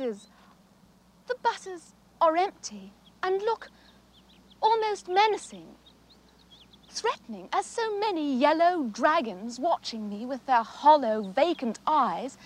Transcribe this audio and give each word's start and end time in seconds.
The 0.00 1.34
buses 1.42 1.92
are 2.22 2.34
empty 2.34 2.90
and 3.22 3.42
look 3.42 3.68
almost 4.62 5.08
menacing. 5.08 5.66
Threatening 6.88 7.50
as 7.52 7.66
so 7.66 7.98
many 7.98 8.34
yellow 8.34 8.84
dragons 8.84 9.60
watching 9.60 10.08
me 10.08 10.24
with 10.24 10.46
their 10.46 10.62
hollow, 10.62 11.20
vacant 11.20 11.80
eyes. 11.86 12.38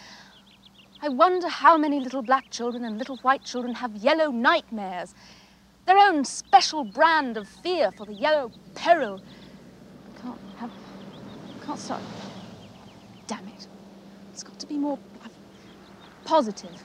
I 1.00 1.10
wonder 1.10 1.48
how 1.48 1.78
many 1.78 2.00
little 2.00 2.22
black 2.22 2.50
children 2.50 2.84
and 2.84 2.98
little 2.98 3.18
white 3.18 3.44
children 3.44 3.76
have 3.76 3.94
yellow 3.94 4.32
nightmares, 4.32 5.14
their 5.86 5.96
own 5.96 6.24
special 6.24 6.82
brand 6.82 7.36
of 7.36 7.46
fear 7.46 7.92
for 7.92 8.04
the 8.04 8.14
yellow 8.14 8.50
peril. 8.74 9.20
I 10.08 10.20
can't 10.20 10.40
have. 10.56 10.70
Can't 11.64 11.78
start. 11.78 12.02
Damn 13.28 13.46
it. 13.46 13.68
It's 14.32 14.42
got 14.42 14.58
to 14.58 14.66
be 14.66 14.76
more 14.76 14.98
positive. 16.24 16.82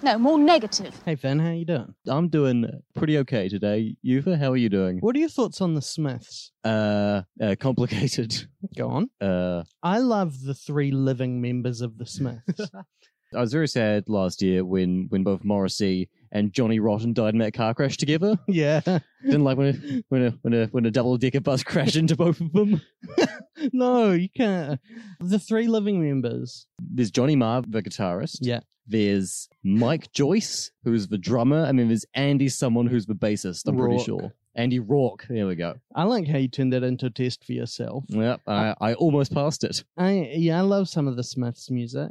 No, 0.00 0.16
more 0.16 0.38
negative. 0.38 0.94
Hey, 1.04 1.16
Finn, 1.16 1.40
how 1.40 1.50
you 1.50 1.64
doing? 1.64 1.92
I'm 2.06 2.28
doing 2.28 2.64
pretty 2.94 3.18
okay 3.18 3.48
today. 3.48 3.96
Yuva, 4.04 4.38
how 4.38 4.52
are 4.52 4.56
you 4.56 4.68
doing? 4.68 4.98
What 4.98 5.16
are 5.16 5.18
your 5.18 5.28
thoughts 5.28 5.60
on 5.60 5.74
the 5.74 5.82
Smiths? 5.82 6.52
Uh, 6.62 7.22
uh 7.42 7.56
complicated. 7.58 8.46
Go 8.76 8.88
on. 8.90 9.10
Uh, 9.20 9.64
I 9.82 9.98
love 9.98 10.42
the 10.42 10.54
three 10.54 10.92
living 10.92 11.40
members 11.40 11.80
of 11.80 11.98
the 11.98 12.06
Smiths. 12.06 12.60
I 13.34 13.40
was 13.40 13.52
very 13.52 13.66
sad 13.68 14.08
last 14.08 14.40
year 14.40 14.64
when 14.64 15.06
when 15.08 15.24
both 15.24 15.44
Morrissey 15.44 16.08
and 16.32 16.52
Johnny 16.52 16.80
Rotten 16.80 17.12
died 17.12 17.34
in 17.34 17.40
that 17.40 17.54
car 17.54 17.74
crash 17.74 17.96
together. 17.96 18.38
yeah. 18.48 18.80
Didn't 19.24 19.44
like 19.44 19.58
when 19.58 19.68
a 19.68 20.02
when 20.08 20.26
a 20.26 20.30
when 20.42 20.54
a 20.54 20.66
when 20.66 20.86
a 20.86 20.90
double 20.90 21.16
decker 21.16 21.40
bus 21.40 21.62
crashed 21.64 21.96
into 21.96 22.16
both 22.16 22.40
of 22.40 22.52
them. 22.52 22.80
no, 23.72 24.12
you 24.12 24.28
can't. 24.28 24.80
The 25.20 25.38
three 25.38 25.66
living 25.66 26.02
members. 26.02 26.66
There's 26.80 27.10
Johnny 27.10 27.36
Marr, 27.36 27.62
the 27.66 27.82
guitarist. 27.82 28.38
Yeah. 28.40 28.60
There's 28.86 29.50
Mike 29.62 30.12
Joyce, 30.12 30.70
who's 30.82 31.08
the 31.08 31.18
drummer, 31.18 31.64
and 31.64 31.78
then 31.78 31.88
there's 31.88 32.06
Andy, 32.14 32.48
someone 32.48 32.86
who's 32.86 33.04
the 33.04 33.14
bassist. 33.14 33.68
I'm 33.68 33.76
pretty 33.76 34.02
sure. 34.02 34.32
Andy 34.54 34.80
Rourke. 34.80 35.26
There 35.28 35.46
we 35.46 35.56
go. 35.56 35.74
I 35.94 36.04
like 36.04 36.26
how 36.26 36.38
you 36.38 36.48
turned 36.48 36.72
that 36.72 36.82
into 36.82 37.06
a 37.06 37.10
test 37.10 37.44
for 37.44 37.52
yourself. 37.52 38.04
Yep, 38.08 38.40
I, 38.46 38.74
I 38.80 38.94
almost 38.94 39.32
passed 39.32 39.62
it. 39.62 39.84
I 39.96 40.30
yeah, 40.34 40.58
I 40.58 40.62
love 40.62 40.88
some 40.88 41.06
of 41.06 41.16
the 41.16 41.22
Smiths 41.22 41.70
music. 41.70 42.10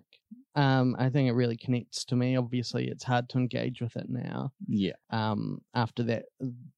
Um, 0.58 0.96
I 0.98 1.10
think 1.10 1.30
it 1.30 1.34
really 1.34 1.56
connects 1.56 2.04
to 2.06 2.16
me. 2.16 2.36
Obviously, 2.36 2.88
it's 2.88 3.04
hard 3.04 3.30
to 3.30 3.38
engage 3.38 3.80
with 3.80 3.96
it 3.96 4.10
now. 4.10 4.52
Yeah. 4.68 4.94
Um, 5.12 5.62
after 5.74 6.04
that 6.04 6.26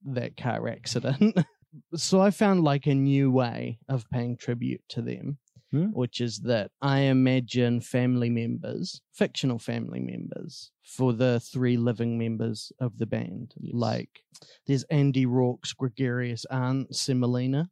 that 0.05 0.35
car 0.38 0.67
accident, 0.67 1.38
so 1.95 2.19
I 2.19 2.31
found 2.31 2.63
like 2.63 2.85
a 2.88 2.94
new 2.94 3.31
way 3.31 3.80
of 3.88 4.09
paying 4.11 4.38
tribute 4.38 4.81
to 4.89 5.02
them, 5.02 5.38
Hmm. 5.72 5.91
which 5.94 6.19
is 6.19 6.39
that 6.39 6.72
I 6.81 7.02
imagine 7.02 7.80
family 7.81 8.30
members, 8.31 9.02
fictional 9.13 9.59
family 9.59 10.00
members, 10.00 10.72
for 10.83 11.13
the 11.13 11.39
three 11.39 11.77
living 11.77 12.17
members 12.17 12.72
of 12.80 12.97
the 12.97 13.05
band. 13.05 13.53
Yes. 13.59 13.75
Like, 13.75 14.09
there's 14.66 14.83
Andy 14.85 15.27
Rourke's 15.27 15.73
gregarious 15.73 16.44
aunt 16.45 16.95
Semolina, 16.95 17.69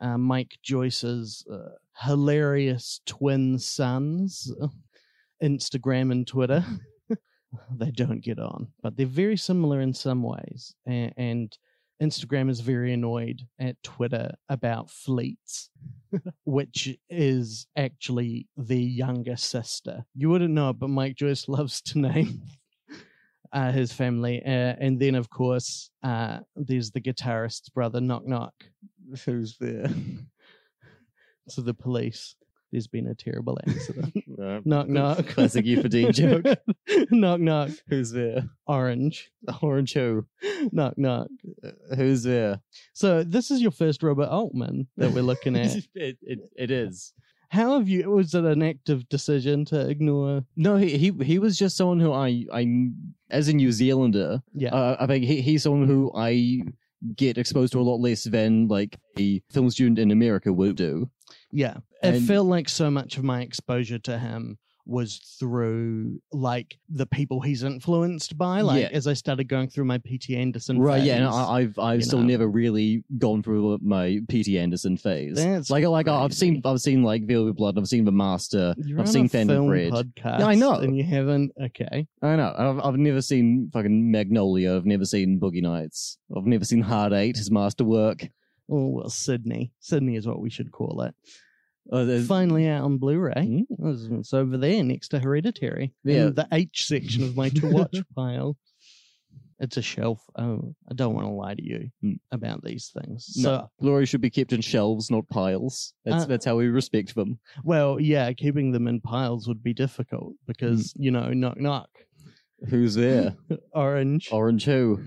uh, 0.00 0.16
Mike 0.16 0.56
Joyce's 0.62 1.44
uh, 1.52 1.76
hilarious 1.98 3.00
twin 3.04 3.58
sons, 3.58 4.50
Instagram 5.44 6.10
and 6.10 6.26
Twitter. 6.26 6.64
they 7.76 7.90
don't 7.90 8.22
get 8.22 8.38
on, 8.38 8.68
but 8.82 8.96
they're 8.96 9.06
very 9.06 9.36
similar 9.36 9.80
in 9.80 9.92
some 9.92 10.22
ways. 10.22 10.74
And, 10.86 11.12
and 11.16 11.58
Instagram 12.02 12.50
is 12.50 12.60
very 12.60 12.92
annoyed 12.92 13.42
at 13.58 13.80
Twitter 13.82 14.32
about 14.48 14.90
fleets, 14.90 15.70
which 16.44 16.96
is 17.10 17.66
actually 17.76 18.48
the 18.56 18.80
younger 18.80 19.36
sister. 19.36 20.04
You 20.14 20.30
wouldn't 20.30 20.54
know 20.54 20.70
it, 20.70 20.78
but 20.78 20.90
Mike 20.90 21.16
Joyce 21.16 21.48
loves 21.48 21.80
to 21.82 21.98
name 21.98 22.42
uh, 23.52 23.70
his 23.70 23.92
family. 23.92 24.42
Uh, 24.44 24.74
and 24.80 24.98
then, 24.98 25.14
of 25.14 25.30
course, 25.30 25.90
uh, 26.02 26.40
there's 26.56 26.90
the 26.90 27.00
guitarist's 27.00 27.68
brother, 27.68 28.00
Knock 28.00 28.26
Knock, 28.26 28.54
who's 29.24 29.56
there. 29.58 29.88
to 31.50 31.60
the 31.60 31.74
police. 31.74 32.36
There's 32.74 32.88
been 32.88 33.06
a 33.06 33.14
terrible 33.14 33.58
accident. 33.66 34.12
Uh, 34.34 34.60
knock 34.64 34.88
knock. 34.88 35.24
Classic 35.28 35.64
Euphedine 35.64 36.10
joke. 36.12 36.44
knock 37.12 37.38
knock. 37.38 37.70
Who's 37.88 38.10
there? 38.10 38.48
Orange. 38.66 39.30
Orange 39.62 39.92
who? 39.92 40.26
Knock 40.72 40.98
knock. 40.98 41.28
Uh, 41.64 41.70
who's 41.94 42.24
there? 42.24 42.60
So 42.94 43.22
this 43.22 43.52
is 43.52 43.62
your 43.62 43.70
first 43.70 44.02
Robert 44.02 44.28
Altman 44.28 44.88
that 44.96 45.12
we're 45.12 45.22
looking 45.22 45.54
at. 45.56 45.76
it, 45.94 46.18
it, 46.20 46.38
it 46.56 46.70
is. 46.72 47.12
How 47.50 47.78
have 47.78 47.88
you? 47.88 48.10
Was 48.10 48.34
it 48.34 48.44
an 48.44 48.60
active 48.64 49.08
decision 49.08 49.64
to 49.66 49.88
ignore? 49.88 50.44
No, 50.56 50.76
he, 50.76 50.98
he 50.98 51.12
he 51.22 51.38
was 51.38 51.56
just 51.56 51.76
someone 51.76 52.00
who 52.00 52.12
I 52.12 52.44
I 52.52 52.66
as 53.30 53.46
a 53.46 53.52
New 53.52 53.70
Zealander, 53.70 54.42
Yeah. 54.52 54.74
uh, 54.74 54.96
I 54.98 55.06
think 55.06 55.24
he, 55.26 55.40
he's 55.42 55.62
someone 55.62 55.86
who 55.86 56.10
I 56.16 56.62
get 57.16 57.38
exposed 57.38 57.72
to 57.72 57.80
a 57.80 57.82
lot 57.82 58.00
less 58.00 58.24
than 58.24 58.68
like 58.68 58.96
a 59.18 59.40
film 59.50 59.70
student 59.70 59.98
in 59.98 60.10
America 60.10 60.52
would 60.52 60.76
do. 60.76 61.10
Yeah. 61.50 61.78
It 62.02 62.14
And- 62.16 62.26
felt 62.26 62.46
like 62.46 62.68
so 62.68 62.90
much 62.90 63.16
of 63.16 63.24
my 63.24 63.42
exposure 63.42 63.98
to 64.00 64.18
him 64.18 64.58
was 64.86 65.36
through 65.40 66.20
like 66.32 66.76
the 66.90 67.06
people 67.06 67.40
he's 67.40 67.62
influenced 67.62 68.36
by. 68.36 68.60
Like 68.60 68.82
Yeah. 68.82 68.88
as 68.92 69.06
I 69.06 69.14
started 69.14 69.44
going 69.48 69.68
through 69.68 69.86
my 69.86 69.98
P.T. 69.98 70.36
Anderson. 70.36 70.78
Right? 70.78 71.02
Yeah, 71.02 71.16
and. 71.16 71.26
I, 71.26 71.44
I've 71.58 71.78
I've 71.78 72.04
still 72.04 72.18
know. 72.20 72.26
never 72.26 72.46
really 72.48 73.02
gone 73.18 73.42
through 73.42 73.74
uh, 73.74 73.78
my 73.82 74.20
P.T. 74.28 74.58
Anderson 74.58 74.96
phase. 74.96 75.36
That's 75.36 75.70
like 75.70 75.84
like 75.84 76.08
I've 76.08 76.34
seen 76.34 76.60
I've 76.64 76.80
seen 76.80 77.02
like 77.02 77.26
Velvet 77.26 77.54
Blood, 77.56 77.78
I've 77.78 77.88
seen 77.88 78.04
The 78.04 78.12
Master, 78.12 78.74
You're 78.78 79.00
I've 79.00 79.08
seen 79.08 79.28
Phantom 79.28 79.66
Thread. 79.66 79.92
podcast. 79.92 80.40
Yeah, 80.40 80.46
I 80.46 80.54
know. 80.54 80.74
and 80.74 80.96
you 80.96 81.04
haven't. 81.04 81.52
Okay. 81.60 82.06
I 82.22 82.36
know. 82.36 82.54
I've, 82.56 82.80
I've 82.80 82.98
never 82.98 83.22
seen 83.22 83.70
fucking 83.72 84.10
Magnolia. 84.10 84.76
I've 84.76 84.86
never 84.86 85.04
seen 85.04 85.40
Boogie 85.40 85.62
Nights. 85.62 86.18
I've 86.36 86.46
never 86.46 86.64
seen 86.64 86.82
Hard 86.82 87.12
Eight, 87.12 87.36
his 87.36 87.50
masterwork. 87.50 88.28
Oh 88.70 88.88
well, 88.88 89.08
Sydney. 89.10 89.72
Sydney 89.80 90.16
is 90.16 90.26
what 90.26 90.40
we 90.40 90.50
should 90.50 90.72
call 90.72 91.02
it. 91.02 91.14
Uh, 91.92 92.04
there's- 92.04 92.26
Finally 92.26 92.66
out 92.68 92.84
on 92.84 92.98
Blu-ray. 92.98 93.34
Mm. 93.34 93.62
It's- 93.92 94.08
It's 94.10 94.34
over 94.34 94.56
there 94.56 94.82
next 94.82 95.08
to 95.08 95.18
Hereditary. 95.18 95.92
Yeah. 96.04 96.26
In 96.28 96.34
the 96.34 96.48
H 96.52 96.86
section 96.86 97.22
of 97.24 97.36
my 97.36 97.48
to 97.50 97.70
watch 97.70 97.96
pile. 98.16 98.56
It's 99.60 99.76
a 99.76 99.82
shelf. 99.82 100.20
Oh, 100.36 100.74
I 100.90 100.94
don't 100.94 101.14
want 101.14 101.26
to 101.26 101.32
lie 101.32 101.54
to 101.54 101.62
you 101.64 101.90
Mm. 102.02 102.18
about 102.32 102.64
these 102.64 102.90
things. 102.90 103.34
no, 103.36 103.42
So, 103.42 103.70
glory 103.80 104.04
should 104.06 104.20
be 104.20 104.28
kept 104.30 104.52
in 104.52 104.60
shelves, 104.60 105.10
not 105.10 105.28
piles. 105.28 105.94
That's 106.04 106.24
Uh, 106.24 106.26
that's 106.26 106.44
how 106.44 106.56
we 106.56 106.66
respect 106.66 107.14
them. 107.14 107.38
well, 107.62 108.00
yeah, 108.00 108.32
keeping 108.32 108.72
them 108.72 108.88
in 108.88 109.00
piles 109.00 109.46
would 109.46 109.62
be 109.62 109.72
difficult 109.72 110.34
because 110.46 110.92
you 110.96 111.10
know, 111.10 111.30
knock 111.32 111.58
knock, 111.60 111.88
Who's 112.68 112.94
there? 112.94 113.36
orange. 113.72 114.28
Orange 114.32 114.64
who? 114.64 115.00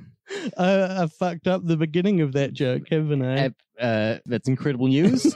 I, 0.57 1.03
I 1.03 1.07
fucked 1.19 1.47
up 1.47 1.65
the 1.65 1.77
beginning 1.77 2.21
of 2.21 2.33
that 2.33 2.53
joke, 2.53 2.83
haven't 2.89 3.23
I? 3.23 3.51
Uh, 3.79 4.17
that's 4.25 4.47
incredible 4.47 4.87
news. 4.87 5.35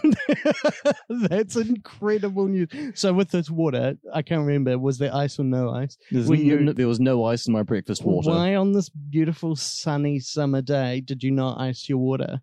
That's 1.10 1.56
incredible 1.56 2.48
news. 2.48 2.70
So 2.96 3.14
with 3.14 3.30
this 3.30 3.50
water, 3.50 3.98
I 4.14 4.22
can't 4.24 4.46
remember 4.46 4.78
was 4.80 4.98
there 4.98 5.14
ice 5.14 5.40
or 5.40 5.44
no 5.44 5.70
ice? 5.70 5.96
There's 6.10 6.28
Were 6.28 6.36
n- 6.36 6.42
you- 6.46 6.74
there 6.74 6.88
was 6.88 7.00
no 7.00 7.24
ice 7.26 7.46
in 7.48 7.54
my 7.54 7.64
breakfast 7.64 8.04
water 8.04 8.30
Why 8.32 8.56
on 8.56 8.72
this 8.72 8.90
beautiful 8.90 9.56
sunny 9.56 10.20
summer 10.20 10.62
day 10.62 11.02
did 11.02 11.22
you 11.24 11.32
not 11.32 11.60
ice 11.60 11.88
your 11.88 12.00
water? 12.00 12.42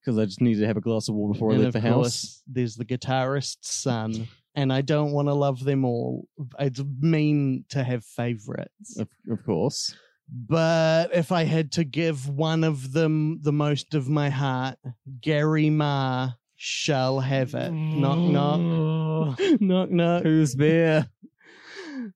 because 0.00 0.18
I 0.18 0.24
just 0.24 0.40
needed 0.40 0.60
to 0.60 0.66
have 0.66 0.78
a 0.78 0.80
glass 0.80 1.08
of 1.08 1.14
water 1.14 1.34
before 1.34 1.52
I 1.52 1.56
left 1.56 1.74
the 1.74 1.80
house. 1.80 2.42
there's 2.46 2.74
the 2.76 2.86
guitarist's 2.86 3.70
son, 3.70 4.28
and 4.54 4.72
I 4.72 4.80
don't 4.80 5.12
want 5.12 5.28
to 5.28 5.34
love 5.34 5.62
them 5.64 5.84
all. 5.84 6.26
It's 6.58 6.82
mean 7.00 7.64
to 7.68 7.84
have 7.84 8.02
favorites, 8.04 8.98
Of, 8.98 9.08
of 9.30 9.44
course. 9.44 9.94
But 10.32 11.14
if 11.14 11.32
I 11.32 11.44
had 11.44 11.72
to 11.72 11.84
give 11.84 12.28
one 12.28 12.62
of 12.62 12.92
them 12.92 13.40
the 13.42 13.52
most 13.52 13.94
of 13.94 14.08
my 14.08 14.30
heart, 14.30 14.78
Gary 15.20 15.70
Ma 15.70 16.30
shall 16.56 17.20
have 17.20 17.54
it. 17.54 17.72
knock 17.72 18.18
knock, 18.18 19.40
knock 19.60 19.90
knock. 19.90 20.22
Who's 20.22 20.54
there? 20.54 21.08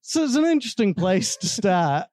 So 0.01 0.25
it's 0.25 0.37
an 0.37 0.45
interesting 0.45 0.95
place 0.95 1.37
to 1.39 1.49
start. 1.49 2.07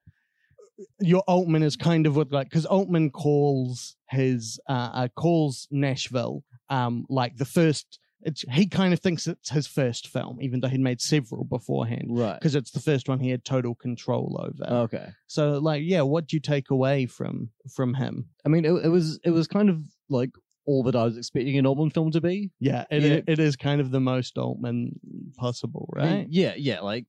Your 1.00 1.22
Altman 1.28 1.62
is 1.62 1.76
kind 1.76 2.06
of 2.06 2.16
what 2.16 2.32
like 2.32 2.48
because 2.48 2.66
Altman 2.66 3.10
calls 3.10 3.96
his 4.08 4.58
uh, 4.68 4.90
uh 4.92 5.08
calls 5.14 5.68
Nashville 5.70 6.42
um 6.68 7.06
like 7.08 7.36
the 7.36 7.44
first. 7.44 7.98
It's 8.24 8.42
he 8.50 8.66
kind 8.66 8.92
of 8.92 9.00
thinks 9.00 9.26
it's 9.26 9.50
his 9.50 9.66
first 9.66 10.08
film, 10.08 10.38
even 10.40 10.60
though 10.60 10.68
he'd 10.68 10.80
made 10.80 11.00
several 11.00 11.44
beforehand. 11.44 12.06
Right. 12.10 12.34
Because 12.38 12.54
it's 12.54 12.70
the 12.70 12.80
first 12.80 13.08
one 13.08 13.18
he 13.20 13.30
had 13.30 13.44
total 13.44 13.74
control 13.74 14.40
over. 14.40 14.74
Okay. 14.84 15.08
So, 15.26 15.58
like, 15.58 15.82
yeah, 15.84 16.02
what 16.02 16.26
do 16.28 16.36
you 16.36 16.40
take 16.40 16.70
away 16.70 17.06
from 17.06 17.50
from 17.74 17.94
him? 17.94 18.26
I 18.44 18.48
mean, 18.48 18.64
it, 18.64 18.72
it 18.84 18.88
was 18.88 19.18
it 19.24 19.30
was 19.30 19.46
kind 19.48 19.68
of 19.68 19.82
like 20.08 20.30
all 20.64 20.84
that 20.84 20.94
I 20.94 21.02
was 21.04 21.16
expecting 21.18 21.58
an 21.58 21.66
Altman 21.66 21.90
film 21.90 22.12
to 22.12 22.20
be. 22.20 22.52
Yeah, 22.60 22.84
it, 22.90 23.02
Yeah. 23.02 23.20
it 23.26 23.38
is 23.40 23.56
kind 23.56 23.80
of 23.80 23.90
the 23.90 23.98
most 23.98 24.38
Altman 24.38 24.92
possible, 25.36 25.92
I 25.98 26.02
mean, 26.04 26.12
right? 26.18 26.26
yeah, 26.30 26.54
yeah. 26.56 26.80
Like 26.80 27.06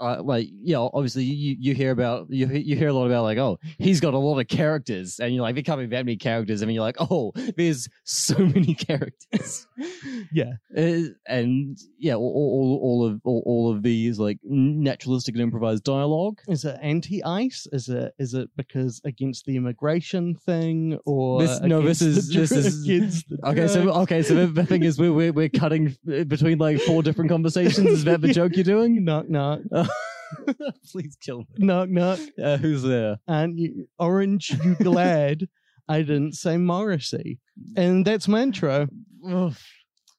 uh, 0.00 0.22
like 0.22 0.48
you 0.50 0.74
know, 0.74 0.90
obviously 0.92 1.24
you 1.24 1.56
you 1.58 1.74
hear 1.74 1.90
about 1.90 2.26
you 2.30 2.46
you 2.48 2.76
hear 2.76 2.88
a 2.88 2.92
lot 2.92 3.06
about 3.06 3.22
like 3.22 3.38
oh 3.38 3.58
he's 3.78 4.00
got 4.00 4.14
a 4.14 4.18
lot 4.18 4.38
of 4.38 4.46
characters 4.48 5.18
and 5.20 5.34
you're 5.34 5.42
like 5.42 5.54
there 5.54 5.62
can't 5.64 5.80
be 5.80 5.86
that 5.86 6.04
many 6.04 6.16
characters 6.16 6.62
I 6.62 6.66
mean 6.66 6.74
you're 6.74 6.84
like 6.84 6.96
oh 7.00 7.32
there's 7.56 7.88
so 8.04 8.36
many 8.56 8.74
characters. 8.74 9.66
Yeah. 10.32 10.54
Uh, 10.76 11.10
and 11.26 11.78
yeah 11.98 12.14
all, 12.14 12.32
all 12.34 12.80
all 12.82 13.06
of 13.06 13.20
all, 13.24 13.42
all 13.46 13.72
of 13.72 13.82
these 13.82 14.18
like 14.18 14.38
naturalistic 14.44 15.34
and 15.34 15.42
improvised 15.42 15.84
dialogue. 15.84 16.40
Is 16.48 16.64
it 16.64 16.78
anti-ice? 16.82 17.66
Is 17.72 17.88
it 17.88 18.12
is 18.18 18.34
it 18.34 18.50
because 18.56 19.00
against 19.04 19.46
the 19.46 19.56
immigration 19.56 20.34
thing 20.34 20.98
or 21.06 21.40
This- 21.42 21.60
no, 21.60 21.80
this 21.82 22.02
is- 22.02 22.28
this 22.28 22.52
is- 22.52 22.82
against 22.86 23.28
the 23.28 23.38
okay 23.48 23.68
so 23.68 23.90
okay 24.02 24.22
so 24.22 24.34
the, 24.34 24.46
the 24.46 24.64
thing 24.66 24.82
is 24.82 24.98
we're, 24.98 25.12
we're 25.12 25.32
we're 25.32 25.48
cutting 25.48 25.96
uh, 26.12 26.24
between 26.24 26.58
like 26.58 26.80
four 26.80 27.02
different 27.02 27.30
conversations. 27.30 27.86
Is 27.88 28.04
that 28.04 28.20
the 28.20 28.32
joke 28.32 28.54
you're 28.56 28.64
doing? 28.64 29.04
Knock 29.04 29.28
knock 29.28 29.60
please 30.92 31.16
kill 31.20 31.38
me 31.40 31.46
knock 31.58 31.88
knock. 31.88 32.18
uh, 32.42 32.56
who's 32.56 32.82
there 32.82 33.16
And 33.28 33.58
you, 33.58 33.88
orange, 33.98 34.50
you 34.64 34.74
glad 34.82 35.48
I 35.88 35.98
didn't 36.02 36.32
say 36.34 36.56
Morrissey, 36.56 37.38
and 37.76 38.04
that's 38.04 38.26
my 38.26 38.42
intro. 38.42 38.88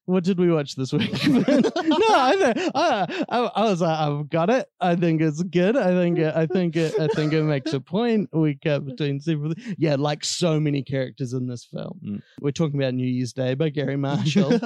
What 0.05 0.23
did 0.23 0.39
we 0.39 0.49
watch 0.49 0.75
this 0.75 0.93
week? 0.93 1.11
no, 1.27 1.41
I, 1.43 2.35
th- 2.53 2.71
I, 2.73 3.25
I, 3.27 3.39
I 3.39 3.63
was 3.65 3.81
like, 3.81 3.99
I've 3.99 4.29
got 4.29 4.49
it. 4.49 4.65
I 4.79 4.95
think 4.95 5.19
it's 5.21 5.43
good. 5.43 5.75
I 5.75 5.87
think 5.89 6.17
it, 6.17 6.33
I 6.33 6.45
think 6.45 6.77
it, 6.77 6.97
I 6.97 7.07
think 7.07 7.33
it 7.33 7.43
makes 7.43 7.73
a 7.73 7.81
point. 7.81 8.29
We 8.31 8.55
cut 8.55 8.85
between 8.85 9.19
several. 9.19 9.53
Yeah, 9.77 9.97
like 9.99 10.23
so 10.23 10.61
many 10.61 10.81
characters 10.81 11.33
in 11.33 11.47
this 11.47 11.65
film. 11.65 11.99
Mm. 12.05 12.21
We're 12.39 12.51
talking 12.51 12.79
about 12.79 12.93
New 12.93 13.05
Year's 13.05 13.33
Day 13.33 13.53
by 13.53 13.67
Gary 13.67 13.97
Marshall, 13.97 14.57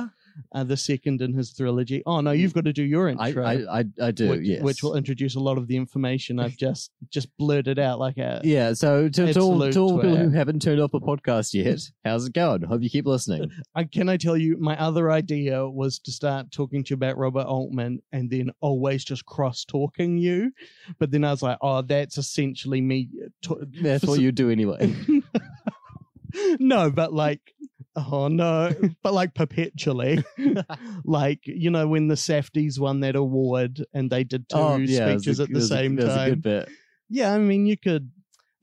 uh, 0.54 0.63
the 0.63 0.78
second 0.78 1.22
in 1.22 1.33
his 1.33 1.54
trilogy. 1.54 2.04
Oh 2.06 2.22
no, 2.22 2.31
you've 2.31 2.54
got 2.54 2.66
to 2.66 2.74
do 2.74 2.83
your 2.83 3.10
intro. 3.10 3.45
I 3.45 3.80
I 3.80 3.83
I 4.01 4.12
do 4.12 4.30
which, 4.30 4.42
yes 4.44 4.62
which 4.62 4.83
will 4.83 4.95
introduce 4.95 5.36
a 5.36 5.39
lot 5.39 5.57
of 5.57 5.68
the 5.68 5.78
information 5.78 6.39
I've 6.39 6.57
just 6.57 6.92
just 7.10 7.28
blurted 7.38 7.80
out 7.80 8.00
like 8.00 8.18
a 8.18 8.42
Yeah, 8.44 8.74
so 8.74 9.10
to, 9.10 9.33
to 9.33 9.39
all, 9.39 9.72
to 9.72 9.80
all 9.80 9.95
people 10.00 10.18
who 10.18 10.30
haven't 10.30 10.62
turned 10.62 10.80
off 10.80 10.92
the 10.92 11.00
podcast 11.00 11.54
yet, 11.54 11.80
how's 12.06 12.25
it 12.28 12.33
going? 12.33 12.63
Hope 12.63 12.81
you 12.81 12.89
keep 12.89 13.06
listening. 13.06 13.51
I 13.75 13.83
can 13.86 14.10
I 14.10 14.18
tell 14.18 14.38
you 14.38 14.57
my 14.57 14.80
other 14.80 15.12
idea 15.12 15.68
was 15.68 16.00
to 16.00 16.12
start 16.12 16.51
talking 16.51 16.83
to 16.83 16.89
you 16.92 16.95
about 16.95 17.18
Robert 17.18 17.45
Altman 17.45 18.01
and 18.12 18.30
then 18.30 18.51
always 18.62 19.04
just 19.04 19.25
cross 19.25 19.66
talking 19.66 20.18
you, 20.18 20.51
but 21.00 21.12
then 21.12 21.24
I 21.24 21.31
was 21.31 21.42
like, 21.42 21.57
oh, 21.62 21.81
that's 21.81 22.18
essentially 22.18 22.81
me. 22.81 23.10
To- 23.44 23.68
That's 23.81 24.06
what 24.06 24.19
you 24.19 24.31
do 24.31 24.50
anyway. 24.50 24.94
no, 26.60 26.89
but 26.92 27.13
like, 27.13 27.42
oh 27.95 28.27
no, 28.27 28.73
but 29.03 29.13
like 29.13 29.33
perpetually, 29.33 30.23
like 31.05 31.39
you 31.45 31.69
know 31.69 31.88
when 31.88 32.07
the 32.07 32.15
Safdies 32.15 32.79
won 32.79 32.99
that 33.01 33.15
award 33.15 33.85
and 33.93 34.09
they 34.09 34.23
did 34.23 34.47
two 34.49 34.57
Oh, 34.57 34.77
yeah, 34.77 35.17
speeches 35.17 35.39
a- 35.39 35.43
at 35.43 35.49
the 35.53 35.61
same 35.61 35.97
a 35.99 36.05
time. 36.05 36.29
good 36.29 36.41
bit. 36.41 36.69
Yeah, 37.09 37.33
I 37.33 37.38
mean, 37.39 37.65
you 37.65 37.77
could. 37.77 38.11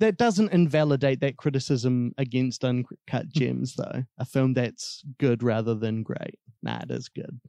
That 0.00 0.16
doesn't 0.16 0.52
invalidate 0.52 1.18
that 1.20 1.36
criticism 1.36 2.12
against 2.18 2.64
Uncut 2.64 3.28
Gems, 3.30 3.74
though. 3.74 4.04
A 4.18 4.24
film 4.24 4.54
that's 4.54 5.02
good 5.18 5.42
rather 5.42 5.74
than 5.74 6.04
great. 6.04 6.38
Nah, 6.62 6.78
it 6.82 6.90
is 6.92 7.08
good. 7.08 7.40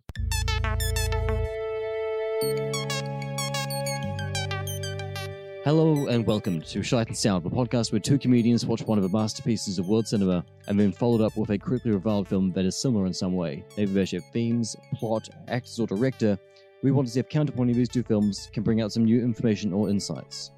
Hello 5.69 6.07
and 6.07 6.25
welcome 6.25 6.63
to 6.63 6.81
Shite 6.81 7.09
and 7.09 7.15
Sound, 7.15 7.43
the 7.43 7.49
podcast 7.51 7.91
where 7.91 7.99
two 7.99 8.17
comedians 8.17 8.65
watch 8.65 8.81
one 8.81 8.97
of 8.97 9.03
the 9.03 9.15
masterpieces 9.15 9.77
of 9.77 9.87
world 9.87 10.07
cinema 10.07 10.43
and 10.65 10.79
then 10.79 10.91
followed 10.91 11.21
up 11.21 11.37
with 11.37 11.51
a 11.51 11.59
critically 11.59 11.91
reviled 11.91 12.27
film 12.27 12.51
that 12.53 12.65
is 12.65 12.75
similar 12.75 13.05
in 13.05 13.13
some 13.13 13.35
way. 13.35 13.63
Maybe 13.77 13.91
they 13.91 14.03
share 14.05 14.21
themes, 14.33 14.75
plot, 14.95 15.29
actors, 15.47 15.79
or 15.79 15.85
director. 15.85 16.39
We 16.81 16.89
want 16.89 17.07
to 17.07 17.13
see 17.13 17.19
if 17.19 17.29
counterpointing 17.29 17.75
these 17.75 17.87
two 17.87 18.01
films 18.01 18.49
can 18.51 18.63
bring 18.63 18.81
out 18.81 18.91
some 18.91 19.05
new 19.05 19.23
information 19.23 19.71
or 19.71 19.91
insights. 19.91 20.49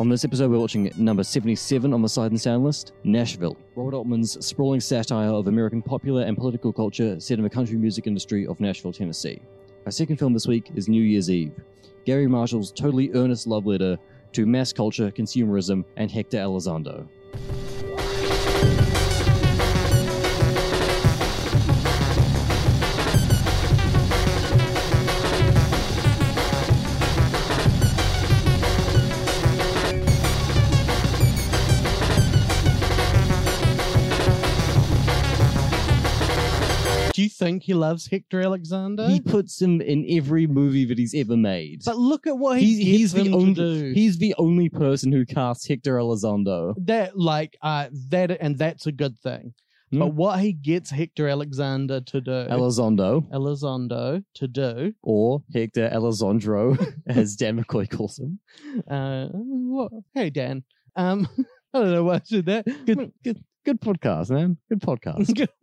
On 0.00 0.10
this 0.10 0.26
episode, 0.26 0.50
we're 0.50 0.58
watching 0.58 0.92
number 0.98 1.24
77 1.24 1.94
on 1.94 2.02
the 2.02 2.08
Sight 2.10 2.30
and 2.30 2.38
Sound 2.38 2.62
list, 2.62 2.92
Nashville. 3.04 3.56
Robert 3.74 3.96
Altman's 3.96 4.44
sprawling 4.44 4.80
satire 4.80 5.30
of 5.30 5.46
American 5.46 5.80
popular 5.80 6.24
and 6.24 6.36
political 6.36 6.74
culture 6.74 7.18
set 7.20 7.38
in 7.38 7.44
the 7.44 7.48
country 7.48 7.78
music 7.78 8.06
industry 8.06 8.46
of 8.46 8.60
Nashville, 8.60 8.92
Tennessee. 8.92 9.40
Our 9.86 9.92
second 9.92 10.18
film 10.18 10.34
this 10.34 10.46
week 10.46 10.72
is 10.74 10.90
New 10.90 11.04
Year's 11.04 11.30
Eve. 11.30 11.54
Gary 12.04 12.26
Marshall's 12.26 12.70
totally 12.70 13.10
earnest 13.14 13.46
love 13.46 13.64
letter 13.64 13.98
to 14.32 14.46
mass 14.46 14.72
culture, 14.72 15.10
consumerism, 15.10 15.84
and 15.96 16.10
Hector 16.10 16.38
Elizondo. 16.38 17.06
Think 37.38 37.62
he 37.62 37.74
loves 37.74 38.06
Hector 38.06 38.40
Alexander? 38.40 39.08
He 39.08 39.20
puts 39.20 39.60
him 39.60 39.80
in 39.80 40.04
every 40.10 40.46
movie 40.46 40.84
that 40.86 40.98
he's 40.98 41.14
ever 41.14 41.36
made. 41.36 41.82
but 41.84 41.96
look 41.96 42.26
at 42.26 42.36
what 42.36 42.58
he 42.58 42.66
he's, 42.76 42.78
he's 42.78 43.12
the 43.12 43.24
him 43.24 43.34
only 43.34 43.54
to 43.54 43.78
do. 43.80 43.92
he's 43.92 44.18
the 44.18 44.34
only 44.38 44.68
person 44.68 45.12
who 45.12 45.24
casts 45.24 45.66
Hector 45.66 45.96
Elizondo. 45.96 46.74
that 46.86 47.18
like 47.18 47.56
uh 47.62 47.88
that 48.10 48.30
and 48.40 48.58
that's 48.58 48.86
a 48.86 48.92
good 48.92 49.18
thing. 49.18 49.54
Hmm. 49.90 50.00
But 50.00 50.14
what 50.14 50.40
he 50.40 50.52
gets 50.52 50.90
Hector 50.90 51.28
Alexander 51.28 52.00
to 52.02 52.20
do, 52.20 52.30
Elizondo 52.30 53.26
Elizondo 53.30 54.22
to 54.34 54.48
do, 54.48 54.92
or 55.02 55.42
Hector 55.54 55.88
Elizondro, 55.88 56.76
as 57.06 57.36
Dan 57.36 57.62
McCoy 57.62 57.88
calls 57.88 58.18
him. 58.18 58.38
uh, 58.90 59.28
what, 59.32 59.92
hey 60.14 60.28
Dan, 60.30 60.62
um, 60.96 61.26
I 61.74 61.78
don't 61.80 61.92
know 61.92 62.04
why 62.04 62.16
I 62.16 62.20
said 62.24 62.46
that. 62.46 62.64
Good, 62.86 63.12
good, 63.24 63.42
good 63.64 63.80
podcast, 63.80 64.30
man. 64.30 64.56
Good 64.68 64.80
podcast. 64.80 65.48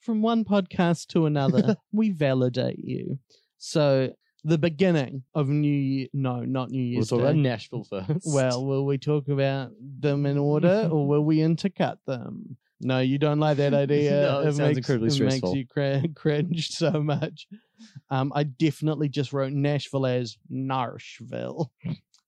From 0.00 0.22
one 0.22 0.44
podcast 0.44 1.08
to 1.08 1.26
another, 1.26 1.76
we 1.92 2.10
validate 2.10 2.78
you. 2.78 3.18
So 3.58 4.12
the 4.44 4.58
beginning 4.58 5.24
of 5.34 5.48
New 5.48 5.68
Year, 5.68 6.06
no, 6.12 6.44
not 6.44 6.70
New 6.70 6.80
Year's. 6.82 7.10
we'll 7.10 7.20
talk 7.20 7.26
Day. 7.26 7.30
about 7.32 7.42
Nashville 7.42 7.84
first. 7.84 8.26
Well, 8.26 8.64
will 8.64 8.86
we 8.86 8.96
talk 8.98 9.28
about 9.28 9.72
them 9.80 10.26
in 10.26 10.38
order 10.38 10.88
or 10.92 11.06
will 11.06 11.24
we 11.24 11.38
intercut 11.38 11.96
them? 12.06 12.56
No, 12.80 13.00
you 13.00 13.18
don't 13.18 13.40
like 13.40 13.56
that 13.56 13.74
idea. 13.84 14.22
No, 14.22 14.40
it 14.40 14.52
sounds 14.54 14.78
incredibly 14.78 15.08
it 15.08 15.12
stressful. 15.12 15.52
makes 15.54 15.58
you 15.58 15.66
cra- 15.66 16.08
cringe 16.14 16.68
so 16.70 17.02
much. 17.02 17.48
Um, 18.10 18.32
I 18.34 18.44
definitely 18.44 19.08
just 19.08 19.32
wrote 19.32 19.52
Nashville 19.52 20.06
as 20.06 20.38
Nashville. 20.48 21.72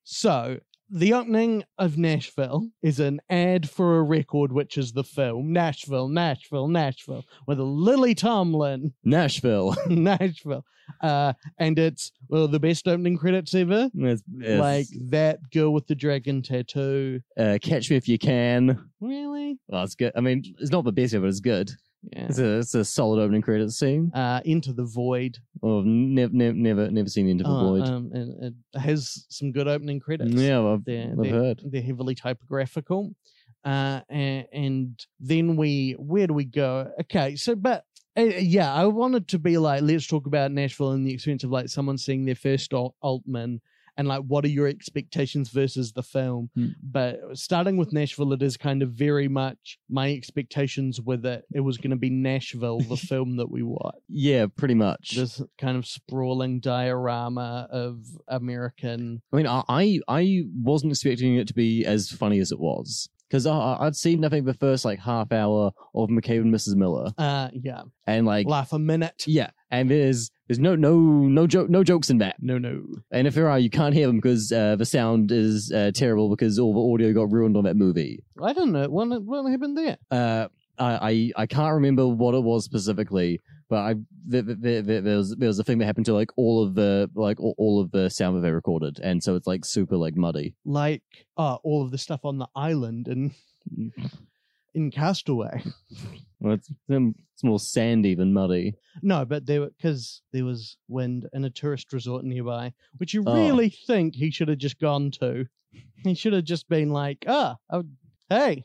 So 0.02 0.58
the 0.90 1.12
opening 1.14 1.64
of 1.78 1.96
Nashville 1.96 2.69
is 2.82 2.98
an 3.00 3.20
ad 3.31 3.69
for 3.69 3.98
a 3.98 4.02
record, 4.02 4.52
which 4.52 4.76
is 4.76 4.92
the 4.92 5.04
film 5.04 5.52
Nashville, 5.52 6.08
Nashville, 6.08 6.69
Nashville, 6.69 7.25
with 7.46 7.58
Lily 7.58 8.14
Tomlin, 8.14 8.92
Nashville. 9.04 9.76
Nashville, 9.88 10.64
uh, 11.02 11.32
and 11.58 11.78
it's 11.78 12.12
well 12.28 12.48
the 12.48 12.58
best 12.60 12.88
opening 12.88 13.16
credits 13.16 13.54
ever. 13.54 13.88
It's- 13.94 14.22
it's, 14.38 14.60
Like 14.60 14.87
that 15.10 15.38
girl 15.52 15.72
with 15.72 15.87
the 15.87 15.94
dragon 15.94 16.42
tattoo. 16.42 17.20
uh, 17.38 17.58
Catch 17.62 17.90
Me 17.90 17.96
If 17.96 18.09
You 18.09 18.18
Can. 18.18 18.88
Really? 19.00 19.59
Well, 19.68 19.85
it's 19.85 19.94
good. 19.94 20.12
I 20.16 20.20
mean, 20.20 20.42
it's 20.59 20.70
not 20.73 20.85
the 20.85 20.92
best, 20.92 21.14
but 21.14 21.25
it's 21.25 21.40
good. 21.40 21.70
Yeah. 22.02 22.26
It's 22.28 22.38
a 22.38 22.59
it's 22.59 22.75
a 22.75 22.85
solid 22.85 23.21
opening 23.21 23.42
credit 23.42 23.71
scene. 23.73 24.11
Uh, 24.14 24.40
Into 24.45 24.73
the 24.73 24.85
Void. 24.85 25.38
Oh, 25.62 25.83
never 25.83 26.33
never 26.33 26.54
never 26.54 26.90
never 26.90 27.09
seen 27.09 27.28
Into 27.28 27.45
the 27.45 27.50
Uh, 27.50 27.64
Void. 27.64 27.83
Um, 27.88 28.11
and 28.14 28.54
it 28.75 28.80
has 28.80 29.26
some 29.28 29.52
good 29.52 29.69
opening 29.69 30.00
credits. 30.00 30.33
yeah, 30.33 30.62
I've, 30.62 30.85
they're, 30.85 31.11
I've 31.11 31.16
they're, 31.19 31.33
heard. 31.33 31.62
they're 31.64 31.83
heavily 31.83 32.14
typographical. 32.14 33.14
Uh, 33.64 34.00
and, 34.09 34.47
and 34.54 35.07
then 35.21 35.57
we, 35.57 35.92
where 35.99 36.26
do 36.26 36.33
we 36.33 36.47
go? 36.47 36.90
Okay, 37.02 37.37
so, 37.37 37.54
but 37.54 37.85
uh, 38.19 38.23
yeah, 38.23 38.73
I 38.73 38.87
wanted 38.87 39.28
to 39.28 39.38
be 39.38 39.59
like, 39.59 39.83
let's 39.83 40.07
talk 40.07 40.26
about 40.26 40.50
Nashville 40.50 40.92
and 40.92 41.07
the 41.07 41.12
experience 41.12 41.45
of 41.45 41.50
like 41.50 41.69
someone 41.69 41.99
seeing 41.99 42.25
their 42.25 42.35
first 42.35 42.73
Alt- 42.73 42.95
Altman 43.02 43.61
and 44.00 44.09
like, 44.09 44.23
what 44.26 44.45
are 44.45 44.49
your 44.49 44.66
expectations 44.66 45.50
versus 45.50 45.92
the 45.92 46.02
film? 46.02 46.49
Hmm. 46.54 46.69
But 46.83 47.21
starting 47.35 47.76
with 47.76 47.92
Nashville, 47.92 48.33
it 48.33 48.42
is 48.42 48.57
kind 48.57 48.83
of 48.83 48.92
very 48.92 49.28
much 49.28 49.78
my 49.90 50.11
expectations 50.12 51.00
were 51.00 51.19
that 51.19 51.42
It 51.52 51.61
was 51.61 51.76
going 51.76 51.90
to 51.90 51.97
be 51.97 52.11
Nashville, 52.11 52.80
the 52.80 52.97
film 53.12 53.37
that 53.37 53.50
we 53.50 53.62
watched 53.62 53.99
Yeah, 54.09 54.47
pretty 54.57 54.75
much. 54.75 55.16
this 55.16 55.42
kind 55.59 55.76
of 55.76 55.87
sprawling 55.87 56.61
diorama 56.61 57.69
of 57.71 58.04
American. 58.28 59.23
I 59.33 59.37
mean, 59.37 59.47
I 59.47 59.62
I 59.69 60.00
I 60.09 60.42
wasn't 60.62 60.92
expecting 60.92 61.37
it 61.37 61.49
to 61.49 61.54
be 61.54 61.85
as 61.85 62.11
funny 62.11 62.38
as 62.40 62.50
it 62.52 62.59
was 62.59 63.09
because 63.28 63.47
I'd 63.47 63.95
seen 63.95 64.21
nothing 64.21 64.45
the 64.45 64.54
first 64.54 64.85
like 64.85 64.99
half 64.99 65.30
hour 65.30 65.71
of 65.95 66.09
McCabe 66.09 66.40
and 66.40 66.52
Mrs. 66.54 66.75
Miller, 66.75 67.12
Uh, 67.16 67.49
yeah, 67.52 67.83
and 68.07 68.26
like 68.26 68.47
laugh 68.47 68.73
a 68.73 68.78
minute. 68.78 69.23
yeah, 69.26 69.50
and 69.71 69.88
there's 69.90 70.30
there's 70.50 70.59
no 70.59 70.75
no 70.75 70.99
no 70.99 71.47
joke 71.47 71.71
no 71.71 71.85
jokes 71.85 72.11
in 72.11 72.19
that, 72.19 72.35
No, 72.40 72.59
no. 72.59 72.83
and 73.12 73.28
if 73.28 73.35
there 73.37 73.49
are, 73.49 73.57
you 73.61 73.71
can't 73.71 73.95
hear 73.95 74.09
them 74.09 74.16
because 74.16 74.50
uh, 74.50 74.75
the 74.75 74.85
sound 74.85 75.30
is 75.30 75.71
uh, 75.71 75.92
terrible 75.95 76.28
because 76.28 76.59
all 76.59 76.75
the 76.75 76.92
audio 76.92 77.12
got 77.14 77.30
ruined 77.30 77.57
on 77.57 77.62
that 77.64 77.76
movie. 77.76 78.25
I 78.42 78.52
don't 78.52 78.73
know 78.73 78.88
what 78.88 79.23
what 79.23 79.49
happened 79.49 79.78
there. 79.78 79.97
Uh, 80.11 80.49
I, 80.76 81.11
I 81.37 81.42
I 81.42 81.47
can't 81.47 81.75
remember 81.75 82.09
what 82.09 82.35
it 82.35 82.42
was 82.42 82.64
specifically, 82.64 83.38
but 83.69 83.76
I 83.76 83.95
there, 84.26 84.42
there, 84.42 84.83
there, 84.83 85.00
there 85.02 85.16
was 85.19 85.37
there 85.37 85.47
was 85.47 85.61
a 85.61 85.62
thing 85.64 85.78
that 85.78 85.87
happened 85.87 86.07
to 86.07 86.14
like 86.14 86.30
all 86.37 86.64
of 86.64 86.75
the 86.75 87.09
like 87.14 87.38
all, 87.38 87.54
all 87.57 87.80
of 87.80 87.92
the 87.92 88.09
sound 88.11 88.37
that 88.37 88.40
they 88.40 88.50
recorded, 88.50 88.99
and 89.00 89.23
so 89.23 89.37
it's 89.37 89.47
like 89.47 89.64
super 89.64 89.97
like 89.97 90.16
muddy. 90.16 90.57
Like 90.64 91.02
uh, 91.37 91.59
all 91.62 91.85
of 91.85 91.92
the 91.92 91.99
stuff 91.99 92.25
on 92.25 92.38
the 92.38 92.49
island 92.57 93.07
and 93.07 93.30
in 94.75 94.91
Castaway. 94.91 95.62
Well, 96.43 96.55
it's, 96.55 96.71
it's 96.89 97.45
more 97.45 97.61
sandy 97.61 98.15
than 98.15 98.33
muddy. 98.33 98.73
No, 99.03 99.27
but 99.27 99.45
there 99.45 99.67
because 99.67 100.23
there 100.33 100.47
was 100.47 100.79
wind 100.89 101.29
and 101.35 101.45
a 101.45 101.50
tourist 101.50 101.93
resort 101.93 102.25
nearby, 102.25 102.73
which 102.97 103.12
you 103.12 103.23
Oh. 103.27 103.35
really 103.35 103.69
think 103.87 104.15
he 104.15 104.31
should 104.31 104.49
have 104.49 104.57
just 104.57 104.81
gone 104.81 105.11
to. 105.21 105.45
He 106.03 106.15
should 106.15 106.33
have 106.33 106.45
just 106.45 106.67
been 106.67 106.89
like, 106.89 107.27
ah, 107.29 107.57
oh, 107.69 107.85
hey, 108.31 108.65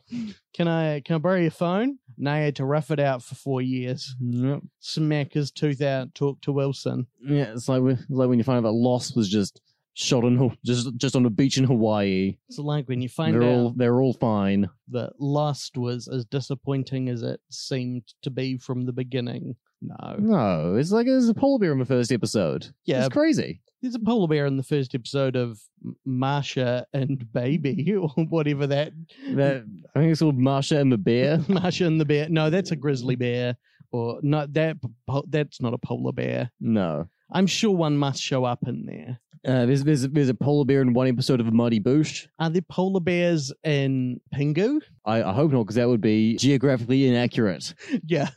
can 0.54 0.68
I 0.68 1.00
can 1.00 1.16
I 1.16 1.18
borrow 1.18 1.36
your 1.38 1.50
phone? 1.50 1.98
No, 2.16 2.34
he 2.34 2.44
had 2.44 2.56
to 2.56 2.64
rough 2.64 2.90
it 2.90 2.98
out 2.98 3.22
for 3.22 3.34
four 3.34 3.60
years. 3.60 4.16
Yep. 4.22 4.60
Smack 4.80 5.34
his 5.34 5.50
tooth 5.50 5.82
out, 5.82 6.14
talk 6.14 6.40
to 6.40 6.52
Wilson. 6.52 7.08
Yeah, 7.22 7.52
it's 7.52 7.68
like 7.68 7.82
when- 7.82 7.98
it's 7.98 8.08
like 8.08 8.30
when 8.30 8.38
you 8.38 8.44
find 8.44 8.56
out 8.64 8.70
that 8.70 8.72
Lost 8.74 9.14
was 9.16 9.28
just 9.28 9.60
shot 9.98 10.24
in 10.24 10.36
Haw- 10.36 10.50
just 10.64 10.94
just 10.96 11.16
on 11.16 11.24
a 11.26 11.30
beach 11.30 11.56
in 11.58 11.64
Hawaii. 11.64 12.36
It's 12.48 12.58
like 12.58 12.86
when 12.88 13.00
you 13.00 13.08
find 13.08 13.34
they're 13.34 13.42
out 13.42 13.48
all 13.48 13.70
they're 13.76 14.00
all 14.00 14.12
fine. 14.12 14.68
that 14.90 15.14
Lost 15.18 15.76
was 15.76 16.06
as 16.06 16.24
disappointing 16.26 17.08
as 17.08 17.22
it 17.22 17.40
seemed 17.50 18.02
to 18.22 18.30
be 18.30 18.58
from 18.58 18.84
the 18.86 18.92
beginning. 18.92 19.56
No. 19.82 20.16
No, 20.18 20.76
it's 20.76 20.90
like 20.92 21.06
there's 21.06 21.28
a 21.28 21.34
polar 21.34 21.58
bear 21.58 21.72
in 21.72 21.78
the 21.78 21.84
first 21.84 22.10
episode. 22.12 22.66
Yeah, 22.86 23.04
it's 23.06 23.12
crazy. 23.12 23.60
there's 23.82 23.94
a 23.94 23.98
polar 24.00 24.26
bear 24.28 24.46
in 24.46 24.56
the 24.56 24.62
first 24.62 24.94
episode 24.94 25.36
of 25.36 25.60
M- 25.84 25.96
Marsha 26.06 26.84
and 26.94 27.30
Baby, 27.32 27.94
or 28.00 28.08
whatever 28.28 28.66
that. 28.66 28.92
That 29.34 29.64
I 29.94 29.98
think 30.00 30.12
it's 30.12 30.20
called 30.20 30.38
Marsha 30.38 30.78
and 30.80 30.90
the 30.92 30.98
bear. 30.98 31.38
Marsha 31.48 31.86
and 31.86 32.00
the 32.00 32.04
bear. 32.06 32.28
No, 32.28 32.48
that's 32.50 32.70
a 32.70 32.76
grizzly 32.76 33.16
bear. 33.16 33.56
Or 33.92 34.18
no, 34.22 34.46
that 34.50 34.76
po- 35.06 35.24
that's 35.28 35.60
not 35.60 35.72
a 35.74 35.78
polar 35.78 36.12
bear. 36.12 36.50
No, 36.60 37.06
I'm 37.30 37.46
sure 37.46 37.70
one 37.76 37.96
must 37.96 38.20
show 38.22 38.44
up 38.44 38.66
in 38.66 38.84
there. 38.86 39.20
Uh, 39.46 39.66
there's 39.66 39.84
there's 39.84 40.02
there's 40.08 40.28
a 40.28 40.34
polar 40.34 40.64
bear 40.64 40.80
in 40.82 40.92
one 40.92 41.08
episode 41.08 41.40
of 41.40 41.52
Mighty 41.52 41.80
Boosh. 41.80 42.26
Are 42.38 42.50
there 42.50 42.62
polar 42.62 43.00
bears 43.00 43.52
in 43.64 44.20
Pingu? 44.34 44.80
I, 45.04 45.22
I 45.22 45.32
hope 45.32 45.52
not, 45.52 45.64
because 45.64 45.76
that 45.76 45.88
would 45.88 46.00
be 46.00 46.36
geographically 46.36 47.06
inaccurate. 47.08 47.74
Yeah, 48.06 48.28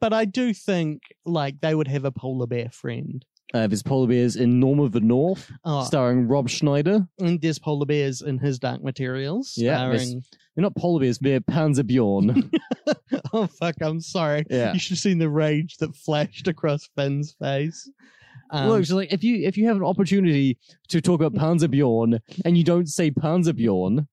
but 0.00 0.12
I 0.12 0.24
do 0.24 0.52
think 0.54 1.02
like 1.26 1.60
they 1.60 1.74
would 1.74 1.88
have 1.88 2.04
a 2.04 2.12
polar 2.12 2.46
bear 2.46 2.70
friend. 2.70 3.24
Uh, 3.54 3.66
there's 3.66 3.82
polar 3.82 4.06
bears 4.06 4.36
in 4.36 4.60
Norm 4.60 4.78
of 4.78 4.92
the 4.92 5.00
North, 5.00 5.50
Oh, 5.64 5.82
starring 5.84 6.28
Rob 6.28 6.50
Schneider. 6.50 7.06
and 7.18 7.40
there's 7.40 7.58
polar 7.58 7.86
bears 7.86 8.20
in 8.20 8.36
his 8.38 8.58
Dark 8.58 8.82
Materials. 8.84 9.54
Yeah, 9.56 9.86
there's- 9.88 10.02
starring- 10.08 10.24
They're 10.54 10.62
not 10.64 10.76
polar 10.76 11.00
bears, 11.00 11.18
they're 11.18 11.40
Panzerbjorn. 11.40 12.50
oh 13.32 13.46
fuck! 13.46 13.76
I'm 13.80 14.00
sorry. 14.00 14.44
Yeah. 14.50 14.72
You 14.74 14.78
should 14.78 14.90
have 14.92 14.98
seen 14.98 15.18
the 15.18 15.30
rage 15.30 15.76
that 15.78 15.94
flashed 15.96 16.46
across 16.48 16.88
Finn's 16.96 17.32
face. 17.40 17.90
Um, 18.50 18.68
Look, 18.68 18.84
so 18.86 18.96
like 18.96 19.12
if 19.12 19.22
you 19.22 19.46
if 19.46 19.56
you 19.58 19.66
have 19.66 19.76
an 19.76 19.84
opportunity 19.84 20.56
to 20.88 21.00
talk 21.00 21.20
about 21.20 21.34
Panzerbjorn 21.34 22.18
and 22.44 22.56
you 22.56 22.64
don't 22.64 22.88
say 22.88 23.10
Panzerbjorn, 23.10 24.06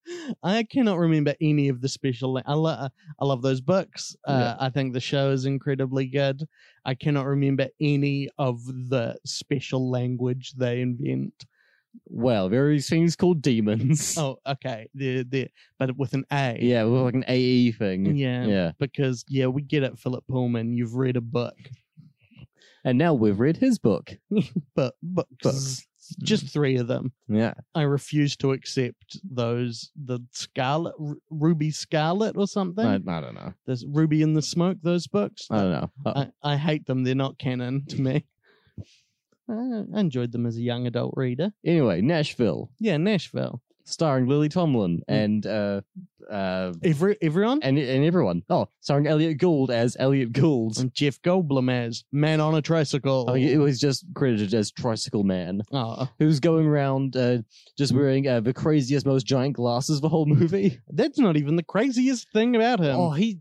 I 0.44 0.64
cannot 0.64 0.98
remember 0.98 1.34
any 1.40 1.70
of 1.70 1.82
the 1.82 1.88
special. 1.90 2.42
I, 2.46 2.54
lo- 2.54 2.88
I 3.20 3.26
love 3.26 3.42
those 3.42 3.62
books. 3.62 4.16
Uh, 4.26 4.56
I 4.60 4.70
think 4.70 4.94
the 4.94 5.00
show 5.00 5.32
is 5.32 5.46
incredibly 5.46 6.08
good. 6.08 6.44
I 6.86 6.96
cannot 6.96 7.26
remember 7.26 7.68
any 7.80 8.30
of 8.38 8.60
the 8.90 9.16
special 9.26 9.90
language 9.90 10.54
they 10.58 10.82
invent. 10.82 11.46
well, 12.08 12.50
there 12.50 12.68
are 12.68 12.72
these 12.72 12.90
things 12.90 13.16
called 13.16 13.42
dæmons. 13.42 14.18
Oh, 14.22 14.38
okay. 14.46 14.88
They're, 14.94 15.24
they're, 15.24 15.48
but 15.80 15.96
with 15.98 16.14
an 16.14 16.26
A. 16.32 16.58
Yeah, 16.62 16.84
with 16.84 17.02
like 17.02 17.14
an 17.14 17.24
AE 17.28 17.72
thing. 17.72 18.16
Yeah. 18.18 18.46
Yeah. 18.46 18.72
Because, 18.80 19.24
yeah, 19.30 19.48
we 19.48 19.62
get 19.62 19.84
it, 19.84 19.98
Philip 19.98 20.26
Pullman. 20.28 20.76
You've 20.76 20.96
read 20.96 21.16
a 21.16 21.22
book. 21.22 21.58
And 22.86 22.98
now 23.00 23.14
we've 23.16 23.40
read 23.40 23.58
his 23.58 23.80
book. 23.80 24.16
But 24.76 24.94
books. 25.02 25.30
Books. 25.42 25.88
Just 26.22 26.46
mm. 26.46 26.54
three 26.54 26.78
of 26.78 26.88
them. 26.88 27.14
Yeah. 27.28 27.56
I 27.74 27.82
refuse 27.82 28.36
to 28.38 28.52
accept 28.52 29.20
those. 29.24 29.90
The 29.96 30.20
Scarlet, 30.32 30.94
R- 31.00 31.16
Ruby 31.32 31.72
Scarlet 31.72 32.38
or 32.38 32.48
something. 32.48 32.86
I, 32.86 32.96
I 32.96 33.22
don't 33.22 33.34
know. 33.34 33.54
There's 33.66 33.86
Ruby 33.88 34.22
in 34.22 34.34
the 34.34 34.42
Smoke, 34.44 34.78
those 34.84 35.08
books. 35.08 35.48
I 35.50 35.58
don't 35.62 35.72
know. 35.72 35.90
I, 36.06 36.28
I 36.44 36.58
hate 36.58 36.86
them. 36.86 37.04
They're 37.04 37.16
not 37.16 37.40
canon 37.40 37.86
to 37.88 38.00
me. 38.00 38.26
I 39.50 39.84
enjoyed 39.96 40.32
them 40.32 40.46
as 40.46 40.58
a 40.58 40.62
young 40.62 40.86
adult 40.88 41.14
reader. 41.16 41.52
anyway, 41.66 42.02
Nashville, 42.02 42.70
Yeah, 42.80 42.98
Nashville. 42.98 43.62
Starring 43.86 44.28
Lily 44.28 44.50
Tomlin 44.50 45.02
Hmm. 45.08 45.14
and 45.14 45.46
uh 45.48 45.82
uh 46.30 46.74
Every 46.84 47.16
everyone. 47.22 47.60
and 47.62 47.78
and 47.78 48.04
everyone. 48.04 48.42
Oh, 48.50 48.68
starring 48.82 49.06
Elliot 49.06 49.38
Gould 49.38 49.70
as 49.70 49.96
Elliot 50.00 50.34
Gould. 50.34 50.80
And 50.80 50.92
Jeff 50.94 51.22
Goldblum 51.22 51.72
as 51.72 52.04
man 52.12 52.42
on 52.42 52.56
a 52.56 52.62
tricycle. 52.64 53.26
Oh, 53.30 53.36
it 53.36 53.58
was 53.58 53.80
just 53.80 54.06
credited 54.16 54.54
as 54.56 54.72
Tricycle 54.72 55.24
Man, 55.24 55.62
Oh, 55.72 56.10
who's 56.18 56.40
going 56.40 56.66
around 56.66 57.16
uh, 57.16 57.40
just 57.78 57.94
wearing 57.94 58.28
uh, 58.28 58.40
the 58.40 58.54
craziest, 58.54 59.06
most 59.06 59.28
giant 59.28 59.56
glasses 59.56 59.98
of 59.98 60.02
the 60.02 60.10
whole 60.10 60.26
movie. 60.26 60.80
that's 60.90 61.20
not 61.20 61.38
even 61.38 61.56
the 61.56 61.64
craziest 61.64 62.32
thing 62.32 62.56
about 62.56 62.80
him. 62.80 62.96
Oh, 62.96 63.12
he 63.12 63.38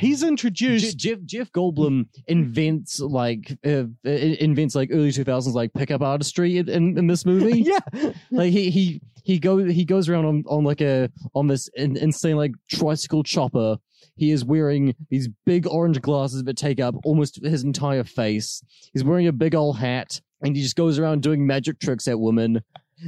He's 0.00 0.22
introduced. 0.22 0.96
Jeff 0.96 1.18
Jeff 1.26 1.52
Goldblum 1.52 2.06
invents 2.26 3.00
like 3.00 3.56
uh, 3.66 3.84
invents 4.04 4.74
like 4.74 4.88
early 4.90 5.12
two 5.12 5.24
thousands 5.24 5.54
like 5.54 5.74
pickup 5.74 6.00
artistry 6.00 6.56
in, 6.56 6.70
in, 6.70 6.98
in 6.98 7.06
this 7.06 7.26
movie. 7.26 7.60
yeah, 7.92 8.12
like 8.30 8.50
he 8.50 8.70
he 8.70 9.02
he 9.24 9.38
go 9.38 9.58
he 9.58 9.84
goes 9.84 10.08
around 10.08 10.24
on, 10.24 10.44
on 10.48 10.64
like 10.64 10.80
a 10.80 11.10
on 11.34 11.48
this 11.48 11.68
insane 11.76 12.36
like 12.36 12.52
tricycle 12.70 13.22
chopper. 13.22 13.76
He 14.16 14.30
is 14.30 14.42
wearing 14.42 14.94
these 15.10 15.28
big 15.44 15.66
orange 15.66 16.00
glasses 16.00 16.44
that 16.44 16.56
take 16.56 16.80
up 16.80 16.94
almost 17.04 17.44
his 17.44 17.62
entire 17.62 18.04
face. 18.04 18.62
He's 18.94 19.04
wearing 19.04 19.26
a 19.26 19.32
big 19.32 19.54
old 19.54 19.76
hat, 19.76 20.18
and 20.42 20.56
he 20.56 20.62
just 20.62 20.76
goes 20.76 20.98
around 20.98 21.22
doing 21.22 21.46
magic 21.46 21.78
tricks 21.78 22.08
at 22.08 22.18
women. 22.18 22.62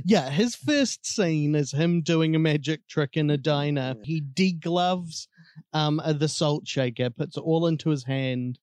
yeah. 0.05 0.29
His 0.29 0.55
first 0.55 1.07
scene 1.07 1.55
is 1.55 1.73
him 1.73 2.03
doing 2.03 2.37
a 2.37 2.39
magic 2.39 2.87
trick 2.87 3.17
in 3.17 3.31
a 3.31 3.39
diner. 3.39 3.95
He 4.05 4.21
degloves 4.21 5.27
um 5.73 6.01
the 6.19 6.29
salt 6.29 6.67
shaker, 6.67 7.11
puts 7.11 7.37
it 7.37 7.41
all 7.41 7.67
into 7.67 7.91
his 7.91 8.05
hand. 8.05 8.59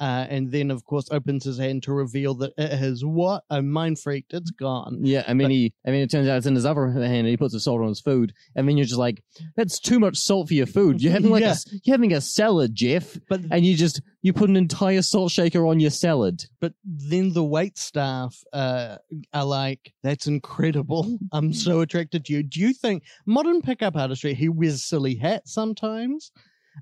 Uh, 0.00 0.26
and 0.28 0.50
then, 0.50 0.70
of 0.72 0.84
course, 0.84 1.06
opens 1.12 1.44
his 1.44 1.56
hand 1.58 1.82
to 1.84 1.92
reveal 1.92 2.34
that 2.34 2.52
it 2.58 2.72
has 2.76 3.04
what? 3.04 3.44
A 3.50 3.62
mind 3.62 4.00
freaked. 4.00 4.34
It's 4.34 4.50
gone. 4.50 4.98
Yeah, 5.02 5.22
I 5.28 5.34
mean, 5.34 5.46
But- 5.46 5.52
he, 5.52 5.72
I 5.86 5.90
mean, 5.92 6.02
it 6.02 6.10
turns 6.10 6.28
out 6.28 6.36
it's 6.38 6.46
in 6.46 6.54
his 6.56 6.66
other 6.66 6.88
hand, 6.90 7.04
and 7.04 7.28
he 7.28 7.36
puts 7.36 7.52
the 7.54 7.60
salt 7.60 7.80
on 7.80 7.88
his 7.88 8.00
food, 8.00 8.32
and 8.56 8.68
then 8.68 8.76
you're 8.76 8.86
just 8.86 8.98
like, 8.98 9.22
"That's 9.56 9.78
too 9.78 10.00
much 10.00 10.16
salt 10.16 10.48
for 10.48 10.54
your 10.54 10.66
food. 10.66 11.00
You're 11.00 11.12
having 11.12 11.30
like 11.36 11.42
a 11.42 11.46
Yeah. 11.46 11.50
s 11.52 11.66
you're 11.84 11.94
having 11.94 12.12
a 12.12 12.20
salad, 12.20 12.74
Jeff, 12.74 13.16
But 13.28 13.42
and 13.52 13.64
you 13.64 13.76
just 13.76 14.02
you 14.22 14.32
put 14.32 14.50
an 14.50 14.56
entire 14.56 15.02
salt 15.02 15.30
shaker 15.30 15.64
on 15.66 15.78
your 15.80 15.90
salad." 15.90 16.44
but 16.60 16.72
then 16.84 17.32
the 17.32 17.44
wait 17.44 17.78
staff 17.78 18.36
uh, 18.52 18.96
are 19.32 19.44
like, 19.44 19.92
"That's 20.02 20.26
incredible. 20.26 21.18
I'm 21.30 21.52
so 21.52 21.80
attracted 21.84 22.24
to 22.24 22.32
you." 22.32 22.42
Do 22.42 22.58
you 22.60 22.72
think 22.72 23.04
modern 23.26 23.62
pickup 23.62 23.94
artistry? 23.96 24.34
He 24.34 24.48
wears 24.48 24.82
silly 24.84 25.14
hats 25.14 25.52
sometimes. 25.54 26.32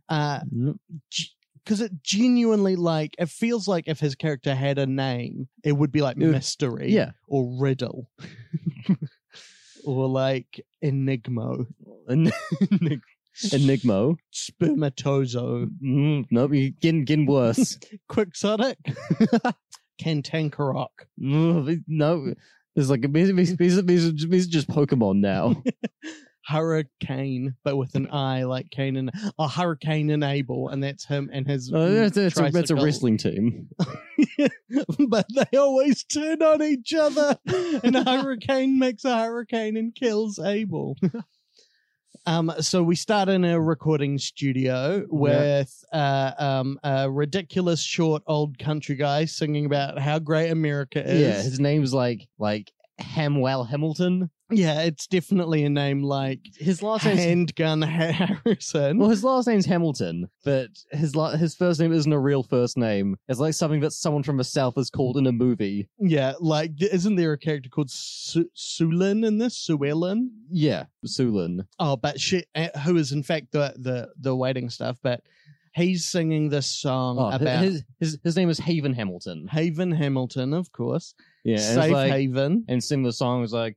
Uh, 0.08 0.40
because 1.64 1.80
it 1.80 2.02
genuinely 2.02 2.76
like 2.76 3.14
it 3.18 3.28
feels 3.28 3.66
like 3.68 3.84
if 3.88 4.00
his 4.00 4.14
character 4.14 4.54
had 4.54 4.78
a 4.78 4.86
name, 4.86 5.48
it 5.64 5.72
would 5.72 5.92
be 5.92 6.02
like 6.02 6.16
would- 6.16 6.30
mystery, 6.30 6.90
yeah. 6.92 7.12
or 7.28 7.56
riddle, 7.60 8.08
or 9.84 10.08
like 10.08 10.60
enigmo, 10.82 11.66
En- 12.08 12.32
Enigmo. 13.52 14.16
spermatozo, 14.32 15.66
Mm, 15.82 16.26
nope, 16.30 16.50
you're 16.54 16.70
getting 16.80 17.04
getting 17.04 17.26
worse. 17.26 17.78
quixotic, 18.08 18.76
cantankerok. 20.00 20.88
Mm, 21.20 21.82
no, 21.88 22.34
it's 22.76 22.88
like 22.88 23.10
these, 23.12 23.34
these, 23.34 23.56
these, 23.56 23.84
these, 23.84 24.06
are- 24.08 24.12
these 24.28 24.46
are 24.46 24.50
just 24.50 24.68
Pokemon 24.68 25.20
now. 25.20 25.62
Hurricane, 26.46 27.54
but 27.64 27.76
with 27.76 27.94
an 27.94 28.08
I, 28.10 28.44
like 28.44 28.70
Cain 28.70 28.96
and 28.96 29.10
a 29.38 29.48
Hurricane 29.48 30.10
and 30.10 30.24
Abel, 30.24 30.68
and 30.68 30.82
that's 30.82 31.04
him 31.04 31.30
and 31.32 31.46
his. 31.46 31.70
Oh, 31.72 31.90
that's, 31.90 32.16
that's, 32.16 32.38
a, 32.38 32.50
that's 32.50 32.70
a 32.70 32.76
wrestling 32.76 33.16
team. 33.18 33.68
but 35.08 35.26
they 35.34 35.58
always 35.58 36.04
turn 36.04 36.42
on 36.42 36.62
each 36.62 36.94
other, 36.94 37.38
and 37.84 37.96
a 37.96 38.04
hurricane 38.04 38.78
makes 38.78 39.04
a 39.04 39.16
hurricane 39.16 39.76
and 39.76 39.94
kills 39.94 40.38
Abel. 40.38 40.96
Um, 42.24 42.52
so 42.60 42.84
we 42.84 42.94
start 42.94 43.28
in 43.28 43.44
a 43.44 43.60
recording 43.60 44.16
studio 44.16 45.04
with 45.10 45.84
uh, 45.92 46.32
um, 46.38 46.78
a 46.84 47.10
ridiculous 47.10 47.82
short 47.82 48.22
old 48.28 48.58
country 48.60 48.94
guy 48.94 49.24
singing 49.24 49.66
about 49.66 49.98
how 49.98 50.20
great 50.20 50.50
America 50.50 51.04
is. 51.04 51.20
Yeah, 51.20 51.42
his 51.42 51.58
name's 51.58 51.92
like 51.92 52.28
like 52.38 52.70
Hamwell 53.00 53.68
Hamilton. 53.68 54.30
Yeah, 54.52 54.82
it's 54.82 55.06
definitely 55.06 55.64
a 55.64 55.70
name 55.70 56.02
like 56.02 56.40
His 56.58 56.82
last 56.82 57.04
name's 57.04 57.20
Handgun 57.20 57.82
Harrison. 57.82 58.98
Well, 58.98 59.08
his 59.10 59.24
last 59.24 59.46
name's 59.46 59.66
Hamilton, 59.66 60.28
but 60.44 60.68
his 60.90 61.14
la- 61.16 61.36
his 61.36 61.54
first 61.54 61.80
name 61.80 61.92
isn't 61.92 62.12
a 62.12 62.18
real 62.18 62.42
first 62.42 62.76
name. 62.76 63.16
It's 63.28 63.40
like 63.40 63.54
something 63.54 63.80
that 63.80 63.92
someone 63.92 64.22
from 64.22 64.36
the 64.36 64.44
South 64.44 64.76
is 64.78 64.90
called 64.90 65.16
in 65.16 65.26
a 65.26 65.32
movie. 65.32 65.88
Yeah, 65.98 66.34
like 66.40 66.76
th- 66.76 66.92
isn't 66.92 67.16
there 67.16 67.32
a 67.32 67.38
character 67.38 67.68
called 67.68 67.90
Su- 67.90 68.50
Sueleen 68.56 69.24
in 69.26 69.38
this? 69.38 69.66
Suellen? 69.66 70.28
Yeah, 70.50 70.84
Sueleen. 71.06 71.66
Oh, 71.78 71.96
but 71.96 72.20
she, 72.20 72.44
uh, 72.54 72.68
who 72.84 72.96
is 72.96 73.12
in 73.12 73.22
fact 73.22 73.52
the 73.52 73.74
the 73.78 74.10
the 74.20 74.34
waiting 74.36 74.70
stuff, 74.70 74.98
but 75.02 75.22
he's 75.74 76.04
singing 76.04 76.48
this 76.50 76.66
song 76.66 77.16
Oh, 77.18 77.30
about 77.30 77.64
his, 77.64 77.82
his 77.98 78.18
his 78.22 78.36
name 78.36 78.50
is 78.50 78.58
Haven 78.58 78.92
Hamilton. 78.92 79.48
Haven 79.48 79.90
Hamilton, 79.90 80.52
of 80.52 80.70
course. 80.72 81.14
Yeah, 81.44 81.54
and 81.54 81.60
it's 81.62 81.74
Safe 81.74 81.92
like- 81.92 82.12
Haven. 82.12 82.64
and 82.68 82.82
sing 82.84 83.02
the 83.02 83.12
song 83.12 83.42
is 83.42 83.52
like 83.52 83.76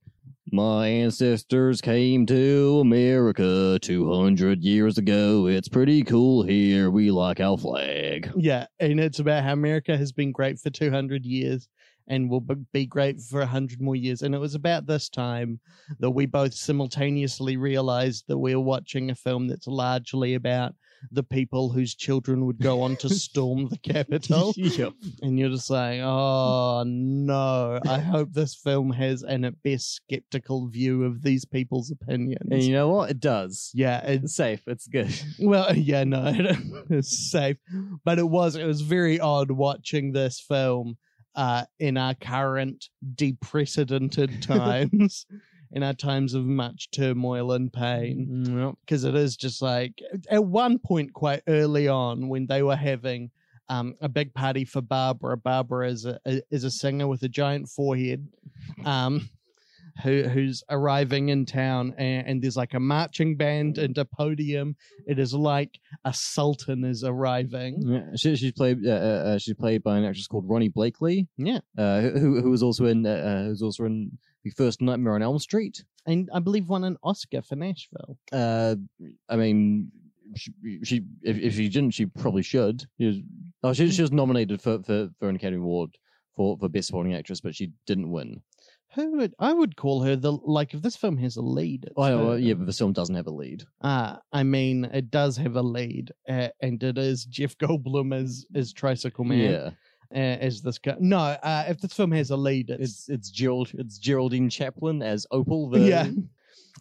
my 0.56 0.88
ancestors 0.88 1.82
came 1.82 2.26
to 2.26 2.80
america 2.80 3.78
200 3.82 4.64
years 4.64 4.98
ago. 4.98 5.48
It's 5.48 5.68
pretty 5.68 6.02
cool 6.04 6.44
here. 6.44 6.90
We 6.90 7.12
like 7.12 7.42
our 7.42 7.58
flag. 7.58 8.32
Yeah, 8.38 8.66
and 8.80 9.00
it's 9.00 9.20
about 9.20 9.44
how 9.44 9.52
America 9.52 9.98
has 9.98 10.14
been 10.14 10.32
great 10.32 10.58
for 10.58 10.70
200 10.70 11.26
years 11.26 11.68
and 12.08 12.30
will 12.30 12.46
be 12.72 12.86
great 12.86 13.20
for 13.20 13.40
100 13.40 13.82
more 13.82 13.96
years. 13.96 14.22
And 14.22 14.34
it 14.34 14.40
was 14.40 14.56
about 14.56 14.86
this 14.86 15.10
time 15.10 15.60
that 16.00 16.12
we 16.12 16.26
both 16.26 16.54
simultaneously 16.54 17.58
realized 17.58 18.26
that 18.28 18.38
we 18.38 18.56
were 18.56 18.62
watching 18.62 19.10
a 19.10 19.16
film 19.16 19.48
that's 19.48 19.68
largely 19.68 20.36
about 20.36 20.74
the 21.12 21.24
people 21.24 21.70
whose 21.70 21.96
children 21.96 22.46
would 22.46 22.60
go 22.60 22.82
on 22.82 22.96
to 22.98 23.10
storm 23.26 23.70
the 23.70 23.78
Capitol. 23.78 24.54
yep. 24.58 24.94
And 25.22 25.40
you're 25.40 25.50
just 25.50 25.70
like, 25.70 26.02
oh 26.02 26.84
no, 26.86 27.80
I 27.88 28.00
hope 28.00 28.34
this 28.34 28.56
film 28.56 28.92
has 28.92 29.24
an 29.24 29.46
at 29.46 29.62
best 29.64 29.96
skeptical 29.96 30.68
view 30.68 31.04
of 31.04 31.22
these 31.22 31.46
people's 31.46 31.92
opinions. 31.92 32.48
and 32.52 32.64
you 32.64 32.74
know 32.74 32.90
what? 32.90 33.12
It 33.12 33.20
does. 33.20 33.72
Yeah, 33.74 34.00
it's 34.06 34.26
it's 34.26 34.36
safe. 34.36 34.62
It's 34.68 34.88
good. 34.88 35.14
Well, 35.40 35.76
yeah, 35.76 36.04
no, 36.04 36.34
it's 36.90 37.30
safe, 37.32 37.58
but 38.04 38.20
it 38.20 38.28
was 38.28 38.56
it 38.56 38.66
was 38.66 38.82
very 38.82 39.20
odd 39.20 39.52
watching 39.52 40.12
this 40.12 40.40
film 40.40 40.98
uh, 41.36 41.66
in 41.80 41.98
our 41.98 42.16
current 42.16 42.86
deprecedented 43.16 44.42
times, 44.42 45.26
in 45.76 45.84
our 45.84 45.94
times 45.94 46.34
of 46.34 46.46
much 46.46 46.90
turmoil 46.92 47.52
and 47.52 47.72
pain, 47.72 48.46
Yep. 48.58 48.76
because 48.82 49.04
it 49.04 49.14
is 49.14 49.36
just 49.36 49.62
like 49.62 50.02
at 50.32 50.44
one 50.44 50.80
point 50.80 51.14
quite 51.14 51.42
early 51.48 51.88
on 51.88 52.28
when 52.30 52.48
they 52.48 52.64
were 52.64 52.76
having. 52.78 53.30
Um, 53.68 53.96
a 54.00 54.08
big 54.08 54.32
party 54.36 54.64
for 54.64 54.80
Barbara. 54.80 55.36
Barbara 55.38 55.90
is 55.90 56.06
a 56.06 56.20
is 56.52 56.64
a 56.66 56.70
singer 56.70 57.08
with 57.08 57.24
a 57.24 57.28
giant 57.28 57.68
forehead, 57.68 58.28
um, 58.86 59.28
who 60.04 60.22
who's 60.22 60.64
arriving 60.70 61.30
in 61.30 61.48
town, 61.48 61.96
and, 61.98 62.28
and 62.28 62.42
there's 62.44 62.56
like 62.58 62.76
a 62.76 62.80
marching 62.80 63.36
band 63.36 63.80
and 63.80 63.98
a 63.98 64.06
podium. 64.06 64.76
It 65.08 65.18
is 65.18 65.34
like 65.34 65.80
a 66.04 66.14
sultan 66.14 66.84
is 66.86 67.04
arriving. 67.04 67.82
yeah, 67.82 68.04
she, 68.16 68.36
she's 68.36 68.52
played 68.52 68.86
uh, 68.86 68.92
uh, 68.92 69.24
uh, 69.34 69.38
she's 69.40 69.56
played 69.56 69.82
by 69.82 69.98
an 69.98 70.06
actress 70.06 70.28
called 70.28 70.48
Ronee 70.48 70.72
Blakley 70.72 71.26
Yeah, 71.38 71.62
uh, 71.76 72.02
who 72.02 72.42
who 72.44 72.52
was 72.52 72.62
also 72.62 72.86
in 72.86 73.04
uh, 73.04 73.10
uh, 73.10 73.44
who's 73.46 73.64
also 73.64 73.86
in 73.86 74.16
the 74.46 74.52
first 74.52 74.80
Nightmare 74.80 75.16
on 75.16 75.24
Elm 75.24 75.40
Street 75.40 75.84
and 76.06 76.30
I 76.34 76.40
believe 76.40 76.70
won 76.70 76.84
an 76.84 76.98
Oscar 77.04 77.42
for 77.42 77.56
Nashville. 77.56 78.18
Uh, 78.32 78.76
I 79.28 79.36
mean, 79.36 79.92
she, 80.36 80.54
she 80.84 81.02
if, 81.24 81.38
if 81.38 81.56
she 81.56 81.68
didn't, 81.68 81.92
she 81.92 82.06
probably 82.06 82.44
should. 82.44 82.86
She 83.00 83.06
was, 83.08 83.18
oh, 83.64 83.74
she, 83.74 83.90
she 83.92 84.02
was 84.04 84.12
nominated 84.12 84.62
for, 84.62 84.82
for, 84.84 85.10
for 85.20 85.30
an 85.30 85.36
Academy 85.36 85.62
Award 85.62 85.98
for, 86.36 86.58
for 86.58 86.70
Best 86.70 86.88
Supporting 86.88 87.16
Actress, 87.16 87.42
but 87.42 87.56
she 87.56 87.72
didn't 87.88 88.12
win. 88.12 88.42
Who 88.94 89.18
would 89.18 89.34
I 89.40 89.52
would 89.52 89.76
call 89.76 90.04
her 90.04 90.16
the 90.16 90.32
like 90.32 90.74
if 90.74 90.82
this 90.82 90.96
film 90.96 91.18
has 91.18 91.36
a 91.36 91.42
lead. 91.42 91.90
Oh, 91.98 92.32
her. 92.32 92.38
yeah, 92.38 92.54
but 92.54 92.66
the 92.66 92.72
film 92.72 92.94
doesn't 92.94 93.16
have 93.16 93.28
a 93.28 93.32
lead. 93.32 93.66
Uh, 93.82 94.16
I 94.32 94.44
mean, 94.44 94.86
it 94.86 95.12
does 95.12 95.36
have 95.36 95.58
a 95.58 95.62
lead, 95.62 96.14
uh, 96.30 96.48
and 96.62 96.82
it 96.82 96.98
is 96.98 97.26
Jeff 97.26 97.58
Goldblum 97.58 98.16
as 98.16 98.46
as 98.56 98.72
Tricycle 98.72 99.26
Man. 99.26 99.40
Yeah, 99.40 99.70
as 100.12 100.62
this 100.62 100.78
guy. 100.78 100.96
No, 101.00 101.18
uh, 101.18 101.66
if 101.68 101.80
this 101.82 101.94
film 101.94 102.12
has 102.12 102.30
a 102.32 102.38
lead, 102.38 102.70
it's, 102.70 102.82
it's 102.82 103.10
it's 103.10 103.30
Gerald 103.30 103.72
it's 103.74 103.98
Geraldine 103.98 104.50
Chaplin 104.50 105.02
as 105.02 105.26
Opal. 105.32 105.70
The, 105.70 105.80
yeah. 105.80 106.08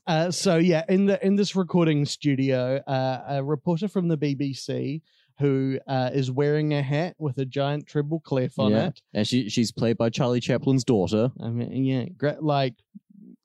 Uh, 0.06 0.30
so 0.30 0.56
yeah, 0.58 0.84
in 0.88 1.06
the 1.06 1.24
in 1.24 1.36
this 1.36 1.56
recording 1.56 2.04
studio, 2.04 2.76
uh, 2.86 3.22
a 3.28 3.44
reporter 3.44 3.88
from 3.88 4.08
the 4.08 4.18
BBC 4.18 5.00
who 5.40 5.78
uh, 5.88 6.10
is 6.12 6.30
wearing 6.30 6.74
a 6.74 6.82
hat 6.82 7.14
with 7.18 7.38
a 7.38 7.44
giant 7.44 7.86
treble 7.86 8.20
clef 8.20 8.56
on 8.58 8.70
Yeah. 8.70 8.86
it. 8.88 9.00
and 9.14 9.26
she 9.26 9.48
she's 9.48 9.72
played 9.72 9.96
by 9.96 10.10
Charlie 10.10 10.40
Chaplin's 10.40 10.84
daughter. 10.84 11.30
I 11.40 11.48
mean, 11.48 11.84
yeah, 11.84 12.04
great. 12.16 12.42
Like 12.42 12.74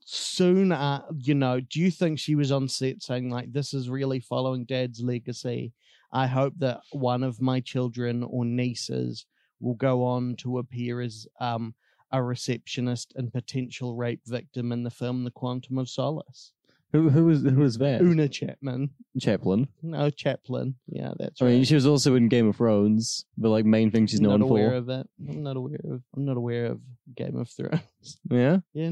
soon, 0.05 0.71
uh, 0.71 1.03
you 1.17 1.35
know, 1.35 1.59
do 1.59 1.79
you 1.79 1.91
think 1.91 2.19
she 2.19 2.35
was 2.35 2.51
on 2.51 2.67
set 2.67 3.01
saying 3.01 3.29
like, 3.29 3.51
"This 3.53 3.73
is 3.73 3.89
really 3.89 4.19
following 4.19 4.65
Dad's 4.65 5.01
legacy"? 5.01 5.73
I 6.11 6.25
hope 6.27 6.53
that 6.57 6.81
one 6.91 7.23
of 7.23 7.39
my 7.41 7.59
children 7.59 8.23
or 8.23 8.43
nieces 8.45 9.25
will 9.59 9.75
go 9.75 10.03
on 10.05 10.35
to 10.37 10.57
appear 10.59 11.01
as 11.01 11.27
um, 11.39 11.73
a 12.11 12.21
receptionist 12.23 13.13
and 13.15 13.31
potential 13.31 13.95
rape 13.95 14.21
victim 14.25 14.71
in 14.71 14.83
the 14.83 14.89
film 14.89 15.23
The 15.23 15.31
Quantum 15.31 15.77
of 15.77 15.89
Solace. 15.89 16.51
Who 16.91 17.09
who 17.11 17.25
was 17.25 17.43
who 17.43 17.57
was 17.59 17.77
that? 17.77 18.01
Oona 18.01 18.27
Chapman. 18.27 18.89
Chaplin. 19.21 19.67
No, 19.83 20.09
Chaplin. 20.09 20.73
Yeah, 20.87 21.11
that's 21.19 21.39
I 21.39 21.45
right. 21.45 21.51
mean, 21.51 21.63
she 21.63 21.75
was 21.75 21.85
also 21.85 22.15
in 22.15 22.29
Game 22.29 22.47
of 22.47 22.55
Thrones. 22.55 23.25
The 23.37 23.47
like 23.47 23.63
main 23.63 23.91
thing 23.91 24.07
she's 24.07 24.19
I'm 24.21 24.23
not 24.25 24.39
known 24.39 24.49
aware 24.49 24.69
for. 24.71 24.75
of 24.77 24.89
it. 24.89 25.07
I'm 25.29 25.43
not 25.43 25.55
aware 25.55 25.79
of. 25.83 26.01
I'm 26.15 26.25
not 26.25 26.35
aware 26.37 26.65
of 26.65 26.79
Game 27.15 27.35
of 27.37 27.47
Thrones. 27.49 27.81
Yeah. 28.31 28.57
Yeah, 28.73 28.89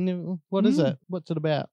what 0.50 0.68
is 0.68 0.76
Hmm. 0.78 0.86
it? 0.86 0.98
What's 1.08 1.32
it 1.32 1.38
about? 1.38 1.72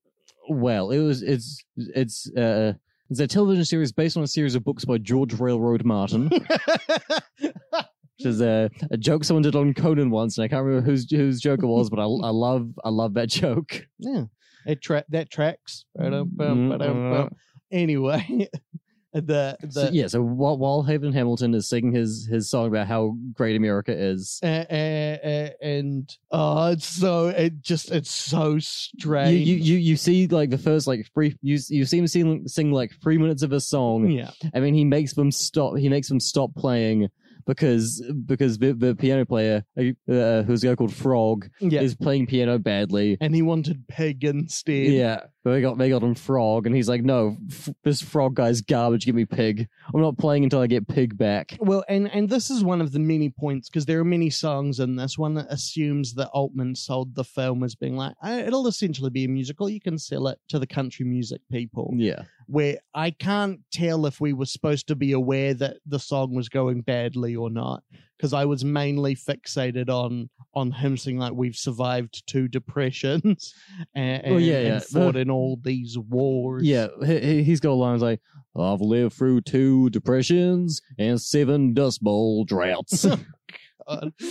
Well, 0.49 0.91
it 0.93 1.01
was 1.01 1.21
it's 1.21 1.63
it's 1.77 2.31
uh 2.35 2.73
it's 3.11 3.21
a 3.21 3.27
television 3.27 3.67
series 3.67 3.93
based 3.93 4.17
on 4.17 4.23
a 4.23 4.27
series 4.27 4.55
of 4.55 4.65
books 4.65 4.87
by 4.87 4.97
George 4.97 5.35
Railroad 5.35 5.85
Martin, 5.85 6.31
which 8.19 8.27
is 8.27 8.41
a, 8.41 8.71
a 8.91 8.97
joke 8.97 9.25
someone 9.25 9.43
did 9.43 9.57
on 9.57 9.75
Conan 9.75 10.11
once, 10.11 10.39
and 10.39 10.45
I 10.45 10.49
can't 10.49 10.65
remember 10.65 10.89
whose 10.89 11.11
whose 11.11 11.41
joke 11.41 11.63
it 11.63 11.67
was, 11.67 11.91
but 11.91 11.99
I, 11.99 12.05
I 12.05 12.31
love 12.31 12.71
I 12.85 12.91
love 12.91 13.15
that 13.15 13.29
joke. 13.29 13.87
yeah, 13.99 14.25
it 14.67 14.81
tra- 14.81 15.05
that 15.11 15.31
tracks. 15.31 15.85
Mm, 15.99 16.21
uh, 16.21 16.25
bum. 16.25 17.31
Anyway, 17.73 18.49
the 19.13 19.57
the 19.61 19.71
So, 19.71 19.91
yeah, 19.93 20.07
so 20.07 20.23
while, 20.23 20.59
while 20.59 20.83
Haven 20.83 21.13
Hamilton 21.13 21.55
is 21.55 21.69
singing 21.69 21.93
his 21.93 22.29
his 22.31 22.49
song 22.49 22.69
about 22.69 22.87
how 22.87 23.17
great 23.33 23.57
America 23.57 23.93
is, 23.93 24.39
uh, 24.43 24.47
uh, 24.47 25.51
and 25.61 26.09
oh, 26.31 26.73
it's 26.73 26.87
so 26.87 27.29
it 27.29 27.61
just 27.61 27.91
it's 27.91 28.11
so 28.11 28.55
you, 28.55 28.61
strange. 28.61 29.47
you 29.47 29.57
you 29.57 29.77
you 29.77 29.97
see 29.97 30.27
like 30.29 30.51
the 30.51 30.59
first 30.59 30.87
like 30.87 31.09
three 31.15 31.37
you 31.43 31.59
you 31.69 31.85
see 31.85 31.99
him 31.99 32.07
sing 32.07 32.47
sing 32.47 32.73
like 32.73 32.93
three 33.03 33.19
minutes 33.19 33.43
of 33.43 33.53
a 33.53 33.61
song, 33.61 34.09
yeah, 34.09 34.31
I 34.55 34.61
mean, 34.61 34.75
he 34.75 34.85
makes 34.85 35.15
them 35.15 35.31
stop. 35.33 35.77
He 35.77 35.89
makes 35.89 36.09
them 36.09 36.21
stop 36.21 36.55
playing 36.55 37.09
because 37.47 38.03
because 38.27 38.59
the, 38.59 38.73
the 38.73 38.95
piano 38.95 39.25
player, 39.25 39.65
uh, 39.77 40.43
who's 40.43 40.65
a 40.65 40.69
guy 40.69 40.75
called 40.75 40.95
Frog, 40.95 41.49
yeah, 41.61 41.81
is 41.81 41.95
playing 41.95 42.27
piano 42.27 42.59
badly. 42.59 43.17
and 43.21 43.35
he 43.35 43.43
wanted 43.43 43.87
pig 43.89 44.25
instead. 44.25 44.87
Yeah, 44.93 45.21
but 45.43 45.53
they 45.53 45.61
got 45.61 45.79
they 45.79 45.89
got 45.91 46.03
him 46.03 46.15
Frog, 46.15 46.67
and 46.67 46.75
he's 46.75 46.89
like, 46.89 47.03
"No, 47.03 47.37
f- 47.51 47.69
this 47.83 48.01
Frog 48.01 48.35
guy's 48.35 48.61
garbage. 48.61 49.05
Give 49.07 49.15
me 49.15 49.25
Pig. 49.25 49.69
I'm 49.93 50.01
not 50.01 50.19
playing 50.19 50.45
until 50.45 50.61
I 50.61 50.67
get 50.67 50.89
Pig 50.89 51.17
back." 51.19 51.57
Well, 51.61 51.85
and 51.89 52.11
and 52.13 52.29
this 52.29 52.51
is 52.51 52.65
one 52.65 52.81
of 52.81 52.93
the 52.93 52.99
many 52.99 53.31
points 53.31 53.69
because 53.69 53.87
there 53.87 54.01
are 54.01 54.05
many 54.05 54.31
songs 54.31 54.81
in 54.81 54.97
this 54.97 55.19
one 55.19 55.35
that 55.35 55.47
assumes 55.51 56.15
that 56.15 56.29
Altman 56.29 56.75
sold 56.75 57.15
the 57.15 57.25
film 57.25 57.63
as 57.63 57.75
being 57.75 57.97
like 57.97 58.15
"Uh, 58.25 58.43
it'll 58.47 58.67
essentially 58.67 59.11
be 59.11 59.25
a 59.25 59.29
musical. 59.29 59.69
You 59.69 59.81
can 59.81 59.99
sell 59.99 60.29
it 60.29 60.39
to 60.49 60.59
the 60.59 60.67
country 60.67 61.05
music 61.05 61.41
people. 61.51 61.93
Yeah, 61.97 62.23
Where 62.47 62.79
I 62.95 63.11
can't 63.11 63.61
tell 63.73 64.07
if 64.07 64.21
we 64.21 64.33
were 64.33 64.47
supposed 64.47 64.89
to 64.89 64.95
be 64.95 65.13
aware 65.13 65.55
that 65.55 65.79
the 65.87 65.99
song 65.99 66.35
was 66.35 66.49
going 66.49 66.83
badly 66.83 67.35
or 67.37 67.51
not 67.51 67.83
because 68.17 68.33
I 68.33 68.45
was 68.45 68.65
mainly 68.65 69.15
fixated 69.17 69.89
on 69.89 70.31
on 70.55 70.71
him 70.71 70.97
saying 70.97 71.19
like 71.19 71.33
we've 71.33 71.57
survived 71.57 72.23
two 72.29 72.47
depressions 72.49 73.53
and, 73.95 74.23
Well, 74.27 74.41
yeah, 74.41 74.59
and 74.59 74.67
yeah. 74.69 74.79
fought 74.81 75.17
in 75.17 75.31
all 75.31 75.59
these 75.63 75.99
wars. 75.99 76.63
yeah. 76.65 76.89
He- 77.05 77.43
he's 77.43 77.61
got 77.61 77.73
lines 77.73 78.03
like, 78.03 78.21
"I've 78.57 78.81
lived 78.81 79.15
through 79.15 79.41
two 79.43 79.91
depressions 79.91 80.81
and 80.99 81.21
seven 81.21 81.75
Dust 81.75 82.03
Bowl 82.03 82.45
droughts." 82.45 83.05
God. 83.89 84.13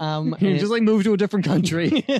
Um, 0.00 0.34
You 0.40 0.58
just 0.58 0.70
like 0.72 0.82
move 0.82 1.04
to 1.04 1.12
a 1.12 1.16
different 1.16 1.44
country. 1.46 2.04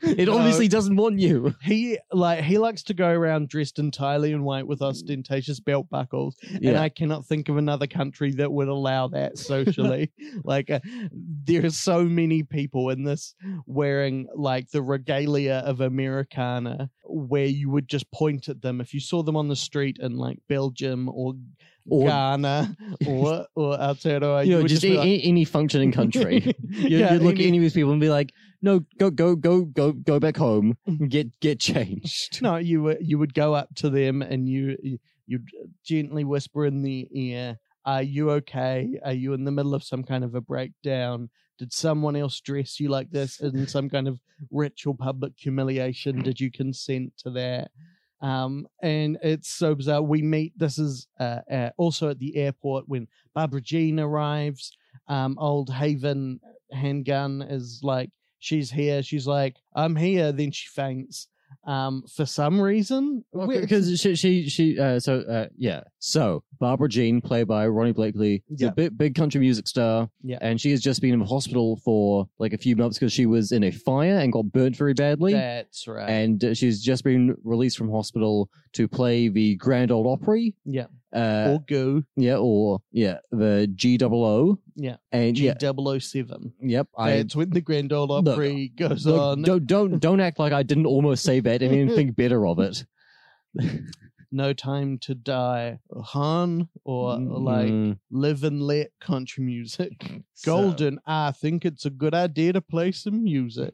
It 0.00 0.28
No. 0.28 0.38
obviously 0.38 0.68
doesn't 0.68 0.94
want 0.94 1.18
you. 1.18 1.56
he 1.60 1.98
like 2.12 2.44
he 2.44 2.56
likes 2.56 2.84
to 2.84 2.94
go 2.94 3.08
around 3.10 3.48
dressed 3.48 3.80
entirely 3.80 4.30
in 4.30 4.44
white 4.44 4.64
with 4.64 4.80
ostentatious 4.80 5.58
belt 5.58 5.90
buckles 5.90 6.36
and 6.62 6.76
i 6.76 6.88
cannot 6.88 7.26
think 7.26 7.48
of 7.48 7.56
another 7.56 7.88
country 7.88 8.30
that 8.34 8.52
would 8.52 8.68
allow 8.68 9.08
that 9.08 9.36
socially 9.52 10.12
like 10.44 10.70
uh, 10.70 10.78
there 11.10 11.64
are 11.66 11.70
so 11.70 12.04
many 12.04 12.44
people 12.44 12.90
in 12.90 13.02
this 13.02 13.34
wearing 13.66 14.28
like 14.36 14.70
the 14.70 14.82
regalia 14.82 15.64
of 15.66 15.80
americana 15.80 16.88
where 17.02 17.46
you 17.46 17.68
would 17.68 17.88
just 17.88 18.08
point 18.12 18.48
at 18.48 18.62
them 18.62 18.80
if 18.80 18.94
you 18.94 19.00
saw 19.00 19.24
them 19.24 19.34
on 19.36 19.48
the 19.48 19.56
street 19.56 19.96
in 20.00 20.16
like 20.16 20.38
belgium 20.48 21.08
or, 21.08 21.34
Or- 21.90 22.06
ghana 22.08 22.76
or 23.06 23.46
or 23.54 23.76
Aotearoa, 23.78 24.44
you 24.46 24.52
know, 24.52 24.58
would 24.62 24.68
just, 24.68 24.82
be 24.82 24.96
like- 24.96 25.20
any 25.24 25.44
functioning 25.44 25.92
country. 25.92 26.54
You, 26.68 26.98
Yeah, 26.98 27.14
you 27.14 27.20
look 27.20 27.34
at 27.34 27.40
any- 27.40 27.48
any 27.48 27.56
of 27.58 27.62
these 27.62 27.72
people 27.74 27.92
and 27.92 28.00
be 28.00 28.10
like, 28.10 28.32
"No, 28.62 28.80
go, 28.98 29.10
go, 29.10 29.34
go, 29.36 29.62
go, 29.64 29.92
go 29.92 30.20
back 30.20 30.36
home. 30.36 30.76
Mm-hmm. 30.88 31.06
Get, 31.06 31.40
get 31.40 31.60
changed." 31.60 32.40
No, 32.42 32.56
you 32.56 32.82
would 32.82 32.98
you 33.00 33.18
would 33.18 33.34
go 33.34 33.54
up 33.54 33.74
to 33.76 33.90
them 33.90 34.22
and 34.22 34.48
you 34.48 34.76
you- 34.82 34.98
you'd 35.26 35.48
gently 35.84 36.24
whisper 36.24 36.64
in 36.66 36.82
the 36.82 37.08
ear, 37.12 37.58
"Are 37.84 38.02
you 38.02 38.30
okay? 38.32 38.98
Are 39.04 39.12
you 39.12 39.32
in 39.34 39.44
the 39.44 39.50
middle 39.52 39.74
of 39.74 39.82
some 39.84 40.02
kind 40.04 40.24
of 40.24 40.34
a 40.34 40.40
breakdown? 40.40 41.30
Did 41.58 41.72
someone 41.72 42.14
else 42.16 42.38
dress 42.40 42.78
you 42.78 42.88
like 42.88 43.10
this 43.10 43.40
in 43.40 43.66
some 43.66 43.88
kind 43.90 44.06
of 44.08 44.20
ritual 44.50 44.94
public 44.94 45.32
humiliation? 45.36 46.22
Did 46.22 46.38
you 46.40 46.50
consent 46.50 47.12
to 47.24 47.30
that?" 47.30 47.70
Um, 48.20 48.66
and 48.82 49.18
it's 49.22 49.50
so 49.50 49.74
bizarre. 49.74 50.02
We 50.02 50.22
meet. 50.22 50.58
This 50.58 50.78
is 50.78 51.06
uh, 51.20 51.40
uh, 51.50 51.70
also 51.76 52.10
at 52.10 52.18
the 52.18 52.36
airport 52.36 52.88
when 52.88 53.06
Barbara 53.34 53.60
Jean 53.60 54.00
arrives. 54.00 54.76
Um, 55.06 55.36
old 55.38 55.70
Haven 55.70 56.40
handgun 56.72 57.42
is 57.42 57.80
like, 57.82 58.10
she's 58.40 58.70
here. 58.70 59.02
She's 59.02 59.26
like, 59.26 59.56
I'm 59.74 59.96
here. 59.96 60.32
Then 60.32 60.50
she 60.50 60.68
faints. 60.68 61.28
Um, 61.66 62.04
for 62.16 62.24
some 62.24 62.58
reason, 62.60 63.24
because 63.46 64.00
she 64.00 64.14
she 64.16 64.48
she 64.48 64.78
uh, 64.78 64.98
so 65.00 65.20
uh, 65.20 65.46
yeah 65.56 65.82
so 65.98 66.42
Barbara 66.60 66.88
Jean 66.88 67.20
played 67.20 67.46
by 67.46 67.66
Ronee 67.66 67.92
Blakley 67.94 68.42
Yeah. 68.48 68.68
a 68.68 68.72
big 68.72 68.96
big 68.96 69.14
country 69.14 69.40
music 69.40 69.66
star 69.68 70.08
Yeah. 70.22 70.38
and 70.40 70.58
she 70.60 70.70
has 70.70 70.80
just 70.80 71.02
been 71.02 71.12
in 71.12 71.20
hospital 71.20 71.76
for 71.84 72.26
like 72.38 72.52
a 72.54 72.58
few 72.58 72.74
months 72.76 72.98
because 72.98 73.12
she 73.12 73.26
was 73.26 73.52
in 73.52 73.64
a 73.64 73.70
fire 73.70 74.18
and 74.18 74.32
got 74.32 74.50
burnt 74.52 74.76
very 74.76 74.94
badly 74.94 75.32
that's 75.34 75.86
right. 75.86 76.08
and 76.08 76.42
uh, 76.42 76.54
she's 76.54 76.82
just 76.82 77.04
been 77.04 77.36
released 77.44 77.76
from 77.76 77.90
hospital 77.90 78.48
to 78.72 78.88
play 78.88 79.28
the 79.28 79.56
Grand 79.56 79.90
Ole 79.90 80.10
Opry 80.12 80.54
yeah, 80.64 80.86
uh 81.14 81.46
or 81.52 81.58
Goo. 81.66 82.04
yeah 82.16 82.36
or 82.36 82.80
yeah 82.92 83.18
the 83.30 83.66
G 83.74 83.96
double 83.96 84.24
O 84.24 84.58
Yeah. 84.76 84.96
and 85.10 85.34
G 85.34 85.46
yeah 85.46 85.54
007. 85.98 86.52
yep 86.60 86.86
I 86.98 87.16
That's 87.18 87.34
when 87.36 87.50
the 87.50 87.60
Grand 87.62 87.92
Ole 87.92 88.12
Opry 88.12 88.72
goes 88.76 89.06
Look, 89.06 89.20
on. 89.20 89.42
don't 89.42 89.66
don't 89.66 89.98
don't 90.00 90.20
act 90.20 90.38
like 90.38 90.52
I 90.52 90.62
didn't 90.62 90.86
almost 90.86 91.24
say 91.24 91.40
that 91.40 91.62
and 91.62 91.72
then 91.72 91.94
think 91.96 92.14
better 92.22 92.46
of 92.46 92.58
it. 92.58 92.84
No 94.30 94.52
time 94.52 94.98
to 94.98 95.14
die. 95.14 95.78
Han 95.96 96.68
or 96.84 97.16
like 97.18 97.68
Mm, 97.70 97.98
live 98.10 98.44
and 98.44 98.62
let 98.62 98.90
country 99.00 99.42
music. 99.44 99.92
so- 100.34 100.52
Golden. 100.62 100.98
I 101.06 101.30
think 101.32 101.64
it's 101.64 101.86
a 101.86 101.90
good 101.90 102.12
idea 102.14 102.52
to 102.52 102.60
play 102.60 102.92
some 102.92 103.24
music. 103.24 103.72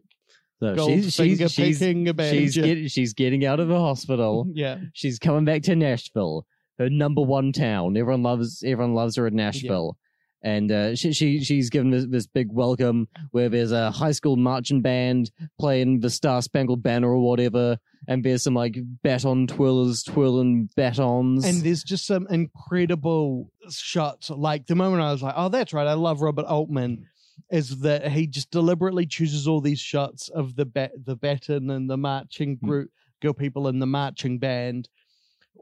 so 0.61 0.75
Gold 0.77 0.91
she's 0.93 1.13
she's 1.15 1.51
she's, 1.53 1.79
picking 1.81 2.09
a 2.09 2.15
banjo. 2.15 2.39
she's, 2.39 2.57
get, 2.57 2.91
she's 2.93 3.13
getting 3.15 3.45
out 3.45 3.59
of 3.59 3.67
the 3.67 3.79
hospital. 3.79 4.47
yeah. 4.55 4.79
She's 4.93 5.19
coming 5.19 5.45
back 5.45 5.63
to 5.63 5.75
Nashville, 5.75 6.47
her 6.79 6.91
number 6.91 7.23
one 7.23 7.53
town. 7.53 7.97
Everyone 7.97 8.23
loves 8.23 8.63
everyone 8.65 8.95
loves 8.95 9.17
her 9.17 9.27
in 9.27 9.37
Nashville. 9.37 9.97
And 10.43 10.71
uh, 10.71 10.95
she, 10.95 11.15
she 11.15 11.43
she's 11.43 11.71
given 11.71 11.91
this, 11.91 12.05
this 12.07 12.27
big 12.27 12.49
welcome 12.53 13.09
where 13.31 13.49
there's 13.49 13.73
a 13.73 13.91
high 13.91 14.11
school 14.13 14.37
marching 14.37 14.83
band 14.83 15.31
playing 15.59 16.01
the 16.01 16.11
Star 16.11 16.43
Spangled 16.43 16.83
Banner 16.83 17.09
or 17.09 17.21
whatever, 17.27 17.79
and 18.09 18.23
there's 18.23 18.43
some 18.43 18.53
like 18.55 18.77
baton 19.03 19.47
twirlers 19.47 20.05
twirling 20.05 20.69
batons. 20.77 21.47
And 21.47 21.63
there's 21.63 21.83
just 21.83 22.07
some 22.07 22.27
incredible 22.75 23.51
shots. 23.71 24.29
Like 24.29 24.67
the 24.67 24.75
moment 24.75 25.03
I 25.03 25.13
was 25.13 25.23
like, 25.23 25.35
oh, 25.35 25.49
that's 25.49 25.73
right. 25.73 25.87
I 25.87 25.95
love 25.95 26.21
Robert 26.21 26.45
Altman. 26.47 27.07
Is 27.51 27.79
that 27.81 28.11
he 28.13 28.27
just 28.27 28.51
deliberately 28.51 29.07
chooses 29.07 29.49
all 29.49 29.61
these 29.61 29.81
shots 29.81 30.29
of 30.29 30.57
the 30.57 30.65
bat, 30.67 30.93
the 31.05 31.17
baton 31.17 31.71
and 31.71 31.89
the 31.89 31.97
marching 31.97 32.57
Hmm. 32.61 32.67
group, 32.67 32.91
girl 33.23 33.33
people 33.33 33.69
in 33.69 33.79
the 33.79 33.87
marching 33.87 34.39
band, 34.39 34.89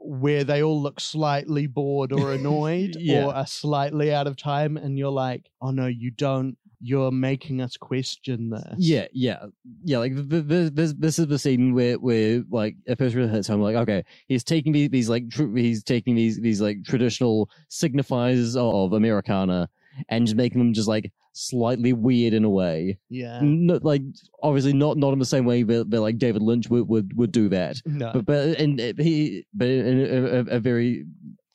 where 0.03 0.43
they 0.43 0.61
all 0.61 0.81
look 0.81 0.99
slightly 0.99 1.67
bored 1.67 2.11
or 2.11 2.33
annoyed 2.37 2.95
Yeah. 2.99 3.25
or 3.25 3.33
are 3.35 3.47
slightly 3.47 4.13
out 4.13 4.27
of 4.27 4.35
time, 4.37 4.77
and 4.77 4.97
you're 4.97 5.09
like, 5.11 5.49
oh 5.61 5.71
no, 5.71 5.87
you 5.87 6.11
don't. 6.11 6.57
You're 6.85 7.11
making 7.11 7.61
us 7.61 7.77
question 7.77 8.49
this. 8.49 8.75
Yeah, 8.77 9.07
yeah, 9.13 9.45
yeah. 9.85 9.99
Like 9.99 10.15
th- 10.29 10.47
th- 10.49 10.73
this, 10.73 10.93
this 10.99 11.17
is 11.17 11.27
the 11.27 11.39
scene 11.39 11.73
where, 11.73 11.95
where 11.97 12.43
like 12.51 12.75
a 12.89 12.97
person 12.97 13.19
really 13.19 13.31
hits 13.31 13.47
home. 13.47 13.61
Like, 13.61 13.77
okay, 13.77 14.03
he's 14.27 14.43
taking 14.43 14.73
these, 14.73 14.89
these 14.89 15.07
like, 15.07 15.29
tr- 15.29 15.55
he's 15.55 15.81
taking 15.81 16.13
these, 16.15 16.41
these 16.41 16.59
like 16.59 16.83
traditional 16.83 17.49
signifiers 17.69 18.57
of 18.57 18.91
Americana 18.91 19.69
and 20.09 20.25
just 20.25 20.35
making 20.35 20.59
them 20.59 20.73
just 20.73 20.89
like 20.89 21.13
slightly 21.33 21.93
weird 21.93 22.33
in 22.33 22.43
a 22.43 22.49
way. 22.49 22.97
yeah. 23.09 23.39
Not 23.41 23.83
like 23.83 24.01
obviously 24.41 24.73
not 24.73 24.97
not 24.97 25.13
in 25.13 25.19
the 25.19 25.25
same 25.25 25.45
way 25.45 25.63
that, 25.63 25.89
that 25.89 26.01
like 26.01 26.17
David 26.17 26.41
Lynch 26.41 26.69
would 26.69 26.87
would, 26.87 27.15
would 27.17 27.31
do 27.31 27.49
that, 27.49 27.77
No. 27.85 28.11
but 28.13 28.25
but 28.25 28.59
and 28.59 28.79
uh, 28.79 28.93
he 28.97 29.45
but 29.53 29.67
in 29.67 29.99
a, 29.99 30.25
a, 30.39 30.39
a 30.55 30.59
very 30.59 31.05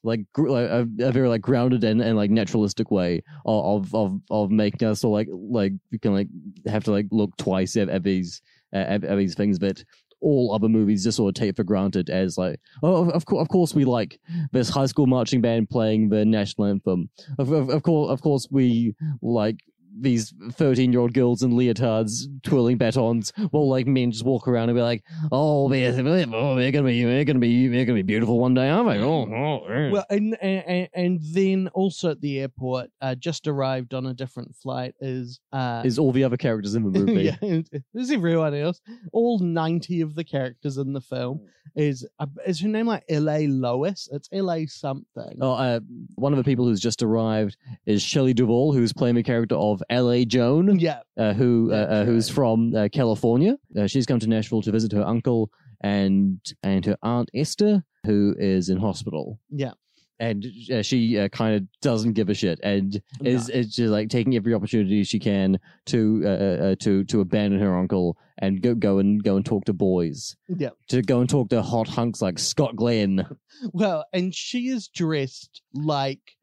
like 0.05 0.21
like, 0.37 0.69
a, 0.69 0.87
a 1.01 1.13
very 1.13 1.29
like 1.29 1.41
grounded 1.41 1.83
and, 1.85 2.01
and 2.01 2.17
like 2.17 2.31
naturalistic 2.31 2.91
way 2.91 3.23
of 3.47 3.95
of 3.95 4.21
of 4.31 4.51
making 4.51 4.87
us 4.87 5.03
all 5.05 5.13
like 5.13 5.29
like 5.31 5.73
you 5.91 5.99
can 5.99 6.13
like 6.15 6.29
have 6.67 6.85
to 6.85 6.91
like 6.93 7.07
look 7.11 7.37
twice 7.37 7.77
at, 7.77 7.89
at 7.89 8.03
these 8.03 8.41
at, 8.73 9.05
at 9.05 9.17
these 9.17 9.35
things 9.35 9.59
that 9.59 9.83
all 10.21 10.53
other 10.55 10.69
movies 10.69 11.05
just 11.05 11.17
sort 11.17 11.29
of 11.37 11.41
take 11.41 11.57
for 11.57 11.65
granted 11.65 12.11
as 12.11 12.37
like 12.37 12.61
oh 12.83 13.09
of, 13.11 13.25
of 13.31 13.49
course 13.49 13.75
we 13.75 13.85
like 13.85 14.21
this 14.53 14.69
high 14.69 14.87
school 14.87 15.07
marching 15.07 15.41
band 15.41 15.71
playing 15.71 16.09
the 16.09 16.25
national 16.25 16.67
anthem. 16.67 17.09
Of 17.39 17.53
of, 17.53 17.69
of 17.69 17.83
course 17.83 18.11
of 18.11 18.21
course 18.23 18.49
we 18.51 18.95
like 19.23 19.59
these 20.01 20.33
13 20.53 20.93
year 20.93 21.01
old 21.01 21.15
girls 21.15 21.43
in 21.43 21.53
leotards 21.53 22.27
twirling 22.43 22.77
batons 22.77 23.33
while 23.51 23.69
like 23.69 23.87
men 23.87 24.11
just 24.11 24.25
walk 24.25 24.49
around 24.49 24.69
and 24.69 24.77
be 24.77 24.83
like 24.83 25.03
oh 25.33 25.69
they're, 25.69 25.91
oh, 25.91 26.57
they're 26.57 26.73
gonna 26.73 26.87
be 26.87 27.05
they're 27.05 27.25
gonna 27.25 27.39
be 27.39 27.69
they're 27.69 27.85
gonna 27.85 27.97
be 27.97 28.03
beautiful 28.03 28.39
one 28.39 28.55
day 28.55 28.69
aren't 28.69 28.89
they 28.89 28.99
oh, 28.99 29.27
oh, 29.33 29.67
eh." 29.67 29.91
Well, 29.91 30.05
and, 30.11 30.37
and 30.43 30.89
and 30.95 31.21
then 31.23 31.69
also 31.75 32.11
at 32.11 32.21
the 32.21 32.41
airport, 32.41 32.91
uh, 33.01 33.15
just 33.15 33.47
arrived 33.47 33.95
on 33.95 34.07
a 34.07 34.15
different 34.15 34.55
flight 34.55 34.95
is 35.01 35.41
uh, 35.53 35.83
is 35.85 35.99
all 35.99 36.13
the 36.13 36.25
other 36.25 36.37
characters 36.37 36.75
in 36.75 36.85
the 36.85 36.91
movie 36.99 37.23
yeah, 37.23 37.63
is 37.95 38.11
everyone 38.11 38.55
else. 38.55 38.81
All 39.13 39.39
ninety 39.39 40.01
of 40.01 40.15
the 40.15 40.25
characters 40.25 40.79
in 40.79 40.93
the 40.93 41.01
film 41.01 41.41
is 41.75 42.07
uh, 42.19 42.27
is 42.47 42.61
her 42.61 42.69
name 42.69 42.87
like 42.87 43.05
L.A. 43.09 43.47
Lois? 43.47 44.09
It's 44.13 44.29
L.A. 44.33 44.67
something. 44.67 45.39
Oh, 45.41 45.53
uh, 45.53 45.81
one 46.15 46.33
of 46.33 46.37
the 46.37 46.45
people 46.45 46.65
who's 46.65 46.81
just 46.81 47.03
arrived 47.03 47.57
is 47.87 48.03
Shelley 48.03 48.35
Duvall, 48.35 48.73
who's 48.73 48.93
playing 48.93 49.15
the 49.15 49.23
character 49.23 49.55
of 49.55 49.83
L.A. 49.91 50.25
Joan, 50.25 50.79
Yeah, 50.79 51.01
uh, 51.17 51.33
who 51.33 51.73
uh, 51.73 51.77
uh, 51.77 52.05
who's 52.05 52.29
from 52.29 52.75
uh, 52.75 52.89
California. 52.93 53.57
Uh, 53.77 53.87
she's 53.87 54.07
come 54.07 54.19
to 54.21 54.27
Nashville 54.29 54.63
to 54.63 54.71
visit 54.73 54.93
her 54.93 55.03
uncle 55.07 55.51
and 55.81 56.41
and 56.63 56.85
her 56.85 56.97
aunt 57.03 57.31
Esther, 57.35 57.85
who 58.05 58.35
is 58.39 58.69
in 58.69 58.79
hospital. 58.79 59.39
yeah. 59.51 59.73
And 60.21 60.45
uh, 60.75 60.83
she 60.83 61.17
uh, 61.17 61.29
kind 61.29 61.55
of 61.55 61.63
doesn't 61.81 62.15
give 62.15 62.29
a 62.29 62.35
shit, 62.35 62.59
and 62.65 63.01
is 63.23 63.49
is 63.51 63.73
just 63.77 63.93
like 63.93 64.09
taking 64.09 64.35
every 64.35 64.53
opportunity 64.53 65.05
she 65.05 65.21
can 65.21 65.61
to 65.87 66.23
uh, 66.25 66.29
uh, 66.29 66.75
to 66.81 67.05
to 67.05 67.21
abandon 67.21 67.61
her 67.61 67.79
uncle 67.79 68.17
and 68.39 68.61
go 68.61 68.75
go 68.75 68.99
and 68.99 69.23
go 69.23 69.37
and 69.37 69.47
talk 69.47 69.65
to 69.67 69.73
boys, 69.73 70.35
Yeah. 70.49 70.71
to 70.89 71.03
go 71.03 71.21
and 71.21 71.31
talk 71.31 71.51
to 71.51 71.63
hot 71.63 71.87
hunks 71.87 72.21
like 72.21 72.41
Scott 72.41 72.75
Glenn. 72.75 73.27
Well, 73.73 74.05
and 74.13 74.35
she 74.35 74.69
is 74.69 74.87
dressed 74.89 75.63
like 75.73 76.37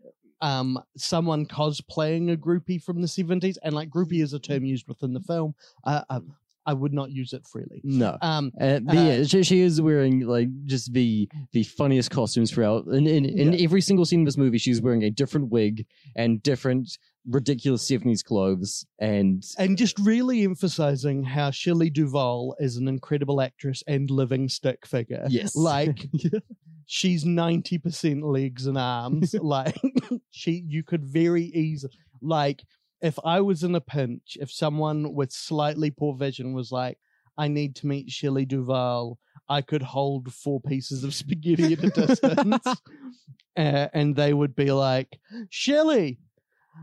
um 0.46 0.80
someone 0.96 1.46
cosplaying 1.48 2.32
a 2.32 2.38
groupie 2.38 2.82
from 2.82 3.02
the 3.02 3.08
seventies, 3.08 3.58
and 3.64 3.74
like 3.74 3.90
groupie 3.90 4.22
is 4.22 4.34
a 4.34 4.40
term 4.40 4.64
used 4.64 4.88
within 4.88 5.14
the 5.14 5.20
film. 5.22 5.56
Uh, 5.84 6.04
I, 6.10 6.20
I 6.66 6.74
would 6.74 6.94
not 6.94 7.12
use 7.12 7.32
it 7.34 7.46
freely. 7.48 7.82
No, 7.84 8.18
Um, 8.22 8.52
Uh, 8.60 8.80
but 8.80 8.98
Uh, 8.98 9.02
yeah, 9.02 9.24
she, 9.24 9.44
she 9.44 9.60
is 9.62 9.80
wearing 9.82 10.22
like 10.22 10.50
just 10.66 10.94
the 10.94 11.30
the 11.52 11.64
funniest 11.64 12.12
costumes 12.12 12.52
throughout. 12.52 12.88
In 12.88 13.06
in, 13.08 13.26
in 13.26 13.54
Yeah. 13.54 13.60
every 13.60 13.82
single 13.82 14.06
scene 14.06 14.22
of 14.22 14.26
this 14.26 14.38
movie, 14.38 14.58
she's 14.58 14.82
wearing 14.82 15.04
a 15.04 15.12
different 15.12 15.50
wig 15.50 15.86
and 16.16 16.42
different 16.42 16.98
ridiculous 17.28 17.88
seventies 17.88 18.24
clothes. 18.24 18.86
And 19.00 19.44
and 19.58 19.78
just 19.78 19.98
really 20.00 20.44
emphasizing 20.44 21.24
how 21.24 21.52
Shelley 21.52 21.90
Duvall 21.90 22.56
is 22.60 22.78
an 22.78 22.88
incredible 22.88 23.42
actress 23.42 23.84
and 23.88 24.10
living 24.10 24.50
stick 24.50 24.86
figure. 24.88 25.26
yes, 25.30 25.56
Like 25.56 26.08
she's 26.88 27.24
90% 27.26 28.24
legs 28.24 28.66
and 28.68 28.78
arms. 28.78 29.34
like 29.42 29.80
she 30.32 30.64
you 30.68 30.84
could 30.84 31.06
very 31.06 31.46
easily 31.46 31.94
like 32.22 32.64
if 33.06 33.20
I 33.24 33.40
was 33.40 33.62
in 33.62 33.76
a 33.76 33.82
pinch, 33.82 34.36
if 34.42 34.52
someone 34.52 35.14
with 35.14 35.32
slightly 35.32 35.92
poor 35.92 36.16
vision 36.16 36.54
was 36.54 36.72
like, 36.72 36.98
I 37.38 37.48
need 37.48 37.76
to 37.76 37.88
meet 37.88 38.10
Shelley 38.10 38.46
Duvall, 38.46 39.20
I 39.48 39.62
could 39.62 39.84
hold 39.84 40.34
four 40.34 40.60
pieces 40.60 41.04
of 41.04 41.14
spaghetti 41.14 41.74
at 41.74 41.84
a 41.84 41.90
distance. 41.92 42.66
uh, 43.58 43.88
and 43.94 44.16
they 44.16 44.34
would 44.34 44.56
be 44.56 44.72
like, 44.72 45.20
Shelley, 45.52 46.18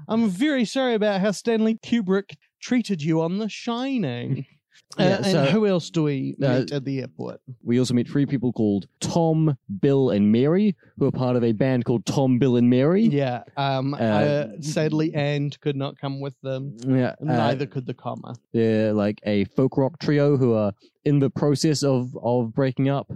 I'm 0.07 0.29
very 0.29 0.65
sorry 0.65 0.95
about 0.95 1.21
how 1.21 1.33
Stanley 1.33 1.75
Kubrick 1.85 2.37
treated 2.61 3.03
you 3.03 3.21
on 3.21 3.39
The 3.39 3.49
Shining. 3.49 4.47
Uh, 4.99 5.03
Yeah, 5.05 5.17
and 5.17 5.27
so- 5.27 5.45
who 5.47 5.67
else 5.67 5.89
do 5.89 6.03
we 6.03 6.37
Uh, 6.43 6.59
meet 6.59 6.73
at 6.73 6.85
the 6.85 7.01
airport? 7.01 7.41
we 7.63 7.79
also 7.79 7.95
meet 7.95 8.07
three 8.09 8.27
people 8.27 8.53
called 8.53 8.87
Tom, 9.01 9.57
Bill, 9.81 10.11
and 10.11 10.31
Mary, 10.31 10.77
who 10.99 11.07
are 11.07 11.11
part 11.11 11.35
of 11.35 11.43
a 11.43 11.53
band 11.53 11.87
called 11.87 12.05
Tom, 12.05 12.39
Bill, 12.39 12.57
and 12.57 12.69
Mary. 12.69 13.05
Yeah. 13.05 13.43
Um. 13.57 13.95
Uh, 13.95 13.97
Uh, 13.97 14.49
sadly, 14.61 15.11
and 15.15 15.59
could 15.61 15.77
not 15.77 15.99
come 15.99 16.21
with 16.21 16.39
them. 16.43 16.77
Yeah, 16.87 17.15
uh, 17.21 17.25
Neither 17.25 17.65
could 17.67 17.87
the 17.87 17.95
comma. 17.95 18.35
They're 18.53 18.93
like 18.93 19.21
a 19.25 19.45
folk 19.45 19.79
rock 19.79 19.99
trio 19.99 20.37
who 20.37 20.53
are 20.53 20.73
in 21.07 21.21
the 21.21 21.31
process 21.31 21.83
of 21.83 22.15
of 22.23 22.53
breaking 22.53 22.91
up. 22.91 23.11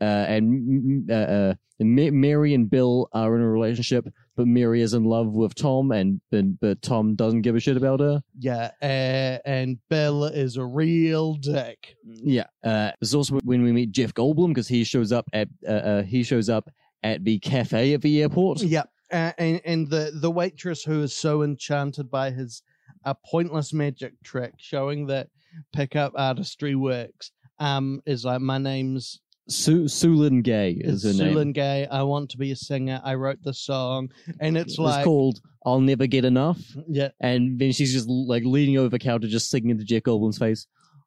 Uh, 0.00 0.04
and 0.04 1.10
uh, 1.10 1.14
uh, 1.14 1.54
Mary 1.80 2.54
and 2.54 2.70
Bill 2.70 3.08
are 3.12 3.34
in 3.34 3.42
a 3.42 3.48
relationship, 3.50 4.06
but 4.38 4.46
Mary 4.46 4.82
is 4.82 4.94
in 4.94 5.02
love 5.02 5.32
with 5.32 5.56
Tom, 5.56 5.90
and 5.90 6.20
but, 6.30 6.60
but 6.60 6.80
Tom 6.80 7.16
doesn't 7.16 7.42
give 7.42 7.56
a 7.56 7.60
shit 7.60 7.76
about 7.76 7.98
her. 7.98 8.22
Yeah. 8.38 8.70
Uh, 8.80 9.42
and 9.44 9.78
Bill 9.90 10.26
is 10.26 10.56
a 10.56 10.64
real 10.64 11.34
dick. 11.34 11.96
Yeah. 12.04 12.46
Uh, 12.62 12.92
is 13.00 13.16
also 13.16 13.40
when 13.42 13.64
we 13.64 13.72
meet 13.72 13.90
Jeff 13.90 14.14
Goldblum 14.14 14.50
because 14.50 14.68
he 14.68 14.84
shows 14.84 15.10
up 15.10 15.28
at 15.32 15.48
uh, 15.66 15.72
uh, 15.72 16.02
he 16.04 16.22
shows 16.22 16.48
up 16.48 16.70
at 17.02 17.24
the 17.24 17.40
cafe 17.40 17.94
at 17.94 18.02
the 18.02 18.22
airport. 18.22 18.62
Yeah. 18.62 18.84
Uh, 19.12 19.32
and 19.38 19.60
and 19.64 19.90
the 19.90 20.12
the 20.14 20.30
waitress 20.30 20.84
who 20.84 21.02
is 21.02 21.16
so 21.16 21.42
enchanted 21.42 22.08
by 22.08 22.30
his 22.30 22.62
a 23.04 23.16
pointless 23.16 23.72
magic 23.72 24.12
trick, 24.22 24.54
showing 24.58 25.06
that 25.06 25.30
pickup 25.72 26.12
artistry 26.14 26.76
works, 26.76 27.32
um, 27.58 28.02
is 28.06 28.24
like 28.24 28.40
my 28.40 28.58
name's 28.58 29.20
Su- 29.48 29.88
Sueleen 29.88 30.42
Gay 30.42 30.72
is 30.72 31.04
It's 31.04 31.18
her 31.18 31.24
name. 31.24 31.34
Sueleen 31.34 31.52
Gay. 31.52 31.86
I 31.90 32.02
want 32.02 32.30
to 32.30 32.38
be 32.38 32.52
a 32.52 32.56
singer. 32.56 33.00
I 33.02 33.14
wrote 33.14 33.42
the 33.42 33.54
song, 33.54 34.10
and 34.40 34.56
it's 34.56 34.78
like 34.78 34.98
It's 34.98 35.04
called 35.04 35.40
"I'll 35.64 35.80
Never 35.80 36.06
Get 36.06 36.24
Enough," 36.24 36.60
yeah, 36.88 37.08
and 37.20 37.58
then 37.58 37.72
she's 37.72 37.92
just 37.92 38.08
like 38.08 38.44
leaning 38.44 38.78
over 38.78 38.90
the 38.90 38.98
counter, 38.98 39.26
just 39.26 39.50
singing 39.50 39.70
into 39.70 39.84
Jeff 39.84 40.02
Goldblum's 40.02 40.38
face. 40.38 40.66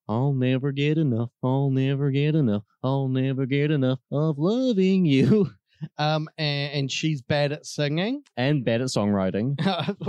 I'll 0.09 0.33
never 0.33 0.71
get 0.71 0.97
enough. 0.97 1.29
I'll 1.43 1.69
never 1.69 2.11
get 2.11 2.35
enough. 2.35 2.63
I'll 2.83 3.07
never 3.07 3.45
get 3.45 3.71
enough 3.71 3.99
of 4.11 4.37
loving 4.37 5.05
you. 5.05 5.49
um, 5.97 6.27
and, 6.37 6.73
and 6.73 6.91
she's 6.91 7.21
bad 7.21 7.51
at 7.51 7.65
singing. 7.65 8.23
And 8.35 8.65
bad 8.65 8.81
at 8.81 8.87
songwriting. 8.87 9.55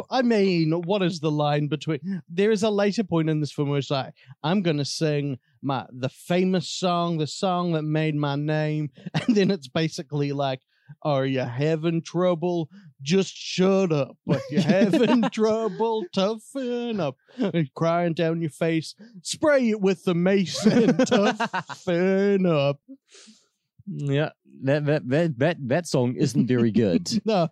I 0.10 0.22
mean, 0.22 0.72
what 0.72 1.02
is 1.02 1.20
the 1.20 1.30
line 1.30 1.68
between? 1.68 2.22
There 2.28 2.50
is 2.50 2.62
a 2.62 2.70
later 2.70 3.04
point 3.04 3.30
in 3.30 3.40
this 3.40 3.52
film 3.52 3.68
where 3.68 3.78
it's 3.78 3.90
like, 3.90 4.14
I'm 4.42 4.62
going 4.62 4.78
to 4.78 4.84
sing 4.84 5.38
my 5.62 5.86
the 5.90 6.08
famous 6.08 6.68
song, 6.68 7.18
the 7.18 7.26
song 7.26 7.72
that 7.72 7.82
made 7.82 8.14
my 8.14 8.36
name, 8.36 8.90
and 9.14 9.36
then 9.36 9.50
it's 9.50 9.68
basically 9.68 10.32
like, 10.32 10.60
Are 11.02 11.26
you 11.26 11.40
having 11.40 12.02
trouble? 12.02 12.68
Just 13.00 13.34
shut 13.34 13.92
up. 13.92 14.16
Are 14.28 14.40
you're 14.50 14.62
having 14.80 15.22
trouble? 15.30 16.04
Toughen 16.14 17.00
up. 17.00 17.16
Crying 17.74 18.14
down 18.14 18.40
your 18.40 18.50
face. 18.50 18.94
Spray 19.22 19.70
it 19.70 19.80
with 19.80 20.04
the 20.04 20.14
mace 20.14 20.64
and 20.66 20.98
toughen 21.06 22.46
up. 22.46 22.78
Yeah, 23.86 24.30
that 24.64 24.84
that 24.86 25.08
that 25.08 25.38
that 25.38 25.56
that 25.68 25.86
song 25.86 26.14
isn't 26.16 26.46
very 26.46 26.70
good. 26.70 27.08
No, 27.24 27.48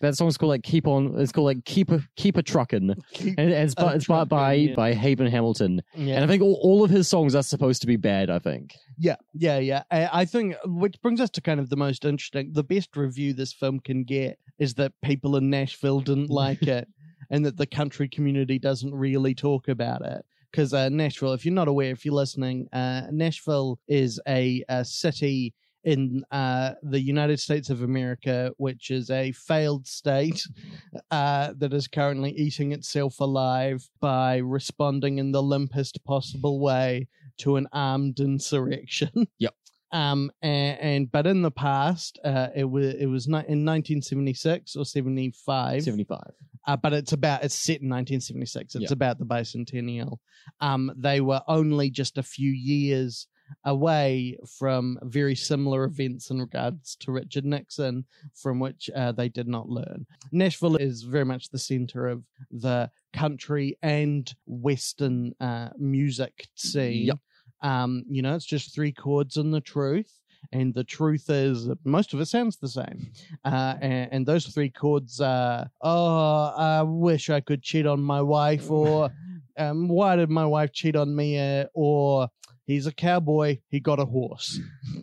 that 0.00 0.16
song's 0.16 0.36
called 0.36 0.50
like 0.50 0.62
"Keep 0.62 0.86
On." 0.86 1.18
It's 1.18 1.32
called 1.32 1.46
like 1.46 1.64
"Keep 1.64 1.90
a 1.90 2.00
Keep 2.16 2.36
a 2.36 2.42
Truckin'," 2.42 2.94
keep- 3.12 3.34
and 3.38 3.50
it's 3.50 3.74
by, 3.74 3.94
it's 3.94 4.06
by 4.06 4.24
by, 4.24 4.52
yeah. 4.54 4.74
by 4.74 4.92
Haven 4.94 5.26
Hamilton. 5.26 5.82
yeah. 5.94 6.16
And 6.16 6.24
I 6.24 6.26
think 6.26 6.42
all, 6.42 6.58
all 6.62 6.84
of 6.84 6.90
his 6.90 7.08
songs 7.08 7.34
are 7.34 7.42
supposed 7.42 7.80
to 7.82 7.86
be 7.86 7.96
bad. 7.96 8.30
I 8.30 8.38
think. 8.38 8.74
Yeah, 8.98 9.16
yeah, 9.34 9.58
yeah. 9.58 9.82
I, 9.90 10.20
I 10.20 10.24
think, 10.24 10.54
which 10.64 11.00
brings 11.02 11.20
us 11.20 11.30
to 11.30 11.40
kind 11.40 11.58
of 11.58 11.70
the 11.70 11.76
most 11.76 12.04
interesting, 12.04 12.52
the 12.52 12.64
best 12.64 12.96
review 12.96 13.32
this 13.32 13.52
film 13.52 13.80
can 13.80 14.04
get 14.04 14.38
is 14.58 14.74
that 14.74 14.92
people 15.02 15.36
in 15.36 15.50
Nashville 15.50 16.00
didn't 16.00 16.30
like 16.42 16.62
it 16.62 16.86
and 17.30 17.44
that 17.44 17.56
the 17.56 17.66
country 17.66 18.08
community 18.08 18.58
doesn't 18.58 18.94
really 18.94 19.34
talk 19.34 19.68
about 19.68 20.04
it. 20.04 20.24
Because 20.50 20.74
uh, 20.74 20.90
Nashville, 20.90 21.32
if 21.32 21.46
you're 21.46 21.54
not 21.54 21.66
aware, 21.68 21.90
if 21.92 22.04
you're 22.04 22.14
listening, 22.14 22.68
uh, 22.74 23.04
Nashville 23.10 23.78
is 23.88 24.20
a, 24.28 24.62
a 24.68 24.84
city 24.84 25.54
in 25.84 26.24
uh, 26.30 26.72
the 26.82 27.00
United 27.00 27.40
States 27.40 27.70
of 27.70 27.82
America, 27.82 28.52
which 28.56 28.90
is 28.90 29.10
a 29.10 29.32
failed 29.32 29.86
state 29.86 30.42
uh, 31.10 31.52
that 31.58 31.72
is 31.72 31.88
currently 31.88 32.30
eating 32.32 32.72
itself 32.72 33.20
alive 33.20 33.88
by 34.00 34.36
responding 34.38 35.18
in 35.18 35.32
the 35.32 35.42
limpest 35.42 36.02
possible 36.04 36.60
way 36.60 37.08
to 37.38 37.56
an 37.56 37.68
armed 37.72 38.20
insurrection. 38.20 39.10
Yep. 39.38 39.54
Um, 39.90 40.30
and, 40.40 40.78
and 40.80 41.12
but 41.12 41.26
in 41.26 41.42
the 41.42 41.50
past, 41.50 42.18
uh, 42.24 42.48
it 42.56 42.64
was 42.64 42.94
it 42.94 43.04
was 43.06 43.26
in 43.26 43.32
1976 43.32 44.74
or 44.76 44.86
75. 44.86 45.82
Seventy-five. 45.82 46.32
Uh, 46.66 46.76
but 46.76 46.92
it's 46.94 47.12
about 47.12 47.44
it's 47.44 47.54
set 47.54 47.82
in 47.82 47.90
1976. 47.90 48.74
It's 48.74 48.82
Yeah. 48.84 48.88
about 48.92 49.18
the 49.18 49.26
bicentennial. 49.26 50.16
Um, 50.60 50.92
they 50.96 51.20
were 51.20 51.42
only 51.46 51.90
just 51.90 52.16
a 52.16 52.22
few 52.22 52.50
years 52.50 53.26
away 53.64 54.38
from 54.58 54.98
very 55.02 55.34
similar 55.34 55.84
events 55.84 56.30
in 56.30 56.40
regards 56.40 56.96
to 56.96 57.12
Richard 57.12 57.44
Nixon, 57.44 58.04
from 58.34 58.60
which 58.60 58.90
uh, 58.94 59.12
they 59.12 59.28
did 59.28 59.48
not 59.48 59.68
learn. 59.68 60.06
Nashville 60.30 60.76
is 60.76 61.02
very 61.02 61.24
much 61.24 61.50
the 61.50 61.58
center 61.58 62.08
of 62.08 62.22
the 62.50 62.90
country 63.12 63.78
and 63.82 64.32
western 64.46 65.34
uh, 65.40 65.70
music 65.78 66.48
scene. 66.54 67.06
Yep. 67.06 67.18
Um, 67.62 68.04
you 68.08 68.22
know, 68.22 68.34
it's 68.34 68.44
just 68.44 68.74
three 68.74 68.92
chords 68.92 69.36
and 69.36 69.52
the 69.52 69.60
truth. 69.60 70.12
And 70.50 70.74
the 70.74 70.84
truth 70.84 71.30
is, 71.30 71.68
most 71.84 72.12
of 72.12 72.20
it 72.20 72.26
sounds 72.26 72.56
the 72.56 72.68
same. 72.68 73.12
Uh, 73.44 73.76
and, 73.80 74.08
and 74.12 74.26
those 74.26 74.46
three 74.46 74.70
chords 74.70 75.20
are, 75.20 75.70
oh, 75.80 76.52
I 76.56 76.82
wish 76.82 77.30
I 77.30 77.40
could 77.40 77.62
cheat 77.62 77.86
on 77.86 78.02
my 78.02 78.20
wife, 78.20 78.70
or 78.70 79.10
um, 79.58 79.88
why 79.88 80.16
did 80.16 80.30
my 80.30 80.44
wife 80.44 80.72
cheat 80.72 80.96
on 80.96 81.14
me, 81.14 81.38
uh, 81.38 81.66
or 81.74 82.28
he's 82.72 82.86
a 82.86 82.92
cowboy, 82.92 83.58
he 83.68 83.80
got 83.80 83.98
a 84.00 84.04
horse. 84.04 84.58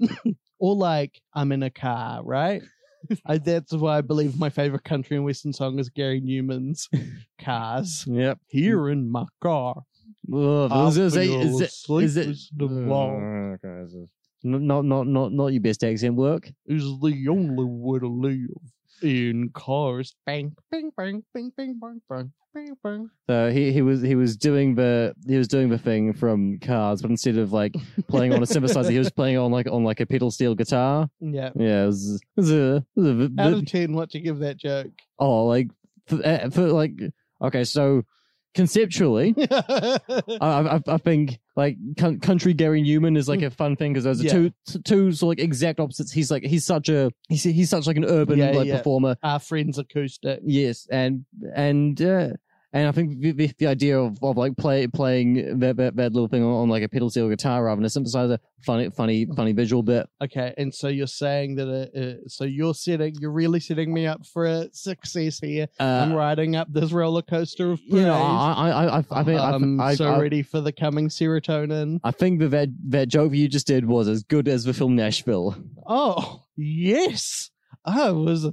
or 0.60 0.76
like, 0.76 1.22
I'm 1.34 1.52
in 1.52 1.64
a 1.64 1.70
car, 1.70 2.22
right? 2.24 2.62
I, 3.26 3.38
that's 3.38 3.72
why 3.74 3.98
I 3.98 4.02
believe 4.02 4.38
my 4.38 4.50
favorite 4.50 4.84
country 4.84 5.16
and 5.16 5.26
western 5.26 5.54
song 5.54 5.80
is 5.80 5.88
Gary 5.90 6.20
Numan's 6.22 6.90
Cars. 7.40 8.04
Yep. 8.08 8.40
Here 8.48 8.90
in 8.90 9.10
my 9.10 9.26
car. 9.42 9.84
Ugh, 10.34 10.88
is, 10.90 10.98
it- 10.98 11.04
is, 11.06 11.16
it- 11.16 11.28
feel 11.28 11.42
is, 11.56 11.62
it- 11.62 11.68
asleep 11.70 12.06
is 12.06 12.18
it? 12.18 12.28
as 12.30 12.52
uh, 12.62 12.66
the 12.68 13.58
okay, 13.64 13.84
this 13.86 14.10
Not 14.44 14.84
not 14.86 15.08
not 15.08 15.32
not 15.32 15.48
your 15.48 15.62
best 15.62 15.84
accent 15.84 16.16
work. 16.16 16.52
is 16.66 16.84
the 17.02 17.28
only 17.30 17.64
way 17.66 18.00
to 18.00 18.08
live 18.08 18.50
in 19.02 19.50
cars. 19.54 20.16
Bang, 20.26 20.56
bang, 20.72 20.92
bang, 20.96 21.24
bang, 21.34 21.52
bang, 21.58 21.80
bang, 21.80 22.32
bang. 22.84 23.10
So 23.30 23.52
he, 23.52 23.72
he 23.72 23.82
was 23.82 24.02
he 24.02 24.16
was 24.16 24.38
doing 24.38 24.76
the 24.76 25.14
he 25.28 25.38
was 25.38 25.48
doing 25.48 25.70
the 25.70 25.78
thing 25.78 26.14
from 26.14 26.60
Cars, 26.60 27.02
but 27.02 27.12
instead 27.12 27.38
of 27.38 27.54
like 27.54 27.76
playing 28.08 28.34
on 28.34 28.42
a 28.42 28.46
synthesizer, 28.46 28.92
he 28.92 29.00
was 29.00 29.12
playing 29.12 29.38
on 29.38 29.52
like 29.52 29.68
on 29.68 29.84
like 29.84 30.00
a 30.00 30.06
pedal 30.06 30.32
steel 30.32 30.56
guitar. 30.56 31.10
Yeah, 31.20 31.52
yeah. 31.56 31.84
It 31.84 31.88
was, 31.88 32.16
it 32.16 32.22
was 32.36 32.52
a, 32.52 32.76
it 32.76 32.84
was 32.96 33.08
a, 33.08 33.42
Out 33.42 33.54
of 33.54 33.66
ten, 33.66 33.94
what 33.94 34.14
you 34.14 34.22
give 34.22 34.40
that 34.40 34.58
joke? 34.58 34.92
Oh, 35.18 35.46
like 35.46 35.70
for, 36.08 36.20
eh, 36.24 36.50
for 36.50 36.68
like 36.68 36.94
okay, 37.42 37.64
so 37.64 38.04
conceptually, 38.56 39.34
I, 39.52 40.00
I, 40.42 40.82
I 40.88 40.98
think 40.98 41.40
like 41.56 41.78
coun- 41.98 42.20
country 42.20 42.54
Gary 42.54 42.82
Numan 42.82 43.18
is 43.18 43.28
like 43.28 43.42
a 43.42 43.50
fun 43.52 43.76
thing 43.76 43.94
because 43.94 44.04
those 44.06 44.22
are 44.22 44.26
Yeah. 44.26 44.32
two 44.32 44.52
two 44.84 45.12
sort 45.12 45.36
of 45.36 45.40
like 45.40 45.46
exact 45.46 45.80
opposites. 45.80 46.12
He's 46.12 46.32
like 46.32 46.44
he's 46.44 46.66
such 46.66 46.90
a 46.90 47.12
he's 47.28 47.44
he's 47.44 47.70
such 47.70 47.88
like 47.88 47.98
an 47.98 48.06
urban 48.06 48.38
Yeah, 48.40 48.52
like 48.52 48.68
yeah. 48.68 48.78
performer. 48.78 49.16
Our 49.24 49.40
friend's 49.40 49.78
acoustic. 49.78 50.40
Yes, 50.44 50.88
and 50.92 51.26
and 51.56 52.02
uh, 52.02 52.30
and 52.72 52.88
I 52.88 52.92
think 52.92 53.20
the, 53.20 53.32
the, 53.32 53.52
the 53.58 53.68
idea 53.68 54.00
of, 54.00 54.18
of 54.22 54.38
like 54.38 54.56
play 54.58 54.88
playing 54.88 55.60
that, 55.60 55.78
that 55.78 55.96
that 55.96 56.14
little 56.14 56.28
thing 56.28 56.44
on, 56.44 56.52
on 56.64 56.70
like 56.70 56.84
a 56.84 56.90
pedal 56.90 57.10
steel 57.10 57.30
guitar 57.30 57.64
rather 57.64 57.82
than 57.82 57.86
a 57.86 57.88
synthesizer, 57.88 58.38
funny 58.66 58.90
funny 58.90 59.26
funny 59.36 59.54
visual 59.54 59.84
bit. 59.84 60.08
Okay, 60.24 60.54
and 60.58 60.74
so 60.74 60.88
you're 60.88 61.08
saying 61.08 61.56
that, 61.56 61.68
uh, 61.68 62.00
uh, 62.00 62.14
so 62.28 62.44
you're 62.44 62.74
setting, 62.74 63.16
you're 63.20 63.32
really 63.32 63.60
setting 63.60 63.94
me 63.94 64.06
up 64.06 64.26
for 64.26 64.46
a 64.46 64.70
success 64.74 65.40
here. 65.40 65.68
I'm 65.80 66.12
Uh, 66.12 66.16
riding 66.16 66.56
up 66.56 66.72
this 66.72 66.92
roller 66.92 67.22
coaster 67.24 67.72
of 67.72 67.80
praise. 67.90 68.04
know, 68.04 68.14
I 68.14 68.70
I 68.70 68.98
I 69.00 69.04
I, 69.12 69.24
think 69.24 69.40
I'm 69.40 69.82
I, 69.82 69.96
so 69.96 70.14
I, 70.14 70.20
ready 70.20 70.44
for 70.44 70.62
the 70.62 70.72
coming 70.72 71.10
serotonin. 71.10 72.00
I 72.04 72.12
think 72.12 72.40
that, 72.40 72.50
that 72.50 72.70
that 72.90 73.08
joke 73.08 73.34
you 73.34 73.48
just 73.48 73.68
did 73.68 73.86
was 73.86 74.08
as 74.08 74.24
good 74.24 74.48
as 74.48 74.64
the 74.64 74.74
film 74.74 74.96
Nashville. 74.96 75.56
Oh, 75.88 76.44
yes. 76.56 77.50
I 77.86 78.12
was, 78.12 78.46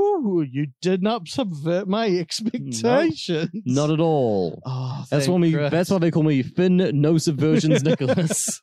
whew, 0.00 0.42
you 0.42 0.68
did 0.80 1.02
not 1.02 1.28
subvert 1.28 1.88
my 1.88 2.06
expectations. 2.08 3.50
Not 3.64 3.90
at 3.90 4.00
all. 4.00 4.60
Oh, 4.64 5.04
That's 5.10 5.28
why. 5.28 5.50
Christ. 5.50 5.70
That's 5.70 5.90
why 5.90 5.98
they 5.98 6.10
call 6.10 6.22
me 6.22 6.42
Finn 6.42 6.76
No 6.76 7.14
Subversions 7.14 7.82
Nicholas. 7.84 8.60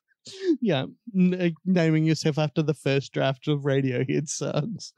yeah, 0.62 0.86
n- 1.16 1.34
uh, 1.40 1.50
naming 1.66 2.04
yourself 2.06 2.38
after 2.38 2.62
the 2.62 2.74
first 2.74 3.14
draft 3.14 3.48
of 3.48 3.62
Radiohead 3.62 4.28
songs. 4.28 4.94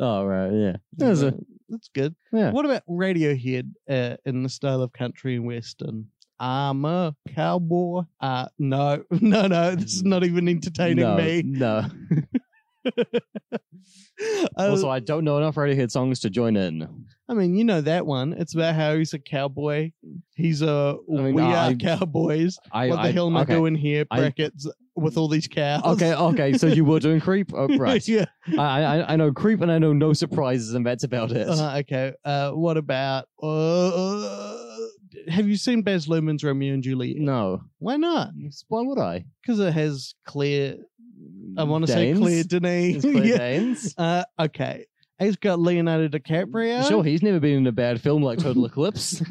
oh 0.00 0.24
right, 0.24 0.52
yeah. 0.52 0.76
That's 0.96 1.22
a, 1.22 1.34
That's 1.68 1.88
good. 1.94 2.14
yeah. 2.32 2.50
What 2.50 2.64
about 2.64 2.82
Radiohead 2.88 3.70
uh, 3.88 4.16
in 4.24 4.42
the 4.42 4.48
style 4.48 4.82
of 4.82 4.92
country 4.92 5.36
and 5.36 5.46
western? 5.46 6.06
I'm 6.38 6.84
a 6.84 7.14
cowboy. 7.34 8.02
Uh, 8.20 8.48
no, 8.58 9.04
no, 9.10 9.46
no. 9.46 9.74
This 9.74 9.94
is 9.94 10.02
not 10.04 10.22
even 10.24 10.48
entertaining 10.48 11.04
no, 11.04 11.16
me. 11.16 11.42
no. 11.44 11.86
Uh, 14.56 14.70
Also, 14.70 14.88
I 14.88 15.00
don't 15.00 15.24
know 15.24 15.36
enough 15.36 15.56
Radiohead 15.56 15.90
songs 15.90 16.20
to 16.20 16.30
join 16.30 16.56
in. 16.56 17.06
I 17.28 17.34
mean, 17.34 17.54
you 17.54 17.64
know 17.64 17.82
that 17.82 18.06
one. 18.06 18.32
It's 18.32 18.54
about 18.54 18.74
how 18.74 18.96
he's 18.96 19.12
a 19.12 19.18
cowboy. 19.18 19.92
He's 20.34 20.62
a 20.62 20.96
I 21.08 21.20
mean, 21.20 21.34
we 21.34 21.42
I- 21.42 21.72
are 21.72 21.74
cowboys. 21.74 22.58
I, 22.72 22.88
what 22.88 22.96
the 22.96 23.02
I, 23.02 23.10
hell 23.12 23.26
am 23.26 23.36
I 23.36 23.44
doing 23.44 23.74
here? 23.74 24.06
I- 24.10 24.18
Brackets 24.20 24.66
with 24.94 25.18
all 25.18 25.28
these 25.28 25.46
cows. 25.46 25.84
Okay, 25.84 26.14
okay. 26.14 26.54
So 26.56 26.66
you 26.66 26.84
were 26.86 26.98
doing 27.00 27.20
creep, 27.20 27.52
oh, 27.54 27.76
right? 27.76 28.06
yeah. 28.08 28.24
I, 28.58 28.82
I 28.82 29.12
I 29.12 29.16
know 29.16 29.30
creep 29.32 29.60
and 29.60 29.70
I 29.70 29.78
know 29.78 29.92
no 29.92 30.14
surprises, 30.14 30.72
and 30.72 30.86
that's 30.86 31.04
about 31.04 31.32
it. 31.32 31.46
Uh, 31.48 31.76
okay. 31.80 32.14
Uh, 32.24 32.52
what 32.52 32.78
about? 32.78 33.26
Uh, 33.42 34.76
have 35.28 35.46
you 35.48 35.56
seen 35.56 35.82
Baz 35.82 36.06
Luhrmann's 36.06 36.42
Romeo 36.42 36.72
and 36.72 36.82
Juliet? 36.82 37.18
no, 37.18 37.60
Why 37.78 37.96
not? 37.96 38.30
why 38.68 38.80
would 38.82 38.98
I? 38.98 39.26
Because 39.42 39.60
it 39.60 39.72
has 39.74 40.14
Claire. 40.24 40.76
I 41.56 41.64
want 41.64 41.86
to 41.86 41.92
say 41.92 42.12
Danes? 42.12 42.18
Claire 42.20 42.44
Denis. 42.44 43.02
Claire 43.02 43.24
yeah. 43.24 43.38
Danes. 43.38 43.94
Uh, 43.96 44.24
okay. 44.38 44.86
He's 45.18 45.36
got 45.36 45.58
Leonardo 45.58 46.08
DiCaprio. 46.08 46.86
Sure, 46.88 47.02
he's 47.02 47.22
never 47.22 47.40
been 47.40 47.58
in 47.58 47.66
a 47.66 47.72
bad 47.72 48.00
film 48.00 48.22
like 48.22 48.38
Total 48.38 48.64
Eclipse. 48.66 49.22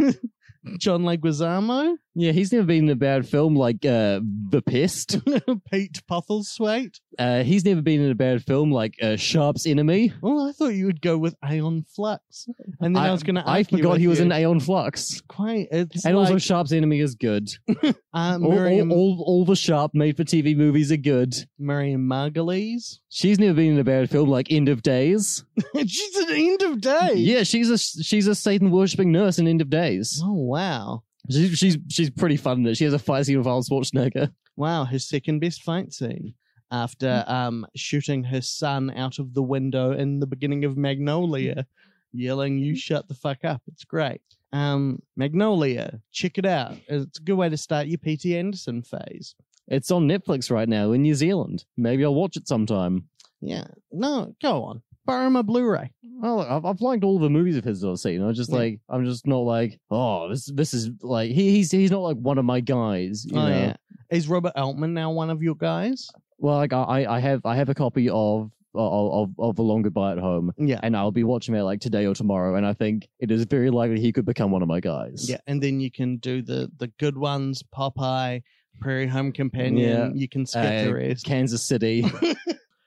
John 0.80 1.04
Leguizamo. 1.04 1.96
Yeah, 2.18 2.32
he's 2.32 2.54
never 2.54 2.66
been 2.66 2.86
in 2.86 2.90
a 2.90 2.96
bad 2.96 3.28
film 3.28 3.56
like 3.58 3.86
uh, 3.86 4.22
The 4.50 4.62
Pest. 4.66 5.20
Pete 5.72 6.02
Postlethwaite. 6.10 7.02
Uh, 7.20 7.44
he's 7.44 7.66
never 7.66 7.82
been 7.82 8.00
in 8.00 8.10
a 8.10 8.16
bad 8.16 8.42
film 8.42 8.72
like 8.72 8.96
uh, 9.02 9.18
Sharpe's 9.18 9.68
Enemy. 9.68 10.14
Well, 10.22 10.48
I 10.48 10.54
thought 10.54 10.70
you 10.70 10.86
would 10.86 11.02
go 11.02 11.18
with 11.18 11.36
Aeon 11.44 11.84
Flux, 11.94 12.48
and 12.80 12.96
then 12.96 13.04
I, 13.04 13.12
was 13.12 13.24
going 13.24 13.36
to. 13.36 13.44
I 13.46 13.64
forgot 13.64 14.00
he 14.00 14.08
was 14.08 14.22
in 14.22 14.32
Aeon 14.32 14.62
Flux. 14.62 15.22
Quite. 15.28 15.68
It's 15.72 16.06
And 16.06 16.16
also, 16.16 16.38
Sharpe's 16.38 16.72
Enemy 16.72 17.02
is 17.02 17.16
good. 17.16 17.50
uh, 17.84 17.94
All, 18.14 18.40
Miriam, 18.40 18.92
all, 18.94 19.18
all, 19.20 19.24
all 19.26 19.46
the 19.46 19.56
Sharpe 19.56 19.94
made 19.94 20.16
for 20.16 20.24
TV 20.24 20.56
movies 20.56 20.94
are 20.94 20.98
good. 20.98 21.36
Miriam 21.60 22.08
Margolyes. 22.08 23.00
She's 23.10 23.40
never 23.40 23.54
been 23.54 23.74
in 23.74 23.80
a 23.80 23.84
bad 23.84 24.10
film 24.10 24.30
like 24.30 24.52
End 24.52 24.70
of 24.70 24.82
Days. 24.82 25.44
She's 25.76 26.16
an 26.18 26.36
end 26.36 26.62
of 26.64 26.82
Days. 26.82 27.18
Yeah, 27.18 27.44
she's 27.44 27.70
a 27.70 27.78
she's 27.78 28.28
a 28.28 28.36
Satan 28.36 28.72
worshipping 28.72 29.12
nurse 29.12 29.40
in 29.40 29.48
End 29.48 29.62
of 29.62 29.70
Days. 29.70 30.22
Oh 30.24 30.34
wow. 30.34 31.04
She's 31.30 31.58
she's 31.58 31.78
she's 31.90 32.10
pretty 32.10 32.38
fun. 32.38 32.64
That. 32.64 32.78
She 32.78 32.84
has 32.84 32.94
a 32.94 33.00
fight 33.00 33.26
scene 33.26 33.38
with 33.38 33.48
Arnold 33.48 33.66
Schwarzenegger. 33.66 34.32
Wow, 34.56 34.86
her 34.86 35.00
second 35.00 35.40
best 35.40 35.64
fight 35.64 35.92
scene 35.94 36.34
after 36.72 37.24
um 37.28 37.66
shooting 37.76 38.24
her 38.24 38.42
son 38.42 38.92
out 38.96 39.20
of 39.20 39.34
the 39.34 39.44
window 39.44 39.92
in 39.92 40.20
the 40.20 40.28
beginning 40.28 40.66
of 40.66 40.78
Magnolia, 40.78 41.66
yelling, 42.14 42.58
You 42.58 42.76
shut 42.76 43.08
the 43.08 43.14
fuck 43.14 43.44
up. 43.44 43.62
It's 43.68 43.84
great. 43.84 44.22
Um 44.54 45.02
Magnolia, 45.16 46.00
check 46.12 46.38
it 46.38 46.46
out. 46.46 46.78
It's 46.88 47.20
a 47.20 47.24
good 47.24 47.36
way 47.36 47.50
to 47.50 47.58
start 47.58 47.88
your 47.88 47.98
PT 47.98 48.28
Anderson 48.28 48.82
phase. 48.82 49.36
It's 49.68 49.92
on 49.92 50.08
Netflix 50.08 50.52
right 50.52 50.70
now 50.70 50.92
in 50.92 51.02
New 51.02 51.16
Zealand. 51.16 51.66
Maybe 51.76 52.06
I'll 52.06 52.14
watch 52.14 52.38
it 52.38 52.48
sometime. 52.48 53.10
Yeah. 53.42 53.66
No, 53.92 54.36
go 54.42 54.64
on. 54.64 54.82
Borrow 55.06 55.30
my 55.30 55.42
Blu-ray. 55.42 55.92
Well, 56.20 56.42
I've, 56.42 56.66
I've 56.66 56.82
liked 56.82 57.04
all 57.04 57.20
the 57.20 57.30
movies 57.30 57.58
of 57.58 57.64
his 57.64 57.82
that 57.82 57.90
I've 57.90 58.00
seen. 58.00 58.22
I'm 58.22 58.34
just 58.34 58.50
Yeah. 58.50 58.58
like, 58.58 58.80
I'm 58.90 59.06
just 59.06 59.28
not 59.28 59.40
like, 59.40 59.80
oh, 59.92 60.30
this 60.30 60.46
this 60.54 60.74
is 60.74 60.90
like 61.02 61.32
he, 61.32 61.52
he's 61.52 61.72
he's 61.72 61.92
not 61.92 62.00
like 62.02 62.18
one 62.18 62.38
of 62.38 62.46
my 62.46 62.60
guys. 62.62 63.26
You 63.26 63.38
oh 63.38 63.48
know? 63.48 63.56
yeah. 63.56 63.76
Is 64.10 64.28
Robert 64.28 64.54
Altman 64.56 64.94
now 64.94 65.12
one 65.12 65.30
of 65.30 65.44
your 65.44 65.56
guys? 65.56 66.08
Well, 66.38 66.56
like 66.56 66.74
I 66.74 67.06
I 67.08 67.20
have 67.20 67.46
I 67.46 67.56
have 67.56 67.70
a 67.70 67.76
copy 67.76 68.10
of 68.10 68.50
of 68.74 69.12
of, 69.14 69.30
of 69.40 69.56
The 69.56 69.62
Long 69.64 69.82
Goodbye 69.84 70.14
at 70.14 70.18
Home, 70.18 70.52
Yeah. 70.58 70.80
and 70.84 70.96
I'll 70.98 71.12
be 71.12 71.24
watching 71.24 71.54
it 71.56 71.62
like 71.64 71.80
today 71.82 72.06
or 72.06 72.14
tomorrow. 72.14 72.56
And 72.56 72.66
I 72.66 72.74
think 72.74 73.08
it 73.20 73.30
is 73.32 73.46
very 73.46 73.70
likely 73.70 74.00
he 74.00 74.12
could 74.12 74.26
become 74.26 74.52
one 74.52 74.62
of 74.62 74.68
my 74.68 74.80
guys. 74.80 75.30
Yeah, 75.30 75.38
and 75.48 75.62
then 75.62 75.80
you 75.80 75.92
can 75.92 76.18
do 76.18 76.42
the 76.42 76.72
the 76.80 76.88
good 77.00 77.18
ones, 77.18 77.62
Popeye, 77.76 78.42
Prairie 78.82 79.08
Home 79.08 79.32
Companion. 79.32 79.90
Yeah. 79.90 80.10
You 80.14 80.28
can 80.30 80.46
skip 80.46 80.64
Uh, 80.64 80.84
the 80.86 80.94
rest. 80.94 81.26
Kansas 81.26 81.62
City. 81.64 82.06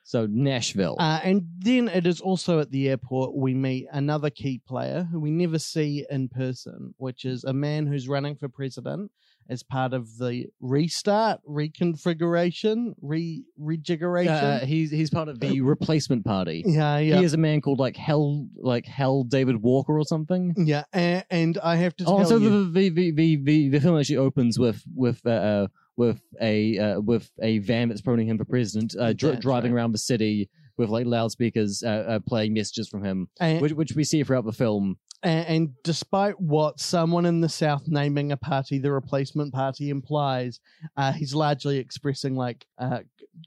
so 0.09 0.27
Nashville. 0.31 0.97
Uh, 0.99 1.21
and 1.23 1.43
then 1.59 1.87
it 1.89 2.07
is 2.07 2.23
also 2.23 2.61
at 2.61 2.71
the 2.71 2.89
airport 2.89 3.37
we 3.37 3.53
meet 3.53 3.87
another 3.93 4.31
key 4.31 4.59
player 4.67 5.07
who 5.13 5.21
we 5.21 5.31
never 5.31 5.59
see 5.59 6.07
in 6.09 6.29
person, 6.29 6.95
which 6.97 7.27
is 7.27 7.45
a 7.45 7.53
man 7.53 7.87
who's 7.87 8.09
running 8.09 8.35
for 8.35 8.49
president 8.49 9.11
as 9.51 9.63
part 9.63 9.93
of 9.93 10.17
the 10.17 10.47
restart, 10.61 11.41
reconfiguration, 11.47 12.95
re 13.03 13.45
rejiggration. 13.61 14.63
Uh, 14.63 14.65
he's 14.65 14.91
he's 14.91 15.11
part 15.11 15.29
of 15.29 15.41
the 15.41 15.61
replacement 15.75 16.25
party. 16.25 16.63
yeah, 16.67 16.99
yeah. 16.99 17.19
He 17.19 17.25
is 17.25 17.35
a 17.35 17.39
man 17.39 17.61
called 17.61 17.79
like 17.79 17.97
Hell, 17.97 18.47
like 18.57 18.87
Hal 18.87 19.25
David 19.25 19.63
Walker 19.63 19.99
or 19.99 20.05
something. 20.05 20.55
yeah, 20.57 20.85
and, 20.93 21.25
and 21.31 21.59
I 21.63 21.77
have 21.77 21.95
to 21.97 22.05
tell 22.05 22.15
Also, 22.19 22.39
you, 22.39 22.71
the, 22.71 22.89
the, 22.89 23.11
the, 23.11 23.37
the, 23.37 23.69
the 23.71 23.81
film 23.81 23.99
actually 23.99 24.17
opens 24.17 24.59
with 24.59 24.83
with 24.95 25.21
uh, 25.27 25.31
uh, 25.31 25.67
with 25.99 26.23
a 26.41 26.79
uh, 26.79 27.01
with 27.01 27.31
a 27.43 27.59
van 27.59 27.89
that's 27.89 28.01
promoting 28.01 28.29
him 28.29 28.39
for 28.39 28.45
president, 28.47 28.95
uh, 28.99 29.13
That's 29.21 29.41
driving 29.41 29.73
right. 29.73 29.81
around 29.81 29.93
the 29.93 29.99
city 29.99 30.49
with 30.79 30.89
like 30.89 31.05
loudspeakers 31.07 31.83
uh, 31.83 31.89
uh, 31.89 32.19
playing 32.21 32.55
messages 32.55 32.89
from 32.89 33.05
him, 33.05 33.29
and, 33.41 33.61
which 33.61 33.73
which 33.73 33.93
we 33.95 34.05
see 34.05 34.23
throughout 34.23 34.47
the 34.47 34.53
film. 34.53 34.97
and, 35.25 35.47
and 35.49 35.71
despite 35.83 36.41
what 36.41 36.79
someone 36.79 37.27
in 37.27 37.41
the 37.41 37.49
South 37.49 37.83
naming 37.89 38.31
a 38.33 38.37
party 38.37 38.79
the 38.79 38.93
replacement 38.93 39.53
party 39.53 39.91
implies, 39.91 40.61
uh, 40.97 41.13
he's 41.13 41.35
largely 41.35 41.79
expressing 41.79 42.37
like 42.37 42.65
uh, 42.79 43.01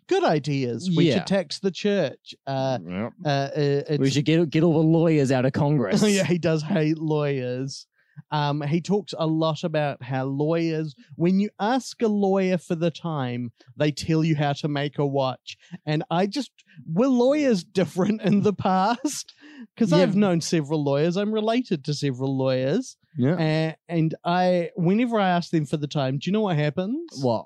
good 0.08 0.26
ideas. 0.26 0.90
We 0.94 1.06
Yeah. 1.08 1.14
should 1.20 1.28
tax 1.28 1.60
the 1.60 1.72
church. 1.72 2.36
Uh, 2.46 2.80
Yep. 3.26 4.00
we 4.00 4.10
should 4.10 4.26
get 4.26 4.50
get 4.50 4.64
all 4.64 4.74
the 4.74 4.80
lawyers 5.00 5.32
out 5.32 5.46
of 5.46 5.54
Congress. 5.54 6.04
Yeah, 6.06 6.26
he 6.26 6.38
does 6.38 6.62
hate 6.64 6.98
lawyers. 6.98 7.88
Um, 8.32 8.62
he 8.62 8.82
talks 8.82 9.14
a 9.18 9.28
lot 9.28 9.64
about 9.64 10.02
how 10.04 10.26
lawyers, 10.26 10.96
when 11.16 11.40
you 11.40 11.50
ask 11.60 12.02
a 12.02 12.08
lawyer 12.08 12.58
for 12.58 12.76
the 12.76 12.92
time, 12.92 13.52
they 13.76 13.92
tell 13.92 14.24
you 14.24 14.36
how 14.36 14.54
to 14.54 14.68
make 14.68 14.98
a 14.98 15.06
watch. 15.06 15.58
And 15.86 16.04
I 16.10 16.28
just, 16.28 16.52
were 16.88 17.08
lawyers 17.08 17.64
different 17.64 18.22
in 18.22 18.42
the 18.44 18.54
past? 18.54 19.34
Because 19.76 19.92
Yeah. 19.92 19.98
I've 20.00 20.16
known 20.16 20.40
several 20.42 20.84
lawyers. 20.84 21.18
I'm 21.18 21.34
related 21.34 21.84
to 21.86 21.94
several 21.94 22.38
lawyers. 22.38 22.96
yeah. 23.18 23.34
Uh, 23.34 23.74
and 23.90 24.16
I, 24.24 24.70
whenever 24.76 25.20
I 25.20 25.30
ask 25.30 25.52
them 25.52 25.66
for 25.66 25.78
the 25.78 25.88
time, 25.88 26.18
do 26.18 26.30
you 26.30 26.32
know 26.32 26.42
what 26.42 26.56
happens? 26.58 27.10
What? 27.22 27.46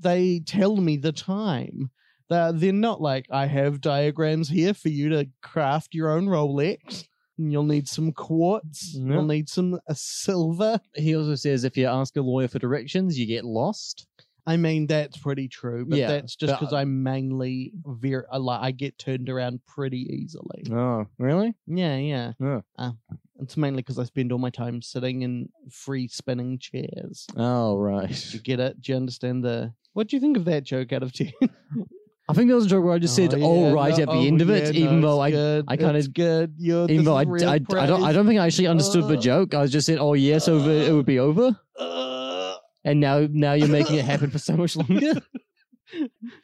They 0.00 0.40
tell 0.40 0.76
me 0.76 0.96
the 0.96 1.12
time. 1.12 1.90
They're, 2.28 2.52
they're 2.52 2.72
not 2.72 3.00
like, 3.00 3.26
I 3.30 3.46
have 3.46 3.80
diagrams 3.80 4.48
here 4.48 4.74
for 4.74 4.88
you 4.88 5.08
to 5.10 5.28
craft 5.42 5.94
your 5.94 6.10
own 6.10 6.26
Rolex. 6.26 7.04
You'll 7.38 7.64
need 7.64 7.86
some 7.88 8.12
quartz. 8.12 8.94
Yeah. 8.94 9.14
You'll 9.14 9.26
need 9.26 9.48
some 9.48 9.74
uh, 9.74 9.94
silver. 9.94 10.80
He 10.94 11.14
also 11.16 11.34
says 11.34 11.64
if 11.64 11.76
you 11.76 11.86
ask 11.86 12.16
a 12.16 12.22
lawyer 12.22 12.48
for 12.48 12.58
directions, 12.58 13.18
you 13.18 13.26
get 13.26 13.44
lost. 13.44 14.06
I 14.48 14.56
mean, 14.56 14.86
that's 14.86 15.16
pretty 15.18 15.48
true, 15.48 15.84
but 15.86 15.98
Yeah, 15.98 16.06
that's 16.06 16.36
just 16.36 16.52
but- 16.52 16.60
because 16.60 16.72
I'm 16.72 17.02
mainly 17.02 17.72
very, 17.84 18.24
I 18.30 18.36
like, 18.36 18.60
I 18.62 18.70
get 18.70 18.96
turned 18.96 19.28
around 19.28 19.60
pretty 19.66 20.02
easily. 20.22 20.64
Oh, 20.70 21.06
really? 21.18 21.54
Yeah, 21.66 21.96
yeah. 21.96 22.32
Yeah. 22.40 22.60
Uh, 22.78 22.92
it's 23.40 23.56
mainly 23.56 23.82
because 23.82 23.98
I 23.98 24.04
spend 24.04 24.30
all 24.32 24.38
my 24.38 24.50
time 24.50 24.80
sitting 24.82 25.22
in 25.22 25.48
free 25.70 26.06
spinning 26.08 26.58
chairs. 26.58 27.26
Oh, 27.36 27.76
right. 27.76 28.08
Do 28.08 28.36
you 28.36 28.42
get 28.42 28.60
it? 28.60 28.80
Do 28.80 28.92
you 28.92 28.96
understand 28.96 29.44
the? 29.44 29.74
What 29.94 30.08
do 30.08 30.16
you 30.16 30.20
think 30.20 30.36
of 30.36 30.44
that 30.46 30.62
joke 30.64 30.92
out 30.92 31.02
of 31.02 31.12
ten? 31.12 31.32
I 32.28 32.32
think 32.32 32.48
there 32.48 32.56
was 32.56 32.66
a 32.66 32.68
joke 32.68 32.84
where 32.84 32.94
I 32.94 32.98
just 32.98 33.14
said, 33.14 33.32
Oh, 33.34 33.38
"Oh, 33.42 33.66
yeah, 33.68 33.72
right" 33.72 33.96
no, 33.96 34.02
at 34.02 34.06
the 34.08 34.12
oh, 34.12 34.24
end 34.24 34.40
of 34.42 34.48
yeah, 34.48 34.56
it, 34.56 34.74
no, 34.74 34.80
even 34.80 35.00
though 35.00 35.20
I, 35.20 35.30
good, 35.30 35.64
I 35.68 35.76
kinda- 35.76 35.94
it's 35.96 36.08
good. 36.08 36.54
You're, 36.58 36.90
even 36.90 37.04
though 37.04 37.14
I, 37.16 37.22
I, 37.22 37.52
I 37.54 37.58
don't, 37.86 38.02
I 38.02 38.12
don't 38.12 38.26
think 38.26 38.40
I 38.40 38.46
actually 38.46 38.66
understood 38.66 39.06
the 39.06 39.16
Uh, 39.16 39.20
joke. 39.20 39.54
I 39.54 39.66
just 39.66 39.86
said, 39.86 39.98
"Oh, 39.98 40.14
yeah," 40.14 40.38
so 40.38 40.58
the- 40.58 40.88
it 40.88 40.92
would 40.92 41.06
be 41.06 41.18
over. 41.20 41.56
Uh, 41.78 42.54
And 42.84 42.98
now, 43.00 43.26
now 43.30 43.52
you're 43.54 43.68
making 43.68 43.96
it 43.96 44.04
happen 44.12 44.30
for 44.30 44.38
so 44.38 44.56
much 44.56 44.76
longer. 44.76 45.20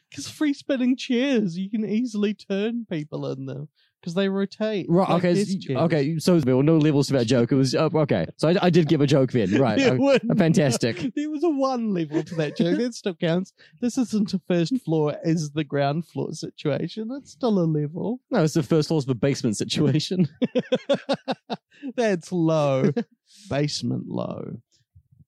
Because 0.08 0.28
free 0.28 0.52
spinning 0.54 0.96
chairs, 0.96 1.58
you 1.58 1.68
can 1.68 1.84
easily 1.84 2.32
turn 2.34 2.86
people 2.88 3.26
in 3.32 3.46
them 3.46 3.68
because 4.02 4.14
they 4.14 4.28
rotate. 4.28 4.86
Right? 4.88 5.08
like 5.08 5.18
okay. 5.24 5.34
desk 5.34 5.50
s- 5.50 5.56
chairs. 5.64 5.78
Okay. 5.78 6.18
So 6.18 6.38
were 6.56 6.62
no 6.62 6.76
levels 6.76 7.06
to 7.08 7.14
that 7.14 7.26
joke. 7.26 7.52
It 7.52 7.56
was 7.56 7.74
uh, 7.74 7.88
okay. 7.94 8.26
So 8.36 8.48
I, 8.48 8.56
I 8.62 8.70
did 8.70 8.88
give 8.88 9.00
a 9.00 9.06
joke 9.06 9.32
then. 9.32 9.58
Right. 9.60 9.80
Uh, 9.92 9.96
wouldn't- 9.96 10.38
fantastic. 10.38 11.12
There 11.16 11.28
was 11.30 11.42
a 11.42 11.50
one 11.50 11.92
level 11.92 12.22
to 12.22 12.34
that 12.36 12.56
joke. 12.56 12.78
That 12.78 12.94
still 12.94 13.14
counts. 13.14 13.52
This 13.80 13.98
isn't 13.98 14.32
a 14.32 14.40
first 14.46 14.78
floor 14.84 15.16
as 15.24 15.50
the 15.50 15.64
ground 15.64 16.06
floor 16.06 16.32
situation. 16.32 17.10
It's 17.18 17.32
still 17.32 17.58
a 17.58 17.64
level. 17.66 18.20
No, 18.30 18.44
it's 18.44 18.54
the 18.54 18.62
first 18.62 18.88
floor 18.88 18.92
floor's 18.92 19.06
the 19.06 19.14
basement 19.14 19.56
situation. 19.56 20.28
That's 21.96 22.30
low. 22.30 22.90
Basement 23.48 24.06
low. 24.06 24.58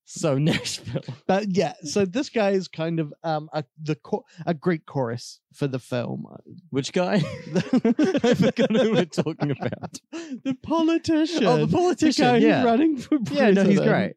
So 0.06 0.36
Nashville. 0.38 1.02
But 1.26 1.56
yeah, 1.56 1.74
so 1.82 2.04
this 2.04 2.28
guy 2.28 2.50
is 2.50 2.68
kind 2.68 3.00
of 3.00 3.12
um 3.22 3.48
a 3.52 3.64
the 3.82 3.96
cho- 4.08 4.24
a 4.46 4.52
great 4.54 4.84
chorus 4.86 5.40
for 5.54 5.66
the 5.66 5.78
film. 5.78 6.26
Which 6.70 6.92
guy? 6.92 7.14
I 7.56 8.34
forgot 8.34 8.70
who 8.70 8.92
we're 8.92 9.04
talking 9.06 9.50
about. 9.50 9.98
the 10.12 10.56
politician. 10.62 11.44
Oh, 11.46 11.56
the 11.58 11.66
The 11.66 11.72
politician. 11.76 12.24
guy 12.24 12.36
yeah. 12.38 12.56
who's 12.58 12.64
running 12.66 12.96
for 12.98 13.18
president. 13.18 13.56
yeah. 13.56 13.62
No, 13.62 13.70
he's 13.70 13.80
great. 13.80 14.16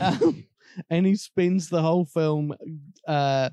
um, 0.00 0.44
and 0.90 1.06
he 1.06 1.16
spends 1.16 1.68
the 1.68 1.82
whole 1.82 2.04
film 2.06 2.54
uh 3.06 3.50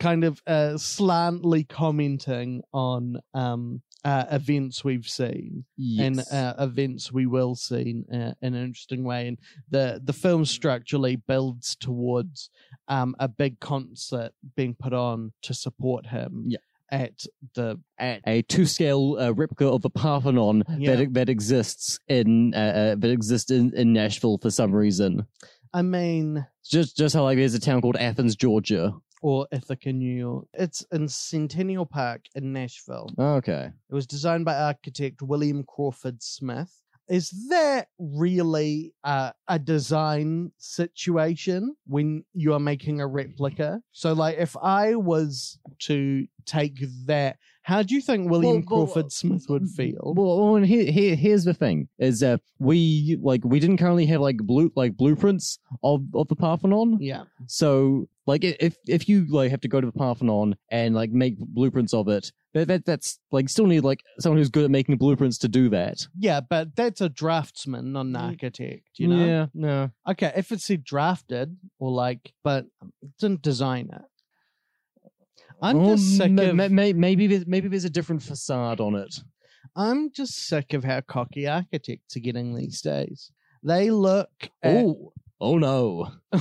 kind 0.00 0.24
of 0.24 0.42
uh 0.46 0.76
slantly 0.78 1.64
commenting 1.64 2.62
on 2.72 3.18
um 3.34 3.82
uh, 4.04 4.26
events 4.30 4.84
we've 4.84 5.08
seen 5.08 5.64
and 5.98 6.20
uh, 6.30 6.54
events 6.58 7.10
we 7.10 7.26
will 7.26 7.54
see 7.54 8.02
uh, 8.12 8.32
in 8.42 8.54
an 8.54 8.62
interesting 8.64 9.02
way 9.04 9.28
and 9.28 9.38
the 9.70 10.00
the 10.04 10.12
film 10.12 10.44
structurally 10.44 11.16
builds 11.16 11.74
towards 11.76 12.50
um 12.88 13.14
a 13.18 13.28
big 13.28 13.58
concert 13.60 14.32
being 14.56 14.74
put 14.74 14.92
on 14.92 15.32
to 15.42 15.54
support 15.54 16.06
him 16.06 16.44
Yeah. 16.48 16.58
at 16.90 17.24
the 17.54 17.80
at 17.98 18.20
a 18.26 18.42
two-scale 18.42 19.16
uh, 19.18 19.30
replica 19.32 19.66
of 19.66 19.80
the 19.82 19.90
Parthenon 19.90 20.64
Yeah. 20.78 20.96
that 20.96 21.14
that 21.14 21.28
exists 21.30 21.98
in 22.08 22.52
uh, 22.54 22.58
uh, 22.58 22.94
that 22.96 23.10
exists 23.10 23.50
in, 23.50 23.72
in 23.74 23.92
Nashville 23.94 24.38
for 24.38 24.50
some 24.50 24.72
reason. 24.72 25.26
i 25.72 25.82
mean 25.82 26.46
Just 26.62 26.96
just 26.96 27.14
how 27.14 27.22
like 27.24 27.38
there's 27.38 27.54
a 27.54 27.60
town 27.60 27.80
called 27.80 27.96
Athens, 27.96 28.36
Georgia. 28.36 28.92
Or 29.28 29.46
ithaca 29.52 29.90
new 29.92 30.16
york 30.26 30.44
it's 30.64 30.80
in 30.92 31.08
centennial 31.08 31.86
park 31.86 32.20
in 32.34 32.52
nashville 32.52 33.08
Okay. 33.18 33.64
It 33.90 33.94
was 33.94 34.06
designed 34.06 34.44
by 34.44 34.54
architect 34.54 35.22
William 35.22 35.60
Crawford 35.72 36.22
Smith. 36.22 36.72
is 37.08 37.26
that 37.50 37.88
really 37.98 38.92
uh, 39.12 39.30
a 39.48 39.58
design 39.58 40.52
situation 40.58 41.60
when 41.86 42.24
you 42.32 42.52
are 42.54 42.64
making 42.72 43.00
a 43.00 43.06
replica? 43.06 43.80
So, 43.92 44.12
like, 44.14 44.36
if 44.38 44.56
I 44.62 44.94
was 44.94 45.58
to 45.80 46.26
take 46.46 46.76
that, 47.06 47.36
how 47.62 47.82
do 47.82 47.94
you 47.94 48.00
think 48.00 48.30
William 48.30 48.64
Well, 48.66 48.78
well, 48.78 48.86
Crawford 48.86 49.12
Smith 49.12 49.44
would 49.48 49.68
feel? 49.68 50.14
Well, 50.16 50.38
well 50.40 50.56
and 50.56 50.66
here, 50.66 50.90
here, 50.90 51.14
here's 51.14 51.44
the 51.44 51.54
thing: 51.54 51.88
is 51.98 52.22
uh, 52.22 52.38
we 52.58 53.18
like 53.22 53.42
we 53.44 53.60
didn't 53.60 53.78
currently 53.78 54.06
have 54.06 54.20
like 54.20 54.38
blue 54.38 54.70
like 54.74 54.96
blueprints 54.96 55.58
of 55.82 56.04
of 56.14 56.28
the 56.28 56.36
Parthenon. 56.36 56.98
yeah, 57.00 57.24
So, 57.46 58.08
like, 58.26 58.42
if 58.44 58.76
if 58.86 59.08
you 59.08 59.26
like 59.28 59.50
have 59.50 59.60
to 59.62 59.68
go 59.68 59.80
to 59.80 59.86
the 59.86 59.92
Parthenon 59.92 60.56
and 60.70 60.94
like 60.94 61.10
make 61.10 61.36
blueprints 61.38 61.92
of 61.92 62.08
it, 62.08 62.32
that, 62.54 62.68
that 62.68 62.84
that's 62.84 63.18
like 63.32 63.48
still 63.48 63.66
need 63.66 63.80
like 63.84 64.00
someone 64.20 64.38
who's 64.38 64.48
good 64.48 64.64
at 64.64 64.70
making 64.70 64.96
blueprints 64.96 65.38
to 65.38 65.48
do 65.48 65.68
that. 65.70 66.06
yeah, 66.18 66.40
but 66.40 66.74
that's 66.76 67.00
a 67.00 67.08
draftsman, 67.08 67.92
not 67.92 68.06
an 68.06 68.12
Mm. 68.14 68.22
architect. 68.30 68.88
You 68.96 69.08
know? 69.08 69.24
Yeah, 69.26 69.46
no. 69.54 69.90
Okay, 70.08 70.32
if 70.36 70.52
it's 70.52 70.68
drafted 70.84 71.56
or 71.78 71.90
like, 71.90 72.32
but 72.42 72.66
didn't 73.18 73.42
design 73.42 73.90
it. 73.92 74.02
I'm 75.62 75.84
just 75.86 76.16
sick 76.16 76.32
ma- 76.32 76.42
of. 76.42 76.56
ma- 76.56 76.68
ma- 76.68 76.92
maybe 76.94 77.26
there's, 77.26 77.46
maybe 77.46 77.68
there's 77.68 77.84
a 77.84 77.90
different 77.90 78.22
facade 78.22 78.80
on 78.80 78.94
it. 78.96 79.14
I'm 79.76 80.10
just 80.12 80.46
sick 80.46 80.72
of 80.74 80.84
how 80.84 81.00
cocky 81.00 81.46
architects 81.48 82.16
are 82.16 82.20
getting 82.20 82.54
these 82.54 82.80
days. 82.82 83.30
They 83.62 83.90
look. 83.90 84.28
At, 84.62 84.76
Oh, 84.76 85.12
oh 85.40 85.58
no! 85.58 86.10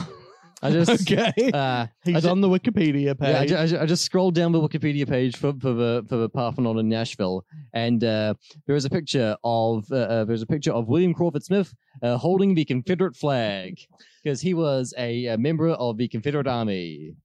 I 0.63 0.71
just 0.71 0.89
okay. 1.11 1.51
uh, 1.53 1.87
He's 2.05 2.25
on 2.25 2.41
the 2.41 2.47
Wikipedia 2.49 3.15
Yeah, 3.19 3.39
page. 3.39 3.49
ju- 3.49 3.57
I, 3.57 3.65
ju- 3.67 3.79
I 3.79 3.85
just 3.85 4.05
scrolled 4.05 4.33
down 4.33 4.51
the 4.51 4.59
Wikipedia 4.61 5.07
page 5.07 5.35
for, 5.37 5.53
for 5.59 5.73
the 5.73 6.05
for 6.07 6.15
the 6.17 6.29
Parthenon 6.29 6.79
in 6.79 6.87
Nashville, 6.89 7.45
and 7.73 8.03
uh, 8.03 8.33
there 8.65 8.75
is 8.75 8.85
a 8.85 8.89
picture 8.89 9.35
of 9.43 9.85
uh, 9.91 9.95
uh, 9.95 10.23
there's 10.25 10.41
a 10.41 10.47
picture 10.47 10.71
of 10.71 10.87
William 10.87 11.13
Crawford 11.13 11.43
Smith 11.43 11.73
uh, 12.01 12.17
holding 12.17 12.55
the 12.55 12.65
Confederate 12.65 13.15
flag 13.15 13.77
because 14.23 14.39
he 14.41 14.53
was 14.53 14.93
a, 14.97 15.25
a 15.27 15.37
member 15.37 15.69
of 15.69 15.97
the 15.97 16.07
Confederate 16.07 16.47
Army. 16.47 17.15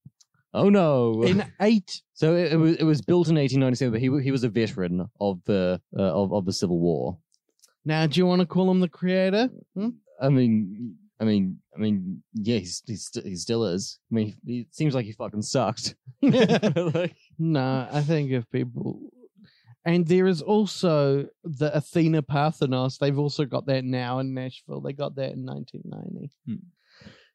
Oh 0.54 0.68
no! 0.70 1.22
in 1.22 1.44
eight. 1.60 2.02
so 2.14 2.34
it, 2.34 2.52
it 2.54 2.56
was 2.56 2.76
it 2.76 2.84
was 2.84 3.00
built 3.02 3.28
in 3.28 3.36
1897, 3.36 3.92
but 3.92 4.00
he 4.00 4.24
he 4.24 4.32
was 4.32 4.42
a 4.44 4.48
veteran 4.48 5.06
of 5.20 5.40
the 5.44 5.80
uh, 5.96 6.02
of 6.02 6.32
of 6.32 6.44
the 6.44 6.52
Civil 6.52 6.78
War. 6.80 7.16
Now, 7.84 8.06
do 8.06 8.18
you 8.18 8.26
want 8.26 8.40
to 8.40 8.46
call 8.46 8.70
him 8.70 8.80
the 8.80 8.88
creator? 8.88 9.48
I 10.20 10.28
mean. 10.28 10.96
I 11.20 11.24
mean, 11.24 11.58
I 11.76 11.80
mean, 11.80 12.22
yeah, 12.34 12.58
he's, 12.58 12.82
he's 12.86 13.10
he 13.24 13.34
still 13.36 13.64
is. 13.64 13.98
I 14.10 14.14
mean, 14.14 14.36
he, 14.46 14.60
it 14.60 14.74
seems 14.74 14.94
like 14.94 15.04
he 15.06 15.12
fucking 15.12 15.42
sucked. 15.42 15.94
Like- 16.22 17.16
No, 17.38 17.88
I 17.90 18.02
think 18.02 18.30
if 18.30 18.48
people. 18.50 19.00
And 19.84 20.06
there 20.06 20.26
is 20.26 20.42
also 20.42 21.26
the 21.44 21.74
Athena 21.74 22.22
Parthenos. 22.22 22.98
They've 22.98 23.18
also 23.18 23.44
got 23.46 23.66
that 23.66 23.84
now 23.84 24.18
in 24.18 24.34
Nashville. 24.34 24.80
They 24.82 24.92
got 24.92 25.14
that 25.16 25.32
in 25.32 25.46
1990, 25.46 26.30
Hmm. 26.46 26.54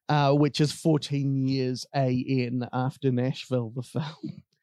uh, 0.07 0.33
which 0.33 0.61
is 0.61 0.71
14 0.71 1.47
years 1.47 1.85
AN 1.95 2.67
after 2.71 3.11
Nashville, 3.11 3.71
the 3.75 3.81
film. 3.83 4.43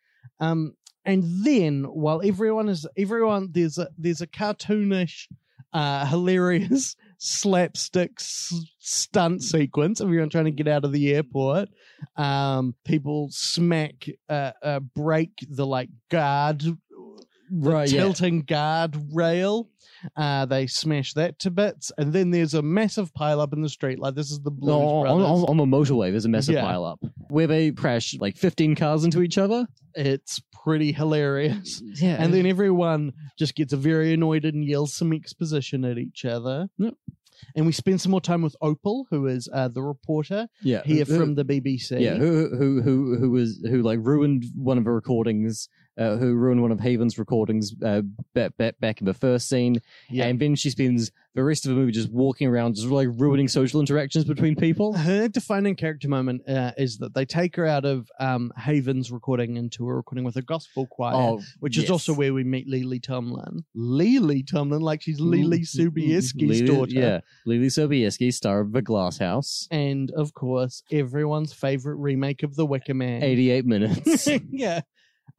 Um, 0.42 0.74
and 1.04 1.22
then 1.44 1.84
while 1.84 2.22
everyone 2.24 2.70
is 2.70 2.86
everyone 2.96 3.48
there's 3.52 3.76
a 3.76 3.88
there's 3.98 4.22
a 4.22 4.26
cartoonish, 4.26 5.26
uh, 5.74 6.06
hilarious 6.06 6.96
slapstick 7.20 8.12
s- 8.18 8.64
stunt 8.78 9.42
sequence. 9.42 10.00
Everyone 10.00 10.30
trying 10.30 10.46
to 10.46 10.50
get 10.50 10.66
out 10.66 10.84
of 10.84 10.92
the 10.92 11.14
airport. 11.14 11.68
Um, 12.16 12.74
people 12.84 13.28
smack, 13.30 14.08
uh, 14.28 14.52
uh, 14.62 14.80
break 14.80 15.30
the 15.48 15.66
like 15.66 15.90
guard, 16.10 16.64
Right, 17.50 17.90
yeah. 17.90 18.00
tilting 18.02 18.42
guard 18.42 18.96
rail. 19.12 19.68
Uh, 20.16 20.46
they 20.46 20.66
smash 20.66 21.12
that 21.14 21.38
to 21.40 21.50
bits, 21.50 21.92
and 21.98 22.12
then 22.12 22.30
there's 22.30 22.54
a 22.54 22.62
massive 22.62 23.12
pile 23.12 23.38
up 23.40 23.52
in 23.52 23.60
the 23.60 23.68
street. 23.68 23.98
Like 23.98 24.14
this 24.14 24.30
is 24.30 24.40
the 24.40 24.50
Blues 24.50 24.68
No, 24.70 24.80
on, 24.80 25.20
on, 25.20 25.44
on 25.50 25.56
the 25.58 25.64
motorway, 25.66 26.10
there's 26.10 26.24
a 26.24 26.28
massive 26.30 26.54
Yeah. 26.54 26.62
pile 26.62 26.84
up 26.84 27.00
where 27.28 27.46
they 27.46 27.70
crash 27.72 28.16
like 28.18 28.36
15 28.38 28.76
cars 28.76 29.04
into 29.04 29.20
each 29.20 29.36
other. 29.36 29.66
It's 29.94 30.40
pretty 30.64 30.92
hilarious. 30.92 31.82
Yeah, 32.00 32.16
and 32.22 32.32
then 32.32 32.46
everyone 32.46 33.12
just 33.38 33.54
gets 33.54 33.72
very 33.74 34.14
annoyed 34.14 34.44
and 34.46 34.64
yells 34.64 34.94
some 34.94 35.12
exposition 35.12 35.84
at 35.84 35.98
each 35.98 36.24
other. 36.24 36.68
Yep. 36.78 36.94
And 37.56 37.66
we 37.66 37.72
spend 37.72 38.00
some 38.00 38.10
more 38.10 38.20
time 38.20 38.42
with 38.42 38.54
Opal, 38.60 39.06
who 39.10 39.26
is 39.26 39.48
uh, 39.52 39.68
the 39.68 39.82
reporter 39.82 40.46
yeah, 40.62 40.82
here 40.84 41.04
who- 41.04 41.18
from 41.18 41.34
the 41.34 41.44
BBC. 41.44 42.00
yeah, 42.00 42.14
who 42.16 42.48
who 42.56 42.80
who 42.82 43.16
who 43.18 43.30
was 43.30 43.62
who 43.68 43.82
like 43.82 43.98
ruined 44.02 44.44
one 44.54 44.78
of 44.78 44.84
the 44.84 44.90
recordings, 44.90 45.68
uh, 45.98 46.16
who 46.16 46.34
ruined 46.34 46.62
one 46.62 46.72
of 46.72 46.80
Haven's 46.80 47.18
recordings 47.18 47.72
uh, 47.84 48.02
back, 48.34 48.56
back 48.56 48.78
back 48.80 49.00
in 49.00 49.06
the 49.06 49.14
first 49.14 49.48
scene, 49.48 49.80
Yeah. 50.10 50.26
and 50.26 50.38
then 50.40 50.54
she 50.54 50.70
spends 50.70 51.10
the 51.34 51.44
rest 51.44 51.64
of 51.64 51.70
the 51.70 51.76
movie 51.76 51.92
just 51.92 52.10
walking 52.10 52.48
around, 52.48 52.74
just 52.74 52.88
like 52.88 53.06
ruining 53.12 53.46
social 53.46 53.78
interactions 53.80 54.24
between 54.24 54.56
people. 54.56 54.94
Her 54.94 55.28
defining 55.28 55.76
character 55.76 56.08
moment 56.08 56.42
uh, 56.48 56.72
is 56.76 56.98
that 56.98 57.14
they 57.14 57.24
take 57.24 57.54
her 57.56 57.66
out 57.66 57.84
of 57.84 58.10
um, 58.18 58.52
Haven's 58.56 59.12
recording 59.12 59.56
into 59.56 59.86
a 59.88 59.94
recording 59.94 60.24
with 60.24 60.34
a 60.36 60.42
gospel 60.42 60.86
choir, 60.90 61.14
Oh, 61.14 61.40
which 61.60 61.78
is 61.78 61.88
also 61.88 62.12
where 62.12 62.34
we 62.34 62.42
meet 62.42 62.66
Lily 62.66 62.98
Tomlin. 62.98 63.64
Lily 63.74 64.42
Tomlin, 64.42 64.80
like 64.80 65.02
she's 65.02 65.20
Leelee 65.20 65.64
Sobieski's 65.64 66.62
daughter. 66.62 66.90
Yeah, 66.92 67.20
Lily 67.46 67.68
Sobieski, 67.68 68.32
star 68.34 68.60
of 68.60 68.72
The 68.72 68.82
Glass 68.82 69.18
House. 69.18 69.68
And 69.70 70.10
of 70.12 70.34
course, 70.34 70.82
everyone's 70.90 71.52
favorite 71.52 71.96
remake 71.96 72.42
of 72.42 72.56
The 72.56 72.66
Wicker 72.66 72.94
Man. 72.94 73.22
88 73.22 73.66
minutes. 73.66 74.28
yeah. 74.50 74.80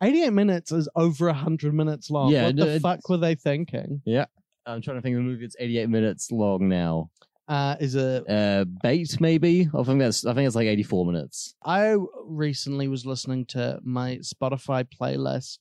88 0.02 0.30
minutes 0.32 0.72
is 0.72 0.89
over 0.95 1.28
100 1.28 1.74
minutes 1.74 2.10
long. 2.10 2.32
Yeah, 2.32 2.47
what 2.47 2.56
the 2.56 2.62
it's- 2.64 2.82
fuck 2.82 3.08
were 3.10 3.18
they 3.18 3.36
thinking? 3.36 4.02
Yeah. 4.06 4.26
I'm 4.66 4.82
trying 4.82 4.97
to 4.97 5.02
think 5.02 5.16
of 5.16 5.24
the 5.24 5.28
movie 5.30 5.45
that's 5.45 5.56
88 5.60 5.89
minutes 5.89 6.32
long 6.32 6.70
now. 6.70 7.10
Uh, 7.47 7.76
is 7.80 7.95
it? 7.95 8.24
Uh, 8.30 8.64
Bait, 8.84 9.20
maybe? 9.20 9.68
I 9.78 9.84
think 9.84 9.99
that's, 9.99 10.26
I 10.26 10.34
think 10.34 10.45
it's 10.47 10.56
like 10.56 10.68
84 10.68 11.06
minutes. 11.08 11.56
I 11.66 11.97
recently 12.26 12.88
was 12.88 13.06
listening 13.06 13.45
to 13.47 13.80
my 13.84 14.18
Spotify 14.18 14.86
playlist 14.86 15.58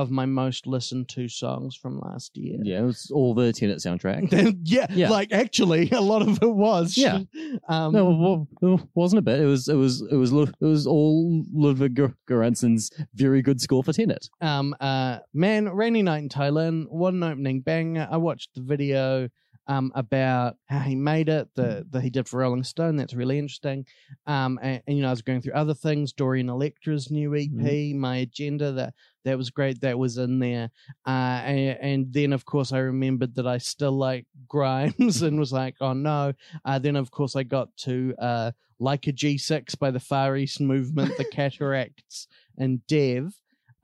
of 0.00 0.10
my 0.10 0.26
most 0.26 0.66
listened 0.66 1.08
to 1.10 1.28
songs 1.28 1.76
from 1.76 1.98
last 2.00 2.36
year. 2.36 2.58
Yeah, 2.62 2.80
it 2.80 2.84
was 2.84 3.10
all 3.14 3.34
the 3.34 3.52
Tenet 3.52 3.78
soundtrack. 3.78 4.28
yeah, 4.64 4.86
Yeah. 4.90 5.10
like 5.10 5.32
actually, 5.32 5.90
a 5.92 6.00
lot 6.00 6.22
of 6.22 6.42
it 6.42 6.54
was. 6.54 6.96
Yeah. 6.96 7.20
Um, 7.68 7.92
No, 7.92 8.04
well, 8.10 8.48
well, 8.60 8.88
wasn't 8.94 9.18
a 9.18 9.22
bit. 9.22 9.40
It 9.40 9.46
was, 9.46 9.68
it 9.68 9.74
was, 9.74 10.02
it 10.10 10.16
was, 10.16 10.32
it 10.32 10.64
was 10.64 10.86
all 10.86 11.44
Ludwig 11.52 12.00
Göransson's 12.28 12.90
very 13.14 13.42
good 13.42 13.60
score 13.60 13.82
for 13.84 13.92
Tenet. 13.92 14.28
um, 14.40 14.74
uh, 14.80 15.18
man, 15.34 15.68
rainy 15.68 16.02
night 16.02 16.22
in 16.22 16.28
Tallinn, 16.28 16.86
what 16.88 17.14
an 17.14 17.22
opening 17.22 17.60
banger. 17.60 18.08
I 18.10 18.16
watched 18.16 18.50
the 18.54 18.62
video 18.62 19.28
um 19.70 19.92
about 19.94 20.56
how 20.66 20.80
he 20.80 20.96
made 20.96 21.28
it, 21.28 21.48
the 21.54 21.86
that 21.90 22.02
he 22.02 22.10
did 22.10 22.28
for 22.28 22.38
Rolling 22.40 22.64
Stone. 22.64 22.96
That's 22.96 23.14
really 23.14 23.38
interesting. 23.38 23.86
Um, 24.26 24.58
and, 24.60 24.82
and, 24.86 24.96
you 24.96 25.02
know, 25.02 25.08
I 25.08 25.12
was 25.12 25.22
going 25.22 25.40
through 25.40 25.52
other 25.52 25.74
things. 25.74 26.12
Dorian 26.12 26.48
Electra's 26.48 27.10
new 27.10 27.36
EP, 27.36 27.94
My 27.94 28.16
Agenda. 28.16 28.72
That 28.72 28.94
that 29.24 29.38
was 29.38 29.50
great. 29.50 29.80
That 29.80 29.98
was 29.98 30.18
in 30.18 30.40
there. 30.40 30.70
Uh, 31.06 31.40
and, 31.44 31.78
and 31.80 32.12
then 32.12 32.32
of 32.32 32.44
course 32.44 32.72
I 32.72 32.78
remembered 32.78 33.36
that 33.36 33.46
I 33.46 33.58
still 33.58 33.92
like 33.92 34.26
Grimes 34.48 35.22
and 35.22 35.38
was 35.38 35.52
like, 35.52 35.76
oh 35.80 35.92
no. 35.92 36.32
Uh, 36.64 36.78
then 36.80 36.96
of 36.96 37.12
course 37.12 37.36
I 37.36 37.44
got 37.44 37.68
to 37.78 38.12
uh, 38.18 38.50
like 38.80 39.06
a 39.06 39.12
G6 39.12 39.78
by 39.78 39.92
the 39.92 40.00
Far 40.00 40.36
East 40.36 40.60
Movement, 40.60 41.16
the 41.16 41.24
Cataracs, 41.32 42.26
and 42.58 42.84
Dev. 42.88 43.34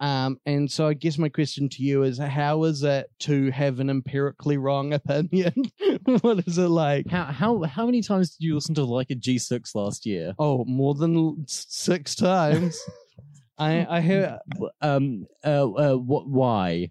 Um, 0.01 0.39
and 0.45 0.71
so 0.71 0.87
I 0.87 0.95
guess 0.95 1.17
my 1.17 1.29
question 1.29 1.69
to 1.71 1.83
you 1.83 2.03
is 2.03 2.19
how 2.19 2.65
is 2.65 2.83
it 2.83 3.11
to 3.21 3.51
have 3.51 3.81
an 3.81 3.89
empirically 3.89 4.59
wrong 4.59 4.93
opinion? 4.93 5.55
what 6.21 6.47
is 6.47 6.59
it 6.59 6.69
like? 6.69 7.09
How, 7.11 7.25
how, 7.25 7.63
how 7.63 7.87
many 7.87 8.03
times 8.03 8.31
did 8.37 8.45
you 8.45 8.55
listen 8.55 8.75
to 8.75 8.85
like 8.85 9.11
a 9.11 9.15
G6 9.15 9.75
last 9.75 10.05
year? 10.05 10.35
Oh, 10.39 10.65
more 10.67 10.95
than 10.95 11.45
six 11.47 12.15
times. 12.15 12.79
I 13.59 13.87
I 13.89 14.01
hear 14.03 14.39
Um, 14.83 15.27
uh, 15.43 15.71
uh, 15.71 15.95
what, 15.97 16.29
why? 16.29 16.91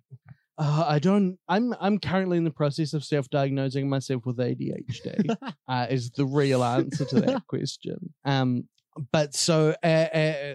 uh, 0.57 0.85
I 0.87 0.99
don't 0.99 1.37
I'm 1.47 1.75
I'm 1.79 1.99
currently 1.99 2.37
in 2.37 2.43
the 2.43 2.51
process 2.51 2.93
of 2.93 3.03
self-diagnosing 3.03 3.87
myself 3.87 4.25
with 4.25 4.37
ADHD. 4.37 5.35
uh, 5.67 5.87
is 5.89 6.09
the 6.11 6.25
real 6.25 6.63
answer 6.63 7.05
to 7.05 7.21
that 7.21 7.45
question. 7.47 8.13
Um, 8.23 8.67
but 9.11 9.35
so 9.35 9.75
uh, 9.83 9.85
uh, 9.85 10.53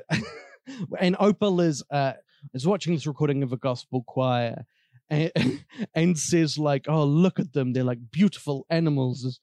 and 0.98 1.16
Opal 1.20 1.60
is 1.60 1.82
uh 1.90 2.14
is 2.54 2.66
watching 2.66 2.94
this 2.94 3.06
recording 3.06 3.42
of 3.42 3.52
a 3.52 3.56
gospel 3.56 4.04
choir. 4.06 4.64
And, 5.08 5.32
and 5.94 6.18
says 6.18 6.56
like, 6.56 6.86
"Oh, 6.88 7.04
look 7.04 7.40
at 7.40 7.52
them! 7.52 7.72
They're 7.72 7.82
like 7.84 7.98
beautiful 8.12 8.64
animals." 8.70 9.24
It's, 9.24 9.40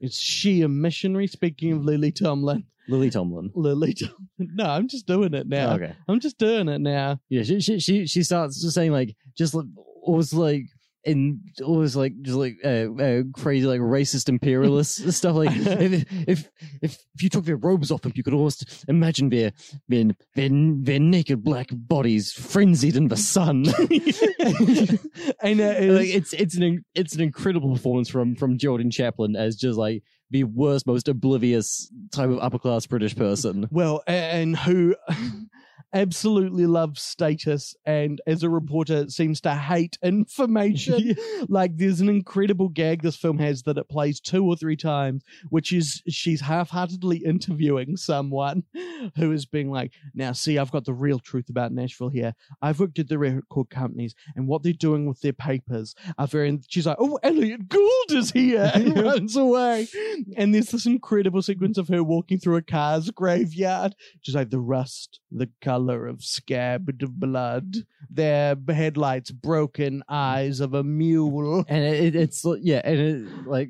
it's 0.00 0.18
she 0.18 0.62
a 0.62 0.68
missionary? 0.68 1.26
Speaking 1.26 1.72
of 1.72 1.84
Lily 1.84 2.12
Tomlin, 2.12 2.64
Lily 2.88 3.10
Tomlin. 3.10 3.50
Lily 3.54 3.94
Tomlin. 3.94 4.16
No, 4.38 4.64
I'm 4.64 4.86
just 4.86 5.06
doing 5.06 5.34
it 5.34 5.48
now. 5.48 5.74
Okay. 5.74 5.92
I'm 6.06 6.20
just 6.20 6.38
doing 6.38 6.68
it 6.68 6.80
now. 6.80 7.20
Yeah, 7.28 7.42
she, 7.42 7.60
she 7.60 7.80
she 7.80 8.06
she 8.06 8.22
starts 8.22 8.62
just 8.62 8.74
saying 8.74 8.92
like 8.92 9.16
just 9.36 9.54
like 9.54 9.66
was 10.06 10.32
like 10.32 10.66
in 11.04 11.40
all 11.64 11.80
this 11.80 11.96
like 11.96 12.12
just 12.22 12.36
like 12.36 12.56
uh, 12.64 12.92
uh, 13.00 13.22
crazy 13.32 13.66
like 13.66 13.80
racist 13.80 14.28
imperialist 14.28 15.10
stuff. 15.12 15.36
Like 15.36 15.50
if, 15.52 16.12
if 16.12 16.50
if 16.82 16.98
if 17.14 17.22
you 17.22 17.28
took 17.28 17.44
their 17.44 17.56
robes 17.56 17.90
off 17.90 18.02
them, 18.02 18.12
you 18.14 18.22
could 18.22 18.34
almost 18.34 18.84
imagine 18.88 19.28
their 19.28 19.52
their 19.88 20.04
their, 20.34 20.48
their 20.50 21.00
naked 21.00 21.42
black 21.42 21.68
bodies 21.72 22.32
frenzied 22.32 22.96
in 22.96 23.08
the 23.08 23.16
sun. 23.16 23.64
and 25.42 25.60
it 25.60 25.82
is, 25.84 25.98
like 25.98 26.08
it's 26.08 26.32
it's 26.32 26.56
an 26.56 26.84
it's 26.94 27.14
an 27.14 27.20
incredible 27.20 27.72
performance 27.72 28.08
from 28.08 28.34
from 28.34 28.58
Geraldine 28.58 28.90
Chaplin 28.90 29.36
as 29.36 29.56
just 29.56 29.78
like 29.78 30.02
the 30.30 30.44
worst, 30.44 30.86
most 30.86 31.08
oblivious 31.08 31.90
type 32.12 32.28
of 32.28 32.38
upper 32.40 32.58
class 32.58 32.86
British 32.86 33.16
person. 33.16 33.66
well, 33.70 34.02
and 34.06 34.56
who 34.56 34.94
absolutely 35.94 36.66
loves 36.66 37.00
status 37.00 37.74
and 37.86 38.20
as 38.26 38.42
a 38.42 38.50
reporter 38.50 39.08
seems 39.08 39.40
to 39.40 39.54
hate 39.54 39.98
information. 40.02 41.16
like 41.48 41.76
there's 41.76 42.00
an 42.00 42.08
incredible 42.08 42.68
gag 42.68 43.02
this 43.02 43.16
film 43.16 43.38
has 43.38 43.62
that 43.62 43.78
it 43.78 43.88
plays 43.88 44.20
two 44.20 44.44
or 44.44 44.56
three 44.56 44.76
times, 44.76 45.22
which 45.50 45.72
is 45.72 46.02
she's 46.08 46.40
half-heartedly 46.40 47.18
interviewing 47.18 47.96
someone 47.96 48.62
who 49.16 49.32
is 49.32 49.46
being 49.46 49.70
like, 49.70 49.92
"Now, 50.14 50.32
see, 50.32 50.58
I've 50.58 50.72
got 50.72 50.84
the 50.84 50.92
real 50.92 51.18
truth 51.18 51.48
about 51.48 51.72
Nashville 51.72 52.08
here. 52.08 52.34
I've 52.60 52.80
looked 52.80 52.98
at 52.98 53.08
the 53.08 53.18
record 53.18 53.70
companies 53.70 54.14
and 54.36 54.46
what 54.46 54.62
they're 54.62 54.72
doing 54.72 55.06
with 55.06 55.20
their 55.20 55.32
papers 55.32 55.94
are 56.18 56.26
very." 56.26 56.58
She's 56.68 56.86
like, 56.86 56.98
"Oh, 57.00 57.18
Elliot 57.22 57.68
Gould 57.68 58.10
is 58.10 58.30
here," 58.30 58.70
and 58.74 58.98
runs 59.00 59.36
away. 59.36 59.88
And 60.36 60.54
there's 60.54 60.70
this 60.70 60.86
incredible 60.86 61.42
sequence 61.42 61.78
of 61.78 61.88
her 61.88 62.02
walking 62.02 62.38
through 62.38 62.56
a 62.56 62.62
car's 62.62 63.10
graveyard, 63.10 63.94
She's 64.20 64.34
like 64.34 64.50
the 64.50 64.60
rust, 64.60 65.20
the 65.30 65.48
color 65.60 65.77
of 66.08 66.24
scabbed 66.24 67.04
blood, 67.18 67.76
their 68.10 68.56
headlights 68.68 69.30
broken, 69.30 70.02
eyes 70.08 70.60
of 70.60 70.74
a 70.74 70.82
mule. 70.82 71.64
and 71.68 71.84
it, 71.84 72.04
it, 72.04 72.16
it's 72.16 72.44
yeah, 72.60 72.80
and 72.84 72.98
it, 72.98 73.46
like 73.46 73.68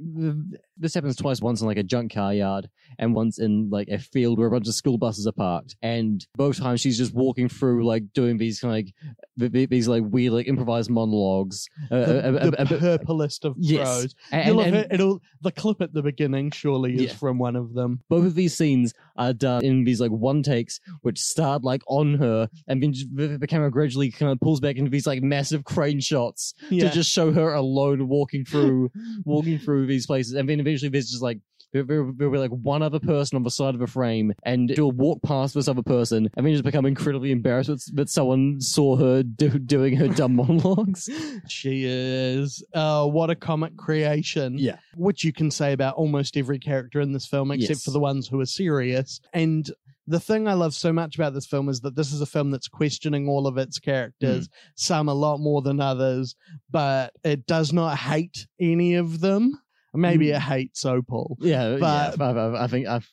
this 0.79 0.95
happens 0.95 1.17
twice. 1.17 1.41
Once 1.41 1.61
in 1.61 1.67
like 1.67 1.77
a 1.77 1.83
junk 1.83 2.13
car 2.15 2.33
yard, 2.35 2.69
and 2.99 3.15
once 3.15 3.39
in 3.39 3.69
like 3.71 3.89
a 3.89 3.99
field 3.99 4.39
where 4.39 4.49
a 4.49 4.51
bunch 4.51 4.69
of 4.69 4.75
school 4.75 4.99
buses 4.99 5.27
are 5.27 5.33
parked. 5.33 5.77
And 5.83 6.27
both 6.37 6.59
times 6.59 6.81
she's 6.81 6.97
just 6.99 7.15
walking 7.15 7.49
through, 7.49 7.85
like 7.87 8.13
doing 8.13 8.39
these 8.39 8.61
kind 8.61 8.71
of 8.73 8.77
like 8.77 8.95
th- 9.39 9.53
th- 9.53 9.69
these 9.71 9.89
like 9.89 10.03
weird 10.07 10.33
like 10.33 10.49
improvised 10.49 10.91
monologues. 10.91 11.69
Uh, 11.91 11.99
The, 11.99 12.05
uh, 12.05 12.31
uh, 12.31 12.51
the 12.51 12.61
uh, 12.61 12.63
uh, 12.95 12.99
purplest 12.99 13.45
of 13.45 13.55
yes. 13.59 13.87
prose. 13.87 14.15
and, 14.33 14.47
You'll 14.47 14.61
and- 14.61 14.75
heard- 14.77 14.87
it'll 14.93 15.21
the 15.43 15.53
clip 15.53 15.81
at 15.81 15.93
the 15.93 16.03
beginning 16.03 16.51
surely 16.51 16.95
is 16.95 17.01
Yeah. 17.03 17.13
from 17.15 17.39
one 17.39 17.57
of 17.57 17.75
them. 17.75 18.01
both 18.09 18.25
of 18.27 18.35
these 18.35 18.57
scenes 18.57 18.93
are 19.17 19.33
done 19.33 19.65
in 19.65 19.85
these 19.85 20.01
like 20.01 20.11
one 20.11 20.43
takes, 20.43 20.81
which 21.03 21.19
start 21.21 21.63
like 21.65 21.83
on 21.89 22.15
her, 22.15 22.49
and 22.67 22.83
then 22.83 22.93
just, 22.93 23.15
the, 23.15 23.39
the 23.39 23.47
camera 23.47 23.71
gradually 23.71 24.11
kind 24.11 24.33
of 24.33 24.41
pulls 24.41 24.61
back 24.61 24.77
into 24.77 24.91
these 24.91 25.07
like 25.07 25.23
massive 25.23 25.65
crane 25.65 26.01
shots 26.01 26.55
Yeah. 26.71 26.89
to 26.89 26.95
just 26.95 27.11
show 27.11 27.33
her 27.33 27.53
alone 27.55 28.09
walking 28.09 28.45
through, 28.45 28.91
walking 29.25 29.59
through 29.59 29.87
these 29.87 30.07
places, 30.07 30.35
and 30.35 30.49
then 30.49 30.59
eventually 30.69 30.91
there's 30.91 31.11
just 31.11 31.23
like. 31.23 31.39
There, 31.75 31.83
there, 31.83 32.11
there'll 32.17 32.33
be 32.33 32.39
like 32.39 32.51
one 32.51 32.81
other 32.81 32.99
person 32.99 33.37
on 33.37 33.43
the 33.43 33.51
side 33.51 33.75
of 33.75 33.83
a 33.83 33.87
frame, 33.87 34.33
and 34.43 34.73
she'll 34.75 34.91
walk 34.91 35.21
past 35.23 35.53
this 35.53 35.69
other 35.69 35.83
person, 35.83 36.31
and 36.35 36.47
then 36.47 36.55
just 36.55 36.65
become 36.65 36.87
incredibly 36.87 37.31
embarrassed 37.31 37.95
that, 37.95 38.09
someone 38.09 38.59
saw 38.59 38.97
her 38.97 39.23
do, 39.23 39.51
doing 39.51 39.95
her 39.97 40.09
dumb 40.09 40.37
monologues. 40.37 41.11
She 41.47 41.85
is. 41.85 42.65
Uh, 42.73 43.05
what 43.07 43.29
a 43.29 43.35
comic 43.35 43.77
creation. 43.77 44.57
Yeah. 44.57 44.79
Which 44.97 45.25
you 45.25 45.33
can 45.35 45.51
say 45.51 45.75
about 45.75 45.97
almost 45.97 46.39
every 46.39 46.59
character 46.59 47.03
in 47.03 47.13
this 47.13 47.27
film, 47.27 47.51
except 47.51 47.69
Yes. 47.71 47.85
for 47.85 47.91
the 47.91 48.01
ones 48.01 48.27
who 48.29 48.41
are 48.41 48.47
serious. 48.47 49.21
And 49.35 49.71
the 50.07 50.21
thing 50.21 50.49
I 50.49 50.55
love 50.55 50.73
so 50.73 50.91
much 50.91 51.17
about 51.17 51.35
this 51.35 51.45
film 51.45 51.69
is 51.69 51.83
that 51.83 51.95
this 51.97 52.15
is 52.15 52.23
a 52.23 52.27
film 52.27 52.51
that's 52.51 52.69
questioning 52.69 53.29
all 53.29 53.47
of 53.47 53.59
its 53.59 53.79
characters, 53.79 54.49
some 54.75 55.11
a 55.11 55.15
lot 55.15 55.37
more 55.37 55.61
than 55.61 55.83
others, 55.83 56.35
but 56.71 57.13
it 57.25 57.45
does 57.45 57.75
not 57.75 57.99
hate 57.99 58.47
any 58.59 58.95
of 58.95 59.21
them. 59.21 59.61
Maybe 59.95 60.31
it 60.31 60.41
hates 60.41 60.85
Opal, 60.85 61.37
Yeah, 61.41 61.77
But- 61.81 62.19
yeah. 62.19 62.25
I, 62.27 62.31
I, 62.33 62.65
I 62.65 62.67
think 62.67 62.87
I've 62.87 63.11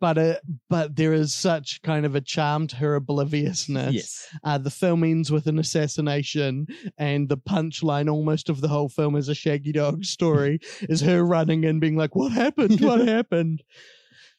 but 0.00 0.18
it, 0.18 0.40
but 0.68 0.96
there 0.96 1.12
is 1.12 1.32
such 1.32 1.80
kind 1.82 2.04
of 2.04 2.16
a 2.16 2.20
charm 2.20 2.66
to 2.66 2.74
her 2.76 2.96
obliviousness. 2.96 3.94
yes. 3.94 4.26
Uh, 4.42 4.58
the 4.58 4.70
film 4.72 5.04
ends 5.04 5.30
with 5.30 5.46
an 5.46 5.56
assassination, 5.60 6.66
and 6.98 7.28
the 7.28 7.36
punchline 7.36 8.10
almost 8.10 8.48
of 8.48 8.60
the 8.60 8.66
whole 8.66 8.88
film 8.88 9.14
is 9.14 9.28
a 9.28 9.36
Shaggy 9.36 9.70
Dog 9.70 10.04
story, 10.04 10.58
is 10.88 11.00
her 11.02 11.24
running 11.24 11.64
and 11.64 11.80
being 11.80 11.94
like, 11.96 12.16
"What 12.16 12.32
happened? 12.32 12.80
What 12.80 13.06
happened?" 13.06 13.62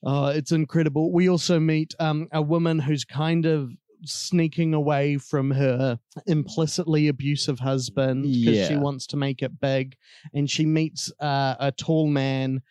Oh, 0.01 0.27
it's 0.27 0.53
incredible. 0.53 1.11
We 1.11 1.27
also 1.29 1.59
meet 1.59 1.93
um, 1.99 2.29
a 2.31 2.41
woman 2.41 2.79
who's 2.79 3.03
kind 3.03 3.45
of 3.45 3.69
sneaking 4.05 4.73
away 4.73 5.17
from 5.17 5.51
her 5.51 5.99
implicitly 6.27 7.07
abusive 7.07 7.59
husband 7.59 8.23
because 8.23 8.67
she 8.67 8.75
wants 8.77 9.07
to 9.07 9.17
make 9.17 9.41
it 9.41 9.59
big, 9.59 9.95
and 10.33 10.49
she 10.49 10.65
meets 10.65 11.11
uh, 11.19 11.55
a 11.59 11.71
tall 11.71 12.07
man 12.07 12.61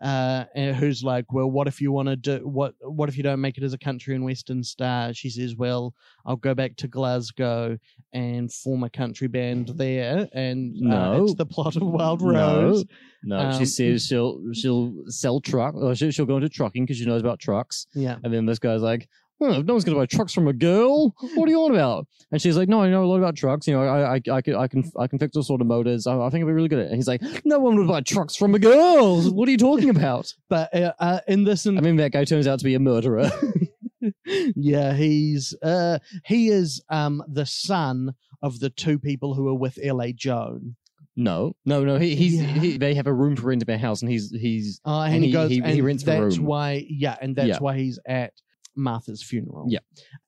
uh, 0.00 0.44
uh, 0.56 0.72
who's 0.74 1.02
like, 1.02 1.32
well, 1.32 1.50
what 1.50 1.66
if 1.66 1.80
you 1.80 1.90
want 1.90 2.08
to 2.08 2.14
do 2.14 2.38
what? 2.46 2.72
What 2.80 3.08
if 3.08 3.16
you 3.16 3.24
don't 3.24 3.40
make 3.40 3.58
it 3.58 3.64
as 3.64 3.72
a 3.72 3.78
country 3.78 4.14
and 4.14 4.24
western 4.24 4.62
star? 4.62 5.12
She 5.12 5.28
says, 5.28 5.56
well, 5.56 5.92
I'll 6.24 6.36
go 6.36 6.54
back 6.54 6.76
to 6.76 6.86
Glasgow 6.88 7.76
and 8.12 8.52
form 8.52 8.84
a 8.84 8.90
country 8.90 9.26
band 9.26 9.72
there, 9.74 10.28
and 10.32 10.76
uh, 10.86 11.14
No. 11.16 11.24
it's 11.24 11.34
the 11.34 11.46
plot 11.46 11.74
of 11.74 11.82
Wild 11.82 12.22
Rose. 12.22 12.84
No, 13.24 13.50
she 13.52 13.58
Um, 13.58 13.66
says 13.66 14.06
she'll 14.06 14.40
she'll 14.52 14.94
sell 15.08 15.40
truck 15.40 15.74
or 15.74 15.96
she'll, 15.96 16.12
she'll 16.12 16.26
go 16.26 16.36
into 16.36 16.48
trucking 16.48 16.84
because 16.84 16.98
she 16.98 17.04
knows 17.04 17.20
about 17.22 17.40
trucks. 17.40 17.88
Yeah, 17.92 18.18
And 18.22 18.32
then 18.32 18.46
this 18.46 18.60
guy's 18.60 18.82
like, 18.82 19.08
no 19.40 19.48
one's 19.74 19.84
going 19.84 19.94
to 19.94 20.00
buy 20.00 20.06
trucks 20.06 20.32
from 20.32 20.48
a 20.48 20.52
girl. 20.52 21.14
What 21.34 21.48
are 21.48 21.50
you 21.50 21.62
on 21.62 21.70
about? 21.72 22.06
And 22.32 22.40
she's 22.42 22.56
like, 22.56 22.68
no, 22.68 22.82
I 22.82 22.90
know 22.90 23.04
a 23.04 23.06
lot 23.06 23.16
about 23.18 23.36
trucks. 23.36 23.66
You 23.66 23.74
know, 23.74 23.82
I 23.82 24.16
I, 24.16 24.20
I 24.30 24.40
can 24.42 24.54
I 24.56 24.66
can 24.68 24.84
I 24.98 25.06
can 25.06 25.18
fix 25.18 25.36
all 25.36 25.42
sort 25.42 25.60
of 25.60 25.66
motors. 25.66 26.06
I, 26.06 26.18
I 26.18 26.30
think 26.30 26.42
I'll 26.42 26.48
be 26.48 26.52
really 26.52 26.68
good 26.68 26.80
at 26.80 26.86
it. 26.86 26.88
And 26.88 26.96
he's 26.96 27.08
like, 27.08 27.22
no 27.44 27.58
one 27.58 27.76
would 27.76 27.88
buy 27.88 28.00
trucks 28.00 28.36
from 28.36 28.54
a 28.54 28.58
girl. 28.58 29.22
What 29.32 29.48
are 29.48 29.52
you 29.52 29.56
talking 29.58 29.90
about? 29.90 30.32
but 30.48 30.74
uh, 30.74 30.92
uh, 30.98 31.20
in 31.28 31.44
this, 31.44 31.66
I 31.66 31.70
mean, 31.70 31.96
that 31.96 32.12
guy 32.12 32.24
turns 32.24 32.46
out 32.46 32.58
to 32.58 32.64
be 32.64 32.74
a 32.74 32.80
murderer. 32.80 33.30
yeah, 34.54 34.94
he's 34.94 35.54
uh, 35.62 35.98
he 36.24 36.48
is 36.48 36.82
um 36.90 37.22
the 37.28 37.46
son 37.46 38.14
of 38.42 38.60
the 38.60 38.70
two 38.70 38.98
people 38.98 39.34
who 39.34 39.48
are 39.48 39.54
with 39.54 39.78
L.A. 39.82 40.12
Joan. 40.12 40.76
no, 41.16 41.56
no, 41.64 41.84
no. 41.84 41.98
He, 41.98 42.14
he's 42.14 42.40
Yeah. 42.40 42.46
he, 42.46 42.78
they 42.78 42.94
have 42.94 43.08
a 43.08 43.12
room 43.12 43.34
for 43.34 43.48
rent 43.48 43.62
in 43.62 43.66
their 43.66 43.78
house, 43.78 44.02
and 44.02 44.10
he's 44.10 44.30
he's 44.30 44.80
Uh, 44.86 45.02
and, 45.02 45.14
And 45.16 45.24
he, 45.24 45.28
he- 45.30 45.32
goes, 45.32 45.50
he- 45.50 45.56
he 45.56 45.62
and 45.62 45.82
rents 45.84 46.04
the 46.04 46.12
that's 46.12 46.36
room. 46.38 46.46
why, 46.46 46.86
yeah, 46.88 47.16
and 47.20 47.34
that's 47.34 47.48
Yeah. 47.48 47.58
why 47.58 47.76
he's 47.76 47.98
at 48.06 48.32
Martha's 48.78 49.22
funeral. 49.22 49.66
Yeah. 49.68 49.80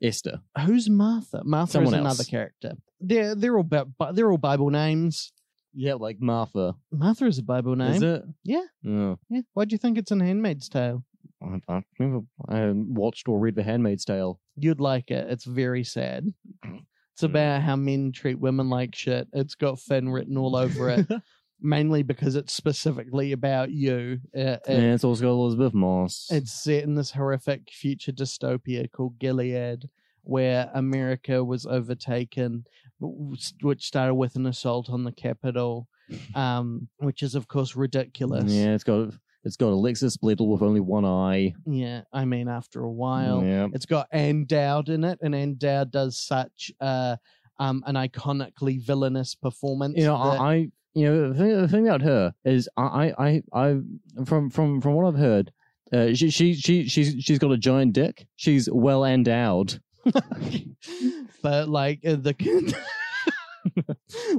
Esther. 0.03 0.40
who's 0.66 0.90
Martha? 0.90 1.42
Martha 1.44 1.72
Someone 1.72 1.94
is 1.94 1.98
else. 1.98 2.05
another 2.18 2.24
character. 2.24 2.72
They're 3.01 3.34
they're 3.34 3.57
all 3.57 3.62
Bi- 3.62 4.12
they're 4.12 4.30
all 4.30 4.38
Bible 4.38 4.70
names. 4.70 5.32
Yeah, 5.72 5.94
like 5.94 6.16
Martha. 6.20 6.74
Martha 6.90 7.26
is 7.26 7.38
a 7.38 7.42
Bible 7.44 7.76
name. 7.76 7.92
Is 7.94 8.03
it? 8.03 8.22
Yeah. 8.44 8.64
Oh. 8.86 9.18
Yeah. 9.30 9.42
Why 9.55 9.64
do 9.64 9.72
you 9.74 9.78
think 9.78 9.96
it's 9.98 10.11
in 10.11 10.20
Handmaid's 10.20 10.68
Tale? 10.68 11.05
I, 11.42 11.61
I've 11.68 11.84
never 11.98 12.20
I 12.48 12.70
watched 12.74 13.28
or 13.28 13.38
read 13.38 13.55
The 13.55 13.62
Handmaid's 13.62 14.05
Tale. 14.05 14.40
You'd 14.57 14.80
like 14.80 15.11
it. 15.11 15.30
It's 15.30 15.44
very 15.44 15.84
sad. 15.84 16.26
It's 16.64 17.20
Hmm. 17.20 17.26
about 17.26 17.62
how 17.62 17.76
men 17.76 18.12
treat 18.12 18.38
women 18.40 18.68
like 18.68 18.94
shit. 18.94 19.28
It's 19.32 19.55
got 19.55 19.78
Finn 19.78 20.09
written 20.11 20.36
all 20.36 20.57
over 20.57 20.90
it, 20.90 21.07
mainly 21.62 22.02
because 22.02 22.36
it's 22.36 22.52
specifically 22.52 23.32
about 23.32 23.70
you. 23.70 24.20
Uh, 24.36 24.40
it- 24.40 24.62
and 24.66 24.84
it's 24.84 25.04
also 25.04 25.22
got 25.22 25.30
Elisabeth 25.30 25.74
Moss. 25.74 26.28
It's 26.30 26.52
set 26.52 26.84
in 26.84 26.94
this 26.94 27.11
horrific 27.11 27.70
future 27.70 28.12
dystopia 28.12 28.90
called 28.90 29.18
Gilead, 29.18 29.88
where 30.22 30.70
America 30.74 31.42
was 31.44 31.66
overtaken, 31.66 32.64
which 33.00 33.86
started 33.86 34.14
with 34.14 34.36
an 34.36 34.46
assault 34.46 34.90
on 34.90 35.04
the 35.04 35.12
Capitol, 35.12 35.88
um, 36.34 36.88
which 36.98 37.22
is 37.22 37.34
of 37.34 37.48
course 37.48 37.76
ridiculous. 37.76 38.52
Yeah, 38.52 38.74
it's 38.74 38.84
got 38.84 39.12
it's 39.42 39.56
got 39.56 39.68
Alexis 39.68 40.18
Bledel 40.18 40.48
with 40.48 40.61
only 40.62 40.80
one 40.80 41.04
eye. 41.04 41.54
Yeah, 41.66 42.02
I 42.12 42.26
mean, 42.26 42.48
after 42.48 42.82
a 42.82 42.90
while, 42.90 43.42
yeah. 43.42 43.68
it's 43.72 43.86
got 43.86 44.06
Ann 44.12 44.44
Dowd 44.44 44.90
in 44.90 45.02
it, 45.04 45.18
and 45.22 45.34
Ann 45.34 45.54
Dowd 45.56 45.90
does 45.90 46.18
such 46.18 46.70
uh, 46.80 47.16
um, 47.58 47.82
an 47.86 47.94
iconically 47.94 48.80
villainous 48.82 49.34
performance. 49.34 49.96
You 49.96 50.04
know, 50.04 50.16
I 50.16 50.70
you 50.95 51.05
know 51.07 51.32
the 51.32 51.38
thing, 51.38 51.61
the 51.61 51.68
thing 51.68 51.88
about 51.88 52.03
her 52.03 52.34
is 52.45 52.68
I 52.76 53.12
I 53.18 53.26
I 53.28 53.43
I 53.53 53.80
from 54.24 54.51
from 54.51 54.80
from 54.80 54.95
what 54.95 55.07
I've 55.07 55.18
heard, 55.20 55.53
uh, 55.93 56.14
she 56.14 56.30
she 56.30 56.55
she 56.55 56.88
she's 56.88 57.14
she's 57.20 57.38
got 57.38 57.53
a 57.53 57.59
giant 57.59 57.93
dick. 57.93 58.26
She's 58.36 58.68
well 58.70 59.05
endowed. 59.05 59.80
but 61.43 61.68
like 61.68 62.01
uh, 62.07 62.16
the. 62.16 62.74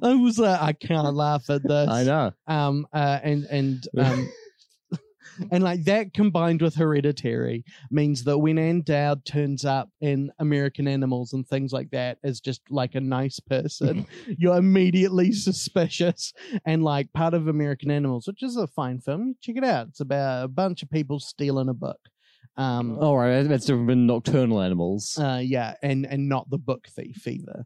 I 0.03 0.15
was 0.15 0.39
like, 0.39 0.59
I 0.59 0.73
can't 0.73 1.13
laugh 1.15 1.49
at 1.49 1.61
this. 1.63 1.89
I 1.89 2.03
know. 2.03 2.31
um 2.47 2.87
uh 2.91 3.19
and 3.21 3.45
and 3.45 3.87
um 3.97 4.31
and 5.49 5.63
like 5.63 5.83
that 5.85 6.13
combined 6.13 6.61
with 6.61 6.75
hereditary 6.75 7.63
means 7.89 8.23
that 8.25 8.37
when 8.37 8.57
Ann 8.57 8.81
Dowd 8.81 9.25
turns 9.25 9.65
up 9.65 9.89
in 10.01 10.31
American 10.39 10.87
Animals 10.87 11.33
and 11.33 11.47
things 11.47 11.73
like 11.73 11.89
that 11.91 12.17
as 12.23 12.39
just 12.39 12.61
like 12.69 12.95
a 12.95 13.01
nice 13.01 13.39
person, 13.39 14.05
you're 14.37 14.57
immediately 14.57 15.31
suspicious. 15.31 16.33
And 16.65 16.83
like 16.83 17.11
part 17.13 17.33
of 17.33 17.47
American 17.47 17.91
Animals, 17.91 18.27
which 18.27 18.43
is 18.43 18.57
a 18.57 18.67
fine 18.67 18.99
film, 18.99 19.35
check 19.41 19.57
it 19.57 19.63
out. 19.63 19.87
It's 19.87 19.99
about 19.99 20.45
a 20.45 20.47
bunch 20.47 20.83
of 20.83 20.89
people 20.89 21.19
stealing 21.19 21.69
a 21.69 21.73
book. 21.73 21.99
Um 22.57 22.97
All 22.99 23.17
right, 23.17 23.43
that's 23.43 23.65
different 23.65 23.87
than 23.87 24.07
nocturnal 24.07 24.61
animals 24.61 25.17
uh 25.17 25.39
yeah, 25.41 25.75
and 25.81 26.05
and 26.05 26.27
not 26.27 26.49
the 26.49 26.57
book 26.57 26.87
thief 26.89 27.25
either. 27.27 27.65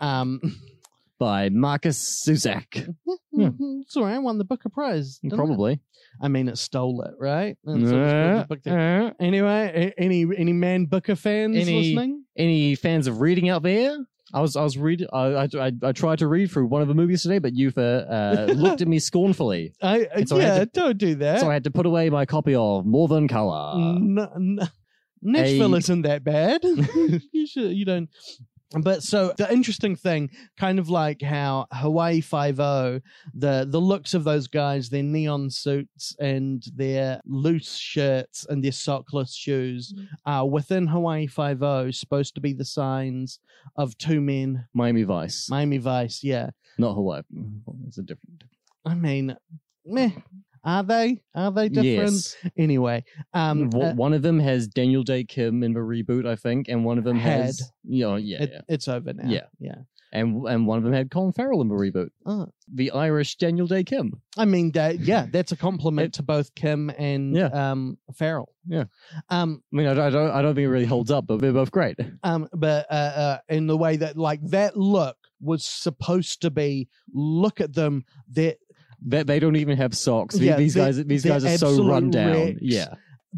Um 0.00 0.40
by 1.20 1.48
Markus 1.50 2.24
Zusak. 2.26 2.92
Yeah. 3.32 3.50
right. 3.96 4.14
I 4.14 4.18
won 4.18 4.38
the 4.38 4.44
Booker 4.44 4.68
Prize. 4.70 5.18
didn't 5.22 5.34
it? 5.34 5.36
Probably. 5.36 5.78
I 6.20 6.26
mean, 6.28 6.48
it 6.48 6.58
stole 6.58 7.02
it, 7.02 7.14
right? 7.20 7.56
And 7.64 7.88
so 7.88 7.94
it 7.96 8.00
was 8.02 8.12
called 8.12 8.48
the 8.48 8.56
Booker- 8.56 8.78
Uh, 9.20 9.24
Anyway, 9.24 9.92
a- 9.96 10.00
any 10.02 10.26
any 10.36 10.52
man 10.52 10.86
Booker 10.86 11.14
fans 11.14 11.56
Any- 11.56 11.94
listening? 11.94 12.24
any 12.36 12.74
fans 12.74 13.06
of 13.06 13.20
reading 13.20 13.48
out 13.48 13.62
there? 13.62 13.96
I 14.32 14.40
was 14.40 14.56
I 14.56 14.62
was 14.62 14.76
read 14.78 15.06
I, 15.12 15.18
I 15.26 15.48
I 15.58 15.72
I 15.82 15.92
tried 15.92 16.18
to 16.20 16.26
read 16.28 16.50
through 16.50 16.66
one 16.66 16.82
of 16.82 16.88
the 16.88 16.94
movies 16.94 17.22
today, 17.22 17.38
but 17.38 17.52
you've 17.54 17.76
uh, 17.78 17.80
uh, 18.08 18.46
looked 18.56 18.80
at 18.80 18.88
me 18.88 18.98
scornfully, 18.98 19.72
I, 19.82 19.88
I 19.88 19.98
I 20.14 20.18
had 20.18 20.26
yeah, 20.36 20.64
don't 20.72 20.98
do 20.98 21.14
that. 21.16 21.40
so 21.40 21.50
I 21.50 21.52
had 21.54 21.64
to 21.64 21.70
put 21.70 21.84
away 21.86 22.10
my 22.10 22.26
copy 22.26 22.54
of 22.54 22.86
More 22.86 23.08
Than 23.08 23.26
Color. 23.28 23.74
N- 23.76 24.18
n- 24.36 24.70
Nashville 25.22 25.74
isn't 25.74 26.02
that 26.02 26.24
bad. 26.24 26.60
you 27.32 27.46
should, 27.46 27.72
you 27.72 27.84
don't. 27.84 28.08
But 28.72 29.02
so 29.02 29.34
the 29.36 29.52
interesting 29.52 29.96
thing, 29.96 30.30
kind 30.56 30.78
of 30.78 30.88
like 30.88 31.22
how 31.22 31.66
Hawaii 31.72 32.20
Five 32.20 32.60
O, 32.60 33.00
the 33.34 33.66
the 33.68 33.80
looks 33.80 34.14
of 34.14 34.22
those 34.22 34.46
guys, 34.46 34.88
their 34.88 35.02
neon 35.02 35.50
suits 35.50 36.14
and 36.20 36.62
their 36.76 37.20
loose 37.26 37.76
shirts 37.76 38.46
and 38.48 38.62
their 38.62 38.70
sockless 38.70 39.34
shoes, 39.34 39.92
mm-hmm. 39.92 40.04
are 40.24 40.48
within 40.48 40.86
Hawaii 40.86 41.26
Five 41.26 41.62
O 41.64 41.90
supposed 41.90 42.36
to 42.36 42.40
be 42.40 42.52
the 42.52 42.64
signs 42.64 43.40
of 43.76 43.98
two 43.98 44.20
men. 44.20 44.66
Miami 44.72 45.02
Vice, 45.02 45.48
Miami 45.50 45.78
Vice, 45.78 46.22
yeah. 46.22 46.50
not 46.78 46.94
Hawaii. 46.94 47.22
It's 47.88 47.98
a 47.98 48.02
different. 48.02 48.44
I 48.84 48.94
mean, 48.94 49.36
meh. 49.84 50.10
Are 50.64 50.82
they? 50.82 51.20
Are 51.34 51.50
they 51.50 51.68
different? 51.68 52.12
Yes. 52.12 52.36
Anyway, 52.56 53.04
um, 53.34 53.70
W- 53.70 53.90
uh, 53.90 53.94
one 53.94 54.12
of 54.12 54.22
them 54.22 54.38
has 54.40 54.66
Daniel 54.68 55.02
Dae 55.02 55.24
Kim 55.24 55.62
in 55.62 55.72
the 55.72 55.80
reboot, 55.80 56.26
I 56.26 56.36
think, 56.36 56.68
and 56.68 56.84
one 56.84 56.98
of 56.98 57.04
them 57.04 57.18
Had. 57.18 57.42
has 57.46 57.72
you 57.84 58.04
know, 58.04 58.16
yeah, 58.16 58.42
it- 58.42 58.50
yeah. 58.52 58.60
it's 58.68 58.86
over 58.88 59.12
now. 59.12 59.28
Yeah. 59.28 59.46
yeah. 59.58 59.76
and 60.12 60.46
and 60.46 60.66
one 60.66 60.76
of 60.78 60.84
them 60.84 60.92
had 60.92 61.10
Colin 61.10 61.32
Farrell 61.32 61.62
in 61.62 61.68
the 61.68 61.74
reboot. 61.74 62.10
Oh. 62.26 62.48
The 62.74 62.90
Irish 62.90 63.36
Daniel 63.36 63.66
Dae 63.66 63.82
Kim. 63.84 64.20
I 64.36 64.44
mean, 64.44 64.70
that, 64.72 65.00
yeah, 65.00 65.26
that's 65.32 65.50
a 65.52 65.56
compliment 65.68 66.14
to 66.14 66.22
both 66.22 66.54
Kim 66.54 66.90
and 66.98 67.34
Yeah. 67.34 67.46
um, 67.46 67.96
Farrell. 68.14 68.52
Yeah. 68.66 68.84
Um, 69.30 69.62
I 69.72 69.76
mean, 69.76 69.86
I, 69.86 69.94
don't- 69.94 70.06
I 70.06 70.10
don't, 70.10 70.30
I 70.30 70.42
don't 70.42 70.54
think 70.54 70.66
it 70.66 70.68
really 70.70 70.84
holds 70.84 71.10
up, 71.10 71.26
but 71.26 71.40
they're 71.40 71.52
both 71.52 71.70
great. 71.70 71.96
um, 72.22 72.48
but 72.52 72.86
uh, 72.90 72.94
uh, 72.94 73.38
in 73.48 73.66
the 73.66 73.76
way 73.78 73.96
that, 73.96 74.16
like, 74.18 74.40
that 74.50 74.76
look 74.76 75.16
was 75.40 75.64
supposed 75.64 76.42
to 76.42 76.50
be, 76.50 76.86
look 77.14 77.60
at 77.62 77.72
them. 77.74 78.04
That, 78.32 78.58
They, 79.02 79.22
they 79.22 79.38
don't 79.38 79.56
even 79.56 79.76
have 79.76 79.94
socks. 79.94 80.36
Yeah, 80.36 80.56
these 80.56 80.74
guys, 80.74 81.02
these 81.04 81.24
guys 81.24 81.44
are 81.44 81.56
so 81.58 81.84
run 81.86 82.10
down. 82.10 82.32
wrecks. 82.32 82.58
Yeah, 82.60 82.94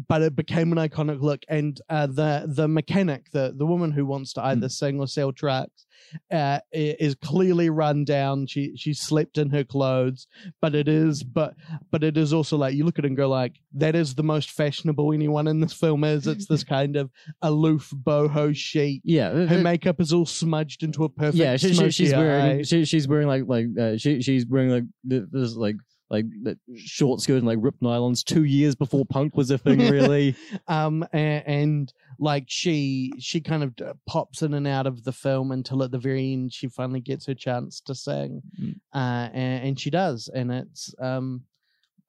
but 0.07 0.21
it 0.21 0.35
became 0.35 0.71
an 0.71 0.77
iconic 0.77 1.21
look. 1.21 1.43
And 1.47 1.79
uh, 1.89 2.07
the 2.07 2.45
the 2.47 2.67
mechanic, 2.67 3.31
the 3.31 3.53
the 3.55 3.65
woman 3.65 3.91
who 3.91 4.05
wants 4.05 4.33
to 4.33 4.43
either 4.43 4.69
sing 4.69 4.99
or 4.99 5.07
sell 5.07 5.31
trucks, 5.31 5.85
uh, 6.31 6.59
is 6.71 7.15
clearly 7.15 7.69
run 7.69 8.05
down. 8.05 8.47
She 8.47 8.75
she 8.75 8.93
slept 8.93 9.37
in 9.37 9.49
her 9.51 9.63
clothes, 9.63 10.27
but 10.61 10.75
it 10.75 10.87
is 10.87 11.23
but 11.23 11.55
but 11.91 12.03
it 12.03 12.17
is 12.17 12.33
also 12.33 12.57
like 12.57 12.75
you 12.75 12.85
look 12.85 12.99
at 12.99 13.05
it 13.05 13.09
and 13.09 13.17
go 13.17 13.29
like 13.29 13.55
that 13.73 13.95
is 13.95 14.15
the 14.15 14.23
most 14.23 14.51
fashionable 14.51 15.13
anyone 15.13 15.47
in 15.47 15.59
this 15.59 15.73
film 15.73 16.03
is. 16.03 16.27
It's 16.27 16.47
this 16.47 16.63
kind 16.63 16.95
of 16.95 17.11
aloof 17.41 17.91
boho 17.95 18.55
chic. 18.55 19.01
yeah. 19.03 19.31
Her 19.45 19.59
makeup 19.59 19.99
is 19.99 20.13
all 20.13 20.25
smudged 20.25 20.83
into 20.83 21.03
a 21.03 21.09
perfect. 21.09 21.35
yeah, 21.35 21.57
she, 21.57 21.73
she, 21.73 21.91
she's 21.91 22.13
wearing 22.13 22.63
she, 22.63 22.85
she's 22.85 23.07
wearing 23.07 23.27
like 23.27 23.43
like 23.47 23.65
uh, 23.79 23.97
she 23.97 24.21
she's 24.21 24.45
wearing 24.45 24.69
like 24.69 24.83
this 25.03 25.55
like 25.55 25.75
like 26.09 26.25
short 26.75 27.21
skirt 27.21 27.37
and 27.37 27.47
like 27.47 27.57
ripped 27.61 27.81
nylons 27.81 28.23
two 28.23 28.43
years 28.43 28.75
before 28.75 29.05
punk 29.05 29.35
was 29.35 29.49
a 29.51 29.57
thing. 29.57 29.79
Really, 29.79 30.35
um 30.67 31.05
and, 31.11 31.43
and 31.47 31.93
like 32.19 32.45
she 32.47 33.11
she 33.19 33.41
kind 33.41 33.63
of 33.63 33.73
pops 34.05 34.41
in 34.43 34.53
and 34.53 34.67
out 34.67 34.85
of 34.85 35.03
the 35.03 35.11
film 35.11 35.51
until 35.51 35.81
at 35.83 35.91
the 35.91 35.97
very 35.97 36.33
end 36.33 36.53
she 36.53 36.67
finally 36.67 36.99
gets 37.01 37.25
her 37.25 37.33
chance 37.33 37.81
to 37.81 37.95
sing 37.95 38.41
Mm. 38.61 38.75
uh 38.93 39.29
and, 39.33 39.67
and 39.67 39.79
she 39.79 39.89
does 39.89 40.29
and 40.33 40.51
it's 40.51 40.93
um 40.99 41.43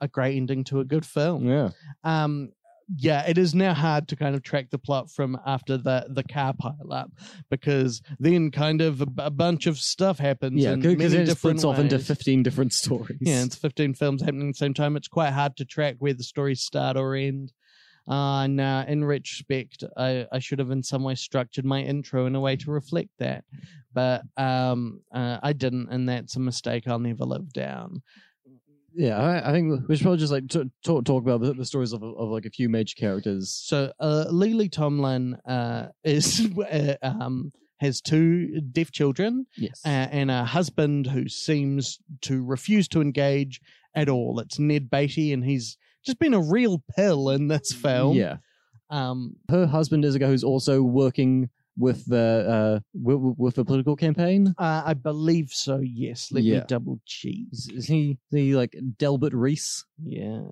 a 0.01 0.09
great 0.09 0.37
ending 0.37 0.65
to 0.65 0.81
a 0.81 0.85
good 0.85 1.07
film 1.07 1.47
yeah. 1.49 1.71
um 2.03 2.51
yeah 2.97 3.27
it 3.27 3.39
is 3.39 3.55
now 3.55 3.73
hard 3.75 4.09
to 4.09 4.17
kind 4.17 4.35
of 4.35 4.43
track 4.43 4.71
the 4.71 4.79
plot 4.79 5.11
from 5.11 5.39
after 5.47 5.77
the 5.77 6.07
the 6.11 6.23
car 6.23 6.53
pile 6.53 6.93
up 6.93 7.11
because 7.51 8.03
then 8.19 8.51
kind 8.51 8.81
of 8.81 9.01
a, 9.01 9.07
a 9.19 9.31
bunch 9.31 9.67
of 9.67 9.79
stuff 9.79 10.19
happens 10.19 10.63
Yeah, 10.63 10.73
in 10.73 10.81
because 10.81 11.13
it 11.15 11.27
different 11.27 11.61
splits 11.61 11.65
off 11.65 11.79
into 11.79 11.99
fifteen 11.99 12.43
different 12.43 12.73
stories. 12.73 13.19
Yeah, 13.21 13.45
it's 13.45 13.57
15 13.57 13.95
films 13.95 14.23
happening 14.23 14.49
at 14.49 14.55
the 14.55 14.59
same 14.59 14.75
time. 14.75 14.97
It's 14.97 15.09
quite 15.09 15.33
hard 15.33 15.57
to 15.57 15.65
track 15.65 15.97
where 15.99 16.15
the 16.15 16.23
stories 16.23 16.61
start 16.61 16.97
or 16.97 17.15
end. 17.15 17.53
Uh, 18.07 18.43
and 18.43 18.61
uh, 18.61 18.85
in 18.87 19.03
retrospect, 19.03 19.83
I, 19.97 20.27
I 20.31 20.39
should 20.39 20.59
have 20.59 20.71
in 20.71 20.83
some 20.83 21.03
way 21.05 21.15
structured 21.15 21.65
my 21.65 21.81
intro 21.81 22.27
in 22.27 22.35
a 22.35 22.41
way 22.41 22.55
to 22.57 22.71
reflect 22.71 23.09
that. 23.19 23.45
But 23.95 24.23
um, 24.37 25.01
uh, 25.11 25.39
I 25.43 25.55
didn't, 25.55 25.89
and 25.89 26.07
that's 26.09 26.37
a 26.37 26.41
mistake 26.41 26.87
I'll 26.87 26.99
never 26.99 27.25
live 27.25 27.51
down. 27.53 28.03
Yeah. 28.95 29.17
I, 29.19 29.51
I 29.51 29.53
think 29.53 29.89
we 29.89 29.97
should 29.97 30.03
probably 30.05 30.19
just 30.19 30.33
like 30.33 30.49
t- 30.49 30.71
talk 30.85 31.05
talk 31.05 31.23
about 31.23 31.41
the, 31.41 31.53
the 31.55 31.65
stories 31.65 31.93
of 31.93 32.03
of 32.03 32.29
like 32.31 32.47
a 32.47 32.51
few 32.51 32.69
major 32.69 32.95
characters. 32.97 33.51
So 33.65 33.93
uh, 34.01 34.27
Lily 34.31 34.69
Tomlin 34.69 35.35
uh, 35.47 35.89
is 36.05 36.49
uh, 36.59 36.95
um, 37.03 37.53
has 37.81 38.01
two 38.01 38.61
deaf 38.73 38.91
children 38.93 39.47
Yes. 39.57 39.81
uh, 39.85 39.89
and 39.89 40.31
a 40.31 40.45
husband 40.45 41.07
who 41.09 41.29
seems 41.29 41.99
to 42.23 42.43
refuse 42.45 42.89
to 42.89 43.01
engage 43.01 43.61
at 43.95 44.09
all. 44.09 44.39
It's 44.41 44.59
Ned 44.59 44.89
Beatty, 44.91 45.33
and 45.33 45.45
he's 45.45 45.77
just 46.05 46.19
been 46.19 46.35
a 46.35 46.41
real 46.41 46.83
pill 46.97 47.31
in 47.31 47.49
this 47.49 47.73
film. 47.73 48.17
yeah. 48.17 48.37
Um, 48.91 49.37
Her 49.51 49.67
husband 49.67 50.05
is 50.05 50.15
a 50.15 50.19
guy 50.19 50.27
who's 50.29 50.45
also 50.45 50.83
working 50.83 51.51
with 51.77 52.07
the 52.07 52.47
uh 52.49 52.81
with, 52.95 53.35
with 53.39 53.55
the 53.57 53.65
political 53.65 53.97
campaign. 53.97 54.55
uh, 54.59 54.83
I 54.85 54.95
believe 54.95 55.51
so. 55.51 55.81
Yes. 55.83 56.31
Let 56.33 56.45
me 56.45 56.61
double 56.67 57.01
check. 57.05 57.33
Is, 57.53 57.69
is 57.69 57.87
he 57.87 58.19
the 58.31 58.55
like 58.55 58.77
Delbert 58.99 59.35
Reese? 59.35 59.85
Yeah. 60.03 60.43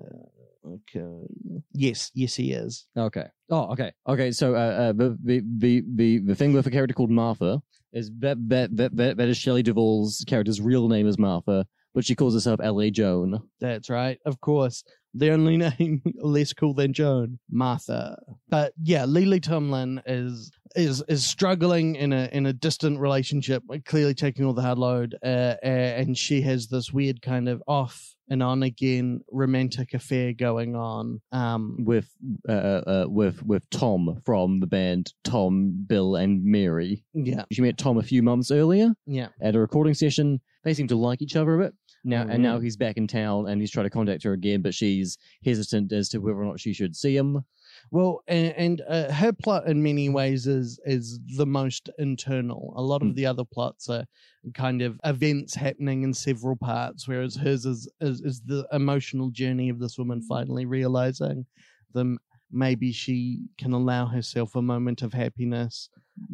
Okay. 0.65 1.27
Yes. 1.73 2.11
Yes, 2.13 2.35
he 2.35 2.53
is. 2.53 2.85
Okay. 2.97 3.25
Oh, 3.49 3.71
okay. 3.73 3.91
Okay. 4.07 4.31
So, 4.31 4.55
uh, 4.55 4.57
uh 4.57 4.93
the, 4.93 5.17
the 5.23 5.41
the 5.57 5.83
the 5.95 6.19
the 6.19 6.35
thing 6.35 6.53
with 6.53 6.67
a 6.67 6.71
character 6.71 6.93
called 6.93 7.11
Martha 7.11 7.61
is 7.91 8.11
that 8.19 8.37
that 8.49 8.75
that 8.77 8.95
that, 8.95 9.17
that 9.17 9.27
is 9.27 9.37
Shelley 9.37 9.63
Duvall's 9.63 10.23
character's 10.27 10.61
real 10.61 10.87
name 10.87 11.07
is 11.07 11.19
Martha, 11.19 11.67
but 11.93 12.05
she 12.05 12.15
calls 12.15 12.33
herself 12.33 12.59
L.A. 12.63 12.89
Joan. 12.91 13.41
That's 13.59 13.89
right. 13.89 14.19
Of 14.25 14.39
course. 14.39 14.83
The 15.13 15.31
only 15.31 15.57
name 15.79 16.01
less 16.15 16.53
cool 16.53 16.73
than 16.73 16.93
Joan, 16.93 17.39
Martha. 17.49 18.17
But 18.49 18.73
yeah, 18.81 19.05
Lily 19.05 19.39
Tomlin 19.39 20.01
is 20.05 20.51
is 20.75 21.03
is 21.07 21.25
struggling 21.25 21.95
in 21.95 22.13
a 22.13 22.29
in 22.31 22.45
a 22.45 22.53
distant 22.53 22.99
relationship, 22.99 23.63
clearly 23.85 24.13
taking 24.13 24.45
all 24.45 24.53
the 24.53 24.61
hard 24.61 24.77
load, 24.79 25.15
uh, 25.23 25.55
uh, 25.63 25.67
and 25.67 26.17
she 26.17 26.41
has 26.41 26.67
this 26.67 26.91
weird 26.91 27.21
kind 27.21 27.47
of 27.47 27.61
off 27.67 28.15
and 28.29 28.41
on 28.41 28.63
again 28.63 29.21
romantic 29.31 29.93
affair 29.93 30.33
going 30.33 30.75
on. 30.75 31.21
Um, 31.31 31.77
with 31.79 32.09
uh, 32.47 32.51
uh 32.51 33.05
with 33.07 33.43
with 33.43 33.69
Tom 33.69 34.21
from 34.25 34.59
the 34.59 34.67
band 34.67 35.13
Tom, 35.23 35.85
Bill, 35.87 36.15
and 36.15 36.43
Mary. 36.43 37.05
yeah, 37.13 37.45
She 37.51 37.61
met 37.61 37.77
Tom 37.77 37.97
a 37.97 38.03
few 38.03 38.23
months 38.23 38.51
earlier 38.51 38.93
yeah. 39.05 39.29
at 39.41 39.55
a 39.55 39.59
recording 39.59 39.93
session. 39.93 40.41
They 40.63 40.73
seem 40.73 40.87
to 40.87 40.95
like 40.95 41.21
each 41.21 41.35
other 41.35 41.59
a 41.59 41.65
bit. 41.65 41.73
Now 42.03 42.25
Oh, 42.27 42.31
and 42.31 42.43
now 42.43 42.59
he's 42.59 42.75
back 42.77 42.97
in 42.97 43.07
town 43.07 43.47
and 43.47 43.61
he's 43.61 43.71
trying 43.71 43.85
to 43.85 43.89
contact 43.89 44.23
her 44.23 44.33
again, 44.33 44.61
but 44.61 44.73
she's 44.73 45.17
hesitant 45.45 45.91
as 45.93 46.09
to 46.09 46.19
whether 46.19 46.37
or 46.41 46.45
not 46.45 46.59
she 46.59 46.73
should 46.73 46.95
see 46.95 47.15
him. 47.15 47.43
Well, 47.91 48.21
and, 48.27 48.53
and 48.55 48.81
uh, 48.87 49.11
her 49.11 49.31
plot 49.33 49.67
in 49.67 49.81
many 49.81 50.09
ways 50.09 50.45
is 50.47 50.79
is 50.85 51.19
the 51.37 51.45
most 51.45 51.89
internal. 51.97 52.73
A 52.75 52.81
lot 52.81 53.01
of 53.01 53.09
Mm. 53.09 53.15
the 53.15 53.25
other 53.25 53.43
plots 53.45 53.89
are 53.89 54.05
kind 54.53 54.81
of 54.81 54.99
events 55.03 55.55
happening 55.55 56.03
in 56.03 56.13
several 56.13 56.55
parts, 56.55 57.07
whereas 57.07 57.35
hers 57.35 57.65
is 57.65 57.89
is, 58.01 58.21
is 58.21 58.41
the 58.41 58.67
emotional 58.71 59.29
journey 59.31 59.69
of 59.69 59.79
this 59.79 59.97
woman 59.97 60.21
finally 60.21 60.65
realizing 60.65 61.45
that 61.93 62.17
maybe 62.51 62.91
she 62.91 63.47
can 63.57 63.73
allow 63.73 64.05
herself 64.05 64.55
a 64.55 64.61
moment 64.61 65.01
of 65.01 65.13
happiness 65.13 65.89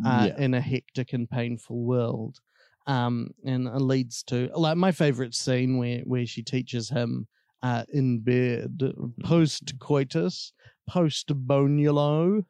uh, 0.05 0.25
yeah. 0.27 0.43
in 0.43 0.53
a 0.53 0.61
hectic 0.61 1.13
and 1.13 1.29
painful 1.29 1.83
world. 1.85 2.39
Um, 2.87 3.31
and 3.45 3.67
it 3.67 3.81
leads 3.81 4.23
to 4.23 4.49
like 4.55 4.77
my 4.77 4.91
favorite 4.91 5.35
scene 5.35 5.77
where 5.77 5.99
where 5.99 6.25
she 6.25 6.41
teaches 6.41 6.89
him 6.89 7.27
uh, 7.61 7.83
in 7.93 8.19
bed 8.19 8.81
post 9.23 9.77
coitus, 9.79 10.53
post 10.87 11.27
bonulo. 11.27 12.45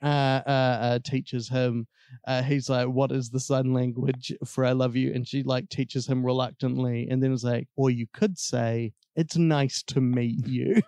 Uh, 0.00 0.40
uh, 0.46 0.78
uh, 0.80 0.98
teaches 1.04 1.48
him. 1.48 1.88
Uh, 2.24 2.40
he's 2.40 2.70
like, 2.70 2.86
"What 2.86 3.10
is 3.10 3.30
the 3.30 3.40
sign 3.40 3.72
language 3.72 4.32
for 4.46 4.64
I 4.64 4.70
love 4.70 4.94
you?" 4.94 5.12
And 5.12 5.26
she 5.26 5.42
like 5.42 5.68
teaches 5.70 6.06
him 6.06 6.24
reluctantly, 6.24 7.08
and 7.10 7.20
then 7.20 7.32
is 7.32 7.42
like, 7.42 7.66
"Or 7.74 7.90
you 7.90 8.06
could 8.12 8.38
say, 8.38 8.92
it's 9.16 9.36
nice 9.36 9.82
to 9.88 10.00
meet 10.00 10.46
you. 10.46 10.80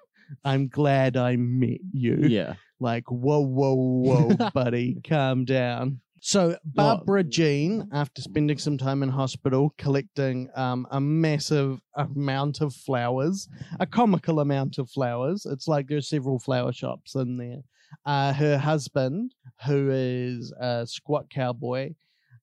I'm 0.44 0.68
glad 0.68 1.16
I 1.16 1.34
met 1.34 1.80
you." 1.92 2.18
yeah. 2.20 2.54
Like, 2.78 3.10
whoa, 3.10 3.40
whoa, 3.40 3.74
whoa, 3.74 4.50
buddy, 4.54 5.00
calm 5.02 5.44
down. 5.44 6.00
So 6.20 6.56
Barbara 6.64 7.24
Jean, 7.24 7.88
after 7.92 8.20
spending 8.20 8.58
some 8.58 8.76
time 8.76 9.02
in 9.02 9.08
hospital 9.08 9.74
collecting 9.78 10.48
um, 10.54 10.86
a 10.90 11.00
massive 11.00 11.80
amount 11.94 12.60
of 12.60 12.74
flowers, 12.74 13.48
a 13.80 13.86
comical 13.86 14.40
amount 14.40 14.78
of 14.78 14.90
flowers. 14.90 15.46
It's 15.46 15.66
like 15.66 15.88
there's 15.88 16.08
several 16.08 16.38
flower 16.38 16.72
shops 16.72 17.14
in 17.14 17.38
there. 17.38 17.62
Uh, 18.04 18.32
her 18.34 18.58
husband, 18.58 19.34
who 19.66 19.90
is 19.90 20.52
a 20.60 20.86
squat 20.86 21.28
cowboy, 21.30 21.94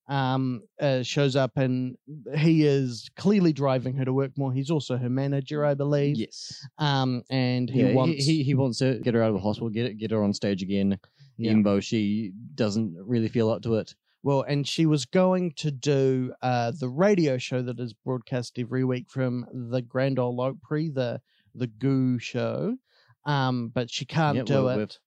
um, 0.09 0.63
uh, 0.82 1.03
shows 1.03 1.36
up 1.36 1.57
and 1.57 1.97
he 2.36 2.65
is 2.65 3.09
clearly 3.15 3.53
driving 3.53 3.95
her 3.97 4.05
to 4.05 4.13
work 4.13 4.32
more. 4.38 4.51
He's 4.53 4.71
also 4.71 4.97
her 4.97 5.09
manager, 5.09 5.65
I 5.65 5.73
believe. 5.73 6.17
Yes. 6.17 6.65
Um, 6.78 7.23
and 7.30 7.69
he 7.69 7.82
Yeah, 7.82 7.93
wants 7.93 8.25
he, 8.25 8.41
he 8.43 8.53
wants 8.55 8.80
to 8.80 8.99
get 8.99 9.13
her 9.13 9.21
out 9.21 9.30
of 9.30 9.36
the 9.36 9.41
hospital, 9.41 9.69
get 9.69 9.86
it, 9.86 9.97
get 9.97 10.11
her 10.11 10.23
on 10.23 10.34
stage 10.34 10.63
again, 10.63 10.97
Yeah. 11.38 11.51
even 11.51 11.63
though 11.63 11.79
she 11.79 12.31
doesn't 12.55 12.95
really 12.97 13.27
feel 13.29 13.49
up 13.49 13.61
to 13.63 13.75
it. 13.75 13.95
Well, 14.23 14.41
and 14.41 14.67
she 14.67 14.85
was 14.85 15.05
going 15.05 15.53
to 15.57 15.71
do 15.71 16.33
uh, 16.41 16.71
the 16.77 16.89
radio 16.89 17.38
show 17.38 17.61
that 17.61 17.79
is 17.79 17.93
broadcast 17.93 18.57
every 18.59 18.83
week 18.83 19.09
from 19.09 19.45
the 19.53 19.81
Grand 19.81 20.19
Ole 20.19 20.41
Opry, 20.41 20.89
the 20.89 21.21
the 21.55 21.67
Goo 21.67 22.19
show. 22.19 22.77
Um, 23.25 23.69
but 23.69 23.89
she 23.89 24.05
can't 24.05 24.38
Yeah, 24.38 24.43
do 24.43 24.67
it. 24.69 24.99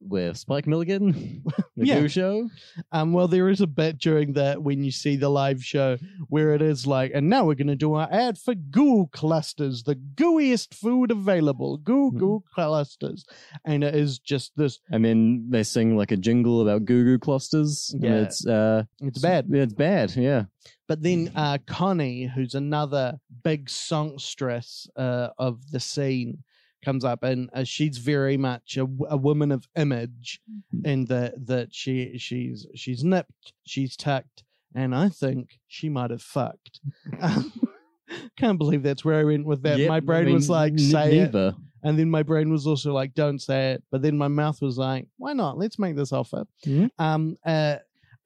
With- 0.00 0.36
Spike 0.36 0.66
Milligan, 0.66 1.42
the 1.76 1.86
Yeah. 1.86 2.00
Goo 2.00 2.08
Show. 2.08 2.48
Um, 2.92 3.12
well, 3.12 3.28
there 3.28 3.48
is 3.48 3.60
a 3.60 3.66
bit 3.66 3.98
during 3.98 4.32
that 4.34 4.62
when 4.62 4.82
you 4.84 4.90
see 4.90 5.16
the 5.16 5.28
live 5.28 5.64
show 5.64 5.96
where 6.28 6.54
it 6.54 6.62
is 6.62 6.86
like, 6.86 7.12
and 7.14 7.28
now 7.28 7.44
we're 7.44 7.54
going 7.54 7.66
to 7.68 7.76
do 7.76 7.94
our 7.94 8.08
ad 8.12 8.38
for 8.38 8.54
Goo 8.54 9.08
clusters, 9.12 9.82
the 9.82 9.96
gooiest 10.14 10.74
food 10.74 11.10
available, 11.10 11.76
Goo 11.78 12.12
Mhm. 12.12 12.18
Goo 12.18 12.44
clusters, 12.54 13.24
and 13.64 13.82
it 13.84 13.94
is 13.94 14.18
just 14.18 14.52
this. 14.56 14.78
And 14.90 15.04
then 15.04 15.46
they 15.50 15.62
sing 15.62 15.96
like 15.96 16.12
a 16.12 16.16
jingle 16.16 16.60
about 16.62 16.84
Goo 16.84 17.04
Goo 17.04 17.18
clusters. 17.18 17.90
and 17.94 18.02
Yeah. 18.04 18.14
it's 18.22 18.46
uh, 18.46 18.84
It's 19.00 19.18
bad. 19.18 19.46
It's 19.50 19.74
bad. 19.74 20.14
Yeah, 20.16 20.44
But 20.86 21.02
then 21.02 21.30
uh, 21.34 21.58
Connie, 21.66 22.26
who's 22.26 22.54
another 22.54 23.18
big 23.42 23.68
songstress 23.68 24.88
uh, 24.96 25.28
of 25.38 25.70
the 25.70 25.80
scene, 25.80 26.42
comes 26.84 27.04
up, 27.04 27.22
and 27.22 27.50
uh, 27.52 27.64
she's 27.64 27.98
very 27.98 28.36
much 28.36 28.76
a, 28.76 28.86
a 29.08 29.16
woman 29.16 29.52
of 29.52 29.66
image, 29.76 30.40
in 30.84 31.06
that 31.06 31.46
that 31.46 31.74
she 31.74 32.16
she's 32.18 32.66
she's 32.74 33.04
nipped, 33.04 33.52
she's 33.64 33.96
tucked, 33.96 34.44
and 34.74 34.94
I 34.94 35.08
think 35.08 35.58
she 35.66 35.88
might 35.88 36.10
have 36.10 36.22
fucked. 36.22 36.80
Can't 38.36 38.58
believe 38.58 38.82
that's 38.82 39.04
where 39.04 39.20
I 39.20 39.24
went 39.24 39.44
with 39.44 39.62
that. 39.62 39.78
Yep, 39.78 39.88
my 39.88 39.96
I 39.96 40.00
brain 40.00 40.26
mean, 40.26 40.34
was 40.34 40.48
like, 40.48 40.78
say 40.78 41.18
it. 41.18 41.54
And 41.82 41.98
then 41.98 42.10
my 42.10 42.22
brain 42.22 42.50
was 42.50 42.66
also 42.66 42.92
like, 42.92 43.14
don't 43.14 43.38
say 43.40 43.72
it. 43.72 43.84
But 43.90 44.02
then 44.02 44.18
my 44.18 44.28
mouth 44.28 44.60
was 44.60 44.78
like, 44.78 45.08
why 45.16 45.32
not? 45.32 45.58
Let's 45.58 45.78
make 45.78 45.94
this 45.94 46.12
offer. 46.12 46.44
Mhm. 46.66 46.90
Um, 46.98 47.36
uh, 47.44 47.76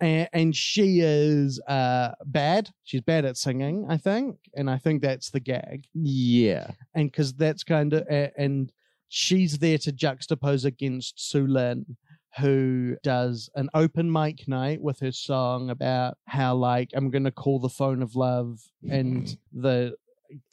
and, 0.02 0.28
and 0.32 0.56
she 0.56 1.00
is 1.00 1.60
uh, 1.68 2.12
bad. 2.26 2.70
She's 2.84 3.00
bad 3.00 3.24
at 3.24 3.36
singing, 3.36 3.86
I 3.88 3.96
think. 3.96 4.36
And 4.54 4.68
I 4.68 4.76
think 4.76 5.00
that's 5.00 5.30
the 5.30 5.40
gag. 5.40 5.86
Yeah, 5.94 6.70
And 6.94 7.10
because 7.10 7.32
that's 7.32 7.62
kind 7.62 7.92
of, 7.94 8.06
uh, 8.10 8.28
and 8.36 8.72
she's 9.08 9.58
there 9.58 9.78
to 9.78 9.92
juxtapose 9.92 10.64
against 10.64 11.18
Sueleen, 11.18 11.84
who 12.38 12.96
does 13.02 13.48
an 13.54 13.68
open 13.74 14.10
mic 14.10 14.48
night 14.48 14.82
with 14.82 14.98
her 15.00 15.12
song 15.12 15.70
about 15.70 16.18
how, 16.26 16.56
like, 16.56 16.90
I'm 16.94 17.10
going 17.10 17.24
to 17.24 17.30
call 17.30 17.60
the 17.60 17.68
phone 17.68 18.02
of 18.02 18.16
love. 18.16 18.60
And 18.90 19.36
the 19.52 19.94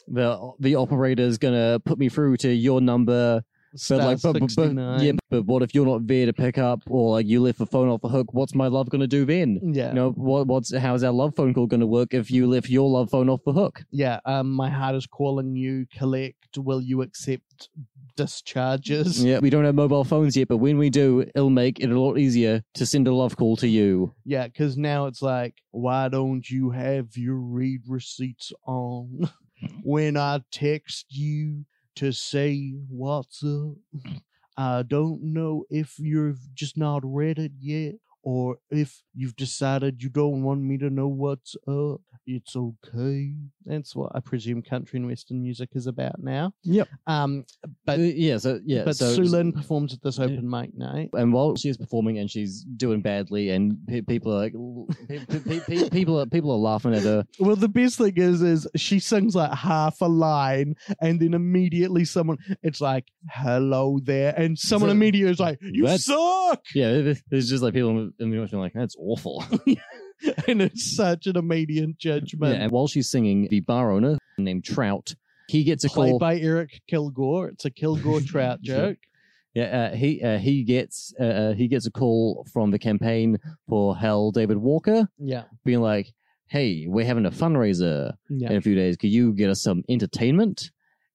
the 0.08 0.52
the 0.60 0.76
operator's 0.76 1.38
gonna 1.38 1.80
put 1.86 2.00
me 2.00 2.10
through 2.10 2.38
to 2.38 2.52
your 2.52 2.82
number. 2.82 3.44
But 3.90 4.00
like, 4.00 4.22
but, 4.22 4.40
but, 4.40 4.56
but 4.56 5.02
yeah, 5.02 5.12
but 5.30 5.46
what 5.46 5.62
if 5.62 5.76
you're 5.76 5.86
not 5.86 6.08
there 6.08 6.26
to 6.26 6.34
pick 6.34 6.58
up, 6.58 6.82
or 6.88 7.12
like 7.12 7.28
you 7.28 7.42
left 7.42 7.60
the 7.60 7.66
phone 7.66 7.88
off 7.88 8.02
the 8.02 8.10
hook? 8.10 8.34
What's 8.34 8.56
my 8.56 8.68
love 8.68 8.90
gonna 8.90 9.08
do 9.08 9.26
then? 9.26 9.60
yeah. 9.74 9.90
You 9.90 9.96
know, 9.96 10.12
what 10.12 10.48
what's 10.48 10.76
how's 10.76 11.04
our 11.04 11.12
love 11.12 11.36
phone 11.36 11.54
call 11.54 11.68
gonna 11.68 11.88
work 11.88 12.14
if 12.14 12.32
you 12.32 12.48
left 12.48 12.70
your 12.70 12.90
love 12.90 13.10
phone 13.10 13.30
off 13.30 13.42
the 13.46 13.54
hook? 13.54 13.84
yeah, 13.92 14.20
um, 14.26 14.52
my 14.52 14.70
heart 14.70 14.96
is 14.96 15.06
calling 15.06 15.56
you. 15.56 15.86
Collect. 15.96 16.58
Will 16.58 16.82
you 16.82 17.02
accept 17.04 17.70
discharges? 18.16 19.24
Yeah, 19.24 19.40
we 19.40 19.50
don't 19.50 19.66
have 19.66 19.76
mobile 19.76 20.04
phones 20.04 20.36
yet, 20.36 20.48
but 20.48 20.58
when 20.58 20.78
we 20.78 20.90
do, 20.90 21.22
it'll 21.22 21.50
make 21.50 21.80
it 21.80 21.90
a 21.90 22.00
lot 22.00 22.18
easier 22.18 22.64
to 22.74 22.86
send 22.86 23.08
a 23.08 23.14
love 23.14 23.38
call 23.38 23.56
to 23.58 23.68
you. 23.68 24.14
Yeah, 24.26 24.48
because 24.48 24.78
now 24.78 25.06
it's 25.06 25.22
like, 25.22 25.56
why 25.72 26.10
don't 26.10 26.48
you 26.50 26.72
have 26.72 27.16
your 27.16 27.36
read 27.36 27.82
receipts 27.88 28.52
on 28.66 29.30
when 29.84 30.18
I 30.18 30.42
text 30.52 31.06
you 31.10 31.66
to 31.96 32.12
say 32.12 32.74
what's 32.90 33.44
up? 33.44 33.76
I 34.58 34.84
don't 34.84 35.22
know 35.24 35.66
if 35.70 35.98
you've 36.00 36.54
just 36.54 36.78
not 36.78 37.02
read 37.06 37.40
it 37.40 37.54
yet 37.60 37.96
or 38.30 38.58
if 38.70 39.02
you've 39.16 39.36
decided 39.36 40.04
you 40.04 40.10
don't 40.10 40.44
want 40.44 40.62
me 40.62 40.78
to 40.78 40.90
know 40.98 41.08
what's 41.08 41.56
up. 41.68 42.02
It's 42.32 42.56
okay. 42.56 43.34
That's 43.66 43.96
what 43.96 44.12
I 44.14 44.20
presume 44.20 44.62
country 44.62 44.98
and 45.00 45.08
western 45.08 45.42
music 45.42 45.70
is 45.74 45.88
about 45.88 46.22
now. 46.22 46.54
Yep. 46.64 46.88
Um, 47.08 47.44
but 47.88 47.98
Uh, 48.00 48.04
yeah, 48.04 48.38
so 48.38 48.60
yeah, 48.64 48.84
but 48.86 48.96
so 48.98 49.08
Sueleen 49.16 49.52
performs 49.52 49.94
at 49.96 50.04
this 50.04 50.20
open 50.20 50.48
mic 50.48 50.78
night. 50.78 51.10
and 51.14 51.34
while 51.34 51.56
she's 51.56 51.76
performing 51.78 52.20
and 52.20 52.30
she's 52.30 52.64
doing 52.84 53.02
badly, 53.02 53.50
and 53.50 53.78
pe- 53.88 54.02
people 54.02 54.32
are 54.36 54.42
like, 54.46 54.54
pe- 55.08 55.26
pe- 55.26 55.60
pe- 55.70 55.90
people 55.90 56.20
are 56.20 56.28
people 56.28 56.52
are 56.52 56.58
laughing 56.72 56.94
at 56.94 57.02
her. 57.02 57.26
Well, 57.40 57.56
the 57.56 57.68
best 57.70 57.98
thing 57.98 58.14
is, 58.18 58.44
is 58.44 58.68
she 58.76 59.00
sings 59.00 59.34
like 59.36 59.52
half 59.54 60.00
a 60.02 60.08
line, 60.30 60.76
and 61.02 61.20
then 61.20 61.34
immediately 61.34 62.06
someone, 62.06 62.38
it's 62.62 62.80
like, 62.82 63.06
"Hello 63.32 64.00
there," 64.04 64.36
and 64.38 64.58
someone 64.60 64.90
So- 64.90 64.98
immediately 64.98 65.32
is 65.32 65.40
like, 65.40 65.58
"You 65.64 65.88
suck," 65.98 66.62
Yeah, 66.76 67.14
it's 67.32 67.50
just 67.50 67.64
like 67.64 67.74
people 67.74 68.12
audience 68.26 68.54
are 68.54 68.58
like, 68.58 68.74
that's 68.74 68.96
awful. 69.00 69.44
and 70.48 70.62
it's 70.62 70.96
such 70.96 71.28
an 71.28 71.38
immediate 71.38 71.96
yeah, 72.02 72.20
judgment. 72.20 72.62
and 72.62 72.72
while 72.72 72.88
she's 72.88 73.10
singing, 73.10 73.48
the 73.50 73.62
bar 73.62 73.92
owner 73.92 74.18
named 74.38 74.64
Trout, 74.66 75.16
he 75.48 75.64
gets 75.64 75.84
a 75.84 75.90
Played 75.90 76.12
call. 76.12 76.20
by 76.20 76.40
Merle 76.40 76.68
Kilgore. 76.88 77.50
It's 77.50 77.66
a 77.66 77.72
Kilgore 77.72 78.22
Trout 78.22 78.62
joke. 78.64 78.98
Yeah, 79.56 79.90
uh, 79.92 79.96
he 79.96 80.22
uh, 80.22 80.38
he 80.38 80.64
gets 80.64 81.12
uh, 81.20 81.24
uh, 81.24 81.54
he 81.54 81.68
gets 81.68 81.88
a 81.88 81.92
call 81.92 82.46
from 82.54 82.70
the 82.70 82.78
campaign 82.78 83.40
for 83.68 83.98
Hal 83.98 84.30
David 84.32 84.58
Walker, 84.58 85.08
Yeah, 85.18 85.46
being 85.66 85.82
like, 85.82 86.14
"Hey, 86.48 86.86
we're 86.88 87.06
having 87.06 87.26
a 87.26 87.32
fundraiser 87.32 88.14
yeah, 88.30 88.52
in 88.52 88.58
a 88.58 88.62
few 88.62 88.76
days. 88.76 88.96
Could 88.96 89.10
you 89.10 89.34
get 89.34 89.50
us 89.50 89.64
some 89.64 89.84
entertainment?" 89.90 90.70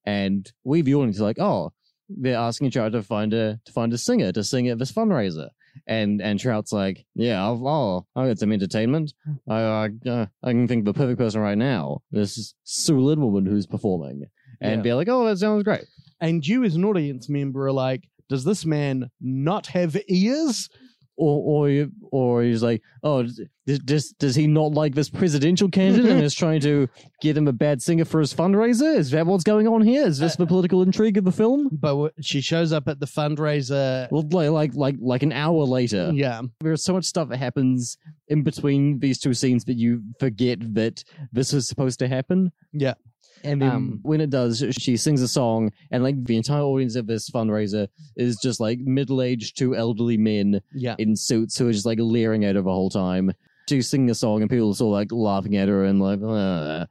And 0.05 0.51
we, 0.65 0.81
the 0.81 0.95
audience, 0.95 1.21
are 1.21 1.23
like, 1.23 1.39
"Oh, 1.39 1.71
they're 2.09 2.37
asking 2.37 2.71
Trout 2.71 2.91
to 2.91 3.01
find 3.01 3.33
a 3.33 3.61
to 3.63 3.71
find 3.71 3.93
a 3.93 3.97
singer 3.97 4.33
to 4.33 4.43
sing 4.43 4.67
at 4.67 4.79
this 4.79 4.91
fundraiser." 4.91 5.47
And 5.87 6.21
and 6.21 6.39
Trout's 6.39 6.71
like, 6.71 7.05
"Yeah, 7.15 7.43
I'll 7.43 7.67
I'll, 7.67 8.07
I'll 8.15 8.27
get 8.27 8.39
some 8.39 8.51
entertainment. 8.51 9.13
I 9.47 9.55
I, 9.61 10.09
uh, 10.09 10.25
I 10.43 10.51
can 10.51 10.67
think 10.67 10.87
of 10.87 10.93
the 10.93 10.97
perfect 10.99 11.19
person 11.19 11.41
right 11.41 11.57
now. 11.57 12.01
This 12.11 12.37
is 12.37 12.55
Sueleen 12.65 13.19
woman 13.19 13.45
who's 13.45 13.67
performing." 13.67 14.23
And 14.61 14.77
Yeah. 14.77 14.81
be 14.83 14.93
like, 14.93 15.09
"Oh, 15.09 15.25
that 15.25 15.37
sounds 15.37 15.63
great." 15.63 15.85
And 16.21 16.45
you, 16.47 16.63
as 16.63 16.75
an 16.75 16.85
audience 16.85 17.27
member, 17.29 17.67
are 17.67 17.71
like, 17.71 18.07
"Does 18.29 18.43
this 18.45 18.65
man 18.65 19.09
not 19.19 19.67
have 19.67 19.97
ears?" 20.07 20.69
Or 21.17 21.67
or 21.69 21.87
or 22.11 22.43
he's 22.43 22.63
like, 22.63 22.81
oh, 23.03 23.23
does, 23.23 23.79
does 23.79 24.11
does 24.13 24.35
he 24.35 24.47
not 24.47 24.73
like 24.73 24.95
this 24.95 25.09
presidential 25.09 25.69
candidate 25.69 26.11
and 26.11 26.23
is 26.23 26.33
trying 26.33 26.59
to 26.61 26.87
get 27.21 27.37
him 27.37 27.47
a 27.47 27.53
bad 27.53 27.81
singer 27.81 28.05
for 28.05 28.19
his 28.19 28.33
fundraiser? 28.33 28.95
Is 28.97 29.11
that 29.11 29.25
what's 29.25 29.43
going 29.43 29.67
on 29.67 29.81
here? 29.81 30.05
Is 30.05 30.19
this 30.19 30.33
uh, 30.33 30.37
the 30.39 30.45
political 30.47 30.81
intrigue 30.81 31.17
of 31.17 31.23
the 31.23 31.31
film? 31.31 31.69
But 31.71 31.95
wh- 31.97 32.21
she 32.21 32.41
shows 32.41 32.71
up 32.71 32.87
at 32.87 32.99
the 32.99 33.05
fundraiser. 33.05 34.09
Well, 34.11 34.23
like 34.29 34.51
like 34.51 34.73
like 34.75 34.95
like 34.99 35.23
an 35.23 35.31
hour 35.31 35.63
later, 35.63 36.11
Yeah, 36.13 36.41
there's 36.61 36.83
so 36.83 36.93
much 36.93 37.05
stuff 37.05 37.29
that 37.29 37.37
happens 37.37 37.97
in 38.27 38.43
between 38.43 38.99
these 38.99 39.19
two 39.19 39.33
scenes 39.33 39.65
that 39.65 39.77
you 39.77 40.03
forget 40.19 40.59
that 40.73 41.03
this 41.31 41.53
is 41.53 41.67
supposed 41.67 41.99
to 41.99 42.07
happen. 42.07 42.51
Yeah. 42.73 42.95
And 43.43 43.61
then 43.61 43.69
Um, 43.71 43.99
when 44.03 44.21
it 44.21 44.29
does, 44.29 44.63
she 44.71 44.97
sings 44.97 45.21
a 45.21 45.27
song, 45.27 45.71
and 45.91 46.03
like 46.03 46.23
the 46.25 46.37
entire 46.37 46.61
audience 46.63 46.95
of 46.95 47.07
this 47.07 47.29
fundraiser 47.29 47.87
is 48.15 48.37
just 48.37 48.59
like 48.59 48.79
middle-aged 48.79 49.57
to 49.59 49.75
elderly 49.75 50.17
men 50.17 50.61
yeah. 50.73 50.95
in 50.97 51.15
suits 51.15 51.57
who 51.57 51.67
are 51.67 51.73
just 51.73 51.85
like 51.85 51.99
leering 51.99 52.45
at 52.45 52.55
her 52.55 52.61
the 52.61 52.71
whole 52.71 52.89
time. 52.89 53.31
She's 53.69 53.89
singing 53.89 54.09
a 54.11 54.15
song 54.15 54.41
and 54.41 54.49
people 54.49 54.69
are 54.71 54.75
sort 54.75 54.89
of 54.89 54.99
like 54.99 55.11
laughing 55.11 55.55
at 55.57 55.67
her 55.67 55.83
and 55.85 55.99
like, 56.01 56.19
"Ugh." 56.23 56.87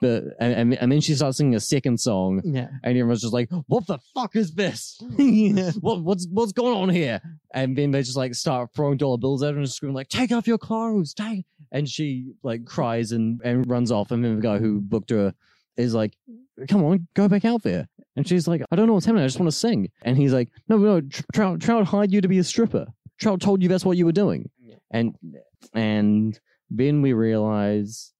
but 0.00 0.24
and, 0.40 0.52
and 0.54 0.74
and 0.74 0.92
then 0.92 1.00
she 1.00 1.14
starts 1.14 1.38
singing 1.38 1.54
a 1.54 1.60
second 1.60 1.98
song 1.98 2.42
Yeah. 2.44 2.68
and 2.82 2.98
everyone's 2.98 3.22
just 3.22 3.32
like, 3.32 3.48
"What 3.68 3.86
the 3.86 3.98
fuck 4.14 4.36
is 4.36 4.52
this? 4.54 5.00
yeah. 5.18 5.70
What 5.80 6.02
what's 6.02 6.26
what's 6.30 6.52
going 6.52 6.76
on 6.76 6.88
here?" 6.90 7.20
And 7.54 7.76
then 7.76 7.90
they 7.92 8.02
just 8.02 8.16
like 8.16 8.34
start 8.34 8.70
throwing 8.74 8.96
dollar 8.98 9.18
bills 9.18 9.42
at 9.42 9.54
her 9.54 9.60
and 9.60 9.70
screaming 9.70 9.94
like, 9.94 10.08
"Take 10.08 10.32
off 10.32 10.46
your 10.46 10.58
clothes!" 10.58 11.14
Take. 11.14 11.46
And 11.72 11.88
she 11.88 12.32
like 12.42 12.64
cries 12.66 13.12
and 13.12 13.40
and 13.44 13.68
runs 13.68 13.90
off. 13.92 14.10
And 14.10 14.24
then 14.24 14.36
the 14.36 14.42
guy 14.42 14.58
who 14.58 14.80
booked 14.80 15.10
her 15.10 15.34
is 15.76 15.94
like, 15.94 16.16
"Come 16.68 16.84
on, 16.84 17.06
go 17.14 17.28
back 17.28 17.44
out 17.44 17.62
there." 17.62 17.86
And 18.16 18.26
she's 18.26 18.48
like, 18.48 18.62
"I 18.70 18.76
don't 18.76 18.86
know 18.86 18.94
what's 18.94 19.06
happening. 19.06 19.24
I 19.24 19.26
just 19.26 19.40
want 19.40 19.50
to 19.52 19.56
sing." 19.58 19.90
And 20.02 20.16
he's 20.16 20.32
like, 20.32 20.48
"No, 20.68 20.76
no, 20.76 21.00
Trout 21.34 21.60
Trout 21.60 21.86
hired 21.86 22.12
you 22.12 22.20
to 22.20 22.28
be 22.28 22.38
a 22.38 22.44
stripper. 22.44 22.86
Trout 23.20 23.40
told 23.40 23.62
you 23.62 23.68
that's 23.68 23.84
what 23.84 23.96
you 23.96 24.06
were 24.06 24.12
doing." 24.12 24.50
Yeah. 24.60 24.76
And 24.90 25.14
and 25.74 26.38
then 26.70 27.02
we 27.02 27.12
realize 27.12 28.13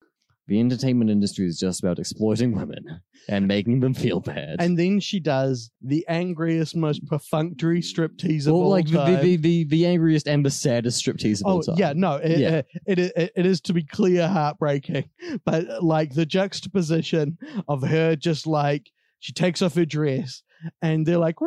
the 0.47 0.61
entertainment 0.61 1.11
industry 1.11 1.47
is 1.47 1.59
just 1.59 1.83
about 1.83 1.99
exploiting 1.99 2.55
women 2.55 3.01
and 3.29 3.49
making 3.49 3.81
them 3.81 3.95
feel 3.95 4.21
bad. 4.21 4.57
And 4.59 4.79
then 4.79 5.01
she 5.01 5.19
does 5.19 5.71
the 5.81 6.05
angriest, 6.09 6.77
most 6.77 7.07
perfunctory 7.07 7.81
striptease 7.81 8.47
of 8.47 8.53
well, 8.53 8.63
all 8.65 8.71
like 8.71 8.87
the, 8.87 8.99
time. 8.99 9.23
the, 9.23 9.37
the, 9.37 9.65
the 9.65 9.87
angriest 9.87 10.29
and 10.29 10.45
the 10.45 10.51
saddest 10.51 11.03
striptease 11.05 11.41
of 11.41 11.47
all 11.47 11.59
Oh 11.59 11.63
time. 11.63 11.77
yeah, 11.79 11.93
no, 11.97 12.17
it, 12.17 12.39
Yeah. 12.39 12.63
It, 12.87 12.99
it, 12.99 13.33
it 13.35 13.47
is 13.47 13.61
to 13.63 13.73
be 13.73 13.85
clear 13.85 14.29
heartbreaking, 14.29 15.09
but 15.47 15.83
like 15.83 16.13
the 16.15 16.27
juxtaposition 16.27 17.39
of 17.67 17.83
her 17.83 18.15
just 18.17 18.47
like 18.47 18.91
she 19.21 19.33
takes 19.33 19.63
off 19.63 19.75
her 19.77 19.87
dress 19.87 20.43
and 20.83 21.07
they're 21.07 21.17
like 21.19 21.41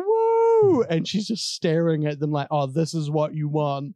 woo 0.62 0.82
and 0.84 1.06
she's 1.08 1.26
just 1.28 1.54
staring 1.54 2.06
at 2.06 2.20
them 2.20 2.30
like 2.32 2.48
oh 2.50 2.66
this 2.66 2.94
is 2.94 3.10
what 3.10 3.34
you 3.34 3.48
want 3.48 3.94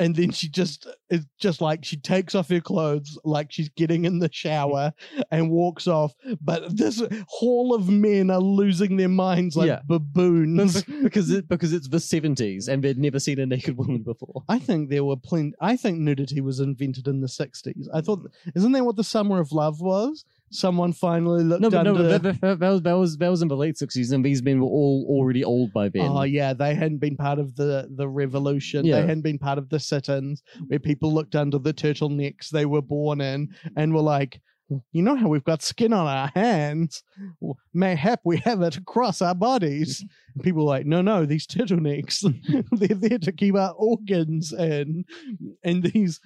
and 0.00 0.14
then 0.14 0.30
she 0.30 0.48
just 0.48 0.86
it's 1.10 1.26
just 1.40 1.60
like 1.60 1.84
she 1.84 1.96
takes 1.96 2.34
off 2.34 2.48
her 2.48 2.60
clothes 2.60 3.18
like 3.24 3.50
she's 3.50 3.68
getting 3.70 4.04
in 4.04 4.20
the 4.20 4.30
shower 4.32 4.92
and 5.32 5.50
walks 5.50 5.86
off 5.88 6.14
but 6.40 6.76
this 6.76 7.02
hall 7.28 7.74
of 7.74 7.88
men 7.88 8.30
are 8.30 8.38
losing 8.40 8.96
their 8.96 9.08
minds 9.08 9.56
like 9.56 9.66
Yeah. 9.68 9.80
baboons 9.86 10.82
because 11.02 11.30
it 11.30 11.48
because 11.48 11.72
it's 11.72 11.88
the 11.88 12.00
seventies 12.00 12.68
and 12.68 12.82
they'd 12.84 12.98
never 12.98 13.18
seen 13.18 13.38
a 13.40 13.46
naked 13.46 13.76
woman 13.76 14.02
before. 14.02 14.44
I 14.48 14.58
think 14.58 14.88
there 14.90 15.04
were 15.04 15.16
plenty. 15.16 15.54
I 15.60 15.76
think 15.76 15.98
nudity 15.98 16.40
was 16.40 16.60
invented 16.60 17.08
in 17.08 17.20
the 17.20 17.26
'60s. 17.26 17.86
I 17.92 18.00
thought, 18.00 18.30
isn't 18.54 18.72
that 18.72 18.84
what 18.84 18.96
the 18.96 19.04
Summer 19.04 19.40
of 19.40 19.52
Love 19.52 19.80
was? 19.80 20.24
Someone 20.50 20.92
finally 20.92 21.44
looked 21.44 21.62
No, 21.62 21.70
but 21.70 21.82
no, 21.82 21.94
but 21.94 22.22
that, 22.22 22.40
that, 22.40 22.60
was 22.60 22.82
that 22.82 22.92
was 22.92 23.16
that 23.18 23.28
was 23.28 23.42
in 23.42 23.48
the 23.48 23.56
late 23.56 23.76
sixties, 23.76 24.12
and 24.12 24.24
these 24.24 24.42
men 24.42 24.60
were 24.60 24.66
all 24.66 25.06
already 25.08 25.44
old 25.44 25.72
by 25.72 25.88
then. 25.88 26.08
Oh 26.08 26.22
yeah, 26.22 26.52
they 26.52 26.74
hadn't 26.74 26.98
been 26.98 27.16
part 27.16 27.38
of 27.38 27.56
the 27.56 27.88
the 27.94 28.08
revolution. 28.08 28.84
Yeah. 28.84 28.96
They 28.96 29.06
hadn't 29.06 29.22
been 29.22 29.38
part 29.38 29.58
of 29.58 29.68
the 29.68 29.78
sit-ins 29.78 30.42
where 30.68 30.78
people 30.78 31.12
looked 31.12 31.34
under 31.34 31.58
the 31.58 31.74
turtlenecks 31.74 32.48
they 32.48 32.66
were 32.66 32.82
born 32.82 33.20
in 33.20 33.54
and 33.76 33.94
were 33.94 34.00
like, 34.00 34.40
you 34.92 35.02
know 35.02 35.16
how 35.16 35.28
we've 35.28 35.44
got 35.44 35.62
skin 35.62 35.92
on 35.92 36.06
our 36.06 36.30
hands? 36.34 37.02
Mayhap 37.74 38.18
we 38.24 38.38
have 38.38 38.62
it 38.62 38.76
across 38.76 39.22
our 39.22 39.34
bodies. 39.34 40.04
And 40.34 40.44
people 40.44 40.64
were 40.64 40.70
like, 40.70 40.86
no, 40.86 41.00
no, 41.00 41.24
these 41.24 41.46
turtlenecks, 41.46 42.20
they're 42.72 42.96
there 42.96 43.18
to 43.18 43.32
keep 43.32 43.54
our 43.54 43.72
organs 43.72 44.52
in. 44.52 45.04
And 45.64 45.82
these 45.82 46.20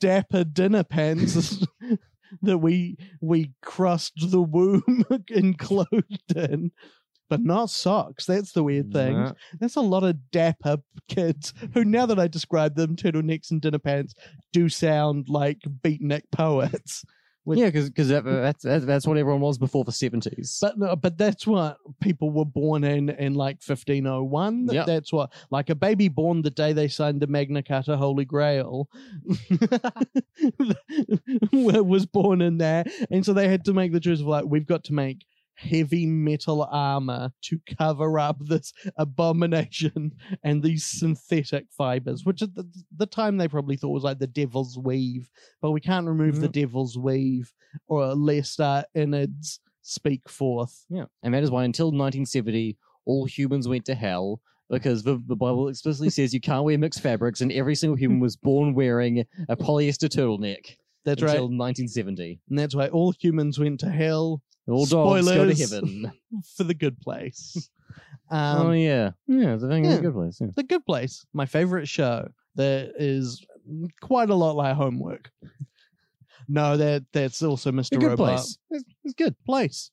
dapper 0.00 0.44
dinner 0.44 0.84
pants 0.84 1.64
that 2.42 2.58
we 2.58 2.96
we 3.20 3.52
crushed 3.62 4.30
the 4.30 4.42
womb 4.42 5.04
and 5.10 5.24
enclosed 5.30 6.36
in. 6.36 6.72
But 7.30 7.40
not 7.40 7.70
socks. 7.70 8.26
That's 8.26 8.52
the 8.52 8.62
weird 8.62 8.92
thing. 8.92 9.14
Nah. 9.14 9.32
There's 9.58 9.76
a 9.76 9.80
lot 9.80 10.04
of 10.04 10.30
dapper 10.30 10.76
kids 11.08 11.54
who, 11.72 11.82
now 11.82 12.04
that 12.04 12.18
I 12.18 12.28
describe 12.28 12.76
them, 12.76 12.96
turtlenecks 12.96 13.50
and 13.50 13.62
dinner 13.62 13.78
pants, 13.78 14.14
do 14.52 14.68
sound 14.68 15.28
like 15.30 15.60
beatnik 15.82 16.24
poets. 16.30 17.02
With- 17.46 17.58
Yeah, 17.58 17.66
because 17.70 18.08
that, 18.08 18.24
that's 18.24 18.64
that's 18.64 18.84
that's 18.86 19.06
what 19.06 19.18
everyone 19.18 19.42
was 19.42 19.58
before 19.58 19.84
the 19.84 19.92
seventies. 19.92 20.58
But 20.62 20.78
no, 20.78 20.96
but 20.96 21.18
that's 21.18 21.46
what 21.46 21.76
people 22.00 22.30
were 22.30 22.46
born 22.46 22.84
in 22.84 23.10
in 23.10 23.34
like 23.34 23.58
1501. 23.66 24.68
Yep. 24.72 24.86
That's 24.86 25.12
what 25.12 25.32
like 25.50 25.68
a 25.68 25.74
baby 25.74 26.08
born 26.08 26.40
the 26.42 26.50
day 26.50 26.72
they 26.72 26.88
signed 26.88 27.20
the 27.20 27.26
Magna 27.26 27.62
Carta 27.62 27.96
Holy 27.96 28.24
Grail 28.24 28.88
was 31.52 32.06
born 32.06 32.40
in 32.40 32.58
there, 32.58 32.84
and 33.10 33.24
so 33.24 33.32
they 33.32 33.48
had 33.48 33.64
to 33.66 33.74
make 33.74 33.92
the 33.92 34.00
choice 34.00 34.20
of 34.20 34.26
like 34.26 34.44
we've 34.46 34.66
got 34.66 34.84
to 34.84 34.94
make 34.94 35.24
heavy 35.54 36.06
metal 36.06 36.68
armor 36.70 37.30
to 37.42 37.58
cover 37.78 38.18
up 38.18 38.36
this 38.40 38.72
abomination 38.96 40.12
and 40.42 40.62
these 40.62 40.84
synthetic 40.84 41.66
fibers, 41.76 42.24
which 42.24 42.42
at 42.42 42.54
the, 42.54 42.68
the 42.96 43.06
time 43.06 43.36
they 43.36 43.48
probably 43.48 43.76
thought 43.76 43.90
was 43.90 44.04
like 44.04 44.18
the 44.18 44.26
devil's 44.26 44.78
weave, 44.78 45.30
but 45.60 45.70
we 45.70 45.80
can't 45.80 46.06
remove 46.06 46.40
the 46.40 46.48
mm-hmm. 46.48 46.60
devil's 46.60 46.98
weave 46.98 47.52
or 47.86 48.14
lest 48.14 48.60
our 48.60 48.84
innards 48.94 49.60
speak 49.82 50.28
forth. 50.28 50.84
Yeah, 50.88 51.04
and 51.22 51.34
that 51.34 51.42
is 51.42 51.50
why 51.50 51.64
until 51.64 51.86
1970, 51.86 52.76
all 53.06 53.24
humans 53.24 53.68
went 53.68 53.84
to 53.86 53.94
hell 53.94 54.40
because 54.70 55.02
the, 55.02 55.22
the 55.26 55.36
Bible 55.36 55.68
explicitly 55.68 56.10
says 56.10 56.32
you 56.32 56.40
can't 56.40 56.64
wear 56.64 56.78
mixed 56.78 57.00
fabrics, 57.00 57.40
and 57.40 57.52
every 57.52 57.74
single 57.74 57.96
human 57.96 58.20
was 58.20 58.36
born 58.36 58.74
wearing 58.74 59.24
a 59.48 59.56
polyester 59.56 60.08
turtleneck 60.08 60.76
That's 61.04 61.22
right. 61.22 61.30
until 61.30 61.44
1970. 61.44 62.40
And 62.48 62.58
that's 62.58 62.74
why 62.74 62.88
all 62.88 63.12
humans 63.12 63.58
went 63.58 63.80
to 63.80 63.90
hell 63.90 64.42
All 64.68 64.86
dogs 64.86 65.26
go 65.26 65.46
to 65.46 65.54
Spoilers. 65.54 65.70
heaven. 65.72 66.12
for 66.56 66.64
the 66.64 66.74
good 66.74 67.00
place. 67.00 67.70
Um, 68.30 68.66
oh 68.66 68.72
yeah, 68.72 69.10
yeah, 69.28 69.54
the 69.56 69.68
thing 69.68 69.84
is 69.84 69.92
yeah. 69.92 69.98
a 69.98 70.02
good 70.02 70.14
place. 70.14 70.38
Yeah. 70.40 70.46
The 70.56 70.62
Good 70.62 70.84
Place, 70.86 71.26
my 71.34 71.44
favorite 71.44 71.86
show 71.86 72.26
that 72.56 72.92
is 72.98 73.44
quite 74.00 74.30
a 74.30 74.34
lot 74.34 74.56
like 74.56 74.74
homework. 74.74 75.30
No, 76.48 76.76
that 76.76 77.04
that's 77.12 77.42
also 77.42 77.70
Mr. 77.70 77.96
A 77.96 77.98
good 77.98 78.06
Robot. 78.08 78.16
place. 78.36 78.58
It's, 78.70 78.84
it's 79.04 79.14
good. 79.14 79.34
Place. 79.44 79.90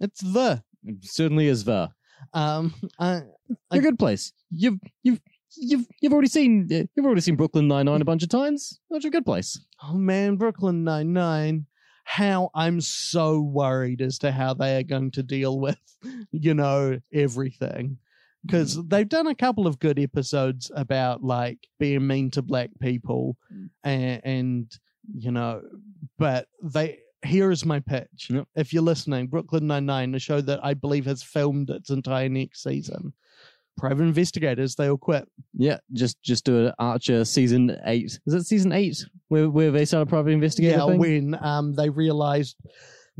It's 0.00 0.20
the. 0.22 0.62
It 0.84 1.04
certainly 1.04 1.46
is 1.46 1.64
the 1.64 1.90
Um, 2.32 2.74
I, 2.98 3.22
a 3.70 3.78
good 3.80 3.98
place. 3.98 4.32
You've 4.50 4.78
you've 5.02 5.20
you've 5.56 5.86
you've 6.00 6.12
already 6.12 6.28
seen 6.28 6.68
uh, 6.72 6.84
you've 6.96 7.06
already 7.06 7.20
seen 7.20 7.36
Brooklyn 7.36 7.68
Nine 7.68 7.84
Nine 7.86 8.00
a 8.00 8.04
bunch 8.06 8.22
of 8.22 8.30
times. 8.30 8.80
That's 8.90 9.04
a 9.04 9.10
good 9.10 9.26
place. 9.26 9.60
oh 9.84 9.94
man, 9.94 10.36
Brooklyn 10.36 10.84
Nine 10.84 11.12
Nine. 11.12 11.66
How 12.08 12.50
I'm 12.54 12.80
so 12.80 13.40
worried 13.40 14.00
as 14.00 14.18
to 14.20 14.32
how 14.32 14.54
they 14.54 14.78
are 14.78 14.82
going 14.82 15.10
to 15.12 15.22
deal 15.22 15.60
with, 15.60 15.78
you 16.32 16.54
know, 16.54 16.98
everything. 17.12 17.86
Mm-hmm. 17.86 18.46
Because 18.46 18.78
they've 18.86 19.08
done 19.08 19.26
a 19.26 19.34
couple 19.34 19.66
of 19.66 19.78
good 19.78 19.98
episodes 19.98 20.70
about 20.74 21.22
like 21.22 21.58
being 21.78 22.06
mean 22.06 22.30
to 22.30 22.42
black 22.42 22.70
people, 22.80 23.36
mm. 23.52 23.68
and, 23.84 24.20
and 24.24 24.78
you 25.14 25.30
know, 25.30 25.62
but 26.18 26.46
they. 26.62 27.00
Here 27.26 27.50
is 27.50 27.64
my 27.66 27.80
pitch. 27.80 28.28
Yep. 28.30 28.46
If 28.54 28.72
you're 28.72 28.80
listening, 28.80 29.26
Brooklyn 29.26 29.66
Nine 29.66 29.86
Nine, 29.86 30.14
a 30.14 30.20
show 30.20 30.40
that 30.40 30.64
I 30.64 30.74
believe 30.74 31.04
has 31.06 31.20
filmed 31.20 31.68
its 31.68 31.90
entire 31.90 32.28
next 32.28 32.62
season. 32.62 33.12
Private 33.78 34.02
investigators, 34.02 34.74
they 34.74 34.90
all 34.90 34.98
quit. 34.98 35.28
Yeah, 35.54 35.78
just 35.92 36.20
just 36.22 36.44
do 36.44 36.66
an 36.66 36.72
Archer 36.78 37.24
season 37.24 37.76
eight. 37.84 38.18
Is 38.26 38.34
it 38.34 38.44
season 38.44 38.72
eight 38.72 39.04
where 39.28 39.48
where 39.48 39.70
they 39.70 39.84
started 39.84 40.08
private 40.08 40.30
investigator 40.30 40.78
yeah, 40.78 40.86
thing? 40.86 40.98
when 40.98 41.38
um 41.40 41.74
they 41.74 41.88
realized 41.88 42.56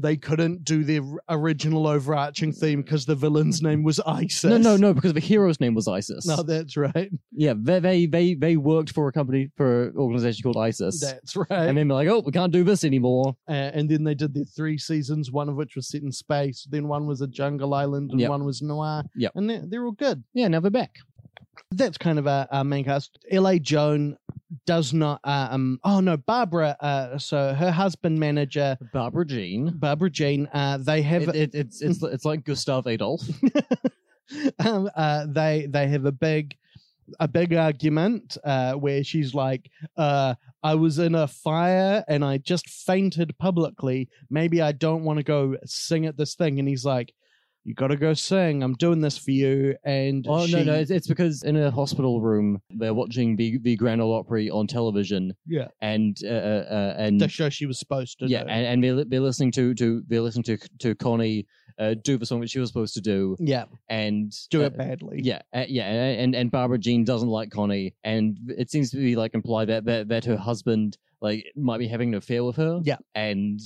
they 0.01 0.17
couldn't 0.17 0.65
do 0.65 0.85
the 0.85 1.01
original 1.29 1.87
overarching 1.87 2.53
theme 2.53 2.83
because 2.83 3.05
the 3.05 3.15
villain's 3.15 3.61
name 3.63 3.83
was 3.83 3.99
ISIS. 4.01 4.45
no, 4.45 4.57
no, 4.59 4.77
no, 4.77 4.95
because 4.95 5.13
the 5.13 5.21
hero's 5.21 5.61
name 5.61 5.75
was 5.75 5.89
ISIS. 5.89 6.27
No, 6.27 6.43
that's 6.43 6.77
right. 6.77 7.11
Yeah, 7.33 7.55
they, 7.57 7.81
they 7.81 8.07
they 8.07 8.35
they 8.35 8.57
worked 8.57 8.93
for 8.93 9.09
a 9.09 9.13
company 9.13 9.51
for 9.57 9.89
an 9.89 9.97
organization 9.97 10.43
called 10.43 10.57
ISIS, 10.57 11.01
That's 11.01 11.37
right. 11.37 11.47
and 11.51 11.77
then 11.77 11.89
they're 11.89 11.97
like, 11.97 12.09
oh, 12.09 12.21
we 12.25 12.33
can't 12.33 12.53
do 12.53 12.65
this 12.65 12.85
anymore. 12.85 13.37
Uh, 13.49 13.53
and 13.53 13.89
then 13.91 14.05
they 14.05 14.15
did 14.15 14.35
their 14.35 14.45
three 14.45 14.79
seasons, 14.79 15.31
one 15.31 15.49
of 15.49 15.57
which 15.57 15.77
was 15.77 15.89
set 15.89 16.03
in 16.03 16.13
space. 16.13 16.67
Then 16.71 16.89
one 16.89 17.07
was 17.07 17.21
a 17.21 17.27
jungle 17.27 17.75
island, 17.75 18.11
and 18.13 18.21
Yep. 18.21 18.31
one 18.31 18.45
was 18.45 18.63
noir. 18.63 19.03
Yep. 19.17 19.33
and 19.35 19.51
they're, 19.51 19.63
they're 19.67 19.85
all 19.85 19.93
good. 19.93 20.23
Yeah, 20.35 20.49
now 20.49 20.61
they're 20.61 20.71
back. 20.71 20.97
That's 21.71 21.99
kind 21.99 22.19
of 22.19 22.27
our, 22.27 22.47
our 22.51 22.65
main 22.65 22.85
cast. 22.85 23.19
L.A. 23.31 23.59
Joan 23.59 24.17
does 24.67 24.93
not. 24.93 25.21
Uh, 25.25 25.49
um. 25.51 25.81
Oh 25.85 26.01
no, 26.01 26.17
Barbara. 26.17 26.77
Uh. 26.81 27.19
So 27.19 27.55
her 27.55 27.71
husband, 27.71 28.19
manager 28.19 28.79
Barbara 28.93 29.27
Jean. 29.27 29.77
Barbara 29.77 30.11
Jean. 30.11 30.49
Uh. 30.53 30.79
They 30.79 31.03
have. 31.03 31.23
It, 31.23 31.35
it, 31.35 31.51
it's 31.55 31.83
it's 31.83 32.03
it's 32.03 32.25
like 32.25 32.45
Gustav 32.45 32.87
Adolf. 32.87 33.23
um, 34.65 34.91
uh, 34.95 35.27
they 35.29 35.67
they 35.69 35.89
have 35.89 36.05
a 36.05 36.13
big 36.13 36.57
a 37.21 37.29
big 37.29 37.55
argument 37.55 38.37
uh, 38.45 38.75
where 38.75 39.05
she's 39.05 39.35
like, 39.35 39.71
uh, 39.97 40.35
"I 40.63 40.75
was 40.75 40.99
in 40.99 41.15
a 41.15 41.27
fire 41.27 42.05
and 42.09 42.25
I 42.25 42.39
just 42.39 42.69
fainted 42.69 43.37
publicly. 43.39 44.09
Maybe 44.31 44.61
I 44.61 44.73
don't 44.73 45.05
want 45.05 45.19
to 45.19 45.23
go 45.23 45.57
sing 45.65 46.07
at 46.07 46.17
this 46.17 46.35
thing." 46.35 46.59
And 46.59 46.69
he's 46.69 46.85
like, 46.85 47.13
"You 47.69 47.75
got 47.75 47.89
to 47.89 47.97
go 47.97 48.15
sing. 48.15 48.63
I'm 48.63 48.73
doing 48.73 49.03
this 49.03 49.19
for 49.19 49.31
you." 49.31 49.77
And 49.85 50.25
Oh 50.27 50.47
she, 50.47 50.53
no, 50.53 50.65
no, 50.65 50.75
it's, 50.75 50.91
it's 50.91 51.07
because 51.07 51.43
in 51.43 51.55
a 51.55 51.71
hospital 51.71 52.23
room 52.23 52.63
they're 52.71 52.95
watching 52.95 53.37
the 53.37 53.59
the 53.59 53.77
Grand 53.77 54.01
Ole 54.01 54.15
Opry 54.15 54.49
on 54.49 54.67
television, 54.67 55.35
yeah, 55.47 55.69
and 55.83 56.17
uh, 56.25 56.29
uh, 56.29 56.65
uh, 56.71 56.95
and 56.97 57.21
the 57.21 57.29
show 57.29 57.51
she 57.51 57.67
was 57.67 57.79
supposed 57.79 58.19
to 58.21 58.27
yeah, 58.27 58.45
do. 58.45 58.49
and, 58.49 58.67
and 58.67 58.85
they're, 58.85 59.05
they're 59.05 59.21
listening 59.21 59.53
to 59.53 59.75
to 59.75 60.03
they're 60.09 60.23
listening 60.23 60.45
to 60.45 60.57
to 60.79 60.95
Connie 60.95 61.47
uh, 61.79 61.95
do 62.03 62.17
the 62.17 62.25
song 62.25 62.41
that 62.41 62.49
she 62.49 62.59
was 62.59 62.71
supposed 62.71 62.95
to 62.95 63.03
do, 63.03 63.37
yeah, 63.39 63.65
and 63.91 64.33
do 64.49 64.63
uh, 64.63 64.67
it 64.67 64.79
badly. 64.79 65.21
Yeah, 65.23 65.43
uh, 65.53 65.67
yeah, 65.69 65.85
and 65.85 66.35
and 66.35 66.51
Barbara 66.51 66.79
Jean 66.79 67.05
doesn't 67.05 67.29
like 67.29 67.51
Connie, 67.51 67.95
and 68.03 68.39
it 68.57 68.71
seems 68.71 68.91
to 68.93 68.97
be 68.97 69.15
like 69.15 69.35
implied 69.35 69.69
that 69.69 69.85
that, 69.85 70.09
that 70.09 70.25
her 70.25 70.39
husband 70.39 70.97
like 71.21 71.45
might 71.55 71.79
be 71.79 71.89
having 71.89 72.09
an 72.11 72.15
affair 72.15 72.43
with 72.45 72.57
her. 72.57 72.81
Yeah. 72.83 72.97
and 73.15 73.61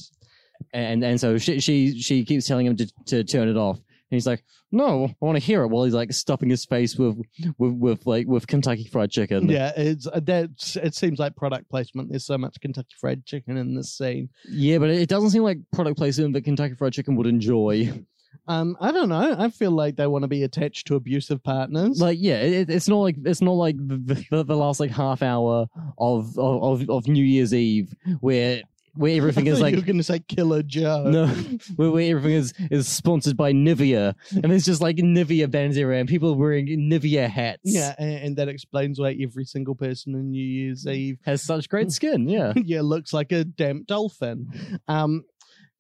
and 0.73 1.05
and 1.05 1.21
so 1.21 1.39
she 1.39 1.61
she 1.61 2.01
she 2.01 2.25
keeps 2.25 2.47
telling 2.47 2.67
him 2.67 2.77
to 2.77 2.87
to 3.07 3.25
turn 3.25 3.49
it 3.49 3.57
off, 3.57 3.81
he's 4.15 4.27
like, 4.27 4.45
"No, 4.71 5.07
I 5.07 5.25
want 5.25 5.37
to 5.37 5.45
hear 5.45 5.63
it." 5.63 5.69
While 5.69 5.85
he's 5.85 5.95
like 5.95 6.13
stuffing 6.13 6.51
his 6.51 6.65
face 6.65 6.97
with 6.97 7.21
with 7.59 7.75
with 7.75 8.07
like 8.07 8.27
with 8.27 8.47
Kentucky 8.47 8.85
Fried 8.85 9.11
Chicken. 9.11 9.49
Yeah, 9.49 9.73
it's 9.77 10.07
uh, 10.07 10.21
that. 10.25 10.51
It 10.83 10.95
seems 10.95 11.19
like 11.19 11.37
product 11.37 11.71
placement. 11.71 12.11
There's 12.11 12.27
so 12.27 12.39
much 12.39 12.61
Kentucky 12.61 12.95
Fried 12.99 13.25
Chicken 13.27 13.57
in 13.57 13.75
this 13.75 13.97
scene. 13.97 14.29
yeah, 14.49 14.79
but 14.79 14.91
it 14.91 15.09
doesn't 15.09 15.31
seem 15.31 15.43
like 15.43 15.59
product 15.73 15.99
placement 15.99 16.35
that 16.35 16.45
Kentucky 16.45 16.75
Fried 16.75 16.93
Chicken 16.93 17.17
would 17.17 17.27
enjoy. 17.27 18.05
Um, 18.49 18.77
I 18.81 18.91
don't 18.91 19.09
know. 19.09 19.37
I 19.39 19.51
feel 19.51 19.71
like 19.71 19.97
they 19.97 20.07
want 20.07 20.23
to 20.23 20.29
be 20.29 20.43
attached 20.43 20.87
to 20.89 20.97
abusive 20.97 21.43
partners. 21.45 22.01
Like, 22.01 22.19
yeah, 22.21 22.41
it, 22.41 22.71
it's 22.71 22.89
not 22.89 22.99
like 22.99 23.17
it's 23.25 23.43
not 23.43 23.53
like 23.53 23.77
the, 23.77 24.25
the, 24.31 24.45
the 24.45 24.57
last 24.57 24.81
like 24.81 24.91
half 24.91 25.23
hour 25.23 25.67
of 25.99 26.37
of 26.39 26.63
of, 26.63 26.91
of 26.91 27.07
New 27.07 27.25
Year's 27.25 27.55
Eve 27.55 27.95
where 28.21 28.63
where 28.95 29.17
everything 29.17 29.47
is 29.47 29.61
like 29.61 29.75
you're 29.75 29.83
going 29.83 29.99
to 29.99 30.03
say 30.03 30.21
Killer 30.21 30.63
Joe. 30.63 31.05
No, 31.05 31.27
where, 31.77 31.91
where 31.91 32.17
everything 32.17 32.39
is, 32.39 32.55
is 32.71 32.89
sponsored 32.89 33.37
by 33.37 33.53
Nivea, 33.53 34.15
and 34.33 34.45
there's 34.45 34.65
just 34.65 34.81
like 34.81 34.97
Nivea 34.97 35.51
bands 35.51 35.79
around. 35.79 36.09
People 36.09 36.35
wearing 36.35 36.67
Nivea 36.67 37.29
hats. 37.29 37.61
Yeah, 37.65 37.95
and, 37.99 38.13
and 38.13 38.37
that 38.37 38.49
explains 38.49 39.01
why 39.01 39.17
every 39.21 39.45
single 39.45 39.75
person 39.75 40.15
on 40.15 40.31
New 40.31 40.45
Year's 40.45 40.87
Eve, 40.87 41.19
has 41.25 41.43
such 41.43 41.69
great 41.69 41.91
skin. 41.91 42.29
Yeah, 42.29 42.53
yeah, 42.57 42.81
looks 42.83 43.13
like 43.13 43.33
a 43.33 43.45
damp 43.45 43.87
dolphin. 43.87 44.81
Um, 44.89 45.25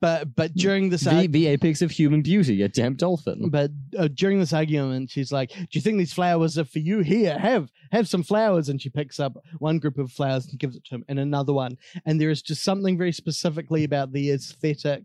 but 0.03 0.35
but 0.35 0.53
during 0.55 0.91
this 0.91 1.05
the, 1.05 1.29
the 1.29 1.47
apex 1.47 1.81
of 1.81 1.93
human 1.93 2.23
beauty, 2.23 2.61
a 2.63 2.69
damp 2.69 2.99
dolphin. 2.99 3.51
but 3.51 3.71
uh, 3.97 4.09
during 4.09 4.41
this 4.41 4.53
argument, 4.53 5.11
she's 5.11 5.31
like, 5.31 5.51
"Do 5.51 5.69
you 5.71 5.81
think 5.81 5.97
these 5.97 6.13
flowers 6.13 6.59
are 6.59 6.65
for 6.65 6.81
you? 6.81 6.99
Here, 7.01 7.39
have 7.39 7.71
have 7.93 8.09
some 8.09 8.25
flowers." 8.25 8.69
And 8.69 8.83
she 8.83 8.91
picks 8.91 9.21
up 9.21 9.35
one 9.61 9.79
group 9.79 9.99
of 9.99 10.11
flowers 10.11 10.49
and 10.49 10.59
gives 10.59 10.75
it 10.75 10.85
to 10.87 10.97
him, 10.97 11.05
and 11.09 11.21
another 11.21 11.53
one. 11.53 11.79
And 12.05 12.21
there 12.21 12.31
is 12.31 12.43
just 12.43 12.65
something 12.65 12.99
very 12.99 13.13
specifically 13.13 13.85
about 13.85 14.13
the 14.13 14.33
aesthetic 14.33 15.05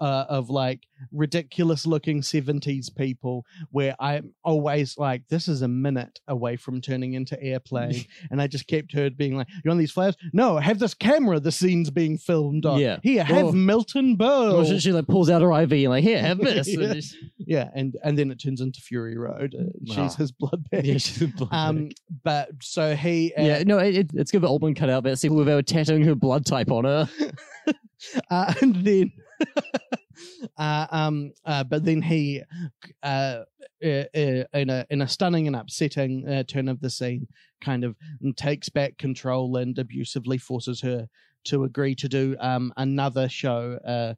uh, 0.00 0.24
of 0.28 0.50
like 0.50 0.80
ridiculous 1.12 1.86
looking 1.86 2.20
70s 2.20 2.94
people 2.94 3.44
where 3.70 3.94
I'm 3.98 4.32
always 4.44 4.96
like, 4.98 5.22
this 5.28 5.48
is 5.48 5.62
a 5.62 5.68
minute 5.68 6.20
away 6.28 6.56
from 6.56 6.80
turning 6.80 7.14
into 7.14 7.40
airplane. 7.42 8.04
and 8.30 8.40
I 8.40 8.46
just 8.46 8.66
kept 8.66 8.92
her 8.92 9.10
being 9.10 9.36
like, 9.36 9.48
You 9.64 9.68
want 9.68 9.78
these 9.80 9.90
flowers? 9.92 10.16
No, 10.32 10.58
have 10.58 10.78
this 10.78 10.94
camera 10.94 11.40
the 11.40 11.52
scene's 11.52 11.90
being 11.90 12.18
filmed 12.18 12.64
on. 12.66 12.78
Yeah. 12.80 12.98
Here, 13.02 13.24
have 13.24 13.46
Oh. 13.46 13.52
Milton 13.52 14.16
Berle. 14.16 14.54
Or 14.54 14.64
she, 14.64 14.78
she 14.80 14.92
like 14.92 15.06
pulls 15.06 15.28
out 15.30 15.42
her 15.42 15.52
IV 15.62 15.72
and 15.72 15.88
like, 15.90 16.04
here, 16.04 16.20
have 16.20 16.38
this. 16.42 16.68
Yeah. 16.68 16.94
yeah, 17.38 17.70
and, 17.74 17.96
and 18.04 18.18
then 18.18 18.30
it 18.30 18.36
turns 18.40 18.60
into 18.60 18.80
Fury 18.80 19.16
Road. 19.18 19.54
Uh, 19.58 19.64
Wow. 19.84 19.94
She's 20.06 20.14
his 20.16 20.30
blood 20.32 20.64
bag. 20.70 20.86
yeah, 20.86 20.98
she's 20.98 21.22
a 21.22 21.26
blood 21.26 21.48
Um, 21.52 21.90
but 22.22 22.50
so 22.60 22.94
he, 22.94 23.32
uh, 23.36 23.42
yeah, 23.42 23.62
no, 23.66 23.78
it, 23.78 23.96
it- 23.96 24.10
it's 24.14 24.30
good 24.30 24.42
that 24.42 24.46
Altman 24.48 24.74
cut 24.74 24.88
out 24.90 25.02
that 25.04 25.18
scene 25.18 25.34
with 25.34 25.48
her 25.48 25.60
tattooing 25.62 26.02
her 26.04 26.14
blood 26.14 26.46
type 26.46 26.70
on 26.70 26.84
her. 26.84 27.08
uh, 28.30 28.54
and 28.60 28.76
then, 28.84 29.12
uh, 30.58 30.86
um, 30.90 31.32
uh, 31.44 31.64
but 31.64 31.84
then 31.84 32.02
he, 32.02 32.42
uh, 33.02 33.44
uh, 33.84 34.04
uh, 34.14 34.44
in 34.54 34.70
a 34.70 34.86
in 34.90 35.02
a 35.02 35.08
stunning 35.08 35.46
and 35.46 35.56
upsetting 35.56 36.28
uh, 36.28 36.42
turn 36.44 36.68
of 36.68 36.80
the 36.80 36.90
scene, 36.90 37.26
kind 37.60 37.84
of 37.84 37.96
takes 38.36 38.68
back 38.68 38.96
control 38.98 39.56
and 39.56 39.78
abusively 39.78 40.38
forces 40.38 40.80
her 40.80 41.08
to 41.44 41.64
agree 41.64 41.94
to 41.94 42.08
do 42.08 42.36
um 42.40 42.72
another 42.76 43.28
show. 43.28 43.78
Uh, 43.84 44.14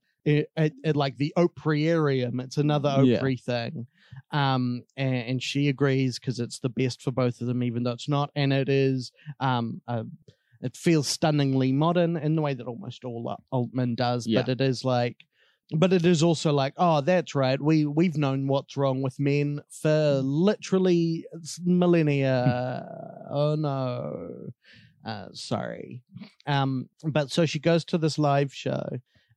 like 0.95 1.16
the 1.18 1.33
Opriarium, 1.37 2.43
it's 2.43 2.57
another 2.57 3.03
Yeah. 3.03 3.16
Opry 3.18 3.37
thing, 3.37 3.87
um, 4.31 4.83
and, 4.97 5.14
and 5.14 5.43
she 5.43 5.68
agrees 5.68 6.18
because 6.18 6.41
it's 6.41 6.59
the 6.61 6.70
best 6.70 7.03
for 7.03 7.11
both 7.11 7.41
of 7.43 7.47
them, 7.47 7.62
even 7.62 7.83
though 7.83 7.93
it's 7.93 8.09
not, 8.09 8.31
and 8.35 8.51
it 8.53 8.70
is 8.70 9.12
um, 9.41 9.83
uh, 9.87 10.05
it 10.65 10.77
feels 10.77 11.07
stunningly 11.07 11.71
modern 11.73 12.17
in 12.17 12.35
the 12.35 12.43
way 12.43 12.55
that 12.55 12.67
almost 12.67 13.05
all 13.05 13.29
Alt- 13.29 13.45
Altman 13.53 13.95
does, 13.95 14.27
but 14.45 14.49
it 14.49 14.61
is 14.61 14.85
like, 14.85 15.17
but 15.77 15.93
it 15.93 16.05
is 16.07 16.23
also 16.23 16.53
like, 16.53 16.73
oh, 16.79 17.01
that's 17.03 17.35
right, 17.35 17.61
we 17.61 17.85
we've 17.85 18.17
known 18.17 18.49
what's 18.49 18.77
wrong 18.77 19.03
with 19.03 19.21
men 19.21 19.61
for 19.71 20.21
literally 20.25 21.27
millennia. 21.65 22.87
oh 23.31 23.55
no, 23.57 24.51
uh, 25.07 25.29
sorry. 25.33 26.03
Um, 26.47 26.89
but 27.05 27.31
so 27.31 27.45
she 27.47 27.59
goes 27.59 27.85
to 27.87 27.99
this 27.99 28.19
live 28.19 28.53
show. 28.55 28.83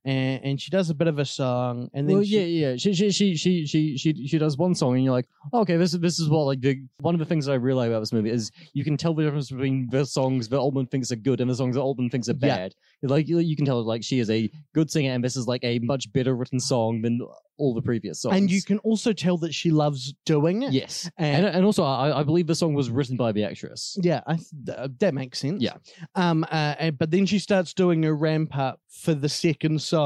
And, 0.08 0.44
and 0.44 0.60
she 0.60 0.70
does 0.70 0.88
a 0.88 0.94
bit 0.94 1.06
of 1.06 1.18
a 1.18 1.24
song, 1.24 1.90
and 1.92 2.08
then 2.08 2.16
well, 2.16 2.24
she, 2.24 2.38
yeah, 2.40 2.68
yeah. 2.68 2.76
She, 2.76 2.94
she, 2.94 3.10
she, 3.10 3.36
she, 3.36 3.66
she, 3.66 3.96
she, 3.98 4.26
she 4.26 4.38
does 4.38 4.56
one 4.56 4.74
song, 4.74 4.94
and 4.94 5.04
you're 5.04 5.12
like, 5.12 5.28
okay, 5.52 5.76
this 5.76 5.92
is 5.92 6.00
this 6.00 6.18
is 6.18 6.28
what 6.30 6.44
like 6.44 6.60
the 6.62 6.80
one 7.00 7.14
of 7.14 7.18
the 7.18 7.26
things 7.26 7.44
that 7.46 7.52
I 7.52 7.56
really 7.56 7.76
like 7.78 7.88
about 7.90 8.00
this 8.00 8.12
movie 8.12 8.30
is 8.30 8.50
you 8.72 8.84
can 8.84 8.96
tell 8.96 9.12
the 9.12 9.22
difference 9.24 9.50
between 9.50 9.88
the 9.90 10.06
songs 10.06 10.48
that 10.48 10.58
Altman 10.58 10.86
thinks 10.86 11.12
are 11.12 11.16
good 11.16 11.40
and 11.42 11.50
the 11.50 11.54
songs 11.54 11.74
that 11.76 11.82
Altman 11.82 12.08
thinks 12.10 12.28
are 12.30 12.34
bad 12.34 12.74
Yeah. 13.02 13.10
Like 13.10 13.28
you, 13.28 13.38
you 13.40 13.54
can 13.54 13.66
tell 13.66 13.82
like 13.84 14.02
she 14.02 14.18
is 14.18 14.30
a 14.30 14.50
good 14.74 14.90
singer, 14.90 15.12
and 15.12 15.22
this 15.22 15.36
is 15.36 15.46
like 15.46 15.62
a 15.62 15.78
much 15.80 16.10
better 16.12 16.34
written 16.34 16.58
song 16.58 17.02
than 17.02 17.20
all 17.58 17.74
the 17.74 17.82
previous 17.82 18.22
songs. 18.22 18.36
and 18.36 18.50
you 18.50 18.62
can 18.62 18.78
also 18.78 19.12
tell 19.12 19.36
that 19.38 19.52
she 19.52 19.70
loves 19.70 20.14
doing 20.24 20.62
it. 20.62 20.72
yes, 20.72 21.10
and, 21.18 21.44
and 21.44 21.56
and 21.56 21.64
also 21.66 21.82
I, 21.84 22.20
I 22.20 22.22
believe 22.22 22.46
the 22.46 22.54
song 22.54 22.72
was 22.74 22.88
written 22.88 23.16
by 23.16 23.32
the 23.32 23.44
actress. 23.44 23.98
Yeah, 24.00 24.20
I 24.26 24.36
th- 24.36 24.46
th- 24.64 24.90
that 25.00 25.12
makes 25.12 25.38
sense. 25.38 25.60
Yeah. 25.62 25.74
Um. 26.14 26.46
Uh, 26.50 26.92
but 26.92 27.10
then 27.10 27.26
she 27.26 27.38
starts 27.38 27.74
doing 27.74 28.04
a 28.04 28.12
ramp 28.12 28.56
up 28.56 28.80
for 28.88 29.14
the 29.14 29.28
second 29.28 29.80
song, 29.82 29.97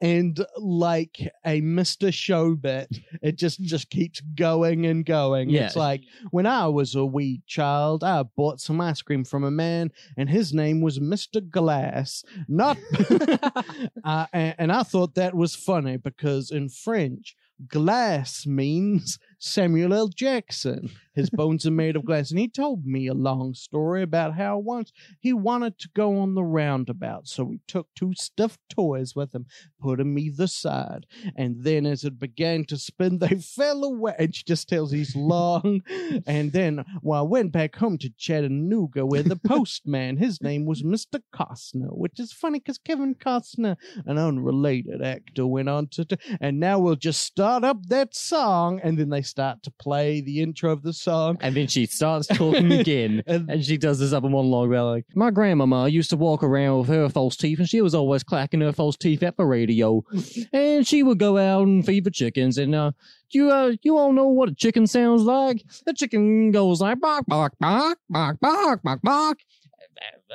and 0.00 0.44
like 0.58 1.28
a 1.44 1.60
Mister 1.60 2.12
Show 2.12 2.54
bit, 2.54 2.88
it 3.22 3.36
just 3.36 3.60
just 3.62 3.90
keeps 3.90 4.20
going 4.20 4.86
and 4.86 5.04
going. 5.04 5.50
Yeah. 5.50 5.66
It's 5.66 5.76
like 5.76 6.02
when 6.30 6.46
I 6.46 6.66
was 6.68 6.94
a 6.94 7.04
wee 7.04 7.42
child, 7.46 8.04
I 8.04 8.22
bought 8.22 8.60
some 8.60 8.80
ice 8.80 9.02
cream 9.02 9.24
from 9.24 9.44
a 9.44 9.50
man, 9.50 9.92
and 10.16 10.28
his 10.28 10.52
name 10.52 10.80
was 10.80 11.00
Mister 11.00 11.40
Glass. 11.40 12.24
Not, 12.48 12.78
uh, 14.04 14.26
and, 14.32 14.54
and 14.58 14.72
I 14.72 14.82
thought 14.82 15.14
that 15.14 15.34
was 15.34 15.54
funny 15.54 15.96
because 15.96 16.50
in 16.50 16.68
French, 16.68 17.36
glass 17.68 18.46
means 18.46 19.18
Samuel 19.44 19.92
L. 19.92 20.06
Jackson. 20.06 20.88
His 21.14 21.28
bones 21.28 21.66
are 21.66 21.70
made 21.70 21.96
of 21.96 22.04
glass. 22.04 22.30
And 22.30 22.38
he 22.38 22.48
told 22.48 22.86
me 22.86 23.06
a 23.06 23.14
long 23.14 23.54
story 23.54 24.02
about 24.02 24.34
how 24.34 24.56
once 24.58 24.92
he 25.20 25.32
wanted 25.32 25.78
to 25.80 25.90
go 25.94 26.18
on 26.18 26.34
the 26.34 26.44
roundabout. 26.44 27.28
So 27.28 27.50
he 27.50 27.60
took 27.66 27.88
two 27.94 28.14
stuffed 28.14 28.60
toys 28.70 29.14
with 29.14 29.34
him, 29.34 29.46
put 29.80 29.98
them 29.98 30.18
either 30.18 30.46
side. 30.46 31.06
And 31.36 31.64
then 31.64 31.84
as 31.84 32.04
it 32.04 32.18
began 32.18 32.64
to 32.66 32.78
spin, 32.78 33.18
they 33.18 33.36
fell 33.36 33.84
away. 33.84 34.14
And 34.18 34.34
she 34.34 34.44
just 34.44 34.68
tells 34.68 34.90
these 34.90 35.14
long. 35.14 35.82
and 36.26 36.52
then, 36.52 36.84
well, 37.02 37.20
I 37.20 37.28
went 37.28 37.52
back 37.52 37.76
home 37.76 37.98
to 37.98 38.10
Chattanooga 38.16 39.04
where 39.04 39.22
the 39.22 39.36
postman, 39.36 40.16
his 40.16 40.40
name 40.40 40.64
was 40.64 40.82
Mr. 40.82 41.20
Costner, 41.34 41.96
which 41.96 42.18
is 42.18 42.32
funny 42.32 42.58
because 42.58 42.78
Kevin 42.78 43.14
Costner, 43.14 43.76
an 44.06 44.18
unrelated 44.18 45.02
actor, 45.02 45.46
went 45.46 45.68
on 45.68 45.88
to. 45.88 46.04
to 46.06 46.18
and 46.40 46.58
now 46.58 46.78
we'll 46.78 46.96
just 46.96 47.22
start 47.22 47.64
up 47.64 47.84
that 47.88 48.14
song. 48.14 48.80
And 48.82 48.98
then 48.98 49.10
they 49.10 49.22
start 49.32 49.62
to 49.64 49.70
play 49.72 50.20
the 50.20 50.40
intro 50.40 50.70
of 50.72 50.82
the 50.82 50.92
song. 50.92 51.36
And 51.40 51.54
then 51.56 51.66
she 51.66 51.86
starts 51.86 52.26
talking 52.28 52.72
again. 52.72 53.22
And 53.26 53.50
And 53.50 53.64
she 53.64 53.76
does 53.76 53.98
this 53.98 54.12
up 54.12 54.22
other 54.22 54.30
monologue 54.30 54.68
about 54.70 54.86
like 54.92 55.04
my 55.14 55.30
grandmama 55.30 55.88
used 55.88 56.10
to 56.10 56.16
walk 56.16 56.42
around 56.42 56.78
with 56.78 56.88
her 56.88 57.08
false 57.08 57.36
teeth, 57.36 57.58
and 57.58 57.68
she 57.68 57.80
was 57.80 57.94
always 57.94 58.22
clacking 58.22 58.60
her 58.60 58.72
false 58.72 58.96
teeth 58.96 59.22
at 59.22 59.36
the 59.36 59.44
radio. 59.44 60.04
and 60.52 60.86
she 60.86 61.02
would 61.02 61.18
go 61.18 61.38
out 61.38 61.66
and 61.66 61.84
feed 61.84 62.04
the 62.04 62.10
chickens. 62.10 62.58
And 62.58 62.74
uh, 62.74 62.92
you 63.30 63.50
uh, 63.50 63.72
you 63.82 63.98
all 63.98 64.12
know 64.12 64.28
what 64.28 64.48
a 64.48 64.54
chicken 64.54 64.86
sounds 64.86 65.22
like? 65.22 65.64
The 65.86 65.94
chicken 65.94 66.52
goes 66.52 66.80
like 66.80 67.00
bark, 67.00 67.26
bark, 67.26 67.54
bark, 67.58 67.98
bark, 68.08 68.38
bark, 68.40 68.82
bark, 68.82 69.02
bark. 69.02 69.38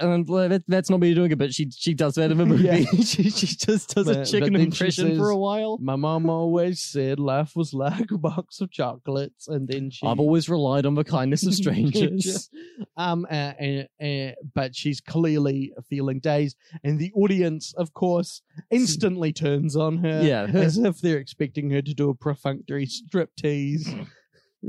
And 0.02 0.28
that, 0.28 0.64
that's 0.68 0.90
not 0.90 1.00
me 1.00 1.14
doing 1.14 1.32
it, 1.32 1.38
but 1.38 1.54
she 1.54 1.70
she 1.72 1.94
does 1.94 2.16
that 2.16 2.32
in 2.32 2.38
the 2.38 2.46
movie. 2.52 2.64
Yeah. 2.64 2.78
she, 3.04 3.30
she 3.30 3.48
just 3.48 3.96
does 3.96 4.08
a 4.08 4.26
chicken 4.26 4.56
impression 4.56 5.10
says- 5.10 5.18
for 5.18 5.30
a 5.30 5.38
while. 5.38 5.78
my 5.82 5.96
mom 5.96 6.30
always 6.30 6.82
said 6.82 7.20
life 7.20 7.56
was 7.56 7.74
like 7.74 8.12
a 8.12 8.18
box 8.18 8.62
of 8.62 8.72
chocolates. 8.72 9.48
And 9.48 9.68
then 9.68 9.90
she. 9.90 10.06
I've 10.06 10.20
always 10.20 10.50
relied 10.50 10.86
on 10.86 10.96
the 10.96 11.04
kindness 11.04 11.46
of 11.46 11.54
strangers. 11.64 12.50
um, 12.96 13.26
uh, 13.30 13.54
uh, 13.62 14.04
uh, 14.04 14.32
but 14.54 14.76
she's 14.76 15.00
clearly 15.02 15.74
feeling 15.90 16.20
dazed, 16.20 16.58
and 16.84 17.00
the 17.00 17.12
audience, 17.14 17.74
of 17.78 17.94
course, 17.94 18.42
instantly 18.72 19.34
turns 19.34 19.76
on 19.76 19.98
her. 19.98 20.22
Yeah. 20.24 20.46
as 20.46 20.78
if 20.78 21.00
they're 21.02 21.18
expecting 21.18 21.70
her 21.72 21.82
to 21.82 21.94
do 21.94 22.10
a 22.10 22.16
perfunctory 22.16 22.88
striptease. 22.88 24.08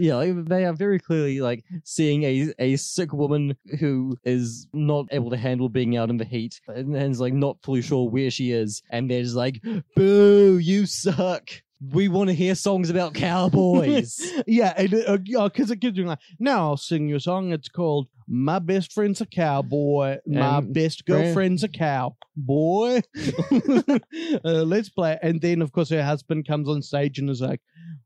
Yeah, 0.01 0.33
they 0.33 0.65
are 0.65 0.73
very 0.73 1.01
clearly 1.01 1.41
like 1.41 1.65
seeing 1.85 2.23
a 2.23 2.55
a 2.61 2.77
sick 2.77 3.13
woman 3.13 3.57
who 3.81 4.17
is 4.23 4.69
not 4.73 5.07
able 5.11 5.31
to 5.31 5.37
handle 5.37 5.69
being 5.69 5.97
out 5.97 6.09
in 6.09 6.19
the 6.19 6.25
heat 6.25 6.61
and, 6.69 6.95
and 6.95 7.11
is 7.11 7.21
like 7.21 7.33
not 7.35 7.61
fully 7.65 7.83
sure 7.83 8.09
where 8.09 8.31
she 8.31 8.53
is, 8.53 8.81
and 8.91 9.11
they're 9.11 9.23
just 9.25 9.35
like, 9.35 9.61
"Boo, 9.97 10.59
you 10.59 10.87
suck." 10.87 11.51
We 11.81 12.09
want 12.09 12.29
to 12.29 12.35
hear 12.35 12.55
songs 12.55 12.91
about 12.91 13.15
cowboys. 13.15 14.21
yeah, 14.47 14.75
and 14.77 14.91
because 15.25 15.71
it 15.71 15.81
gives 15.81 15.97
you 15.97 16.05
like, 16.05 16.19
now 16.39 16.71
I'll 16.71 16.77
sing 16.77 17.09
you 17.09 17.17
a 17.17 17.21
song. 17.21 17.53
It's 17.53 17.69
called 17.69 18.09
"My 18.27 18.59
Best 18.59 18.93
Friend's 18.93 19.21
a 19.21 19.27
Cowboy, 19.27 20.19
My 20.27 20.61
Best 20.61 21.05
Girlfriend's 21.05 21.63
a 21.63 21.69
Cow." 21.69 22.17
Boy, 22.37 23.01
uh, 23.53 23.99
let's 24.45 24.89
play. 24.89 25.19
And 25.23 25.41
then, 25.41 25.63
of 25.63 25.71
course, 25.73 25.91
her 25.91 26.03
husband 26.03 26.49
comes 26.49 26.69
on 26.69 26.83
stage 26.83 27.21
and 27.21 27.31
is 27.31 27.41
like, 27.41 27.61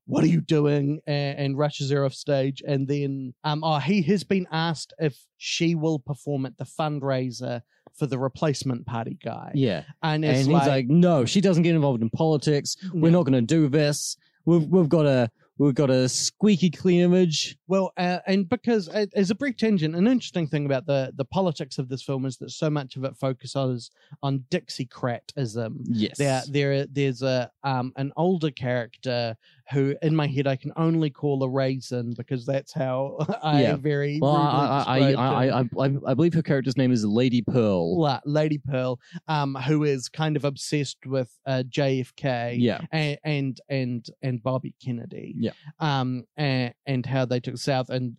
"What 0.04 0.22
are 0.22 0.28
you 0.28 0.42
doing?" 0.42 1.00
and, 1.06 1.38
and 1.38 1.58
rushes 1.58 1.90
her 1.90 2.04
off 2.04 2.14
stage. 2.14 2.62
And 2.66 2.86
then, 2.86 3.32
um, 3.42 3.64
oh, 3.64 3.78
he 3.78 4.02
has 4.02 4.22
been 4.22 4.46
asked 4.52 4.92
if 4.98 5.16
she 5.38 5.74
will 5.74 5.98
perform 5.98 6.44
at 6.44 6.58
the 6.58 6.64
fundraiser 6.64 7.62
for 7.94 8.06
the 8.06 8.18
replacement 8.18 8.86
party 8.86 9.18
guy. 9.22 9.52
yeah, 9.54 9.84
and 10.02 10.24
and 10.24 10.36
he's 10.36 10.46
like, 10.48 10.66
like, 10.66 10.86
"No, 10.88 11.24
she 11.24 11.40
doesn't 11.40 11.62
get 11.62 11.74
involved 11.74 12.02
in 12.02 12.10
politics. 12.10 12.76
We're 12.92 13.10
No. 13.10 13.18
not 13.18 13.26
going 13.26 13.34
to 13.46 13.54
do 13.54 13.68
this. 13.68 14.16
We've 14.44 14.64
we've 14.66 14.88
got 14.88 15.06
a 15.06 15.30
we've 15.58 15.74
got 15.74 15.90
a 15.90 16.08
squeaky 16.08 16.70
clean 16.70 17.00
image." 17.00 17.56
Well, 17.68 17.92
uh, 17.96 18.18
and 18.26 18.48
because 18.48 18.88
uh, 18.88 19.06
as 19.14 19.30
a 19.30 19.34
brief 19.34 19.56
tangent, 19.56 19.94
an 19.94 20.06
interesting 20.06 20.46
thing 20.48 20.64
about 20.66 20.86
the 20.86 21.12
the 21.14 21.24
politics 21.26 21.78
of 21.78 21.88
this 21.88 22.02
film 22.02 22.24
is 22.24 22.36
that 22.38 22.50
so 22.50 22.70
much 22.70 22.96
of 22.96 23.04
it 23.04 23.16
focuses 23.16 23.90
on 24.22 24.44
Dixiecratism. 24.50 25.76
Yes, 25.84 26.18
There, 26.18 26.42
there, 26.48 26.86
there's 26.86 27.22
a 27.22 27.50
um 27.62 27.92
an 27.96 28.12
older 28.16 28.50
character 28.50 29.36
who, 29.72 29.96
in 30.02 30.14
my 30.14 30.26
head, 30.26 30.46
I 30.46 30.56
can 30.56 30.72
only 30.76 31.10
call 31.10 31.42
a 31.42 31.48
raisin 31.48 32.14
because 32.16 32.44
that's 32.46 32.72
how 32.72 33.18
I 33.42 33.62
Yeah. 33.62 33.76
very 33.76 34.18
Well, 34.20 34.36
I 34.36 34.84
I, 34.86 35.12
I. 35.12 35.60
I, 35.60 35.64
I, 36.06 36.14
believe 36.14 36.34
her 36.34 36.42
character's 36.42 36.76
name 36.76 36.92
is 36.92 37.04
Lady 37.04 37.42
Pearl. 37.42 37.98
La- 38.00 38.20
Lady 38.24 38.58
Pearl, 38.58 39.00
um, 39.28 39.54
who 39.54 39.84
is 39.84 40.08
kind 40.08 40.36
of 40.36 40.44
obsessed 40.44 40.98
with 41.06 41.30
uh, 41.46 41.62
JFK. 41.68 42.56
Yeah. 42.58 42.80
and 42.92 43.18
and 43.24 43.60
and 43.68 44.06
and 44.22 44.42
Bobby 44.42 44.74
Kennedy. 44.84 45.34
Yeah. 45.38 45.52
Um 45.80 46.24
and, 46.36 46.74
and 46.86 47.06
how 47.06 47.24
they 47.24 47.40
took 47.40 47.56
south 47.58 47.88
and 47.90 48.16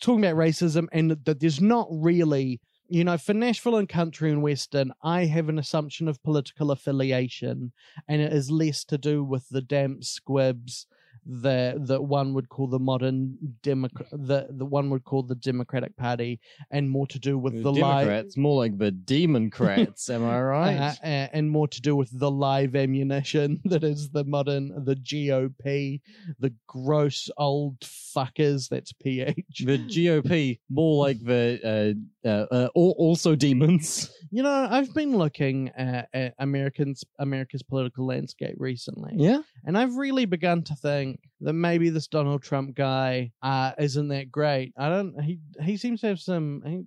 talking 0.00 0.24
about 0.24 0.36
racism 0.36 0.86
and 0.92 1.10
that 1.24 1.40
there's 1.40 1.60
not 1.60 1.86
really 1.90 2.60
you 2.90 3.04
know, 3.04 3.16
for 3.16 3.34
Nashville 3.34 3.76
and 3.76 3.88
country 3.88 4.30
and 4.30 4.42
western, 4.42 4.92
I 5.02 5.26
have 5.26 5.48
an 5.48 5.60
assumption 5.60 6.08
of 6.08 6.22
political 6.24 6.72
affiliation, 6.72 7.72
and 8.08 8.20
it 8.20 8.32
is 8.32 8.50
less 8.50 8.84
to 8.86 8.98
do 8.98 9.22
with 9.22 9.48
the 9.48 9.62
damp 9.62 10.02
squibs 10.02 10.86
that 11.26 11.86
that 11.86 12.02
one 12.02 12.34
would 12.34 12.48
call 12.48 12.66
the 12.66 12.78
modern 12.78 13.36
Democrat, 13.62 14.08
the 14.10 14.48
the 14.50 14.64
one 14.64 14.90
would 14.90 15.04
call 15.04 15.22
the 15.22 15.34
Democratic 15.34 15.96
Party, 15.96 16.40
and 16.70 16.88
more 16.88 17.06
to 17.08 17.18
do 17.18 17.38
with 17.38 17.62
the 17.62 17.72
live, 17.72 18.06
Democrats, 18.06 18.36
more 18.36 18.56
like 18.56 18.78
the 18.78 18.90
Democrats. 18.90 20.08
am 20.10 20.24
I 20.24 20.40
right? 20.40 20.98
uh, 21.02 21.28
and 21.32 21.50
more 21.50 21.68
to 21.68 21.80
do 21.80 21.96
with 21.96 22.16
the 22.18 22.30
live 22.30 22.76
ammunition 22.76 23.60
that 23.64 23.84
is 23.84 24.10
the 24.10 24.24
modern 24.24 24.84
the 24.84 24.96
GOP, 24.96 26.00
the 26.38 26.52
gross 26.66 27.28
old 27.36 27.80
fuckers. 27.80 28.68
That's 28.68 28.92
PH. 28.92 29.64
the 29.64 29.78
GOP, 29.78 30.58
more 30.68 31.04
like 31.04 31.24
the 31.24 31.96
uh, 32.24 32.28
uh, 32.28 32.46
uh, 32.50 32.68
also 32.74 33.34
demons. 33.34 34.10
You 34.30 34.42
know, 34.42 34.68
I've 34.70 34.94
been 34.94 35.16
looking 35.16 35.70
at, 35.70 36.08
at 36.12 36.34
Americans 36.38 37.04
America's 37.18 37.62
political 37.62 38.06
landscape 38.06 38.56
recently. 38.58 39.12
Yeah. 39.16 39.40
And 39.64 39.76
I've 39.76 39.96
really 39.96 40.24
begun 40.24 40.62
to 40.64 40.74
think 40.74 41.09
that 41.40 41.52
maybe 41.52 41.90
this 41.90 42.06
Donald 42.06 42.42
Trump 42.42 42.74
guy 42.74 43.32
uh, 43.42 43.72
isn't 43.78 44.08
that 44.08 44.30
great. 44.30 44.72
I 44.76 44.88
don't. 44.88 45.20
He 45.22 45.38
he 45.62 45.76
seems 45.76 46.00
to 46.02 46.08
have 46.08 46.20
some. 46.20 46.62
He, 46.66 46.78
uh, 46.78 46.84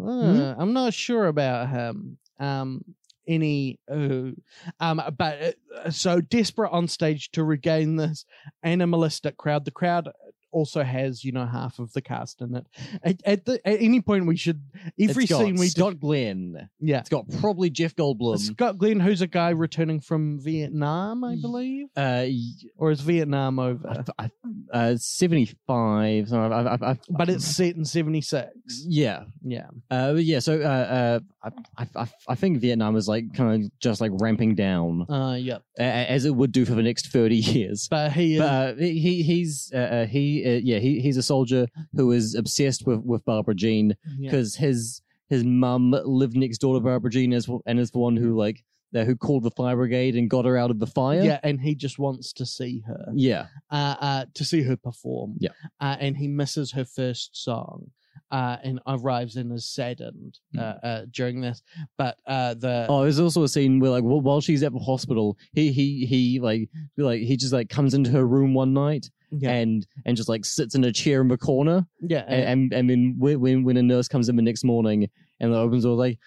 Hmm? 0.00 0.60
I'm 0.60 0.72
not 0.72 0.94
sure 0.94 1.26
about 1.26 1.68
him. 1.68 2.18
Um, 2.38 2.84
any. 3.26 3.78
Uh, 3.90 4.30
um, 4.80 5.02
but 5.16 5.56
uh, 5.84 5.90
so 5.90 6.20
desperate 6.20 6.70
on 6.70 6.88
stage 6.88 7.30
to 7.32 7.44
regain 7.44 7.96
this 7.96 8.24
animalistic 8.62 9.36
crowd. 9.36 9.64
The 9.64 9.70
crowd 9.70 10.08
also 10.58 10.82
has 10.82 11.24
you 11.24 11.32
know 11.32 11.46
half 11.46 11.78
of 11.78 11.92
the 11.92 12.02
cast 12.02 12.40
in 12.42 12.54
it. 12.54 12.66
At 13.02 13.16
at, 13.24 13.44
the, 13.46 13.54
at 13.66 13.80
any 13.80 14.00
point 14.00 14.26
we 14.26 14.36
should 14.36 14.60
every 15.00 15.24
it's 15.24 15.32
got 15.32 15.38
scene 15.40 15.54
we 15.56 15.66
do- 15.66 15.70
Scott 15.80 16.00
Glenn. 16.00 16.68
yeah. 16.80 17.00
It's 17.00 17.08
got 17.08 17.24
probably 17.40 17.70
Jeff 17.70 17.94
Goldblum. 17.94 18.38
Scott 18.38 18.78
Glenn, 18.78 19.00
who's 19.00 19.22
a 19.22 19.26
guy 19.26 19.50
returning 19.50 20.00
from 20.00 20.38
Vietnam, 20.40 21.24
I 21.24 21.36
believe, 21.36 21.86
Uh, 21.96 22.26
or 22.76 22.90
is 22.90 23.00
Vietnam 23.00 23.58
over? 23.58 24.04
I, 24.18 24.30
uh. 24.72 24.96
So 24.98 25.26
I, 25.68 26.22
I, 26.48 26.74
I, 26.74 26.90
I, 26.92 26.98
But 27.08 27.28
it's 27.28 27.44
set 27.44 27.76
in 27.76 27.84
'76. 27.84 28.50
yeah, 28.86 29.24
Yeah, 29.42 29.68
uh, 29.90 30.14
yeah. 30.16 30.38
So 30.40 30.60
uh, 30.60 31.20
uh, 31.44 31.50
I, 31.76 31.86
I, 31.96 32.06
I 32.28 32.34
think 32.34 32.58
Vietnam 32.60 32.96
is 32.96 33.08
like 33.08 33.32
kind 33.34 33.64
of 33.64 33.70
just 33.80 34.00
like 34.00 34.10
ramping 34.14 34.54
down, 34.54 35.06
uh, 35.10 35.36
yeah. 35.38 35.58
as 35.78 36.24
it 36.24 36.34
would 36.34 36.52
do 36.52 36.64
for 36.64 36.74
the 36.74 36.82
next 36.82 37.08
thirty 37.08 37.36
years. 37.54 37.88
But 37.90 38.12
he 38.12 38.34
is. 38.34 38.40
But 38.40 38.46
uh, 38.48 38.74
he 38.76 39.22
he's 39.22 39.70
uh, 39.74 39.78
uh, 39.78 40.06
he 40.06 40.42
uh, 40.56 40.60
yeah 40.62 40.78
he 40.78 41.00
he's 41.00 41.16
a 41.16 41.22
soldier 41.22 41.66
who 41.94 42.12
is 42.12 42.34
obsessed 42.34 42.86
with 42.86 43.00
with 43.00 43.24
Barbara 43.24 43.54
Jean 43.54 43.96
yeah. 44.18 44.30
because 44.30 44.56
his 44.56 45.02
his 45.28 45.44
mum 45.44 45.94
lived 46.04 46.36
next 46.36 46.58
door 46.58 46.74
to 46.74 46.80
Barbara 46.80 47.10
Jean 47.10 47.32
as 47.32 47.48
and 47.66 47.78
is 47.78 47.90
the 47.90 47.98
one 47.98 48.16
who 48.16 48.36
like 48.36 48.64
uh, 48.94 49.04
who 49.04 49.16
called 49.16 49.42
the 49.42 49.50
fire 49.50 49.76
brigade 49.76 50.16
and 50.16 50.30
got 50.30 50.44
her 50.44 50.56
out 50.56 50.70
of 50.70 50.78
the 50.78 50.86
fire. 50.86 51.22
yeah, 51.22 51.40
and 51.42 51.60
he 51.60 51.74
just 51.74 51.98
wants 51.98 52.32
to 52.32 52.46
see 52.46 52.82
her, 52.86 53.06
yeah, 53.14 53.46
uh, 53.70 53.96
uh, 54.00 54.24
to 54.34 54.44
see 54.44 54.62
her 54.62 54.76
perform. 54.76 55.34
Yeah. 55.38 55.50
uh, 55.80 55.96
and 56.00 56.16
he 56.16 56.28
misses 56.28 56.72
her 56.72 56.84
first 56.84 57.36
song, 57.42 57.90
uh, 58.30 58.56
and 58.62 58.80
arrives 58.86 59.36
and 59.36 59.52
is 59.52 59.66
saddened 59.66 60.38
uh, 60.58 60.74
uh, 60.82 61.02
during 61.10 61.40
this. 61.40 61.62
But 61.96 62.18
uh, 62.26 62.54
the 62.54 62.84
Hmm. 62.86 62.92
Oh, 62.92 63.02
there's 63.02 63.20
also 63.20 63.42
a 63.42 63.48
scene 63.48 63.80
where 63.80 63.90
like 63.90 64.02
wh- 64.04 64.22
while 64.24 64.40
she's 64.40 64.62
at 64.62 64.72
the 64.72 64.78
hospital, 64.78 65.36
he 65.52 65.72
he 65.72 66.06
he 66.06 66.40
like 66.40 66.68
like 66.96 67.20
he 67.22 67.36
just 67.36 67.52
like 67.52 67.68
comes 67.68 67.94
into 67.94 68.10
her 68.10 68.26
room 68.26 68.54
one 68.54 68.72
night 68.72 69.10
yeah, 69.30 69.50
and 69.50 69.86
and 70.06 70.16
just 70.16 70.28
like 70.28 70.44
sits 70.44 70.74
in 70.74 70.84
a 70.84 70.92
chair 70.92 71.20
in 71.20 71.28
the 71.28 71.36
corner, 71.38 71.86
yeah, 72.00 72.24
and 72.28 72.44
and, 72.44 72.72
and 72.72 72.90
then 72.90 73.14
when 73.18 73.40
when 73.40 73.64
when 73.64 73.76
a 73.76 73.82
nurse 73.82 74.08
comes 74.08 74.28
in 74.28 74.36
the 74.36 74.42
next 74.42 74.64
morning 74.64 75.08
and 75.40 75.54
opens 75.54 75.82
the 75.82 75.88
door 75.90 75.96
like. 75.96 76.18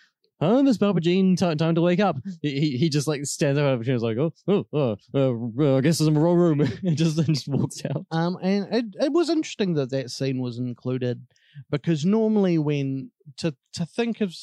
Oh, 0.44 0.64
Miss 0.64 0.80
Jean, 1.02 1.36
ti 1.36 1.54
time 1.54 1.76
to 1.76 1.82
wake 1.82 2.00
up. 2.00 2.18
He, 2.42 2.76
he 2.76 2.90
just 2.90 3.08
like 3.08 3.24
stands 3.28 3.60
up 3.60 3.80
and 3.80 3.88
is 3.88 4.02
like, 4.02 4.18
oh, 4.18 4.34
oh, 4.48 4.66
oh, 4.74 4.98
uh, 5.14 5.78
I 5.78 5.82
guess 5.82 6.00
I'm 6.00 6.08
in 6.08 6.14
the 6.16 6.20
wrong 6.20 6.36
room, 6.36 6.62
and 6.84 6.98
just 6.98 7.20
and 7.20 7.36
just 7.36 7.48
walks 7.48 7.86
out. 7.86 8.08
Um, 8.10 8.40
and 8.42 8.68
it, 8.74 8.86
it 9.00 9.12
was 9.12 9.30
interesting 9.30 9.76
that 9.76 9.92
that 9.92 10.10
scene 10.10 10.42
was 10.42 10.58
included 10.58 11.22
because 11.70 12.06
normally 12.06 12.58
when 12.58 13.12
to 13.38 13.56
to 13.74 13.86
think 13.86 14.22
of 14.22 14.36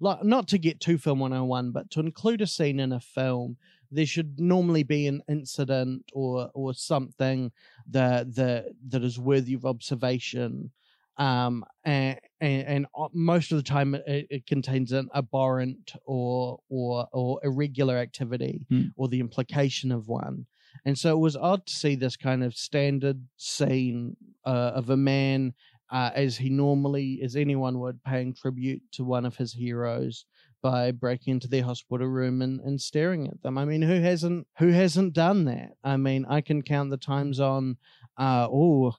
like 0.00 0.22
not 0.24 0.48
to 0.48 0.58
get 0.58 0.80
too 0.80 0.98
film 0.98 1.20
101 1.20 1.72
but 1.72 1.90
to 1.90 2.00
include 2.00 2.40
a 2.40 2.46
scene 2.46 2.80
in 2.80 2.92
a 2.92 3.00
film 3.00 3.56
there 3.90 4.06
should 4.06 4.38
normally 4.40 4.82
be 4.82 5.06
an 5.06 5.22
incident 5.28 6.02
or 6.12 6.50
or 6.54 6.74
something 6.74 7.52
that 7.88 8.34
that 8.34 8.66
that 8.88 9.02
is 9.02 9.18
worthy 9.18 9.54
of 9.54 9.64
observation 9.64 10.70
um 11.18 11.64
and 11.84 12.18
and, 12.40 12.66
and 12.66 12.86
most 13.14 13.50
of 13.52 13.56
the 13.56 13.62
time 13.64 13.94
it, 13.94 14.26
it 14.28 14.46
contains 14.46 14.92
an 14.92 15.08
abhorrent 15.14 15.92
or 16.04 16.58
or 16.68 17.06
or 17.12 17.40
irregular 17.42 17.96
activity 17.96 18.60
Hmm. 18.68 18.86
or 18.96 19.08
the 19.08 19.20
implication 19.20 19.92
of 19.92 20.08
one 20.08 20.46
and 20.84 20.98
so 20.98 21.16
it 21.16 21.20
was 21.20 21.36
odd 21.36 21.66
to 21.66 21.72
see 21.72 21.94
this 21.94 22.16
kind 22.16 22.44
of 22.44 22.54
standard 22.54 23.24
scene 23.36 24.16
uh, 24.44 24.72
of 24.74 24.90
a 24.90 24.96
man, 24.96 25.54
uh, 25.90 26.10
as 26.14 26.36
he 26.36 26.50
normally, 26.50 27.20
as 27.22 27.36
anyone 27.36 27.78
would, 27.80 28.02
paying 28.04 28.34
tribute 28.34 28.82
to 28.92 29.04
one 29.04 29.24
of 29.24 29.36
his 29.36 29.52
heroes 29.52 30.24
by 30.62 30.90
breaking 30.90 31.32
into 31.34 31.46
their 31.48 31.62
hospital 31.62 32.06
room 32.08 32.42
and, 32.42 32.60
and 32.60 32.80
staring 32.80 33.28
at 33.28 33.40
them. 33.42 33.56
I 33.56 33.64
mean, 33.64 33.82
who 33.82 34.00
hasn't 34.00 34.46
who 34.58 34.68
hasn't 34.68 35.12
done 35.12 35.44
that? 35.44 35.72
I 35.84 35.96
mean, 35.96 36.26
I 36.28 36.40
can 36.40 36.62
count 36.62 36.90
the 36.90 36.96
times 36.96 37.38
on. 37.40 37.76
Uh, 38.18 38.48
oh, 38.50 38.94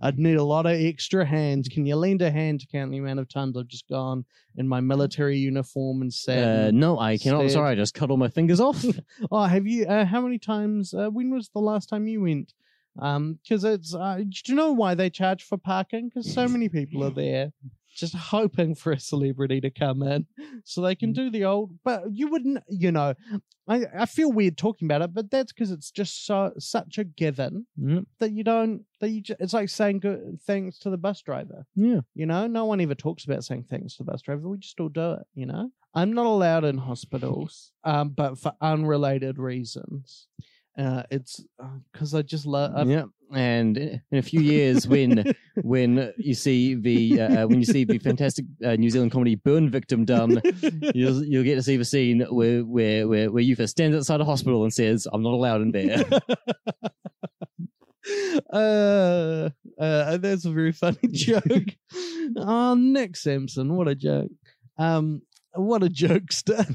I'd 0.00 0.18
need 0.18 0.36
a 0.36 0.44
lot 0.44 0.64
of 0.64 0.72
extra 0.72 1.26
hands. 1.26 1.68
Can 1.68 1.84
you 1.84 1.96
lend 1.96 2.22
a 2.22 2.30
hand 2.30 2.60
to 2.60 2.66
count 2.68 2.92
the 2.92 2.98
amount 2.98 3.18
of 3.18 3.28
times 3.28 3.56
I've 3.58 3.66
just 3.66 3.88
gone 3.88 4.24
in 4.56 4.68
my 4.68 4.80
military 4.80 5.36
uniform 5.36 6.02
and 6.02 6.14
said, 6.14 6.68
Uh, 6.68 6.70
no, 6.70 6.98
I 6.98 7.18
cannot. 7.18 7.38
stared. 7.40 7.50
Sorry, 7.52 7.70
I 7.72 7.74
just 7.74 7.94
cut 7.94 8.10
all 8.10 8.16
my 8.16 8.28
fingers 8.28 8.60
off. 8.60 8.82
Oh, 9.32 9.42
have 9.44 9.66
you? 9.66 9.86
Uh, 9.86 10.04
how 10.04 10.20
many 10.20 10.38
times? 10.38 10.94
Uh, 10.94 11.08
when 11.10 11.30
was 11.30 11.50
the 11.52 11.60
last 11.60 11.88
time 11.88 12.06
you 12.06 12.22
went? 12.22 12.54
Um, 12.98 13.38
because 13.42 13.64
it's. 13.64 13.94
Uh, 13.94 14.16
do 14.18 14.30
you 14.46 14.54
know 14.54 14.72
why 14.72 14.94
they 14.94 15.10
charge 15.10 15.44
for 15.44 15.56
parking? 15.58 16.08
Because 16.08 16.32
so 16.32 16.48
many 16.48 16.68
people 16.68 17.04
are 17.04 17.10
there, 17.10 17.52
just 17.94 18.14
hoping 18.14 18.74
for 18.74 18.92
a 18.92 18.98
celebrity 19.00 19.60
to 19.60 19.70
come 19.70 20.02
in, 20.02 20.26
so 20.64 20.80
they 20.80 20.94
can 20.96 21.12
do 21.12 21.30
the 21.30 21.44
old. 21.44 21.70
But 21.84 22.02
you 22.12 22.28
wouldn't, 22.28 22.62
you 22.68 22.90
know. 22.92 23.14
I 23.68 23.84
I 23.96 24.06
feel 24.06 24.32
weird 24.32 24.58
talking 24.58 24.86
about 24.86 25.02
it, 25.02 25.14
but 25.14 25.30
that's 25.30 25.52
because 25.52 25.70
it's 25.70 25.92
just 25.92 26.26
so 26.26 26.52
such 26.58 26.98
a 26.98 27.04
given 27.04 27.66
Mhm. 27.80 28.06
that 28.18 28.32
you 28.32 28.42
don't. 28.42 28.84
That 29.00 29.10
you. 29.10 29.20
Just, 29.20 29.40
it's 29.40 29.52
like 29.52 29.68
saying 29.68 30.00
good 30.00 30.40
thanks 30.44 30.78
to 30.80 30.90
the 30.90 30.98
bus 30.98 31.22
driver. 31.22 31.66
Yeah. 31.76 32.00
You 32.14 32.26
know, 32.26 32.48
no 32.48 32.64
one 32.64 32.80
ever 32.80 32.96
talks 32.96 33.24
about 33.24 33.44
saying 33.44 33.66
thanks 33.70 33.96
to 33.96 34.02
the 34.02 34.10
bus 34.10 34.22
driver. 34.22 34.48
We 34.48 34.58
just 34.58 34.80
all 34.80 34.88
do 34.88 35.12
it, 35.12 35.26
you 35.34 35.46
know? 35.46 35.70
I'm 35.94 36.12
not 36.12 36.26
allowed 36.26 36.64
in 36.64 36.78
hospitals, 36.78 37.72
um, 37.84 38.10
but 38.10 38.38
for 38.38 38.52
unrelated 38.60 39.38
reasons. 39.38 40.26
Uh, 40.78 41.02
it's 41.10 41.44
because 41.92 42.14
I 42.14 42.22
just 42.22 42.46
love. 42.46 42.88
yeah, 42.88 43.04
and 43.34 43.76
in 43.76 44.00
a 44.12 44.22
few 44.22 44.40
years, 44.40 44.88
when 44.88 45.34
when 45.62 46.12
you 46.16 46.34
see 46.34 46.74
the 46.74 47.20
uh, 47.20 47.42
uh, 47.42 47.46
when 47.46 47.58
you 47.58 47.64
see 47.64 47.84
the 47.84 47.98
fantastic 47.98 48.44
uh, 48.64 48.76
New 48.76 48.90
Zealand 48.90 49.12
comedy 49.12 49.36
Burn 49.36 49.70
Victim 49.70 50.04
done, 50.04 50.40
you'll 50.94 51.24
you'll 51.24 51.44
get 51.44 51.56
to 51.56 51.62
see 51.62 51.76
the 51.76 51.84
scene 51.84 52.20
where 52.30 52.62
where 52.62 53.08
where 53.08 53.30
where 53.30 53.42
Yufa 53.42 53.68
stands 53.68 53.96
outside 53.96 54.20
a 54.20 54.24
hospital 54.24 54.62
and 54.62 54.72
says, 54.72 55.06
"I'm 55.12 55.22
not 55.22 55.34
allowed 55.34 55.62
in 55.62 55.72
there." 55.72 56.04
uh, 58.52 59.50
uh, 59.78 60.16
that's 60.16 60.44
a 60.44 60.50
very 60.50 60.72
funny 60.72 60.98
joke. 61.12 61.76
oh, 62.36 62.74
Nick 62.74 63.16
Sampson, 63.16 63.76
what 63.76 63.88
a 63.88 63.94
joke. 63.94 64.30
Um, 64.78 65.22
what 65.54 65.82
a 65.82 65.88
jokester. 65.88 66.74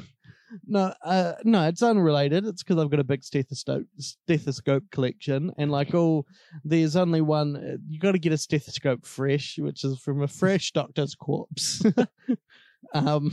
No, 0.68 0.94
uh, 1.04 1.34
no, 1.44 1.68
it's 1.68 1.82
unrelated. 1.82 2.46
It's 2.46 2.64
because 2.64 2.82
I've 2.82 2.90
got 2.92 3.00
a 3.00 3.04
big 3.04 3.24
stethoscope 3.24 3.86
stethoscope 3.98 4.84
collection, 4.92 5.52
and 5.58 5.72
like 5.72 5.94
all, 5.94 6.28
there's 6.64 6.96
only 6.96 7.22
one. 7.22 7.56
uh, 7.56 7.78
You 7.90 8.00
got 8.00 8.12
to 8.14 8.20
get 8.20 8.34
a 8.34 8.38
stethoscope 8.38 9.06
fresh, 9.06 9.58
which 9.58 9.84
is 9.84 10.00
from 10.00 10.22
a 10.22 10.28
fresh 10.28 10.72
doctor's 10.72 11.16
corpse. 11.16 11.84
um, 12.94 13.32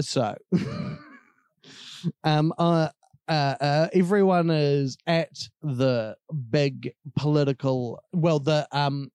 so, 0.00 0.34
um, 2.24 2.52
uh, 2.58 2.88
uh, 3.28 3.54
uh, 3.60 3.88
everyone 3.92 4.50
is 4.50 4.96
at 5.06 5.30
the 5.62 6.16
big 6.50 6.92
political. 7.16 8.00
Well, 8.12 8.38
the 8.38 8.68
um, 8.72 9.10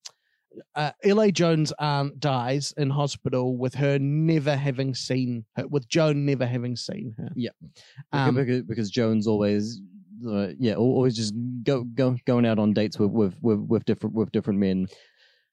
uh, 0.76 0.92
L.A. 1.04 1.32
Jones' 1.32 1.72
aunt 1.80 2.20
dies 2.20 2.74
in 2.78 2.90
hospital 2.90 3.58
with 3.58 3.74
her 3.76 3.98
never 4.00 4.56
having 4.56 4.94
seen 4.94 5.46
her, 5.56 5.68
with 5.68 5.88
Joan 5.88 6.26
never 6.26 6.46
having 6.46 6.76
seen 6.76 7.14
her. 7.18 7.30
Yeah. 7.36 7.52
Um, 8.12 8.36
because, 8.36 8.62
because 8.64 8.90
Jones 8.90 9.28
always, 9.28 9.82
uh, 10.28 10.50
yeah, 10.60 10.76
always 10.76 11.16
just 11.16 11.34
go, 11.64 11.84
go 11.84 12.16
going 12.26 12.46
out 12.46 12.60
on 12.60 12.74
dates 12.74 13.00
with 13.00 13.12
with 13.12 13.36
with, 13.42 13.60
with 13.60 13.86
different 13.86 14.16
with 14.16 14.32
different 14.32 14.60
men 14.60 14.88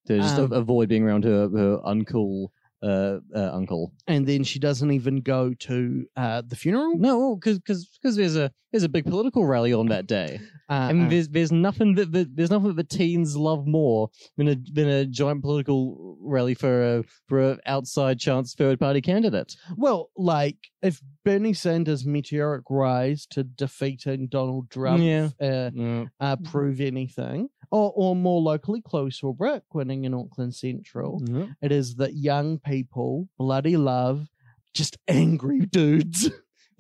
to 0.07 0.19
just 0.19 0.39
Um, 0.39 0.53
avoid 0.53 0.89
being 0.89 1.03
around 1.05 1.25
her 1.25 1.49
her 1.49 1.79
uncool 1.87 2.49
uh, 2.83 3.19
uh, 3.35 3.51
uncle. 3.53 3.93
and 4.07 4.27
then 4.27 4.45
she 4.45 4.59
doesn't 4.59 4.91
even 4.93 5.21
go 5.21 5.53
to 5.55 6.07
uh, 6.17 6.43
the 6.47 6.57
funeral. 6.57 6.97
No, 6.97 7.37
because 7.37 7.59
because 7.59 8.17
there's 8.17 8.37
a 8.37 8.51
there's 8.73 8.83
a 8.85 8.89
big 8.89 9.05
political 9.07 9.47
rally 9.47 9.73
on 9.73 9.87
that 9.89 10.07
day. 10.07 10.39
Uh, 10.69 10.73
I 10.75 10.93
mean, 10.93 11.07
uh, 11.07 11.11
there's 11.11 11.29
there's 11.31 11.53
nothing 11.53 11.95
that, 11.95 12.13
that 12.13 12.37
there's 12.37 12.51
nothing 12.51 12.75
that 12.77 12.91
teens 12.91 13.37
love 13.37 13.67
more 13.67 14.11
than 14.37 14.49
a 14.49 14.57
than 14.73 14.89
a 14.89 15.07
giant 15.07 15.43
political 15.43 16.17
rally 16.21 16.55
for 16.55 16.99
a 16.99 17.05
for 17.29 17.53
a 17.53 17.59
outside 17.67 18.19
chance 18.21 18.55
third 18.55 18.79
party 18.79 19.01
candidate. 19.01 19.57
well, 19.77 20.11
like 20.17 20.57
if 20.83 21.01
Bernie 21.25 21.55
Sanders' 21.55 22.07
meteoric 22.07 22.65
rise 22.71 23.27
to 23.31 23.43
defeating 23.45 24.29
Donald 24.29 24.71
Trump 24.71 25.03
Yeah. 25.03 25.31
uh, 25.41 26.05
uh, 26.21 26.37
prove 26.45 26.81
anything, 26.81 27.49
or 27.71 27.93
or 27.95 28.17
more 28.17 28.41
locally, 28.41 28.81
Chloe 28.83 29.11
Swarbrick 29.11 29.63
winning 29.73 30.05
in 30.05 30.15
Auckland 30.15 30.55
Central, 30.55 31.23
it 31.63 31.73
is 31.73 31.97
that 31.97 32.15
young 32.15 32.59
people 32.59 33.29
bloody 33.39 33.77
love 33.77 34.27
just 34.75 34.97
angry 35.09 35.61
dudes. 35.73 36.31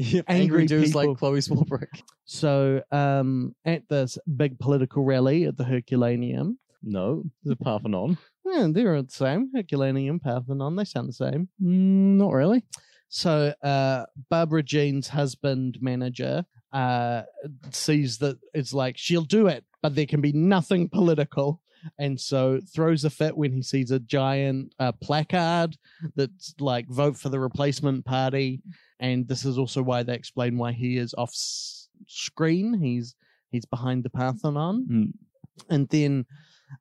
Yeah, 0.00 0.22
Angry 0.28 0.42
angry 0.62 0.66
dudes 0.66 0.88
people. 0.90 1.08
like 1.08 1.18
Chloe 1.18 1.40
Swarbrick. 1.40 2.00
So 2.24 2.82
um, 2.92 3.56
at 3.64 3.88
this 3.88 4.16
big 4.36 4.58
political 4.60 5.02
rally 5.04 5.44
at 5.46 5.56
the 5.56 5.64
Herculaneum, 5.64 6.58
No, 6.84 7.24
the 7.42 7.56
Parthenon. 7.56 8.16
yeah, 8.44 8.68
they're 8.70 9.02
the 9.02 9.10
same. 9.10 9.50
Herculaneum, 9.52 10.20
Parthenon, 10.20 10.76
they 10.76 10.84
sound 10.84 11.08
the 11.08 11.12
same. 11.14 11.48
Mm, 11.60 12.16
not 12.16 12.32
really. 12.32 12.62
So 13.08 13.52
uh, 13.62 14.04
Barbara 14.30 14.62
Jean's 14.62 15.08
husband 15.08 15.78
manager 15.80 16.44
uh, 16.72 17.22
sees 17.72 18.18
that 18.18 18.38
it's 18.54 18.72
like 18.74 18.96
she'll 18.98 19.22
do 19.24 19.46
it, 19.48 19.64
but 19.82 19.94
there 19.94 20.06
can 20.06 20.20
be 20.20 20.32
nothing 20.32 20.88
political. 20.88 21.60
And 21.98 22.18
so 22.20 22.60
throws 22.74 23.04
a 23.04 23.10
fit 23.10 23.36
when 23.36 23.52
he 23.52 23.62
sees 23.62 23.92
a 23.92 24.00
giant 24.00 24.74
uh, 24.80 24.90
placard 24.92 25.76
that's 26.16 26.52
like 26.58 26.88
vote 26.88 27.16
for 27.16 27.28
the 27.28 27.38
replacement 27.38 28.04
party. 28.04 28.60
And 28.98 29.28
this 29.28 29.44
is 29.44 29.58
also 29.58 29.80
why 29.82 30.02
they 30.02 30.14
explain 30.14 30.58
why 30.58 30.72
he 30.72 30.96
is 30.98 31.14
off 31.16 31.30
s- 31.30 31.88
screen. 32.08 32.74
He's 32.74 33.14
he's 33.52 33.64
behind 33.64 34.02
the 34.02 34.10
Parthenon. 34.10 34.86
Mm. 34.90 35.12
And 35.70 35.88
then 35.88 36.26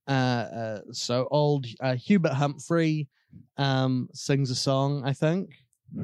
uh, 0.08 0.12
uh, 0.12 0.80
so 0.92 1.28
old 1.30 1.68
uh, 1.80 1.94
Hubert 1.96 2.34
Humphrey 2.34 3.08
um, 3.58 4.10
sings 4.14 4.50
a 4.50 4.56
song, 4.56 5.04
I 5.06 5.14
think. 5.14 5.52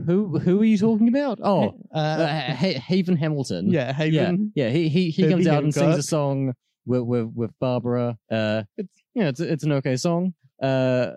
Who 0.05 0.37
who 0.37 0.61
are 0.61 0.65
you 0.65 0.77
talking 0.77 1.07
about? 1.09 1.39
Oh, 1.43 1.75
uh, 1.93 1.97
uh, 1.97 2.27
Ha- 2.55 2.79
Haven 2.79 3.17
Hamilton. 3.17 3.69
yeah, 3.71 3.91
Haven. 3.91 4.51
Yeah, 4.55 4.69
he 4.69 4.87
he 4.87 5.09
he 5.09 5.27
comes 5.27 5.47
out 5.47 5.63
and 5.63 5.73
sings 5.73 5.97
a 5.97 6.03
song 6.03 6.53
with 6.85 7.01
with 7.01 7.31
with 7.35 7.51
Barbara. 7.59 8.17
Uh, 8.29 8.63
it's 8.77 9.01
yeah, 9.15 9.27
it's 9.29 9.39
it's 9.39 9.63
an 9.63 9.71
okay 9.73 9.95
song. 9.95 10.33
Uh, 10.61 11.11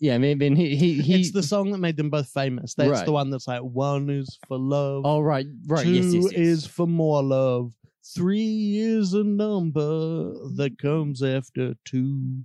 yeah, 0.00 0.14
I 0.14 0.18
mean, 0.18 0.32
I 0.32 0.34
mean 0.34 0.56
he 0.56 0.74
he 0.74 1.00
he. 1.00 1.20
it's 1.20 1.32
the 1.32 1.42
song 1.42 1.70
that 1.72 1.78
made 1.78 1.96
them 1.96 2.10
both 2.10 2.28
famous. 2.28 2.74
That's 2.74 2.90
Right. 2.90 3.06
the 3.06 3.12
one 3.12 3.30
that's 3.30 3.46
like 3.46 3.62
one 3.62 4.10
is 4.10 4.38
for 4.48 4.58
love, 4.58 5.02
oh 5.04 5.20
right, 5.20 5.46
right. 5.66 5.84
two 5.84 5.92
yes, 5.92 6.12
yes, 6.12 6.24
yes. 6.24 6.32
is 6.32 6.66
for 6.66 6.86
more 6.86 7.22
love, 7.22 7.72
three 8.14 8.78
is 8.78 9.14
a 9.14 9.22
number 9.22 10.32
that 10.56 10.76
comes 10.80 11.22
after 11.22 11.74
two. 11.84 12.44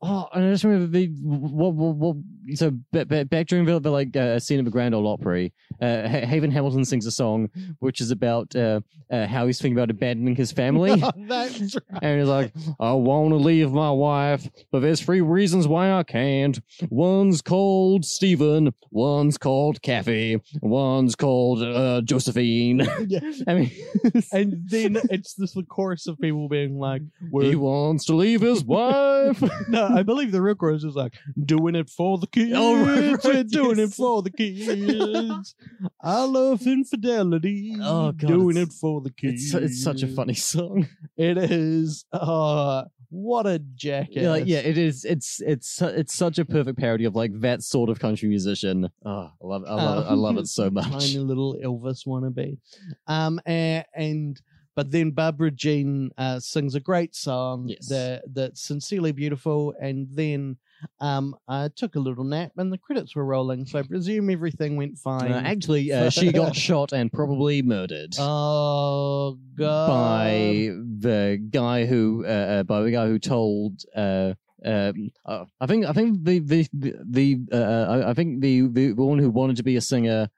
Oh, 0.00 0.28
and 0.32 0.44
I 0.46 0.50
just 0.52 0.62
remember 0.64 0.86
the 0.86 1.08
what 1.22 1.74
what, 1.74 1.96
what 1.96 2.16
so 2.54 2.70
back, 2.92 3.08
back, 3.08 3.28
back 3.28 3.46
during 3.48 3.64
the, 3.64 3.80
the 3.80 3.90
like 3.90 4.16
uh, 4.16 4.38
scene 4.38 4.58
of 4.60 4.64
the 4.64 4.70
Grand 4.70 4.94
Ole 4.94 5.06
Opry, 5.08 5.52
uh, 5.82 6.08
Ha- 6.08 6.24
Haven 6.26 6.50
Hamilton 6.50 6.84
sings 6.84 7.04
a 7.06 7.10
song 7.10 7.48
which 7.80 8.00
is 8.00 8.10
about 8.10 8.54
uh, 8.54 8.80
uh, 9.10 9.26
how 9.26 9.46
he's 9.46 9.60
thinking 9.60 9.76
about 9.76 9.90
abandoning 9.90 10.36
his 10.36 10.52
family. 10.52 11.02
That's 11.16 11.74
right. 11.74 12.02
And 12.02 12.20
he's 12.20 12.28
like, 12.28 12.52
I 12.78 12.92
want 12.92 13.30
to 13.30 13.36
leave 13.36 13.72
my 13.72 13.90
wife, 13.90 14.48
but 14.70 14.80
there's 14.80 15.00
three 15.00 15.20
reasons 15.20 15.66
why 15.66 15.92
I 15.92 16.04
can't. 16.04 16.58
One's 16.90 17.42
called 17.42 18.04
Stephen, 18.04 18.72
one's 18.90 19.36
called 19.36 19.82
Kathy, 19.82 20.40
one's 20.62 21.16
called 21.16 21.62
uh, 21.62 22.02
Josephine. 22.02 22.86
Yeah. 23.08 23.20
I 23.46 23.54
mean, 23.54 23.70
And 24.32 24.68
then 24.68 24.98
it's 25.10 25.34
this 25.34 25.56
chorus 25.68 26.06
of 26.06 26.18
people 26.18 26.48
being 26.48 26.78
like, 26.78 27.02
he 27.40 27.56
wants 27.56 28.04
to 28.06 28.14
leave 28.14 28.40
his 28.42 28.62
wife. 28.64 29.42
no, 29.68 29.87
I 29.88 30.02
believe 30.02 30.32
the 30.32 30.42
real 30.42 30.54
chorus 30.54 30.84
is 30.84 30.94
like 30.94 31.14
doing 31.44 31.74
it 31.74 31.90
for 31.90 32.18
the 32.18 32.26
kids. 32.26 32.52
Oh, 32.54 32.84
right, 32.84 33.24
right, 33.24 33.48
doing 33.48 33.78
yes. 33.78 33.92
it 33.92 33.94
for 33.94 34.22
the 34.22 34.30
kids. 34.30 35.54
I 36.00 36.24
love 36.24 36.66
infidelity. 36.66 37.76
Oh, 37.80 38.12
God, 38.12 38.28
doing 38.28 38.56
it 38.56 38.72
for 38.72 39.00
the 39.00 39.10
kids. 39.10 39.54
it's, 39.54 39.54
it's 39.54 39.82
such 39.82 40.02
a 40.02 40.08
funny 40.08 40.34
song. 40.34 40.88
It 41.16 41.38
is. 41.38 42.04
Uh, 42.12 42.84
what 43.10 43.46
a 43.46 43.58
jackass! 43.58 44.22
Yeah, 44.22 44.28
like, 44.28 44.44
yeah, 44.46 44.58
it 44.58 44.76
is. 44.76 45.04
It's 45.06 45.40
it's 45.40 45.80
it's 45.80 46.12
such 46.12 46.38
a 46.38 46.44
perfect 46.44 46.78
parody 46.78 47.06
of 47.06 47.16
like 47.16 47.40
that 47.40 47.62
sort 47.62 47.88
of 47.88 47.98
country 47.98 48.28
musician. 48.28 48.90
Oh, 49.04 49.30
I 49.42 49.46
love 49.46 49.62
it. 49.62 49.68
I 49.68 49.74
love 49.74 49.98
it. 49.98 50.10
I 50.10 50.14
love 50.14 50.36
it 50.36 50.46
so 50.46 50.70
much. 50.70 50.90
Tiny 50.90 51.18
little 51.18 51.54
Elvis 51.54 52.06
wannabe. 52.06 52.58
Um, 53.06 53.40
and, 53.46 53.86
and 53.94 54.42
but 54.78 54.92
then 54.92 55.10
Barbara 55.10 55.50
Jean 55.50 56.12
uh, 56.16 56.38
sings 56.38 56.76
a 56.76 56.80
great 56.80 57.12
song 57.16 57.66
Yes. 57.66 57.88
that 57.88 58.22
that's 58.32 58.62
sincerely 58.62 59.10
beautiful, 59.10 59.74
and 59.80 60.06
then 60.12 60.56
um, 61.00 61.34
I 61.48 61.68
took 61.74 61.96
a 61.96 61.98
little 61.98 62.22
nap, 62.22 62.52
and 62.56 62.72
the 62.72 62.78
credits 62.78 63.16
were 63.16 63.24
rolling, 63.24 63.66
so 63.66 63.80
I 63.80 63.82
presume 63.82 64.30
everything 64.30 64.76
went 64.76 64.96
fine. 64.96 65.32
Uh, 65.32 65.42
actually, 65.44 65.92
uh, 65.92 66.10
she 66.10 66.30
got 66.42 66.54
shot 66.54 66.92
and 66.92 67.12
probably 67.12 67.60
murdered. 67.60 68.14
oh 68.20 69.36
god! 69.56 69.88
by 69.88 70.70
the 71.00 71.44
guy 71.50 71.84
who 71.84 72.24
uh, 72.24 72.28
uh, 72.30 72.62
by 72.62 72.82
the 72.82 72.92
guy 72.92 73.08
who 73.08 73.18
told 73.18 73.82
uh, 73.96 74.34
um, 74.64 75.10
uh, 75.26 75.44
I 75.60 75.66
think 75.66 75.86
I 75.86 75.92
think 75.92 76.22
the 76.22 76.38
the 76.38 76.68
the, 76.72 76.94
the 77.04 77.38
uh, 77.52 78.04
I, 78.10 78.14
think 78.14 78.42
the, 78.42 78.68
the 78.68 78.92
one 78.92 79.18
who 79.18 79.30
wanted 79.30 79.56
to 79.56 79.64
be 79.64 79.74
a 79.74 79.80
singer 79.80 80.28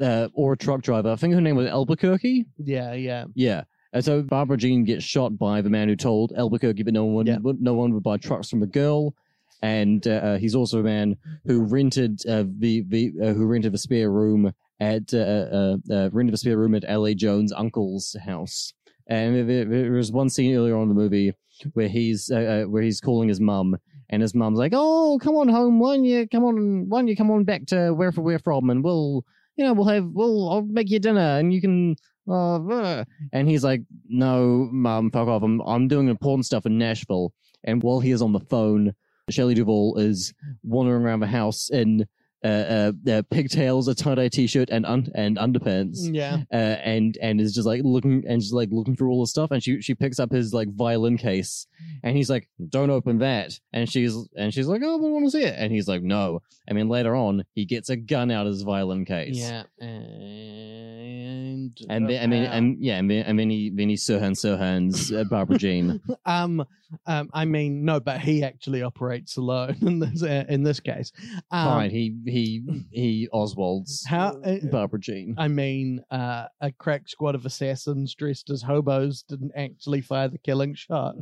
uh, 0.00 0.28
or 0.32 0.54
a 0.54 0.56
truck 0.56 0.80
driver 0.80 1.10
I 1.10 1.16
think 1.16 1.34
her 1.34 1.40
name 1.42 1.56
was 1.56 1.68
Albuquerque 1.68 2.46
yeah, 2.58 2.94
yeah. 2.94 3.24
yeah 3.34 3.64
and 3.94 4.04
so 4.04 4.22
Barbara 4.22 4.58
Jean 4.58 4.84
gets 4.84 5.04
shot 5.04 5.38
by 5.38 5.62
the 5.62 5.70
man 5.70 5.88
who 5.88 5.96
told 5.96 6.32
Albuquerque 6.36 6.82
that 6.82 6.92
no 6.92 7.06
one 7.06 7.26
Yeah. 7.26 7.38
would 7.38 7.62
no 7.62 7.72
one 7.74 7.94
would 7.94 8.02
buy 8.02 8.18
trucks 8.18 8.50
from 8.50 8.62
a 8.62 8.66
girl 8.66 9.14
and 9.62 10.06
uh, 10.06 10.10
uh, 10.10 10.38
he's 10.38 10.54
also 10.54 10.80
a 10.80 10.82
man 10.82 11.16
who 11.46 11.62
rented 11.62 12.20
uh, 12.26 12.44
the 12.58 12.82
the 12.88 13.12
uh, 13.22 13.32
who 13.32 13.46
rented 13.46 13.72
a 13.74 13.78
spare 13.78 14.10
room 14.10 14.52
at 14.80 15.14
uh, 15.14 15.18
uh, 15.18 15.76
uh, 15.90 16.10
rented 16.12 16.34
a 16.34 16.36
spare 16.36 16.58
room 16.58 16.74
at 16.74 16.84
L.A. 16.86 17.14
Jones' 17.14 17.52
uncle's 17.52 18.14
house. 18.26 18.74
And 19.06 19.48
there, 19.48 19.64
there 19.64 19.92
was 19.92 20.10
one 20.12 20.28
scene 20.28 20.54
earlier 20.56 20.76
on 20.76 20.82
in 20.84 20.88
the 20.88 20.94
movie 20.94 21.32
where 21.74 21.88
he's 21.88 22.30
uh, 22.30 22.64
uh, 22.64 22.68
where 22.68 22.82
he's 22.82 23.00
calling 23.00 23.28
his 23.28 23.40
mum, 23.40 23.76
and 24.10 24.20
his 24.20 24.34
mum's 24.34 24.58
like, 24.58 24.72
"Oh, 24.74 25.18
come 25.22 25.36
on 25.36 25.48
home, 25.48 25.78
why 25.78 25.96
don't 25.96 26.04
you 26.04 26.26
come 26.28 26.44
on, 26.44 26.88
why 26.88 26.98
don't 26.98 27.08
you 27.08 27.16
come 27.16 27.30
on 27.30 27.44
back 27.44 27.64
to 27.66 27.92
where 27.92 28.12
we're 28.16 28.38
from, 28.38 28.68
and 28.70 28.82
we'll, 28.82 29.24
you 29.56 29.64
know, 29.64 29.72
we'll 29.72 29.86
have, 29.86 30.06
we'll, 30.12 30.50
I'll 30.50 30.62
make 30.62 30.90
you 30.90 30.98
dinner, 30.98 31.38
and 31.38 31.54
you 31.54 31.60
can." 31.60 31.96
Uh." 32.28 33.04
and 33.32 33.48
he's 33.48 33.64
like, 33.64 33.82
"No, 34.08 34.68
mum, 34.72 35.10
fuck 35.10 35.28
off. 35.28 35.42
I'm, 35.42 35.60
I'm 35.60 35.88
doing 35.88 36.08
important 36.08 36.46
stuff 36.46 36.66
in 36.66 36.78
Nashville." 36.78 37.32
And 37.64 37.82
while 37.82 38.00
he 38.00 38.10
is 38.10 38.22
on 38.22 38.32
the 38.32 38.40
phone, 38.40 38.92
Shelley 39.30 39.54
Duvall 39.54 39.96
is 39.96 40.34
wandering 40.62 41.02
around 41.02 41.20
the 41.20 41.26
house 41.26 41.70
in 41.70 42.06
uh, 42.44 42.92
uh, 43.06 43.10
uh, 43.10 43.22
pigtails, 43.30 43.88
a 43.88 43.94
tie-dye 43.94 44.28
t-shirt, 44.28 44.68
and 44.70 44.84
un- 44.84 45.10
and 45.14 45.38
underpants. 45.38 46.14
Yeah. 46.14 46.38
uh, 46.52 46.56
and 46.56 47.16
and 47.22 47.40
is 47.40 47.54
just 47.54 47.66
like 47.66 47.80
looking 47.84 48.24
and 48.28 48.40
just 48.40 48.52
like 48.52 48.68
looking 48.70 48.96
through 48.96 49.10
all 49.10 49.22
the 49.22 49.26
stuff 49.26 49.50
and 49.50 49.62
she 49.62 49.80
she 49.80 49.94
picks 49.94 50.20
up 50.20 50.30
his 50.30 50.52
like 50.52 50.68
violin 50.74 51.16
case 51.16 51.66
and 52.02 52.16
he's 52.16 52.28
like 52.28 52.48
don't 52.68 52.90
open 52.90 53.18
that. 53.18 53.58
And 53.72 53.90
she's 53.90 54.14
and 54.36 54.52
she's 54.52 54.66
like 54.66 54.82
oh 54.84 54.94
I 54.94 55.10
want 55.10 55.24
to 55.24 55.30
see 55.30 55.42
it. 55.42 55.54
And 55.56 55.72
he's 55.72 55.88
like 55.88 56.02
no. 56.02 56.42
I 56.68 56.74
mean 56.74 56.88
later 56.88 57.16
on 57.16 57.44
he 57.54 57.64
gets 57.64 57.88
a 57.88 57.96
gun 57.96 58.30
out 58.30 58.46
of 58.46 58.52
his 58.52 58.62
violin 58.62 59.06
case. 59.06 59.36
Yeah. 59.36 59.62
And 59.78 61.80
and 61.88 62.08
then, 62.08 62.22
I 62.22 62.26
mean 62.26 62.44
uh, 62.44 62.50
and 62.50 62.82
yeah 62.82 62.98
and 62.98 63.10
then, 63.10 63.24
and 63.24 63.38
then 63.38 63.50
he 63.50 63.70
then 63.70 63.88
he 63.88 63.96
Sirhan 63.96 64.32
Sirhan's 64.32 65.12
uh, 65.12 65.24
Barbara 65.24 65.58
Jean. 65.58 66.00
Um, 66.26 66.64
um, 67.06 67.30
I 67.32 67.44
mean, 67.44 67.84
no, 67.84 68.00
but 68.00 68.20
he 68.20 68.42
actually 68.42 68.82
operates 68.82 69.36
alone 69.36 69.76
in 69.82 69.98
this 69.98 70.22
uh, 70.22 70.44
in 70.48 70.62
this 70.62 70.80
case. 70.80 71.12
Um, 71.50 71.66
fine 71.66 71.90
he 71.90 72.14
he 72.26 72.62
he 72.90 73.28
Oswald's 73.32 74.04
How- 74.06 74.40
uh, 74.44 74.58
Barbara 74.70 75.00
Jean 75.00 75.34
I 75.38 75.48
mean, 75.48 76.04
uh, 76.10 76.46
a 76.60 76.72
crack 76.72 77.08
squad 77.08 77.34
of 77.34 77.46
assassins 77.46 78.14
dressed 78.14 78.50
as 78.50 78.62
hobos 78.62 79.22
didn't 79.22 79.52
actually 79.56 80.00
fire 80.00 80.28
the 80.28 80.38
killing 80.38 80.74
shot. 80.74 81.14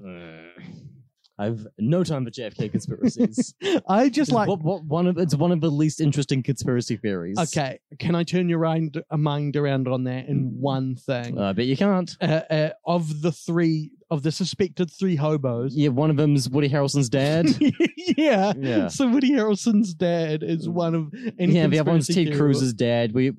I've 1.39 1.67
no 1.79 2.05
time 2.05 2.25
for 2.25 2.31
JFK 2.31 2.71
conspiracies. 2.71 3.55
I 3.89 4.11
just 4.11 4.33
like. 4.33 4.49
what, 4.49 4.63
what, 4.63 4.85
one 4.85 5.07
of 5.07 5.19
it's 5.19 5.35
one 5.35 5.51
of 5.51 5.61
the 5.61 5.71
least 5.71 6.01
interesting 6.01 6.43
conspiracy 6.43 6.97
theories. 6.97 7.39
Okay, 7.39 7.81
can 7.99 8.15
I 8.15 8.23
turn 8.23 8.49
your 8.49 8.61
mind, 8.61 9.03
uh, 9.11 9.17
mind 9.17 9.57
around 9.57 9.89
on 9.89 10.05
that 10.05 10.27
in 10.29 10.61
one 10.61 10.95
thing? 10.95 11.39
I 11.39 11.53
bet 11.53 11.67
you 11.67 11.77
can't. 11.77 12.15
Uh, 12.21 12.43
uh, 12.51 12.71
of 12.87 13.23
the 13.23 13.33
three, 13.33 13.91
of 14.13 14.23
the 14.23 14.31
suspected 14.31 14.91
three 14.91 15.17
hobos, 15.17 15.75
Yeah, 15.75 15.89
one 15.89 16.11
of 16.11 16.17
them's 16.17 16.49
Woody 16.49 16.69
Harrelson's 16.69 17.09
dad. 17.09 17.47
yeah. 18.17 18.53
Yeah. 18.59 18.89
So 18.89 19.09
Woody 19.09 19.31
Harrelson's 19.33 19.95
dad 19.95 20.43
is 20.43 20.69
one 20.69 20.95
of. 20.95 21.15
any 21.39 21.55
yeah, 21.55 21.67
the 21.67 21.79
other 21.81 21.91
one's 21.91 22.07
Ted 22.09 22.35
Cruz's 22.37 22.73
dad. 22.75 23.13
We, 23.15 23.33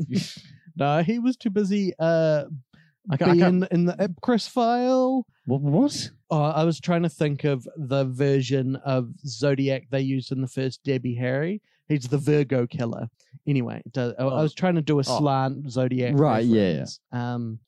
No, 0.75 1.03
he 1.03 1.19
was 1.19 1.37
too 1.37 1.49
busy 1.51 1.93
uh, 1.99 2.45
I, 3.09 3.17
ca- 3.17 3.25
I 3.25 3.27
being 3.33 3.39
can't. 3.39 3.71
in 3.71 3.85
the 3.85 3.93
Ipcress 3.93 4.49
file. 4.49 5.25
What? 5.45 5.61
what? 5.61 6.09
Oh, 6.31 6.41
I 6.41 6.63
was 6.63 6.79
trying 6.79 7.03
to 7.03 7.09
think 7.09 7.43
of 7.43 7.67
the 7.77 8.05
version 8.05 8.75
of 8.77 9.09
Zodiac 9.25 9.83
they 9.91 10.01
used 10.01 10.31
in 10.31 10.41
the 10.41 10.47
first 10.47 10.83
Debbie 10.83 11.13
Harry. 11.15 11.61
He's 11.87 12.07
the 12.07 12.17
Virgo 12.17 12.65
killer. 12.65 13.09
Anyway, 13.45 13.83
does- 13.91 14.15
I, 14.17 14.23
I 14.23 14.41
was 14.41 14.53
trying 14.55 14.75
to 14.75 14.81
do 14.81 14.97
a 14.99 15.03
Oh. 15.05 15.19
slant 15.19 15.69
zodiac. 15.69 16.13
Right, 16.17 16.45
yeah, 16.45 16.85
yeah. 17.11 17.33
Um, 17.33 17.59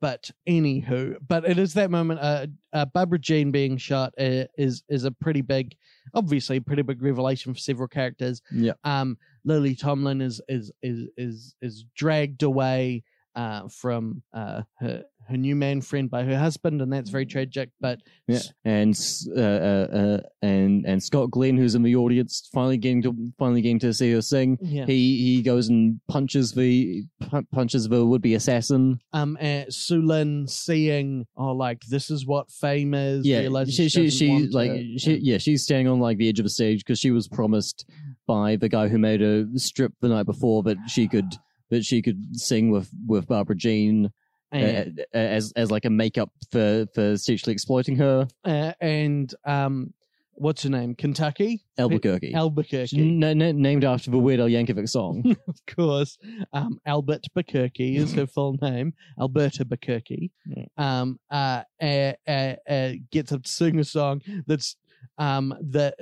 but 0.00 0.30
anywho, 0.48 1.16
but 1.26 1.44
it 1.44 1.58
is 1.58 1.74
that 1.74 1.90
moment. 1.90 2.20
Uh, 2.20 2.46
uh 2.72 2.84
Barbara 2.86 3.18
Jean 3.18 3.50
being 3.50 3.76
shot 3.76 4.12
uh, 4.18 4.44
is 4.56 4.82
is 4.88 5.04
a 5.04 5.10
pretty 5.10 5.42
big, 5.42 5.76
obviously 6.14 6.60
pretty 6.60 6.82
big 6.82 7.02
revelation 7.02 7.52
for 7.52 7.60
several 7.60 7.88
characters. 7.88 8.42
Yeah. 8.50 8.72
Um, 8.84 9.18
Lily 9.44 9.74
Tomlin 9.74 10.20
is 10.20 10.40
is 10.48 10.72
is 10.82 11.08
is 11.16 11.54
is 11.60 11.84
dragged 11.94 12.42
away 12.42 13.04
uh 13.36 13.68
from 13.68 14.22
uh 14.32 14.62
her 14.80 15.04
her 15.30 15.36
new 15.36 15.54
man 15.56 15.80
friend 15.80 16.10
by 16.10 16.24
her 16.24 16.36
husband, 16.38 16.82
and 16.82 16.92
that's 16.92 17.10
very 17.10 17.24
tragic. 17.26 17.70
But 17.80 18.00
Yeah, 18.26 18.40
and 18.64 18.94
uh, 19.36 19.40
uh, 19.40 19.86
uh, 19.92 20.20
and 20.42 20.84
and 20.84 21.02
Scott 21.02 21.30
Glenn, 21.30 21.56
who's 21.56 21.74
in 21.74 21.82
the 21.82 21.96
audience, 21.96 22.48
finally 22.52 22.76
getting 22.76 23.02
to 23.02 23.14
finally 23.38 23.62
getting 23.62 23.78
to 23.80 23.94
see 23.94 24.12
her 24.12 24.22
sing. 24.22 24.58
yeah, 24.60 24.86
He 24.86 25.36
he 25.36 25.42
goes 25.42 25.68
and 25.68 26.00
punches 26.08 26.52
the 26.52 27.04
pu- 27.20 27.46
punches 27.52 27.88
the 27.88 28.04
would 28.04 28.22
be 28.22 28.34
assassin. 28.34 28.98
um, 29.12 29.36
uh, 29.40 29.64
Sueleen 29.70 30.48
seeing 30.48 31.26
oh 31.36 31.52
like 31.52 31.80
this 31.88 32.10
is 32.10 32.26
what 32.26 32.50
fame 32.50 32.94
is. 32.94 33.26
Yeah, 33.26 33.40
realizes 33.40 33.74
she 33.74 33.88
she 33.88 34.10
she 34.10 34.46
like 34.48 34.72
she 34.98 35.16
yeah 35.22 35.38
she's 35.38 35.62
standing 35.64 35.88
on 35.88 36.00
like 36.00 36.18
the 36.18 36.28
edge 36.28 36.38
of 36.38 36.44
the 36.44 36.50
stage 36.50 36.80
because 36.80 36.98
she 36.98 37.10
was 37.10 37.28
promised 37.28 37.88
by 38.26 38.56
the 38.56 38.68
guy 38.68 38.88
who 38.88 38.98
made 38.98 39.20
her 39.20 39.46
strip 39.56 39.92
the 40.00 40.08
night 40.08 40.26
before 40.26 40.62
that 40.64 40.76
she 40.88 41.06
could 41.08 41.26
that 41.70 41.84
she 41.84 42.02
could 42.02 42.20
sing 42.36 42.70
with 42.70 42.90
with 43.06 43.26
Barbara 43.28 43.54
Jean 43.56 44.10
Uh, 44.52 44.84
as 45.12 45.52
as 45.56 45.70
like 45.70 45.84
a 45.84 45.90
makeup 45.90 46.30
for 46.50 46.86
for 46.94 47.16
sexually 47.16 47.52
exploiting 47.52 47.96
her. 47.96 48.26
uh, 48.44 48.72
and 48.80 49.34
um, 49.44 49.92
what's 50.34 50.62
her 50.64 50.70
name? 50.70 50.94
Kentucky, 50.94 51.62
Albuquerque. 51.78 52.34
Albuquerque, 52.34 52.98
N- 52.98 53.22
n- 53.22 53.60
named 53.62 53.84
after 53.84 54.10
the 54.10 54.18
Weird 54.18 54.40
Al 54.40 54.48
Yankovic 54.48 54.88
song. 54.88 55.36
of 55.48 55.66
course. 55.66 56.18
Um, 56.52 56.80
Albert 56.86 57.26
Bukirky 57.36 57.96
is 57.96 58.12
her 58.14 58.26
full 58.26 58.56
name. 58.60 58.94
Alberta 59.20 59.64
Bukirky. 59.64 60.30
Yeah. 60.46 60.64
Um, 60.78 61.20
uh, 61.30 61.62
uh, 61.80 62.12
uh, 62.26 62.54
uh, 62.68 62.92
gets 63.12 63.32
up 63.32 63.42
to 63.44 63.50
sing 63.50 63.78
a 63.78 63.84
song 63.84 64.22
that's 64.46 64.76
um 65.18 65.54
that 65.60 65.94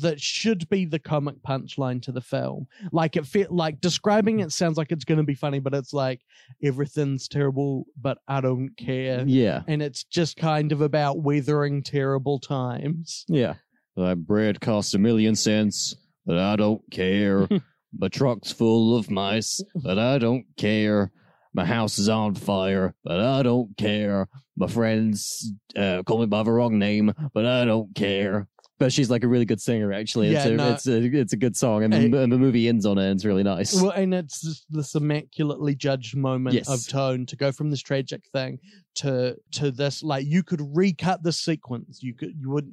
that 0.00 0.20
should 0.20 0.68
be 0.68 0.84
the 0.84 0.98
comic 0.98 1.36
punchline 1.46 2.00
to 2.02 2.12
the 2.12 2.20
film. 2.20 2.66
Like 2.92 3.16
it 3.16 3.26
feel 3.26 3.48
like 3.50 3.80
describing 3.80 4.40
it 4.40 4.52
sounds 4.52 4.78
like 4.78 4.92
it's 4.92 5.04
going 5.04 5.18
to 5.18 5.24
be 5.24 5.34
funny, 5.34 5.58
but 5.58 5.74
it's 5.74 5.92
like 5.92 6.20
everything's 6.62 7.28
terrible, 7.28 7.84
but 8.00 8.18
I 8.26 8.40
don't 8.40 8.70
care. 8.76 9.24
yeah. 9.26 9.62
And 9.68 9.82
it's 9.82 10.04
just 10.04 10.36
kind 10.36 10.72
of 10.72 10.80
about 10.80 11.22
weathering 11.22 11.82
terrible 11.82 12.38
times. 12.38 13.24
Yeah. 13.28 13.54
My 13.96 14.14
bread 14.14 14.60
costs 14.60 14.94
a 14.94 14.98
million 14.98 15.36
cents, 15.36 15.94
but 16.26 16.38
I 16.38 16.56
don't 16.56 16.82
care. 16.90 17.46
My 17.98 18.08
truck's 18.08 18.50
full 18.50 18.96
of 18.96 19.10
mice, 19.10 19.60
but 19.76 19.98
I 19.98 20.18
don't 20.18 20.46
care. 20.56 21.12
My 21.54 21.64
house 21.64 21.98
is 21.98 22.08
on 22.08 22.34
fire, 22.34 22.94
but 23.04 23.20
I 23.20 23.42
don't 23.44 23.76
care. 23.76 24.28
My 24.56 24.66
friends 24.66 25.52
uh, 25.76 26.02
call 26.04 26.18
me 26.18 26.26
by 26.26 26.42
the 26.42 26.50
wrong 26.50 26.78
name, 26.78 27.12
but 27.32 27.46
I 27.46 27.64
don't 27.64 27.94
care. 27.94 28.48
But 28.80 28.92
she's 28.92 29.08
like 29.08 29.22
a 29.22 29.28
really 29.28 29.44
good 29.44 29.60
singer, 29.60 29.92
actually. 29.92 30.32
Yeah, 30.32 30.38
it's, 30.40 30.46
a, 30.46 30.50
no. 30.50 30.72
it's 30.72 30.86
a 30.88 31.20
it's 31.20 31.32
a 31.32 31.36
good 31.36 31.56
song, 31.56 31.84
and 31.84 31.92
the, 31.92 32.22
and 32.22 32.32
the 32.32 32.38
movie 32.38 32.68
ends 32.68 32.84
on 32.84 32.98
it. 32.98 33.04
and 33.04 33.14
It's 33.16 33.24
really 33.24 33.44
nice. 33.44 33.80
Well, 33.80 33.92
and 33.92 34.12
it's 34.12 34.40
this, 34.40 34.66
this 34.68 34.94
immaculately 34.96 35.76
judged 35.76 36.16
moment 36.16 36.54
Yes. 36.56 36.68
of 36.68 36.86
tone 36.88 37.24
to 37.26 37.36
go 37.36 37.52
from 37.52 37.70
this 37.70 37.80
tragic 37.80 38.22
thing 38.32 38.58
to 38.96 39.36
to 39.52 39.70
this 39.70 40.02
like 40.02 40.26
you 40.26 40.42
could 40.42 40.60
recut 40.74 41.22
the 41.22 41.32
sequence. 41.32 42.02
You 42.02 42.14
could 42.14 42.34
you 42.36 42.50
would 42.50 42.72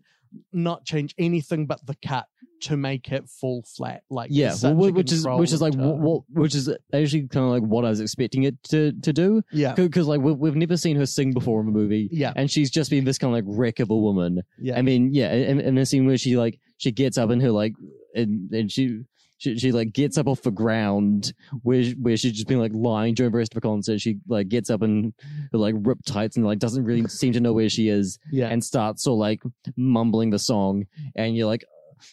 not 0.51 0.85
change 0.85 1.13
anything 1.19 1.67
but 1.67 1.85
the 1.85 1.95
cut 2.03 2.25
to 2.61 2.77
make 2.77 3.11
it 3.11 3.27
fall 3.29 3.63
flat. 3.63 4.03
Like 4.09 4.29
yeah, 4.31 4.55
well, 4.63 4.91
which 4.91 5.11
is 5.11 5.27
which 5.27 5.51
is 5.51 5.61
like 5.61 5.73
what, 5.75 5.97
what 5.97 6.17
uh, 6.19 6.41
which 6.41 6.55
is 6.55 6.69
actually 6.93 7.27
kind 7.27 7.45
of 7.45 7.51
like 7.51 7.63
what 7.63 7.85
I 7.85 7.89
was 7.89 7.99
expecting 7.99 8.43
it 8.43 8.61
to 8.65 8.91
to 8.91 9.13
do 9.13 9.41
yeah 9.51 9.73
because 9.73 10.07
like 10.07 10.21
we, 10.21 10.33
we've 10.33 10.55
never 10.55 10.77
seen 10.77 10.95
her 10.97 11.05
sing 11.05 11.33
before 11.33 11.61
in 11.61 11.67
a 11.67 11.71
movie. 11.71 12.09
yeah 12.11 12.33
and 12.35 12.49
she's 12.49 12.69
just 12.71 12.89
been 12.89 13.03
this 13.03 13.17
kind 13.17 13.35
of 13.35 13.45
like 13.45 13.57
wreck 13.57 13.79
of 13.79 13.89
a 13.89 13.95
woman. 13.95 14.41
yeah 14.59 14.77
I 14.77 14.81
mean, 14.81 15.13
yeah, 15.13 15.31
and, 15.31 15.59
and 15.59 15.77
the 15.77 15.85
scene 15.85 16.05
where 16.05 16.17
she 16.17 16.37
like 16.37 16.59
she 16.77 16.91
gets 16.91 17.17
up 17.17 17.29
and 17.29 17.41
her 17.41 17.51
like 17.51 17.73
and 18.15 18.51
and 18.51 18.71
she. 18.71 19.01
She, 19.37 19.57
she 19.57 19.71
like 19.71 19.91
gets 19.91 20.19
up 20.19 20.27
off 20.27 20.43
the 20.43 20.51
ground 20.51 21.33
where 21.63 21.83
where 21.93 22.15
she's 22.15 22.33
just 22.33 22.47
been 22.47 22.59
like 22.59 22.73
lying 22.75 23.15
during 23.15 23.31
the 23.31 23.37
rest 23.39 23.53
of 23.53 23.55
the 23.55 23.67
concert. 23.67 23.99
She 23.99 24.19
like 24.27 24.49
gets 24.49 24.69
up 24.69 24.83
and 24.83 25.15
like 25.51 25.73
ripped 25.79 26.05
tights 26.05 26.37
and 26.37 26.45
like 26.45 26.59
doesn't 26.59 26.83
really 26.83 27.07
seem 27.07 27.33
to 27.33 27.39
know 27.39 27.51
where 27.51 27.67
she 27.67 27.89
is 27.89 28.19
yeah 28.31 28.49
and 28.49 28.63
starts 28.63 29.01
sort 29.01 29.15
of 29.15 29.19
like 29.21 29.41
mumbling 29.75 30.29
the 30.29 30.37
song 30.37 30.85
and 31.15 31.35
you're 31.35 31.47
like 31.47 31.65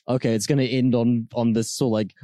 okay 0.08 0.34
it's 0.34 0.46
gonna 0.46 0.62
end 0.62 0.94
on 0.94 1.28
on 1.34 1.52
this 1.52 1.70
sort 1.70 1.88
of 1.88 1.92
like 1.92 2.14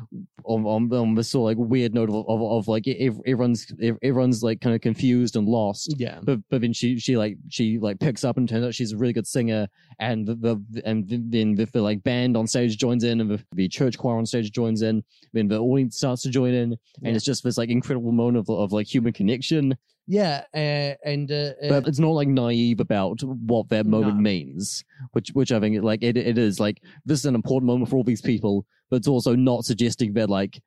on 0.44 0.64
on, 0.64 0.92
on 0.92 1.14
this 1.14 1.30
sort 1.30 1.52
of 1.52 1.58
like 1.58 1.68
weird 1.68 1.94
note 1.94 2.08
of, 2.08 2.16
of, 2.28 2.42
of 2.42 2.68
like 2.68 2.86
everyone's 2.88 3.66
everyone's 4.02 4.42
like 4.42 4.60
kind 4.60 4.74
of 4.74 4.80
confused 4.80 5.36
and 5.36 5.48
lost. 5.48 5.94
Yeah. 5.98 6.20
But 6.22 6.40
but 6.50 6.60
then 6.60 6.72
she 6.72 6.98
she 6.98 7.16
like 7.16 7.36
she 7.48 7.78
like 7.78 7.98
picks 7.98 8.24
up 8.24 8.36
and 8.36 8.48
turns 8.48 8.64
out 8.64 8.74
she's 8.74 8.92
a 8.92 8.96
really 8.96 9.12
good 9.12 9.26
singer 9.26 9.66
and 9.98 10.26
the, 10.26 10.34
the 10.34 10.82
and 10.84 11.08
then 11.08 11.54
the, 11.54 11.64
the 11.66 11.80
like 11.80 12.02
band 12.02 12.36
on 12.36 12.46
stage 12.46 12.76
joins 12.76 13.04
in 13.04 13.20
and 13.20 13.30
the, 13.30 13.42
the 13.52 13.68
church 13.68 13.96
choir 13.98 14.18
on 14.18 14.26
stage 14.26 14.50
joins 14.52 14.82
in 14.82 15.02
then 15.32 15.48
the 15.48 15.58
audience 15.58 15.96
starts 15.96 16.22
to 16.22 16.30
join 16.30 16.52
in 16.52 16.72
and 16.72 16.78
Yeah. 17.00 17.12
it's 17.12 17.24
just 17.24 17.42
this 17.44 17.56
like 17.58 17.70
incredible 17.70 18.12
moment 18.12 18.36
of, 18.38 18.50
of 18.50 18.72
like 18.72 18.92
human 18.92 19.12
connection 19.12 19.76
yeah 20.06 20.44
uh, 20.54 20.94
and 21.04 21.30
uh, 21.32 21.52
uh, 21.62 21.68
but 21.68 21.88
it's 21.88 21.98
not 21.98 22.10
like 22.10 22.28
naive 22.28 22.80
about 22.80 23.22
what 23.22 23.68
that 23.70 23.86
moment 23.86 24.16
No. 24.16 24.22
means 24.22 24.84
which 25.12 25.30
which 25.30 25.50
i 25.52 25.58
think 25.60 25.82
like 25.82 26.02
it, 26.02 26.16
it 26.16 26.36
is 26.38 26.60
like 26.60 26.82
this 27.06 27.20
is 27.20 27.24
an 27.26 27.34
important 27.34 27.66
moment 27.66 27.90
for 27.90 27.96
all 27.96 28.04
these 28.04 28.20
people 28.22 28.66
but 28.90 28.96
it's 28.96 29.08
also 29.08 29.34
not 29.34 29.64
suggesting 29.64 30.12
that 30.14 30.28
like 30.28 30.60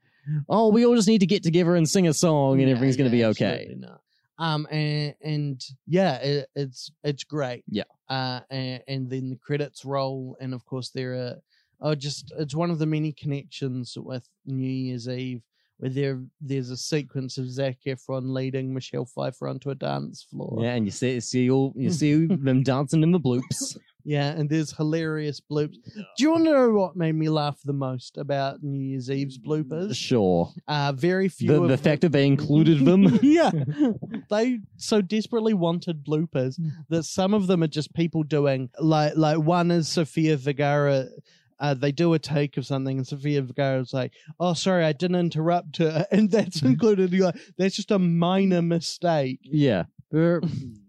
oh 0.50 0.70
we 0.70 0.86
all 0.86 0.96
just 0.96 1.08
need 1.08 1.20
to 1.20 1.26
get 1.28 1.44
together 1.44 1.76
and 1.76 1.88
sing 1.88 2.08
a 2.08 2.14
song 2.14 2.60
and 2.60 2.68
Yeah, 2.70 2.76
everything's 2.76 2.98
going 2.98 3.12
to 3.12 3.18
yeah, 3.18 3.26
be 3.26 3.32
okay 3.32 3.76
not. 3.78 4.02
Um, 4.40 4.68
and, 4.70 5.16
and 5.24 5.64
yeah, 5.88 6.18
it, 6.18 6.48
it's 6.56 6.92
it's 7.04 7.24
great. 7.24 7.64
Yeah. 7.68 7.86
Uh, 8.08 8.42
and, 8.52 8.84
and 8.88 9.10
then 9.10 9.32
the 9.32 9.36
credits 9.36 9.84
roll, 9.84 10.38
and 10.40 10.54
of 10.54 10.64
course 10.64 10.92
there 10.92 11.14
are 11.16 11.36
oh, 11.82 11.96
just 11.96 12.32
it's 12.38 12.54
one 12.54 12.70
of 12.70 12.78
the 12.78 12.86
many 12.86 13.14
connections 13.14 13.98
with 13.98 14.28
New 14.46 14.70
Year's 14.70 15.08
Eve 15.10 15.42
where 15.80 15.90
there 15.92 16.22
there's 16.42 16.70
a 16.70 16.78
sequence 16.78 17.38
of 17.38 17.50
Zac 17.50 17.78
Efron 17.86 18.34
leading 18.34 18.74
Michelle 18.74 19.06
Pfeiffer 19.06 19.48
onto 19.48 19.70
a 19.70 19.76
dance 19.76 20.24
floor. 20.30 20.60
yeah 20.62 20.74
and 20.76 20.86
you 20.86 20.92
see 20.92 21.20
see 21.20 21.50
all 21.50 21.74
you 21.76 21.92
see 22.02 22.26
them 22.26 22.64
dancing 22.64 23.04
in 23.04 23.12
the 23.12 23.20
bloops 23.20 23.78
Yeah, 24.10 24.30
and 24.30 24.50
there's 24.50 24.72
hilarious 24.72 25.42
bloops. 25.52 25.76
Do 26.16 26.24
you 26.24 26.32
want 26.32 26.46
to 26.46 26.52
know 26.54 26.70
what 26.72 26.96
made 26.96 27.12
me 27.16 27.28
laugh 27.28 27.60
the 27.66 27.74
most 27.74 28.18
about 28.18 28.64
New 28.64 28.80
Year's 28.80 29.12
Eve's 29.12 29.38
bloopers? 29.38 29.98
sure 29.98 30.50
Uh, 30.66 30.94
very 30.94 31.28
few. 31.28 31.50
the, 31.50 31.56
of 31.58 31.62
the 31.64 31.76
them- 31.76 31.84
fact 31.84 32.02
that 32.04 32.14
they 32.14 32.26
included 32.26 32.86
them 32.86 33.02
yeah. 33.22 33.52
They 34.30 34.60
so 34.78 35.02
desperately 35.02 35.54
wanted 35.54 36.06
bloopers 36.06 36.58
that 36.90 37.04
some 37.04 37.34
of 37.34 37.48
them 37.48 37.62
are 37.64 37.68
just 37.80 37.94
people 37.94 38.24
doing 38.24 38.70
like 38.80 39.14
like 39.18 39.40
one 39.40 39.72
is 39.72 39.88
Sophia 39.90 40.38
Vergara. 40.38 41.08
Uh, 41.60 41.74
they 41.74 41.92
do 41.92 42.14
a 42.14 42.20
take 42.20 42.58
of 42.58 42.66
something, 42.66 42.98
and 42.98 43.08
Sophia 43.08 43.42
Vergara's 43.42 43.94
like, 43.94 44.14
"Oh, 44.40 44.54
sorry, 44.54 44.84
I 44.86 44.94
didn't 44.94 45.16
interrupt 45.18 45.78
her," 45.78 46.06
and 46.12 46.30
that's 46.30 46.62
included. 46.62 47.12
You're 47.12 47.26
like, 47.28 47.40
that's 47.58 47.76
just 47.76 47.92
a 47.92 48.00
minor 48.00 48.62
mistake. 48.62 49.40
yeah 49.44 49.84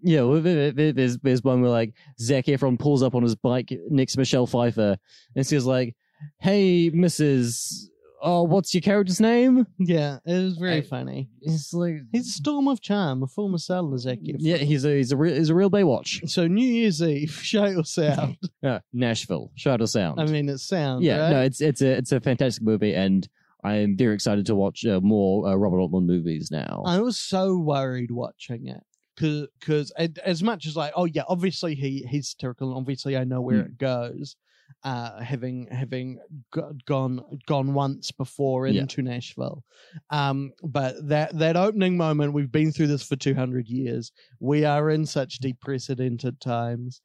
yeah, 0.03 0.23
well, 0.23 0.40
there- 0.40 0.70
there- 0.70 0.93
there's 0.93 1.19
there's 1.19 1.43
one 1.43 1.61
where 1.61 1.70
like 1.70 1.93
Zac 2.20 2.47
Efron 2.47 2.78
pulls 2.78 3.03
up 3.03 3.15
on 3.15 3.23
his 3.23 3.35
bike 3.35 3.73
next 3.90 4.12
to 4.12 4.19
Michelle 4.20 4.47
Pfeiffer 4.47 4.97
and 5.35 5.47
she's 5.47 5.65
like, 5.65 5.97
"Hey, 6.39 6.90
Mrs. 6.90 7.86
Oh, 8.20 8.43
what's 8.43 8.74
your 8.74 8.81
character's 8.81 9.20
name?" 9.20 9.66
Yeah, 9.78 10.19
it 10.27 10.43
was 10.45 10.57
very 10.59 10.78
I- 10.78 10.81
funny. 10.82 11.28
It's 11.40 11.73
like, 11.73 11.97
He's 12.12 12.28
a 12.28 12.32
storm 12.32 12.69
of 12.69 12.81
charm, 12.81 13.23
a 13.23 13.27
former 13.27 13.59
sailor, 13.59 13.95
executive. 13.95 14.40
Yeah, 14.40 14.57
he's 14.57 14.85
a 14.85 14.97
he's 14.97 15.12
a 15.12 15.16
real 15.16 15.35
he's 15.35 15.51
a 15.51 15.55
real 15.55 15.70
Baywatch. 15.70 16.28
So 16.28 16.47
New 16.47 16.66
Year's 16.66 17.01
Eve, 17.03 17.31
shout 17.43 17.70
your 17.70 17.85
sound. 17.85 18.36
Yeah, 18.62 18.81
Nashville, 18.93 19.51
shout 19.55 19.81
us 19.81 19.93
sound. 19.93 20.20
I 20.20 20.24
mean, 20.27 20.49
it 20.49 20.59
sounds. 20.59 21.05
yeah, 21.05 21.31
no, 21.31 21.40
it's 21.43 21.61
it's 21.61 21.81
a 21.82 21.93
it's 21.99 22.12
a 22.12 22.20
fantastic 22.20 22.62
movie, 22.62 22.95
and 22.95 23.28
I'm 23.65 23.97
very 23.97 24.15
excited 24.15 24.47
to 24.47 24.55
watch 24.55 24.85
uh, 24.86 25.01
more 25.01 25.47
uh, 25.49 25.55
Robert 25.55 25.81
Altman 25.81 26.07
movies 26.07 26.51
now. 26.51 26.82
I 26.86 27.01
was 27.01 27.16
so 27.19 27.57
worried 27.59 28.11
watching 28.11 28.66
it 28.69 28.82
because 29.16 29.90
as 30.24 30.43
much 30.43 30.66
as 30.66 30.77
like, 30.77 30.93
oh 30.95 31.05
yeah, 31.07 31.23
obviously 31.28 31.74
he 31.74 32.05
he's 32.09 32.28
satirical, 32.31 32.69
and 32.70 32.78
obviously 32.78 33.16
I 33.16 33.24
know 33.24 33.40
where 33.40 33.57
Hmm. 33.62 33.66
it 33.66 33.78
goes. 33.78 34.36
Uh, 34.85 35.20
having 35.20 35.66
having 35.73 36.19
go- 36.53 36.73
gone 36.86 37.20
gone 37.47 37.74
once 37.74 38.12
before 38.12 38.69
Yeah. 38.69 38.82
into 38.82 39.03
Nashville, 39.03 39.65
um, 40.11 40.53
but 40.62 40.95
that 41.09 41.36
that 41.39 41.57
opening 41.57 41.97
moment, 41.97 42.32
we've 42.32 42.53
been 42.53 42.70
through 42.70 42.86
this 42.89 43.03
for 43.03 43.16
two 43.16 43.35
hundred 43.35 43.69
years. 43.69 44.12
We 44.40 44.65
are 44.65 44.89
in 44.90 45.05
such 45.05 45.39
deprecedented 45.39 46.39
times 46.40 47.01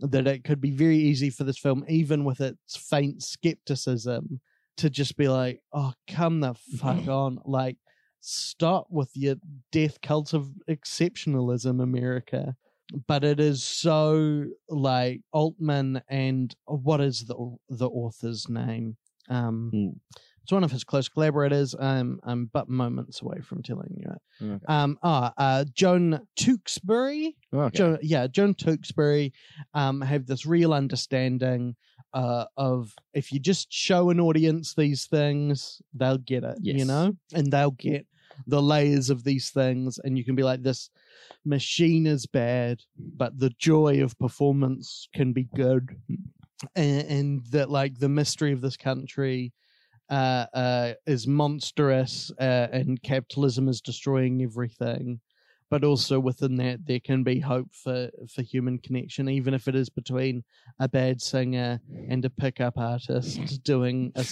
that 0.00 0.26
it 0.26 0.44
could 0.44 0.60
be 0.60 0.70
very 0.70 0.96
easy 0.96 1.28
for 1.28 1.44
this 1.44 1.58
film, 1.58 1.84
even 1.88 2.24
with 2.24 2.40
its 2.40 2.76
faint 2.76 3.22
skepticism, 3.22 4.40
to 4.78 4.88
just 4.88 5.16
be 5.16 5.28
like, 5.28 5.60
"Oh, 5.72 5.92
come 6.06 6.40
the 6.40 6.54
fuck 6.54 7.08
on!" 7.08 7.40
Like, 7.44 7.76
stop 8.20 8.86
with 8.90 9.10
your 9.14 9.36
death 9.70 10.00
cult 10.00 10.32
of 10.32 10.50
exceptionalism, 10.68 11.82
America. 11.82 12.56
But 13.06 13.22
it 13.24 13.38
is 13.38 13.62
so 13.62 14.44
like 14.68 15.20
Altman 15.32 16.00
and 16.08 16.54
what 16.64 17.00
is 17.00 17.26
the 17.26 17.56
the 17.68 17.88
author's 17.88 18.48
name? 18.48 18.96
Um, 19.28 19.70
Hmm. 19.72 19.88
It's 20.48 20.52
one 20.54 20.64
of 20.64 20.72
his 20.72 20.82
close 20.82 21.10
collaborators. 21.10 21.74
Um, 21.78 22.20
I'm 22.22 22.46
but 22.46 22.70
moments 22.70 23.20
away 23.20 23.40
from 23.42 23.62
telling 23.62 23.94
you 23.98 24.06
it. 24.10 24.44
Okay. 24.46 24.64
Um, 24.66 24.98
ah, 25.02 25.30
uh, 25.36 25.66
Joan 25.74 26.20
Tewksbury. 26.36 27.36
Okay. 27.52 27.76
Joan, 27.76 27.98
yeah, 28.00 28.26
Joan 28.28 28.54
Tewksbury 28.54 29.34
um, 29.74 30.00
have 30.00 30.24
this 30.24 30.46
real 30.46 30.72
understanding 30.72 31.76
uh, 32.14 32.46
of 32.56 32.94
if 33.12 33.30
you 33.30 33.38
just 33.40 33.70
show 33.70 34.08
an 34.08 34.20
audience 34.20 34.74
these 34.74 35.04
things, 35.04 35.82
they'll 35.92 36.16
get 36.16 36.44
it, 36.44 36.56
you 36.62 36.86
know, 36.86 37.12
and 37.34 37.52
they'll 37.52 37.72
get 37.72 38.06
the 38.46 38.62
layers 38.62 39.10
of 39.10 39.24
these 39.24 39.50
things, 39.50 39.98
and 40.02 40.16
you 40.16 40.24
can 40.24 40.34
be 40.34 40.42
like, 40.42 40.62
this 40.62 40.90
machine 41.44 42.06
is 42.06 42.26
bad, 42.26 42.80
but 42.96 43.38
the 43.38 43.50
joy 43.58 44.02
of 44.02 44.18
performance 44.18 45.08
can 45.14 45.32
be 45.32 45.48
good, 45.54 45.96
and, 46.74 47.06
and 47.08 47.46
that 47.50 47.70
like 47.70 47.98
the 47.98 48.08
mystery 48.08 48.52
of 48.52 48.60
this 48.60 48.76
country. 48.76 49.52
Uh, 50.10 50.46
uh, 50.54 50.94
is 51.06 51.26
monstrous, 51.26 52.32
uh, 52.40 52.68
and 52.72 53.02
capitalism 53.02 53.68
is 53.68 53.82
destroying 53.82 54.40
everything 54.42 55.20
but 55.70 55.84
also 55.84 56.18
within 56.18 56.56
that 56.56 56.84
there 56.86 57.00
can 57.00 57.22
be 57.22 57.40
hope 57.40 57.68
for 57.72 58.08
for 58.32 58.42
human 58.42 58.78
connection 58.78 59.28
even 59.28 59.54
if 59.54 59.68
it 59.68 59.74
is 59.74 59.88
between 59.88 60.42
a 60.80 60.88
bad 60.88 61.20
singer 61.20 61.80
and 62.08 62.24
a 62.24 62.30
pickup 62.30 62.78
artist 62.78 63.62
doing 63.64 64.12
a, 64.16 64.24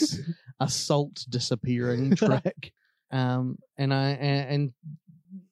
a 0.60 0.68
salt 0.68 1.24
disappearing 1.28 2.14
track 2.14 2.72
um 3.10 3.58
and 3.76 3.92
i 3.92 4.10
and 4.10 4.72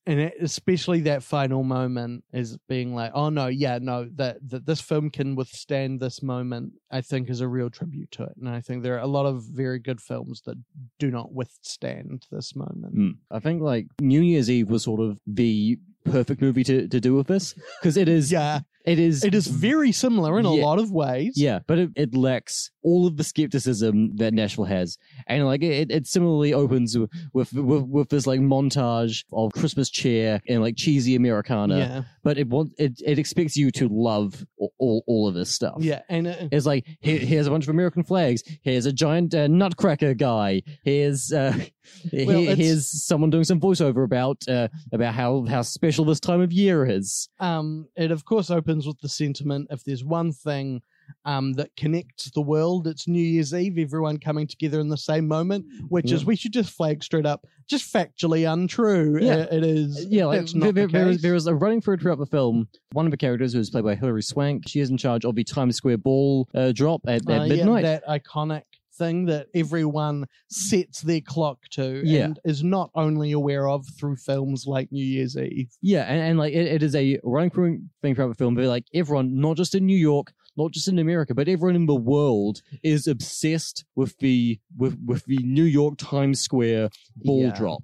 and 0.06 0.32
especially 0.40 1.01
that 1.02 1.22
final 1.22 1.62
moment 1.62 2.24
is 2.32 2.59
being 2.68 2.94
like 2.94 3.10
oh 3.14 3.31
no 3.31 3.47
yeah 3.47 3.78
no 3.81 4.09
that 4.16 4.36
that 4.48 4.66
this 4.66 4.81
film 4.81 5.10
can 5.10 5.35
withstand 5.35 5.98
this 5.98 6.22
moment 6.22 6.72
i 6.90 7.01
think 7.01 7.31
is 7.31 7.40
a 7.40 7.48
real 7.48 7.70
tribute 7.70 8.10
to 8.10 8.22
it. 8.22 8.32
And 8.39 8.48
i 8.48 8.60
think 8.60 8.82
there 8.82 8.97
are 8.97 9.02
a 9.02 9.06
lot 9.06 9.26
of 9.26 9.43
very 9.44 9.78
good 9.78 10.01
films 10.01 10.43
that 10.47 10.56
do 10.98 11.10
not 11.10 11.32
withstand 11.32 12.26
this 12.31 12.55
moment. 12.55 12.97
Mm. 12.97 13.16
I 13.31 13.39
think 13.39 13.62
like 13.62 13.86
New 14.01 14.20
Year's 14.20 14.51
Eve 14.51 14.68
was 14.68 14.82
sort 14.82 15.01
of 15.01 15.18
the 15.26 15.78
perfect 16.05 16.43
movie 16.43 16.64
to, 16.64 16.86
to 16.89 17.01
do 17.01 17.14
with 17.14 17.26
this 17.26 17.55
because 17.81 17.97
it 17.97 18.09
is 18.09 18.31
yeah 18.32 18.60
it 18.85 18.98
is 18.98 19.24
it 19.24 19.35
is 19.35 19.47
very 19.47 19.93
similar 19.93 20.39
in 20.39 20.47
a 20.47 20.55
Yeah. 20.55 20.65
lot 20.65 20.78
of 20.78 20.90
ways 20.93 21.35
yeah, 21.36 21.61
but 21.66 21.78
it, 21.78 21.90
it 21.97 22.15
lacks 22.15 22.70
all 22.82 23.06
of 23.06 23.16
the 23.16 23.24
skepticism 23.24 24.15
that 24.16 24.35
Nashville 24.35 24.66
has, 24.66 24.98
and 25.27 25.47
like 25.47 25.62
it, 25.62 25.90
it 25.90 26.06
similarly 26.06 26.52
opens 26.52 26.97
with 27.32 27.52
with, 27.55 27.82
with 27.86 28.09
this 28.11 28.27
like 28.27 28.40
montage 28.40 29.24
of 29.32 29.52
Christmas 29.52 29.89
cheer 29.90 30.43
and 30.48 30.61
like 30.62 30.77
cheesy 30.77 31.15
Americana, 31.16 31.78
yeah 31.78 32.02
but 32.23 32.36
it 32.39 32.48
wants 32.48 32.74
it 32.78 32.93
it 33.05 33.19
expects 33.19 33.56
you 33.56 33.70
to 33.70 33.89
love 33.89 34.44
all 34.78 35.02
all, 35.06 35.28
of 35.28 35.35
this 35.35 35.51
stuff. 35.51 35.77
yeah 35.81 36.02
and 36.11 36.27
it, 36.27 36.48
It's 36.52 36.66
like 36.66 36.86
here, 37.01 37.19
here's 37.19 37.47
a 37.47 37.51
bunch 37.51 37.65
of 37.65 37.70
American 37.70 38.02
flags. 38.05 38.43
Here's 38.62 38.86
a 38.86 38.93
giant 38.93 39.35
uh, 39.35 39.47
nutcracker 39.47 40.12
guy. 40.15 40.62
Here's 40.85 41.32
uh, 41.32 41.55
Well, 42.12 42.55
here's 42.56 43.05
someone 43.06 43.31
doing 43.31 43.44
some 43.44 43.61
voiceover 43.61 44.05
about 44.05 44.43
uh, 44.48 44.69
about 44.93 45.15
how 45.15 45.44
how 45.48 45.62
special 45.62 46.05
this 46.05 46.20
time 46.20 46.40
of 46.40 46.52
year 46.52 46.85
is. 46.86 47.28
um 47.40 47.86
it 47.97 48.11
of 48.11 48.24
course 48.24 48.51
opens 48.51 48.74
with 48.87 48.99
the 49.01 49.09
sentiment 49.09 49.69
if 49.71 49.85
there's 49.85 50.05
one 50.05 50.33
thing 50.33 50.83
um 51.27 51.53
that 51.53 51.71
connects 51.77 52.31
the 52.31 52.41
world 52.41 52.87
it's 52.87 53.07
new 53.07 53.23
year's 53.23 53.53
eve 53.55 53.79
everyone 53.79 54.19
coming 54.19 54.47
together 54.47 54.81
in 54.81 54.89
the 54.89 54.97
same 54.97 55.29
moment 55.29 55.65
which 55.89 56.11
is 56.11 56.25
we 56.25 56.35
should 56.35 56.53
just 56.53 56.71
flag 56.71 57.03
straight 57.05 57.27
up 57.27 57.47
just 57.67 57.93
factually 57.93 58.51
untrue 58.51 59.19
Yeah. 59.21 59.35
Uh, 59.35 59.57
it 59.57 59.65
is 59.65 60.07
Yeah, 60.09 60.27
like 60.27 60.47
there, 60.47 60.55
not 60.61 60.75
there, 60.75 60.87
the 60.87 60.93
there 60.93 61.09
is, 61.09 61.23
there 61.23 61.35
is 61.35 61.47
a 61.47 61.55
running 61.55 61.81
through 61.81 61.99
throughout 61.99 62.19
the 62.19 62.27
film. 62.27 62.69
One 62.93 63.07
of 63.07 63.11
the 63.11 63.17
characters 63.17 63.53
who 63.55 63.61
is 63.61 63.71
played 63.71 63.85
by 63.85 63.95
Hilary 63.95 64.23
Swank. 64.23 64.65
She 64.69 64.81
is 64.81 64.91
in 64.91 64.97
charge 64.99 65.25
of 65.25 65.35
the 65.35 65.45
Times 65.45 65.77
Square 65.77 65.99
ball 65.99 66.49
uh, 66.55 66.73
drop 66.73 67.03
at, 67.07 67.29
at 67.31 67.41
Uh, 67.43 67.47
midnight. 67.47 67.85
yeah, 67.85 67.99
that 68.01 68.07
iconic 68.07 68.63
thing 68.99 69.27
that 69.27 69.47
everyone 69.55 70.27
sets 70.51 71.01
their 71.03 71.21
clock 71.21 71.59
to 71.73 72.03
Yeah. 72.05 72.25
and 72.27 72.41
is 72.45 72.62
not 72.62 72.91
only 72.95 73.33
aware 73.33 73.69
of 73.69 73.87
through 73.99 74.16
films 74.16 74.65
like 74.66 74.91
new 74.93 75.05
year's 75.05 75.37
eve 75.37 75.69
Yeah, 75.83 76.03
and, 76.05 76.21
and 76.21 76.39
like 76.39 76.53
it, 76.55 76.66
it 76.66 76.83
is 76.83 76.95
a 76.95 77.19
running 77.25 77.51
through 77.51 77.81
thing 78.03 78.15
throughout 78.15 78.29
the 78.29 78.35
film. 78.35 78.55
But 78.55 78.65
like 78.66 78.85
everyone, 78.95 79.39
not 79.41 79.57
just 79.57 79.75
in 79.75 79.87
New 79.87 79.97
York, 79.99 80.33
not 80.57 80.73
just 80.73 80.89
in 80.89 80.99
America, 80.99 81.35
but 81.35 81.49
everyone 81.49 81.77
in 81.77 81.87
the 81.87 81.95
world 81.95 82.62
is 82.83 83.07
obsessed 83.07 83.85
with 83.97 84.16
the 84.19 84.59
with 84.77 84.97
with 85.05 85.25
the 85.27 85.39
New 85.39 85.65
York 85.65 85.95
Times 85.99 86.41
Square 86.41 86.91
ball 87.16 87.43
Yeah. 87.43 87.55
drop. 87.57 87.83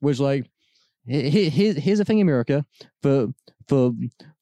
Which 0.00 0.18
like 0.20 0.50
he- 1.06 1.30
he- 1.30 1.50
here's 1.50 1.76
here's 1.76 1.98
the 1.98 2.04
thing, 2.04 2.20
America 2.20 2.64
for 3.02 3.28
for 3.68 3.92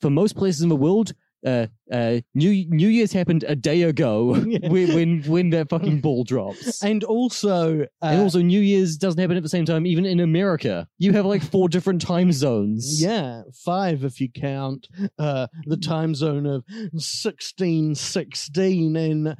for 0.00 0.10
most 0.10 0.36
places 0.36 0.60
in 0.62 0.68
the 0.68 0.76
world. 0.76 1.12
Uh, 1.46 1.66
uh, 1.90 2.20
New 2.34 2.66
New 2.68 2.88
Year's 2.88 3.12
happened 3.12 3.44
a 3.48 3.56
day 3.56 3.82
ago 3.82 4.34
Yeah. 4.46 4.68
when, 4.68 4.94
when 4.94 5.22
when 5.22 5.50
that 5.50 5.70
fucking 5.70 6.00
ball 6.00 6.24
drops. 6.24 6.82
and 6.84 7.02
also 7.04 7.82
uh, 7.82 7.84
and 8.02 8.20
also, 8.20 8.40
New 8.42 8.60
Year's 8.60 8.96
doesn't 8.96 9.20
happen 9.20 9.36
at 9.36 9.42
the 9.42 9.48
same 9.48 9.64
time, 9.64 9.86
even 9.86 10.04
in 10.04 10.20
America. 10.20 10.86
You 10.98 11.12
have 11.12 11.24
like 11.26 11.42
four 11.42 11.68
different 11.68 12.02
time 12.02 12.30
zones. 12.32 13.02
Yeah, 13.02 13.42
five 13.64 14.04
if 14.04 14.20
you 14.20 14.28
count 14.30 14.86
uh, 15.18 15.46
the 15.66 15.76
time 15.76 16.14
zone 16.14 16.46
of 16.46 16.64
sixteen 16.96 17.94
sixteen 17.94 18.94
in 18.96 19.34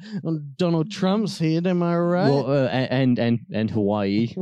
Donald 0.55 0.91
Trump's 0.91 1.37
head. 1.39 1.67
Am 1.67 1.83
I 1.83 1.97
right? 1.97 2.29
Well, 2.29 2.49
uh, 2.51 2.67
and 2.67 3.19
and 3.19 3.39
and 3.53 3.69
Hawaii. 3.69 4.33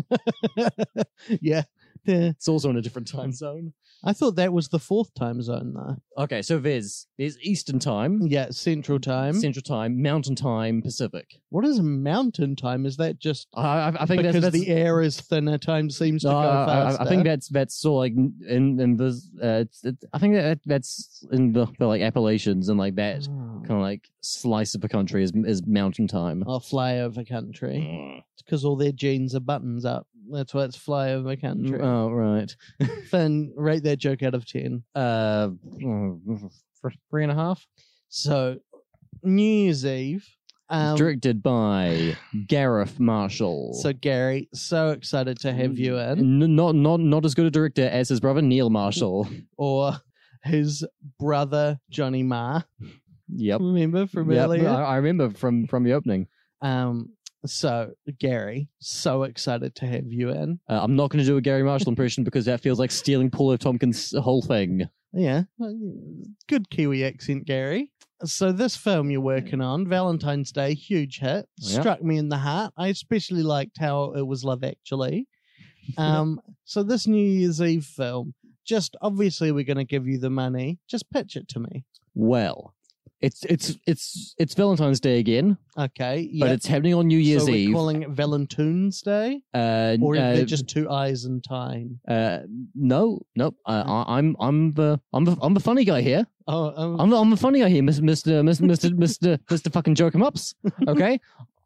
yeah, 1.42 1.64
yeah. 2.06 2.30
It's 2.30 2.48
also 2.48 2.70
in 2.70 2.78
a 2.78 2.82
different 2.82 3.08
time 3.08 3.32
zone. 3.32 3.74
I 4.02 4.14
thought 4.14 4.38
that 4.38 4.54
was 4.54 4.70
the 4.70 4.80
fourth 4.80 5.14
time 5.14 5.42
zone, 5.42 5.74
though. 5.74 6.24
Okay, 6.24 6.42
so 6.42 6.58
there's 6.58 7.08
there's 7.18 7.38
Eastern 7.42 7.80
time, 7.80 8.22
Yeah, 8.28 8.50
Central 8.50 8.98
Time. 8.98 9.34
Central 9.34 9.62
time, 9.62 10.02
Mountain 10.02 10.36
time, 10.36 10.82
Pacific. 10.82 11.42
what 11.50 11.66
is 11.66 11.82
Mountain 11.82 12.56
Time? 12.56 12.86
Is 12.86 12.96
that 12.98 13.20
just 13.20 13.48
I, 13.54 13.62
I, 13.62 13.88
I 14.04 14.06
think 14.06 14.22
because 14.22 14.36
that's, 14.36 14.54
that's 14.54 14.66
the 14.66 14.70
air 14.72 15.02
is 15.02 15.20
thinner? 15.20 15.58
Time 15.58 15.90
seems 15.90 16.22
to 16.22 16.30
no, 16.30 16.34
go 16.34 16.40
I, 16.40 16.62
I- 16.62 16.66
faster. 16.66 17.02
I 17.04 17.06
think 17.08 17.24
that's 17.26 17.50
that's 17.50 17.76
sort 17.76 18.10
of 18.10 18.18
like 18.18 18.32
in 18.50 18.80
in 18.80 18.96
the 18.96 19.10
uh, 19.44 19.48
it's, 19.66 19.84
it, 19.84 19.98
I 20.14 20.20
think 20.20 20.36
that 20.36 20.60
that's 20.66 21.26
in 21.34 21.52
the, 21.52 21.68
the 21.78 21.86
like 21.86 22.02
Appalachians 22.02 22.70
and 22.70 22.80
like 22.80 22.96
that 22.96 23.28
ah. 23.30 23.34
Oh. 23.34 23.60
kind 23.68 23.72
of 23.72 23.82
like 23.82 24.10
slice 24.22 24.76
of 24.76 24.82
the 24.82 24.90
country 24.90 25.24
is 25.24 25.34
is 25.46 25.66
Mountain 25.68 26.08
time. 26.08 26.46
I'll 26.48 26.62
fly 26.62 27.00
over 27.00 27.26
country. 27.26 27.86
Mm. 27.86 28.24
It's 28.34 28.44
because 28.44 28.64
all 28.64 28.78
their 28.78 28.94
jeans 28.94 29.36
are 29.36 29.42
buttons 29.42 29.84
up. 29.84 30.08
That's 30.32 30.54
why 30.54 30.64
it's 30.66 30.76
fly 30.78 31.12
over 31.14 31.36
country. 31.36 31.80
Mm, 31.80 31.84
Oh 31.90 32.12
right. 32.12 32.56
Finn, 33.10 33.52
rate 33.56 33.84
that 33.84 33.98
joke 33.98 34.22
out 34.24 34.36
of 34.36 34.46
ten. 34.48 34.84
Uh, 34.94 35.50
three 37.10 37.24
and 37.24 37.32
a 37.32 37.36
half. 37.36 37.66
So, 38.10 38.58
New 39.24 39.42
Year's 39.44 39.86
Eve. 39.86 40.28
Um, 40.72 40.96
Directed 40.98 41.42
by 41.42 42.16
Gareth 42.46 43.00
Marshall. 43.00 43.74
so 43.74 43.92
Gary, 43.92 44.50
so 44.54 44.92
excited 44.92 45.40
to 45.40 45.52
have 45.52 45.80
you 45.80 45.98
in, 45.98 46.44
N- 46.44 46.56
not 46.56 46.76
not 46.76 47.00
not 47.00 47.26
as 47.26 47.34
good 47.34 47.48
a 47.48 47.50
director 47.50 47.88
as 47.90 48.08
his 48.10 48.20
brother 48.20 48.44
Neil 48.44 48.70
Marshall. 48.70 49.28
or 49.58 49.94
his 50.44 50.86
brother 51.20 51.80
Johnny 51.90 52.22
Marr. 52.22 52.66
yep. 53.30 53.60
Remember 53.62 54.06
from 54.06 54.30
Yep, 54.32 54.44
earlier? 54.46 54.70
I, 54.70 54.84
I 54.84 54.96
remember 54.98 55.32
from 55.36 55.66
from 55.66 55.84
the 55.84 55.94
opening. 55.94 56.28
Um. 56.62 57.10
So 57.46 57.92
Gary, 58.20 58.68
so 58.80 59.24
excited 59.24 59.74
to 59.76 59.86
have 59.88 60.12
you 60.12 60.30
in. 60.30 60.60
Uh, 60.70 60.80
I'm 60.84 60.96
not 60.96 61.10
going 61.10 61.24
to 61.24 61.26
do 61.30 61.38
a 61.38 61.42
Gary 61.42 61.64
Marshall 61.64 61.90
impression 61.90 62.24
because 62.24 62.46
that 62.46 62.60
feels 62.62 62.80
like 62.80 62.92
stealing 62.92 63.30
Paul 63.32 63.54
F. 63.54 63.60
Tompkins' 63.60 64.14
whole 64.18 64.42
thing. 64.42 64.90
Yeah, 65.14 65.44
good 66.48 66.70
Kiwi 66.70 67.04
accent, 67.06 67.46
Gary. 67.46 67.92
So 68.26 68.52
this 68.52 68.76
film 68.76 69.10
you're 69.10 69.22
working 69.22 69.62
on, 69.62 69.88
Valentine's 69.88 70.52
Day, 70.52 70.74
huge 70.74 71.20
hit, 71.20 71.48
Yeah. 71.58 71.80
struck 71.80 72.04
me 72.04 72.18
in 72.18 72.30
the 72.30 72.38
heart. 72.38 72.74
I 72.78 72.90
especially 72.90 73.42
liked 73.44 73.78
how 73.80 74.12
it 74.14 74.28
was 74.28 74.44
Love 74.44 74.64
Actually. 74.64 75.28
Um, 75.98 76.40
so 76.66 76.84
this 76.84 77.08
New 77.08 77.18
Year's 77.26 77.60
Eve 77.60 77.84
film, 77.86 78.36
just 78.64 78.96
obviously 79.02 79.52
we're 79.52 79.64
going 79.64 79.78
to 79.78 79.84
give 79.86 80.06
you 80.06 80.20
the 80.20 80.30
money. 80.30 80.78
Just 80.88 81.10
pitch 81.10 81.36
it 81.36 81.48
to 81.50 81.60
me, 81.60 81.84
Well, 82.14 82.76
it's 83.22 83.44
it's 83.46 83.76
it's 83.86 84.36
it's 84.38 84.54
Valentine's 84.54 85.00
Day 85.00 85.20
again, 85.20 85.58
okay? 85.78 86.30
but 86.40 86.52
it's 86.52 86.66
happening 86.66 86.94
on 86.94 87.08
New 87.08 87.18
Year's 87.18 87.44
so 87.46 87.52
we're 87.52 87.58
Eve. 87.58 87.74
calling 87.74 88.04
it 88.04 88.10
Valentine's 88.10 89.02
Day, 89.02 89.42
uh, 89.54 89.98
or 90.02 90.16
is 90.16 90.42
uh, 90.42 90.46
just 90.46 90.68
two 90.68 90.90
eyes 90.90 91.26
and 91.26 91.44
time? 91.44 92.00
uh, 92.08 92.40
no, 92.76 93.20
no. 93.36 93.54
Uh, 93.66 93.84
I, 93.86 94.18
I'm 94.18 94.36
I'm 94.40 94.74
the 94.74 95.00
I'm 95.14 95.26
the 95.26 95.36
I'm 95.42 95.54
the 95.54 95.60
funny 95.60 95.84
guy 95.84 96.02
here. 96.02 96.26
Oh, 96.48 96.74
oh 96.76 96.98
I'm 96.98 97.10
the, 97.10 97.18
I'm 97.18 97.30
the 97.30 97.38
funny 97.38 97.60
guy 97.60 97.70
here, 97.70 97.84
Mister 97.84 98.04
Mister 98.04 98.44
Mister 98.44 98.66
Mister 98.66 98.96
Mister 98.96 99.40
Mister 99.50 99.70
fucking 99.70 99.96
joke 99.96 100.16
'em 100.16 100.24
ups. 100.24 100.56
Okay. 100.88 101.20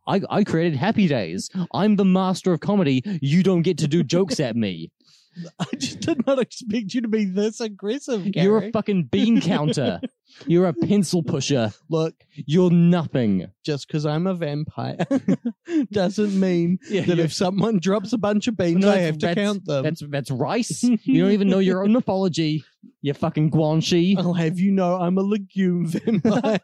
I, 0.06 0.22
I 0.30 0.44
created 0.44 0.76
Happy 0.78 1.08
Days. 1.08 1.50
I'm 1.74 1.96
the 1.96 2.04
master 2.04 2.52
of 2.52 2.60
comedy. 2.60 3.02
You 3.22 3.42
don't 3.42 3.62
get 3.62 3.78
to 3.78 3.88
do 3.88 4.04
jokes 4.04 4.42
at 4.42 4.54
me. 4.54 4.92
I 5.60 5.66
just 5.78 6.00
did 6.02 6.26
not 6.28 6.40
expect 6.40 6.94
you 6.94 7.02
to 7.02 7.08
be 7.08 7.26
this 7.26 7.60
aggressive, 7.60 8.32
Gary. 8.32 8.46
You're 8.46 8.58
a 8.58 8.72
fucking 8.72 9.06
bean 9.06 9.42
counter. 9.52 10.00
You're 10.48 10.68
a 10.68 10.74
pencil 10.74 11.22
pusher. 11.24 11.72
Look, 11.90 12.16
You're 12.34 12.72
nothing. 12.72 13.48
just 13.64 13.88
because 13.88 14.06
I'm 14.06 14.26
a 14.28 14.34
vampire 14.34 14.98
doesn't 15.92 16.40
mean 16.40 16.80
Yeah, 16.90 17.06
that 17.06 17.20
if 17.20 17.34
someone 17.34 17.80
drops 17.80 18.14
a 18.14 18.18
bunch 18.18 18.48
of 18.48 18.58
beans, 18.58 18.84
No, 18.84 18.92
I 18.92 18.98
have 18.98 19.18
to 19.20 19.28
that's- 19.28 19.46
count 19.46 19.66
them. 19.66 19.84
That's 19.84 20.02
that's 20.10 20.32
rice. 20.32 20.84
You 20.84 21.22
don't 21.24 21.32
even 21.34 21.50
know 21.50 21.60
your 21.60 21.84
own 21.84 21.94
mythology. 21.94 22.64
You 23.02 23.14
fucking 23.14 23.52
guanxi. 23.52 24.18
I'll 24.18 24.34
have 24.34 24.60
you 24.60 24.72
know 24.72 24.96
I'm 24.96 25.18
a 25.18 25.22
legume 25.22 25.88
vampire. 25.88 26.60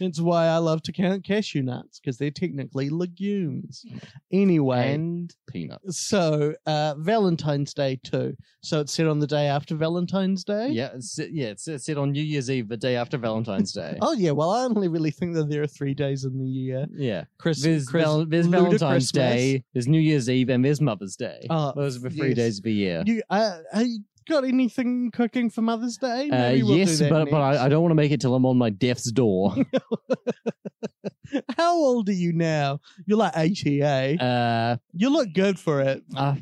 It's 0.00 0.20
why 0.20 0.46
I 0.46 0.58
love 0.58 0.82
to 0.84 0.92
count 0.92 1.24
cashew 1.24 1.62
nuts 1.62 1.98
because 2.00 2.18
they're 2.18 2.30
technically 2.30 2.88
legumes. 2.90 3.84
Anyway, 4.32 4.94
and 4.94 5.34
peanuts. 5.48 5.98
so 5.98 6.54
uh, 6.66 6.94
Valentine's 6.98 7.74
Day 7.74 8.00
too. 8.02 8.36
So 8.62 8.80
it's 8.80 8.92
set 8.92 9.06
on 9.06 9.18
the 9.18 9.26
day 9.26 9.46
after 9.46 9.74
Valentine's 9.74 10.44
Day. 10.44 10.68
Yeah, 10.70 10.90
it's, 10.94 11.18
yeah, 11.18 11.46
it's, 11.48 11.66
it's 11.68 11.84
set 11.86 11.98
on 11.98 12.12
New 12.12 12.22
Year's 12.22 12.50
Eve, 12.50 12.68
the 12.68 12.76
day 12.76 12.96
after 12.96 13.18
Valentine's 13.18 13.72
Day. 13.72 13.98
Oh 14.02 14.12
yeah. 14.14 14.30
Well, 14.32 14.50
I 14.50 14.64
only 14.64 14.88
really 14.88 15.10
think 15.10 15.34
that 15.34 15.48
there 15.48 15.62
are 15.62 15.66
three 15.66 15.94
days 15.94 16.24
in 16.24 16.38
the 16.38 16.44
year. 16.46 16.86
yeah. 16.94 17.24
Chris, 17.38 17.62
There's, 17.62 17.86
Chris 17.86 18.04
Val- 18.04 18.24
there's 18.26 18.46
Valentine's 18.46 19.10
Christmas. 19.10 19.12
Day, 19.12 19.64
there's 19.72 19.86
New 19.88 20.00
Year's 20.00 20.28
Eve, 20.28 20.48
and 20.48 20.64
there's 20.64 20.80
Mother's 20.80 21.16
Day. 21.16 21.46
Oh, 21.50 21.72
Those 21.76 21.96
are 21.96 22.00
the 22.00 22.10
three 22.10 22.28
yes. 22.28 22.36
days 22.36 22.58
of 22.58 22.64
the 22.64 22.72
year. 22.72 23.02
You, 23.06 23.22
uh, 23.30 23.58
have 23.72 23.86
you 23.86 24.00
got 24.28 24.44
anything 24.44 25.10
cooking 25.10 25.50
for 25.50 25.62
Mother's 25.62 25.96
Day? 25.96 26.30
Uh, 26.30 26.52
we'll 26.64 26.76
yes, 26.76 27.00
but 27.00 27.30
but 27.30 27.40
I, 27.40 27.66
I 27.66 27.68
don't 27.68 27.82
want 27.82 27.90
to 27.92 27.96
make 27.96 28.12
it 28.12 28.20
till 28.20 28.34
I'm 28.34 28.46
on 28.46 28.58
my 28.58 28.70
death's 28.70 29.10
door. 29.10 29.54
How 31.56 31.74
old 31.74 32.08
are 32.08 32.12
you 32.12 32.32
now? 32.32 32.80
You're 33.06 33.18
like 33.18 33.32
88. 33.36 34.18
uh, 34.18 34.76
you 34.92 35.08
look 35.10 35.32
good 35.32 35.58
for 35.58 35.80
it. 35.80 36.02
uh, 36.16 36.36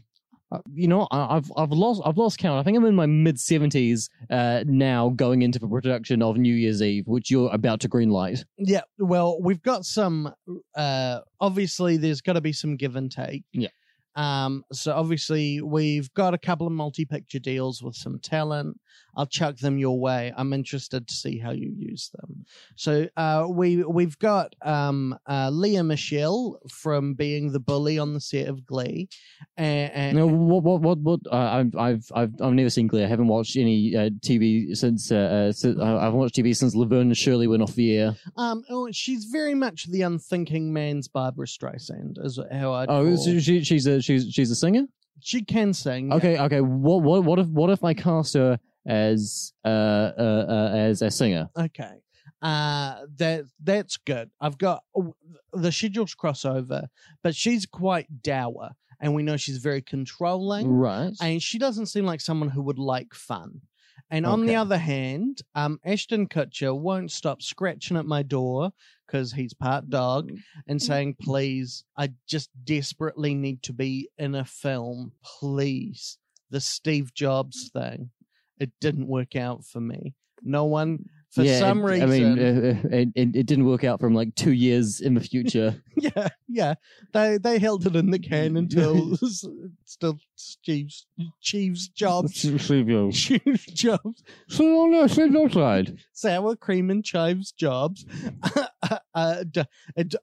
uh, 0.52 0.58
you 0.74 0.88
know, 0.88 1.06
I, 1.12 1.36
I've 1.36 1.52
I've 1.56 1.70
lost 1.70 2.02
I've 2.04 2.18
lost 2.18 2.38
count. 2.38 2.58
I 2.58 2.64
think 2.64 2.76
I'm 2.76 2.84
in 2.84 2.96
my 2.96 3.06
mid 3.06 3.38
seventies 3.38 4.10
uh, 4.30 4.64
now, 4.66 5.10
going 5.10 5.42
into 5.42 5.60
the 5.60 5.68
production 5.68 6.22
of 6.22 6.36
New 6.36 6.54
Year's 6.54 6.82
Eve, 6.82 7.06
which 7.06 7.30
you're 7.30 7.52
about 7.52 7.78
to 7.80 7.88
greenlight. 7.88 8.44
Yeah, 8.58 8.80
well, 8.98 9.40
we've 9.40 9.62
got 9.62 9.84
some. 9.84 10.34
Uh, 10.74 11.20
obviously, 11.40 11.98
there's 11.98 12.20
got 12.20 12.32
to 12.32 12.40
be 12.40 12.52
some 12.52 12.76
give 12.76 12.96
and 12.96 13.12
take. 13.12 13.44
Yeah. 13.52 13.68
Um. 14.16 14.64
So 14.72 14.92
obviously, 14.92 15.60
we've 15.62 16.12
got 16.14 16.34
a 16.34 16.38
couple 16.38 16.66
of 16.66 16.72
multi-picture 16.72 17.38
deals 17.38 17.82
with 17.82 17.94
some 17.94 18.18
talent. 18.18 18.78
I'll 19.16 19.26
chuck 19.26 19.56
them 19.58 19.78
your 19.78 19.98
way. 19.98 20.32
I'm 20.36 20.52
interested 20.52 21.06
to 21.08 21.14
see 21.14 21.38
how 21.38 21.50
you 21.52 21.72
use 21.76 22.10
them. 22.18 22.44
So, 22.76 23.08
uh, 23.16 23.46
we 23.48 23.82
we've 23.84 24.18
got 24.18 24.54
um 24.62 25.18
uh 25.28 25.50
Lea 25.50 25.82
Michele 25.82 26.58
from 26.68 27.14
being 27.14 27.52
the 27.52 27.60
bully 27.60 27.98
on 27.98 28.14
the 28.14 28.20
set 28.20 28.48
of 28.48 28.64
Glee, 28.66 29.08
and, 29.56 29.92
and 29.92 30.16
No, 30.16 30.26
what 30.26 30.62
what 30.62 30.80
what 30.80 30.98
what? 30.98 31.20
Uh, 31.30 31.36
I've 31.36 31.76
I've 31.76 32.04
I've 32.14 32.34
I've 32.40 32.52
never 32.52 32.70
seen 32.70 32.86
Glee. 32.86 33.04
I 33.04 33.08
haven't 33.08 33.28
watched 33.28 33.56
any 33.56 33.96
uh, 33.96 34.10
TV 34.20 34.76
since. 34.76 35.10
Uh, 35.10 35.16
uh, 35.30 35.52
since 35.52 35.80
I've 35.80 36.12
watched 36.14 36.34
TV 36.36 36.56
since 36.56 36.74
Laverne 36.74 37.08
and 37.08 37.16
Shirley 37.16 37.46
went 37.46 37.62
off 37.62 37.74
the 37.74 37.96
air. 37.96 38.16
um, 38.36 38.62
oh, 38.70 38.88
she's 38.92 39.26
very 39.26 39.54
much 39.54 39.86
the 39.90 40.02
unthinking 40.02 40.72
man's 40.72 41.08
Barbra 41.08 41.46
Streisand, 41.46 42.24
is 42.24 42.38
how 42.52 42.72
I. 42.72 42.86
Oh, 42.88 43.14
so 43.16 43.38
she, 43.38 43.62
she's 43.64 43.86
a 43.86 44.00
she's 44.00 44.30
she's 44.30 44.50
a 44.50 44.56
singer. 44.56 44.84
she 45.20 45.42
can 45.44 45.72
sing. 45.72 46.08
yeah. 46.08 46.14
Okay, 46.16 46.38
okay. 46.38 46.60
What 46.60 47.02
what 47.02 47.24
what 47.24 47.38
if 47.38 47.46
what 47.48 47.70
if 47.70 47.84
I 47.84 47.94
cast 47.94 48.34
her 48.34 48.58
as 48.86 49.52
uh 49.64 49.68
uh, 49.68 50.46
uh 50.48 50.70
as 50.74 51.02
a 51.02 51.10
singer? 51.10 51.48
Okay. 51.56 52.00
Uh 52.42 53.02
that 53.16 53.44
that's 53.62 53.96
good. 53.98 54.30
I've 54.40 54.58
got 54.58 54.82
oh, 54.96 55.14
the 55.52 55.70
schedule's 55.72 56.14
crossover, 56.14 56.86
but 57.22 57.34
she's 57.34 57.66
quite 57.66 58.22
dour 58.22 58.70
and 59.00 59.14
we 59.14 59.22
know 59.22 59.36
she's 59.36 59.58
very 59.58 59.82
controlling 59.82 60.68
Right. 60.70 61.12
and 61.20 61.42
she 61.42 61.58
doesn't 61.58 61.86
seem 61.86 62.04
like 62.06 62.20
someone 62.20 62.48
who 62.50 62.62
would 62.62 62.78
like 62.78 63.14
fun. 63.14 63.60
And 64.12 64.26
on 64.26 64.44
the 64.46 64.56
other 64.56 64.78
hand, 64.78 65.42
um 65.54 65.78
Ashton 65.84 66.26
Kutcher 66.28 66.76
won't 66.78 67.10
stop 67.12 67.42
scratching 67.42 67.96
at 67.96 68.06
my 68.06 68.22
door 68.22 68.72
because 69.06 69.32
he's 69.32 69.52
part 69.54 69.90
dog 69.90 70.32
and 70.66 70.80
saying, 70.80 71.16
"Please, 71.20 71.84
I 71.96 72.10
just 72.26 72.48
desperately 72.64 73.34
need 73.34 73.62
to 73.64 73.72
be 73.72 74.08
in 74.18 74.34
a 74.34 74.44
film, 74.44 75.12
please." 75.22 76.18
The 76.50 76.60
Steve 76.60 77.12
Jobs 77.14 77.70
thing, 77.72 78.10
it 78.60 78.70
didn't 78.80 79.08
work 79.08 79.34
out 79.36 79.64
for 79.64 79.80
me. 79.80 80.14
No 80.42 80.64
one, 80.64 81.04
for 81.30 81.42
yeah, 81.42 81.58
some 81.58 81.80
it- 81.80 81.84
reason, 81.84 82.08
I 82.08 82.12
mean, 82.12 82.38
uh, 82.38 82.42
uh, 82.84 82.88
it, 82.96 83.08
it 83.14 83.36
it 83.36 83.46
didn't 83.46 83.66
work 83.66 83.84
out 83.84 84.00
from 84.00 84.14
like 84.14 84.34
two 84.36 84.52
years 84.52 85.00
in 85.00 85.12
the 85.14 85.20
future. 85.20 85.74
yeah, 85.96 86.28
yeah, 86.48 86.74
they 87.12 87.36
they 87.38 87.58
held 87.58 87.86
it 87.86 87.94
in 87.94 88.10
the 88.10 88.18
can 88.18 88.56
until 88.56 89.16
still 89.84 90.18
Steve's 90.36 91.06
Chief's 91.42 91.88
Jobs. 91.88 92.32
Chief's 93.12 93.66
Jobs. 93.66 94.22
So 94.48 94.64
on 94.80 94.92
no, 94.92 95.06
so 95.06 95.44
outside. 95.44 95.98
sour 96.14 96.56
cream 96.56 96.88
and 96.90 97.04
chives 97.04 97.52
jobs. 97.52 98.06
uh, 99.14 99.44
d- 99.50 99.64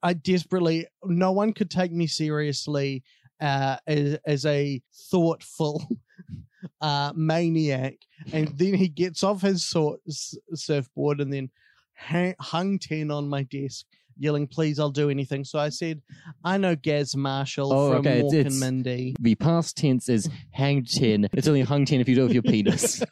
I 0.01 0.13
desperately, 0.13 0.87
no 1.05 1.31
one 1.31 1.53
could 1.53 1.69
take 1.69 1.91
me 1.91 2.07
seriously 2.07 3.03
uh, 3.39 3.77
as, 3.85 4.17
as 4.25 4.45
a 4.47 4.81
thoughtful 5.11 5.87
uh, 6.81 7.13
maniac. 7.15 7.95
And 8.33 8.47
then 8.57 8.73
he 8.73 8.87
gets 8.87 9.23
off 9.23 9.41
his 9.41 9.63
sor- 9.63 9.99
s- 10.07 10.35
surfboard 10.53 11.21
and 11.21 11.31
then 11.31 11.49
ha- 11.97 12.33
hung 12.39 12.79
10 12.79 13.11
on 13.11 13.27
my 13.29 13.43
desk. 13.43 13.85
Yelling, 14.19 14.47
please, 14.47 14.79
I'll 14.79 14.89
do 14.89 15.11
anything. 15.11 15.43
So 15.43 15.59
I 15.59 15.69
said, 15.69 16.01
I 16.43 16.57
know 16.57 16.75
Gaz 16.75 17.15
Marshall 17.15 17.71
Oh, 17.71 17.89
from 17.91 17.99
okay, 17.99 18.17
it's- 18.19 18.31
and 18.33 18.39
it's- 18.47 18.59
Mindy. 18.59 19.15
The 19.19 19.35
past 19.35 19.77
tense 19.77 20.09
is 20.09 20.27
hanged 20.49 20.91
ten. 20.91 21.27
It's 21.33 21.47
only 21.47 21.61
hung 21.61 21.85
ten 21.85 22.01
if 22.01 22.09
you 22.09 22.15
do 22.15 22.21
it 22.21 22.23
with 22.25 22.33
your 22.33 22.41
penis. 22.51 23.03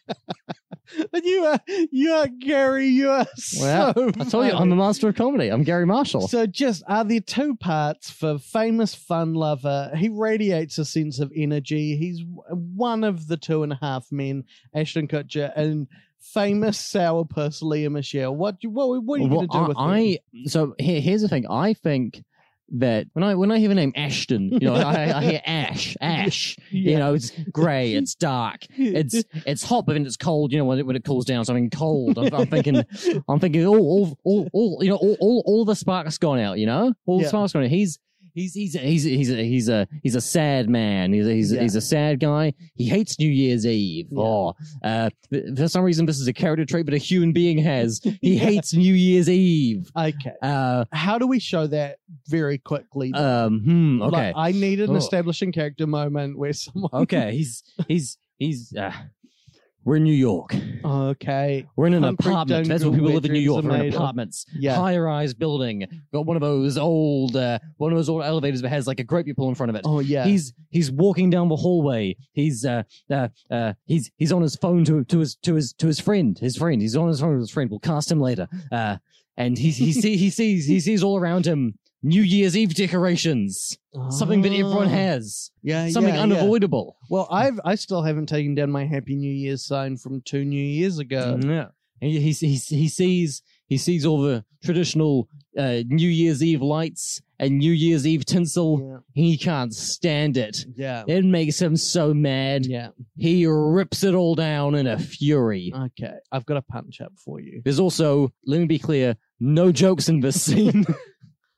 And 1.13 1.23
you 1.23 1.45
are, 1.45 1.59
you 1.91 2.11
are 2.13 2.27
Gary. 2.27 2.87
You 2.87 3.09
are 3.11 3.25
Well, 3.59 3.93
so. 3.93 4.11
I 4.19 4.23
told 4.25 4.45
you, 4.47 4.53
I'm 4.53 4.71
a 4.71 4.75
master 4.75 5.09
of 5.09 5.15
comedy. 5.15 5.49
I'm 5.49 5.63
Gary 5.63 5.85
Marshall. 5.85 6.27
So, 6.27 6.45
just 6.45 6.83
uh, 6.83 6.93
are 6.95 7.03
there 7.03 7.19
two 7.19 7.55
parts 7.55 8.09
for 8.09 8.37
famous 8.37 8.95
fun 8.95 9.33
lover? 9.33 9.91
He 9.95 10.09
radiates 10.09 10.77
a 10.77 10.85
sense 10.85 11.19
of 11.19 11.31
energy. 11.35 11.97
He's 11.97 12.23
one 12.49 13.03
of 13.03 13.27
the 13.27 13.37
two 13.37 13.63
and 13.63 13.73
a 13.73 13.79
half 13.81 14.11
men, 14.11 14.43
Ashton 14.73 15.07
Kutcher, 15.07 15.51
and 15.55 15.87
famous 16.19 16.77
sourpuss 16.77 17.61
Lea 17.61 17.87
Michele. 17.87 18.35
What 18.35 18.63
you 18.63 18.69
what, 18.69 19.03
what 19.03 19.19
are 19.19 19.23
you 19.23 19.29
Well, 19.29 19.45
going 19.47 19.49
to 19.49 19.57
do 19.57 19.67
with 19.67 19.77
I, 19.77 20.17
them? 20.33 20.43
I 20.43 20.49
so 20.49 20.75
here, 20.79 21.01
here's 21.01 21.21
the 21.21 21.29
thing. 21.29 21.47
I 21.47 21.73
think 21.73 22.23
that 22.73 23.07
when 23.13 23.23
I 23.23 23.35
when 23.35 23.51
I 23.51 23.59
hear 23.59 23.69
the 23.69 23.75
name 23.75 23.93
Ashton, 23.95 24.49
you 24.51 24.59
know, 24.61 24.73
I, 24.73 25.17
I 25.17 25.23
hear 25.23 25.41
Ash, 25.45 25.95
Ash. 26.01 26.57
You 26.71 26.97
know, 26.97 27.13
it's 27.13 27.31
grey, 27.51 27.93
it's 27.93 28.15
dark, 28.15 28.65
it's 28.77 29.23
it's 29.45 29.63
hot, 29.63 29.85
but 29.85 29.93
then 29.93 30.05
it's 30.05 30.17
cold. 30.17 30.51
You 30.51 30.57
know, 30.59 30.65
when 30.65 30.79
it, 30.79 30.85
when 30.85 30.95
it 30.95 31.03
cools 31.03 31.25
down, 31.25 31.45
something 31.45 31.69
cold. 31.69 32.17
I'm, 32.17 32.33
I'm 32.33 32.47
thinking, 32.47 32.83
I'm 33.29 33.39
thinking, 33.39 33.65
all, 33.65 33.77
all, 33.77 34.19
all, 34.23 34.49
all, 34.53 34.77
you 34.83 34.89
know, 34.89 34.95
all, 34.97 35.17
all, 35.19 35.43
all 35.45 35.65
the 35.65 35.75
sparks 35.75 36.17
gone 36.17 36.39
out. 36.39 36.57
You 36.57 36.65
know, 36.65 36.93
all 37.05 37.17
Yeah. 37.19 37.23
the 37.23 37.29
sparks 37.29 37.53
gone 37.53 37.63
out. 37.63 37.69
He's 37.69 37.99
he's 38.35 38.53
he's 38.53 38.73
he's 38.73 39.03
he's 39.03 39.31
a, 39.31 39.43
he's 39.43 39.69
a 39.69 39.87
he's 40.03 40.13
a 40.15 40.21
sad 40.21 40.69
man. 40.69 41.11
He's 41.13 41.25
a, 41.27 41.33
he's 41.33 41.51
Yeah. 41.51 41.61
he's 41.63 41.75
a 41.75 41.81
sad 41.81 42.19
guy. 42.19 42.53
He 42.75 42.85
hates 42.87 43.17
New 43.17 43.29
Year's 43.29 43.65
Eve. 43.65 44.07
Yeah. 44.11 44.21
Oh, 44.21 44.53
uh, 44.83 45.09
for 45.57 45.67
some 45.67 45.83
reason, 45.83 46.05
this 46.05 46.19
is 46.19 46.27
a 46.27 46.33
character 46.33 46.65
trait, 46.65 46.85
but 46.85 46.93
a 46.93 46.97
human 46.99 47.31
being 47.31 47.57
has. 47.57 48.01
He 48.03 48.17
Yeah. 48.35 48.39
hates 48.41 48.73
New 48.73 48.93
Year's 48.93 49.29
Eve. 49.29 49.89
okay. 49.97 50.33
Uh, 50.43 50.85
How 50.91 51.17
do 51.17 51.25
we 51.25 51.39
show 51.39 51.65
that 51.67 51.97
very 52.27 52.59
quickly? 52.59 53.11
um, 53.13 53.61
hmm, 53.61 54.01
okay. 54.03 54.11
Like, 54.27 54.33
I 54.37 54.51
need 54.51 54.79
an 54.81 54.91
Oh. 54.91 54.95
establishing 54.97 55.51
character 55.51 55.87
moment 55.87 56.37
where 56.37 56.53
someone. 56.53 56.91
okay, 56.93 57.31
he's 57.35 57.63
he's 57.87 58.17
he's. 58.37 58.75
Uh, 58.75 58.91
we're 59.85 59.97
in 59.97 60.03
New 60.03 60.13
York. 60.13 60.55
Okay. 60.83 61.67
We're 61.75 61.85
in 61.85 61.93
an 61.93 62.03
Concrete 62.03 62.31
apartment. 62.31 62.67
That's 62.67 62.83
what 62.83 62.95
people 62.95 63.11
live 63.11 63.23
in 63.23 63.31
New 63.31 63.39
York. 63.39 63.63
We're 63.63 63.75
in 63.75 63.79
made 63.79 63.93
of. 63.93 64.01
apartments. 64.01 64.47
Yeah. 64.57 64.75
High-rise 64.75 65.35
building. 65.35 65.85
Got 66.11 66.25
one 66.25 66.35
of 66.35 66.41
those 66.41 66.77
old, 66.77 67.35
uh, 67.35 67.59
one 67.77 67.91
of 67.91 67.97
those 67.97 68.09
old 68.09 68.23
elevators 68.23 68.61
that 68.63 68.69
has 68.69 68.87
like 68.87 68.99
a 68.99 69.03
grape 69.03 69.27
you 69.27 69.35
pull 69.35 69.47
in 69.47 69.55
front 69.55 69.69
of 69.69 69.75
it. 69.75 69.83
Oh 69.85 69.99
yeah. 69.99 70.25
He's 70.25 70.53
he's 70.71 70.91
walking 70.91 71.29
down 71.29 71.49
the 71.49 71.55
hallway. 71.55 72.17
He's 72.33 72.65
uh, 72.65 72.83
uh 73.11 73.29
uh 73.51 73.73
he's 73.85 74.11
he's 74.17 74.31
on 74.31 74.41
his 74.41 74.55
phone 74.55 74.83
to 74.85 75.03
to 75.05 75.19
his 75.19 75.35
to 75.43 75.53
his 75.53 75.73
to 75.73 75.85
his 75.85 75.99
friend. 75.99 76.37
His 76.39 76.57
friend. 76.57 76.81
He's 76.81 76.95
on 76.95 77.07
his 77.07 77.19
phone 77.19 77.33
with 77.33 77.41
his 77.41 77.51
friend. 77.51 77.69
We'll 77.69 77.79
cast 77.79 78.11
him 78.11 78.19
later. 78.19 78.47
Uh, 78.71 78.97
and 79.37 79.57
he 79.57 79.69
he 79.69 79.91
see, 79.91 80.17
he 80.17 80.31
sees 80.31 80.65
he 80.65 80.79
sees 80.79 81.03
all 81.03 81.17
around 81.17 81.45
him 81.45 81.77
New 82.05 82.21
Year's 82.21 82.55
Eve 82.55 82.75
decorations. 82.75 83.79
Something 84.11 84.43
that 84.43 84.51
everyone 84.51 84.85
Oh. 84.87 84.89
has. 84.89 85.49
Yeah. 85.63 85.89
Something 85.89 86.13
yeah, 86.13 86.25
yeah. 86.25 86.35
unavoidable. 86.35 86.97
Well, 87.09 87.27
I've 87.31 87.59
I 87.65 87.73
still 87.75 88.03
haven't 88.03 88.27
taken 88.27 88.53
down 88.53 88.69
my 88.71 88.85
Happy 88.85 89.15
New 89.15 89.33
Year 89.33 89.57
sign 89.57 89.97
from 89.97 90.21
two 90.21 90.45
New 90.45 90.63
Years 90.63 90.99
ago. 90.99 91.39
Yeah. 91.41 91.69
And 92.01 92.11
he, 92.11 92.19
he, 92.19 92.31
he, 92.57 92.89
sees 92.89 93.41
he 93.67 93.77
sees 93.77 94.05
all 94.05 94.21
the 94.21 94.45
traditional 94.63 95.27
uh, 95.57 95.79
New 95.87 96.09
Year's 96.09 96.43
Eve 96.43 96.61
lights 96.61 97.21
and 97.39 97.57
New 97.57 97.71
Year's 97.71 98.05
Eve 98.05 98.23
tinsel. 98.25 99.01
He 99.13 99.35
can't 99.37 99.73
stand 99.73 100.37
it. 100.37 100.57
Yeah. 100.75 101.05
It 101.07 101.25
makes 101.25 101.59
him 101.59 101.75
so 101.75 102.13
mad. 102.13 102.67
Yeah. 102.67 102.89
He 103.17 103.47
rips 103.47 104.03
it 104.03 104.13
all 104.13 104.35
down 104.35 104.75
in 104.75 104.85
a 104.85 104.99
fury. 104.99 105.73
Okay. 105.73 106.13
I've 106.31 106.45
got 106.45 106.57
a 106.57 106.61
punch 106.61 107.01
up 107.01 107.13
for 107.17 107.39
you. 107.39 107.61
There's 107.63 107.79
also, 107.79 108.31
let 108.45 108.59
me 108.59 108.65
be 108.65 108.77
clear, 108.77 109.15
no 109.39 109.71
jokes 109.71 110.07
in 110.07 110.19
this 110.19 110.39
scene. 110.39 110.85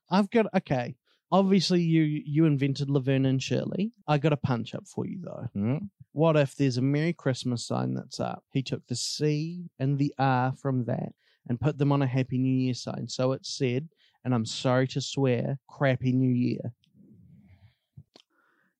I've 0.09 0.29
got 0.29 0.47
okay. 0.55 0.95
Obviously, 1.31 1.81
you 1.81 2.01
you 2.01 2.45
invented 2.45 2.89
Laverne 2.89 3.25
and 3.25 3.41
Shirley. 3.41 3.91
I 4.07 4.17
got 4.17 4.33
a 4.33 4.37
punch 4.37 4.73
up 4.73 4.87
for 4.87 5.05
you 5.05 5.19
though. 5.21 5.47
Hmm? 5.53 5.77
What 6.13 6.37
if 6.37 6.55
there's 6.55 6.77
a 6.77 6.81
Merry 6.81 7.13
Christmas 7.13 7.65
sign 7.65 7.93
that's 7.93 8.19
up? 8.19 8.43
He 8.51 8.63
took 8.63 8.85
the 8.87 8.95
C 8.95 9.69
and 9.79 9.97
the 9.97 10.13
R 10.17 10.53
from 10.53 10.85
that 10.85 11.13
and 11.47 11.59
put 11.59 11.77
them 11.77 11.91
on 11.91 12.01
a 12.01 12.07
Happy 12.07 12.37
New 12.37 12.53
Year 12.53 12.73
sign. 12.73 13.07
So 13.07 13.33
it 13.33 13.45
said, 13.45 13.89
and 14.23 14.33
I'm 14.33 14.45
sorry 14.45 14.87
to 14.89 15.01
swear, 15.01 15.59
Crappy 15.69 16.11
New 16.11 16.31
Year. 16.31 16.73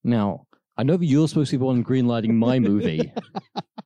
Now, 0.04 0.48
I 0.78 0.84
know 0.84 0.98
that 0.98 1.06
you're 1.06 1.28
supposed 1.28 1.52
to 1.52 1.58
be 1.58 1.60
the 1.60 1.66
one 1.66 1.84
greenlighting 1.84 2.34
my 2.34 2.60
movie. 2.60 3.12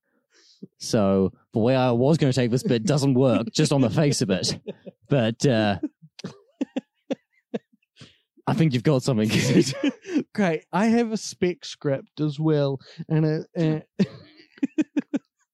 so 0.78 1.34
the 1.54 1.60
way 1.60 1.76
I 1.76 1.92
was 1.92 2.18
going 2.18 2.32
to 2.32 2.36
take 2.36 2.52
this 2.52 2.64
bit 2.64 2.86
doesn't 2.86 3.16
work 3.16 3.48
just 3.54 3.72
on 3.72 3.82
the 3.82 3.90
face 3.90 4.22
of 4.22 4.30
it. 4.30 4.60
but 5.10 5.46
uh, 5.46 5.80
I 8.48 8.54
think 8.54 8.74
you've 8.74 8.84
got 8.84 9.04
something. 9.04 9.30
Great. 10.34 10.66
I 10.72 10.88
have 10.88 11.12
a 11.12 11.18
spec 11.18 11.64
script 11.66 12.20
as 12.20 12.40
well, 12.40 12.80
and 13.10 13.26
it, 13.26 13.48
it- 13.56 13.88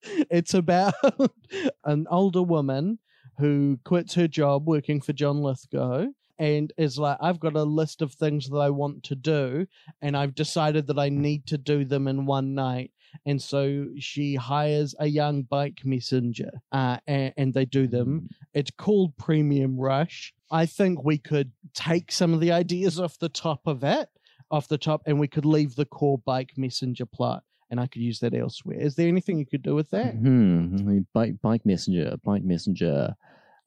it's 0.32 0.54
about 0.54 0.94
an 1.86 2.08
older 2.10 2.42
woman 2.44 3.00
who 3.38 3.80
quits 3.86 4.16
her 4.16 4.28
job 4.28 4.68
working 4.68 5.02
for 5.02 5.14
John 5.14 5.42
Lithgow 5.42 6.08
and 6.40 6.72
is 6.78 6.98
like, 7.00 7.18
I've 7.20 7.40
got 7.40 7.56
a 7.56 7.64
list 7.64 8.02
of 8.02 8.14
things 8.14 8.48
that 8.50 8.58
I 8.58 8.70
want 8.70 9.04
to 9.04 9.16
do, 9.16 9.66
and 10.02 10.16
I've 10.16 10.36
decided 10.36 10.88
that 10.88 11.00
I 11.00 11.10
need 11.10 11.48
to 11.48 11.58
do 11.58 11.84
them 11.84 12.08
in 12.08 12.26
one 12.26 12.54
night. 12.54 12.92
And 13.26 13.42
so 13.42 13.88
she 14.00 14.36
hires 14.36 14.96
a 15.00 15.08
young 15.08 15.44
bike 15.44 15.82
messenger, 15.84 16.52
uh, 16.72 16.98
and, 17.08 17.34
and 17.38 17.54
they 17.54 17.66
do 17.66 17.88
them. 17.88 18.30
It's 18.54 18.72
called 18.72 19.18
Premium 19.18 19.78
Rush. 19.78 20.34
I 20.52 20.66
think 20.66 21.04
we 21.04 21.18
could 21.18 21.52
take 21.74 22.12
some 22.12 22.34
of 22.34 22.40
the 22.40 22.52
ideas 22.52 23.00
off 23.00 23.18
the 23.20 23.30
top 23.30 23.62
of 23.68 23.84
it, 23.84 24.08
off 24.52 24.68
the 24.68 24.78
top, 24.78 25.02
and 25.06 25.20
we 25.20 25.28
could 25.28 25.46
leave 25.46 25.76
the 25.76 25.86
core 25.86 26.20
bike 26.20 26.54
messenger 26.58 27.06
plot, 27.06 27.44
and 27.70 27.80
I 27.80 27.88
could 27.88 28.02
use 28.02 28.20
that 28.20 28.34
elsewhere. 28.34 28.80
Is 28.80 28.96
there 28.96 29.08
anything 29.08 29.38
you 29.40 29.46
could 29.46 29.64
do 29.64 29.76
with 29.76 29.90
that? 29.90 30.14
Hmm. 30.16 31.00
Bike, 31.14 31.36
bike 31.42 31.66
messenger, 31.66 32.16
bike 32.24 32.44
messenger. 32.44 33.14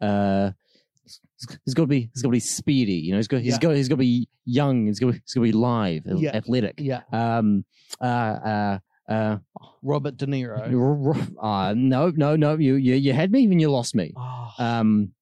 Uh, 0.00 0.52
he's 1.64 1.74
got 1.74 1.82
to 1.82 1.86
be, 1.86 2.08
he's 2.14 2.22
got 2.22 2.28
to 2.28 2.32
be 2.32 2.40
speedy. 2.40 2.94
You 2.94 3.12
know, 3.12 3.18
he's 3.18 3.28
got, 3.28 3.40
he's 3.42 3.54
Yeah. 3.54 3.58
got, 3.58 3.74
he's 3.76 3.88
got 3.88 3.94
to 3.96 3.98
be 4.00 4.28
young. 4.46 4.86
He's 4.86 5.00
got, 5.00 5.08
he's 5.12 5.20
got 5.34 5.40
to 5.40 5.40
be 5.40 5.52
live, 5.52 6.02
Yeah. 6.06 6.30
athletic. 6.36 6.74
Yeah, 6.78 7.02
Um. 7.12 7.64
Uh. 8.00 8.04
Uh. 8.04 8.78
Uh. 9.10 9.38
Robert 9.82 10.16
De 10.16 10.26
Niro. 10.26 11.36
uh 11.42 11.74
no, 11.74 12.10
no, 12.14 12.36
no. 12.36 12.56
You, 12.56 12.74
you, 12.76 12.94
you 12.94 13.12
had 13.12 13.32
me, 13.32 13.44
and 13.44 13.60
you 13.60 13.70
lost 13.70 13.94
me. 13.94 14.12
Oh, 14.16 14.50
Um. 14.58 15.12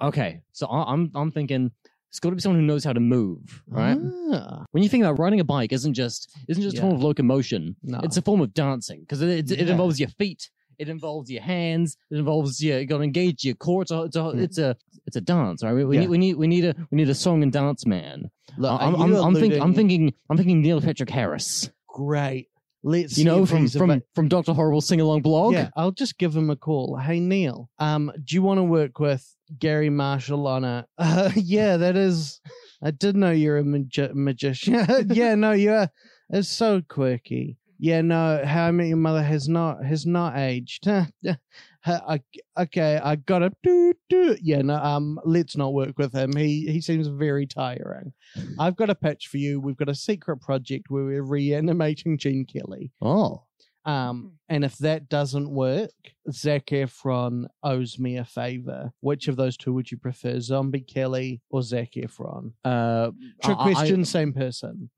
Okay, 0.00 0.40
so 0.52 0.66
I, 0.66 0.92
I'm, 0.92 1.10
I'm 1.14 1.30
thinking. 1.30 1.70
It's 2.08 2.18
got 2.20 2.28
to 2.28 2.34
be 2.36 2.42
someone 2.42 2.60
who 2.60 2.66
knows 2.66 2.84
how 2.84 2.92
to 2.92 3.00
move, 3.00 3.62
right? 3.66 3.96
ah, 4.34 4.66
When 4.72 4.82
you 4.82 4.88
think 4.90 5.02
about 5.02 5.18
riding 5.18 5.40
a 5.40 5.44
bike, 5.44 5.72
isn't 5.72 5.94
just 5.94 6.30
isn't 6.46 6.62
just 6.62 6.76
a 6.76 6.80
form 6.82 6.94
of 6.94 7.02
locomotion. 7.02 7.74
no. 7.82 8.00
It's 8.02 8.18
a 8.18 8.22
form 8.22 8.42
of 8.42 8.52
dancing 8.52 9.00
because 9.00 9.22
it, 9.22 9.30
it, 9.30 9.50
it 9.62 9.70
involves 9.70 9.98
your 9.98 10.10
feet, 10.10 10.50
it 10.78 10.90
involves 10.90 11.30
your 11.30 11.40
hands, 11.40 11.96
it 12.10 12.18
involves 12.18 12.62
your 12.62 12.80
you 12.80 12.86
got 12.86 12.98
to 12.98 13.02
engage 13.04 13.44
your 13.46 13.54
core. 13.54 13.80
It's 13.80 13.90
a 13.92 14.02
it's 14.02 14.16
a, 14.16 14.32
Yeah. 14.34 14.42
it's 14.42 14.58
a 14.58 14.76
it's 15.06 15.16
a 15.16 15.22
dance, 15.22 15.62
right? 15.62 15.72
We, 15.72 15.84
we 15.86 15.94
Yeah. 15.96 16.00
need 16.02 16.08
we 16.10 16.18
need 16.18 16.34
we 16.36 16.46
need 16.48 16.64
a 16.66 16.74
we 16.90 16.96
need 16.96 17.08
a 17.08 17.14
song 17.14 17.42
and 17.42 17.50
dance 17.50 17.86
man. 17.86 18.30
Look, 18.58 18.78
I'm 18.78 18.94
I'm, 18.94 19.14
I'm, 19.14 19.34
think, 19.34 19.54
I'm 19.54 19.72
thinking 19.72 20.12
I'm 20.28 20.36
thinking 20.36 20.60
Neil 20.60 20.82
Patrick 20.82 21.08
Harris. 21.08 21.70
great. 21.88 22.48
Let's 22.84 23.16
You 23.16 23.24
know 23.24 23.46
from 23.46 23.68
from 23.68 23.90
ava- 23.92 24.02
from 24.14 24.28
Doctor 24.28 24.52
Horrible 24.52 24.80
sing 24.80 25.00
along 25.00 25.22
blog. 25.22 25.52
Yeah, 25.54 25.70
I'll 25.76 25.92
just 25.92 26.18
give 26.18 26.34
him 26.34 26.50
a 26.50 26.56
call. 26.56 26.96
Hey 26.96 27.20
Neil, 27.20 27.70
um, 27.78 28.12
do 28.24 28.34
you 28.34 28.42
want 28.42 28.58
to 28.58 28.64
work 28.64 28.98
with 28.98 29.24
Gary 29.58 29.90
Marshall 29.90 30.46
on 30.46 30.64
a? 30.64 30.86
Uh, 30.98 31.30
yeah, 31.36 31.76
that 31.76 31.96
is. 31.96 32.40
I 32.82 32.90
did 32.90 33.16
know 33.16 33.30
you're 33.30 33.58
a 33.58 33.64
magi- 33.64 34.10
magician. 34.14 34.84
yeah, 35.10 35.34
no, 35.36 35.52
you're. 35.52 35.88
It's 36.30 36.48
so 36.48 36.82
quirky. 36.88 37.58
Yeah, 37.78 38.00
no, 38.00 38.42
How 38.44 38.66
I 38.66 38.70
Met 38.72 38.86
Your 38.88 38.96
Mother 38.96 39.22
has 39.22 39.48
not 39.48 39.84
has 39.84 40.04
not 40.06 40.36
aged. 40.36 40.86
I- 41.84 42.20
okay, 42.58 43.00
I 43.02 43.16
got 43.16 43.40
to 43.40 43.50
do 43.62 43.92
do. 44.08 44.36
Yeah, 44.40 44.62
no, 44.62 44.74
um, 44.76 45.18
let's 45.24 45.56
not 45.56 45.72
work 45.74 45.98
with 45.98 46.12
him. 46.12 46.36
He 46.36 46.66
he 46.70 46.80
seems 46.80 47.08
very 47.08 47.46
tiring. 47.46 48.12
I've 48.58 48.76
got 48.76 48.90
a 48.90 48.94
pitch 48.94 49.26
for 49.28 49.38
you. 49.38 49.60
We've 49.60 49.76
got 49.76 49.88
a 49.88 49.94
secret 49.94 50.38
project 50.40 50.86
where 50.90 51.04
we're 51.04 51.22
reanimating 51.24 52.18
Gene 52.18 52.44
Kelly. 52.46 52.92
Oh, 53.00 53.42
Um, 53.84 54.34
and 54.48 54.64
if 54.64 54.78
that 54.78 55.08
doesn't 55.08 55.50
work, 55.50 55.90
Zac 56.30 56.66
Efron 56.66 57.46
owes 57.64 57.98
me 57.98 58.16
a 58.16 58.24
favor. 58.24 58.92
Which 59.00 59.26
of 59.26 59.34
those 59.34 59.56
two 59.56 59.72
would 59.72 59.90
you 59.90 59.98
prefer, 59.98 60.38
Zombie 60.38 60.82
Kelly 60.82 61.40
or 61.50 61.62
Zac 61.62 61.90
Efron? 61.96 62.52
uh, 62.64 63.10
Trick 63.42 63.58
I- 63.58 63.60
I- 63.70 63.72
question, 63.74 64.04
same 64.04 64.32
person. 64.32 64.88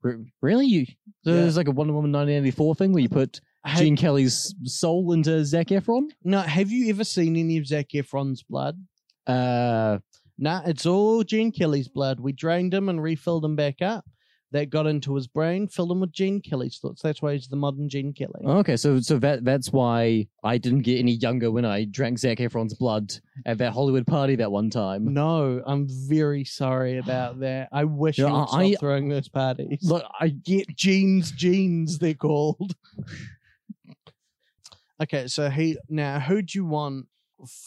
really? 0.41 0.67
You 0.67 0.85
so 0.85 1.31
Yeah. 1.31 1.33
there's 1.41 1.57
like 1.57 1.67
a 1.67 1.71
Wonder 1.71 1.93
Woman 1.93 2.11
1984 2.11 2.75
thing 2.75 2.93
where 2.93 3.01
you 3.01 3.09
put 3.09 3.41
Ha- 3.65 3.79
Gene 3.79 3.95
Kelly's 3.97 4.53
soul 4.63 5.11
into 5.13 5.43
Zac 5.45 5.67
Efron? 5.67 6.09
no, 6.23 6.41
have 6.41 6.71
you 6.71 6.89
ever 6.89 7.03
seen 7.03 7.35
any 7.35 7.57
of 7.57 7.65
Zac 7.67 7.89
Efron's 7.89 8.43
blood? 8.43 8.77
Uh, 9.27 9.99
Nah, 10.37 10.61
it's 10.65 10.85
all 10.85 11.23
Gene 11.23 11.49
Kelly's 11.53 11.87
blood. 11.87 12.19
We 12.19 12.33
drained 12.33 12.73
him 12.73 12.89
and 12.89 13.01
refilled 13.01 13.45
him 13.45 13.55
back 13.55 13.81
up. 13.81 14.03
That 14.51 14.69
got 14.69 14.85
into 14.85 15.15
his 15.15 15.27
brain, 15.27 15.67
filled 15.67 15.91
him 15.91 15.99
with 16.01 16.11
Gene 16.11 16.41
Kelly's 16.41 16.77
thoughts. 16.77 17.01
That's 17.01 17.21
why 17.21 17.33
he's 17.33 17.47
the 17.47 17.55
modern 17.55 17.87
Gene 17.89 18.13
Kelly. 18.13 18.41
Okay, 18.45 18.75
so 18.77 18.99
so 18.99 19.17
that 19.19 19.43
that's 19.45 19.71
why 19.73 20.27
I 20.43 20.57
didn't 20.57 20.81
get 20.81 20.99
any 20.99 21.13
younger 21.13 21.51
when 21.51 21.63
I 21.65 21.85
drank 21.85 22.19
Zac 22.19 22.37
Efron's 22.37 22.73
blood 22.73 23.13
at 23.45 23.57
that 23.57 23.71
Hollywood 23.73 24.05
party 24.07 24.35
that 24.35 24.51
one 24.51 24.69
time. 24.69 25.13
No, 25.13 25.61
I'm 25.65 25.87
very 25.89 26.43
sorry 26.45 26.97
about 26.99 27.39
that. 27.41 27.69
I 27.71 27.83
wish 27.85 28.17
Yeah, 28.17 28.27
you 28.27 28.33
would 28.33 28.47
stop 28.49 28.59
I- 28.59 28.75
throwing 28.75 29.07
those 29.09 29.27
parties. 29.29 29.79
Look, 29.83 30.03
I 30.19 30.29
get 30.29 30.67
jeans 30.75 31.31
jeans 31.31 31.97
they're 31.97 32.13
called 32.13 32.75
okay 35.01 35.27
so 35.27 35.49
he 35.49 35.77
now 35.89 36.19
who 36.19 36.41
do 36.41 36.57
you 36.57 36.65
want 36.65 37.07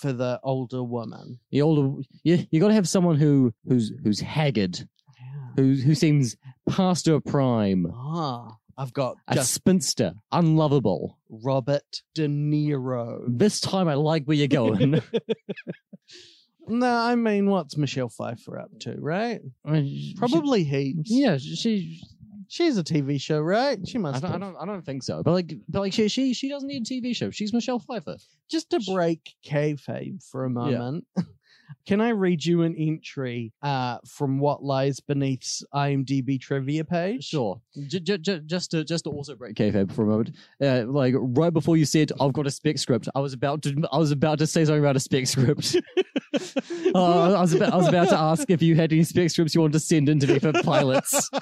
for 0.01 0.13
the 0.13 0.41
older 0.43 0.83
woman 0.83 1.39
the 1.51 1.63
older 1.63 2.03
you 2.23 2.47
you 2.51 2.61
got 2.61 2.69
to 2.69 2.75
have 2.75 2.89
someone 2.89 3.17
who 3.17 3.53
who's 3.67 3.93
who's 4.03 4.21
haggard, 4.21 4.79
yeah. 4.79 5.53
who 5.57 5.75
who 5.75 5.95
seems 5.95 6.37
past 6.69 7.07
her 7.07 7.21
prime, 7.21 7.87
ah 7.95 8.57
i've 8.79 8.93
got 8.93 9.17
a 9.29 9.35
just 9.35 9.53
spinster, 9.53 10.15
unlovable. 10.33 11.19
robert 11.29 12.03
de 12.15 12.27
niro 12.29 13.23
This 13.29 13.61
time 13.61 13.89
I 13.89 13.95
like 13.95 14.25
where 14.25 14.37
you're 14.37 14.49
going. 14.49 15.03
no 16.71 16.87
i 16.97 17.15
mean 17.15 17.49
what's 17.49 17.77
michelle 17.79 18.11
pfeiffer 18.11 18.59
up 18.59 18.71
to 18.81 18.95
right 18.99 19.41
I 19.65 19.71
mean, 19.71 20.15
probably 20.17 20.65
heaps 20.65 21.11
yeah, 21.11 21.39
she. 21.39 22.03
She 22.49 22.65
has 22.65 22.79
a 22.79 22.83
tv 22.85 23.21
show 23.21 23.41
right 23.41 23.79
she 23.87 23.99
I 23.99 24.01
must 24.01 24.23
don't, 24.23 24.33
I 24.35 24.39
don't. 24.39 24.57
I 24.57 24.65
don't 24.67 24.85
think 24.85 25.03
so. 25.03 25.23
But 25.23 25.33
like, 25.33 25.53
but 25.69 25.81
like, 25.81 25.93
she 25.93 26.09
she 26.09 26.33
she 26.35 26.49
doesn't 26.49 26.67
need 26.69 26.83
a 26.83 26.85
TV 26.85 27.15
show. 27.15 27.31
She's 27.31 27.53
Michelle 27.53 27.79
Pfeiffer. 27.79 28.17
just 28.51 28.71
to 28.71 28.81
break 28.93 29.35
kayfabe 29.47 30.23
for 30.25 30.45
a 30.45 30.51
moment 30.51 31.05
can 31.87 32.01
i 32.01 32.09
read 32.09 32.43
you 32.43 32.63
an 32.63 32.75
entry 32.77 33.53
uh 33.63 33.99
from 34.07 34.39
what 34.39 34.65
lies 34.65 35.01
beneath's 35.01 35.63
imdb 35.75 36.41
trivia 36.41 36.83
page 36.83 37.25
Sure. 37.25 37.61
J- 37.89 38.01
j- 38.01 38.17
j- 38.19 38.41
just 38.47 38.71
to 38.71 38.85
just 38.85 39.05
to 39.05 39.11
also 39.11 39.37
break 39.37 39.55
kayfabe 39.55 39.93
for 39.93 40.05
a 40.05 40.07
moment, 40.07 40.35
uh, 40.63 40.85
like 40.87 41.15
right 41.19 41.53
before 41.53 41.77
you 41.77 41.85
said 41.85 42.11
I've 42.23 42.33
got 42.33 42.47
a 42.47 42.51
spec 42.51 42.79
script, 42.79 43.07
I 43.15 43.21
was 43.21 43.35
about 43.35 43.61
to 43.65 43.77
I 43.93 43.99
was 43.99 44.13
about 44.13 44.39
to 44.39 44.47
say 44.47 44.65
something 44.65 44.81
about 44.83 44.97
a 44.97 45.01
spec 45.01 45.27
script. 45.27 45.77
uh, 46.95 47.35
I 47.35 47.41
was 47.41 47.53
about 47.53 47.73
I 47.75 47.77
was 47.77 47.89
about 47.89 48.09
to 48.09 48.19
ask 48.19 48.49
if 48.51 48.63
you 48.63 48.75
had 48.75 48.91
any 48.93 49.05
spec 49.05 49.29
scripts 49.31 49.55
you 49.55 49.61
wanted 49.61 49.75
to 49.75 49.81
send 49.81 50.09
in 50.09 50.19
to 50.21 50.27
me 50.27 50.39
for 50.39 50.53
pilots. 50.63 51.29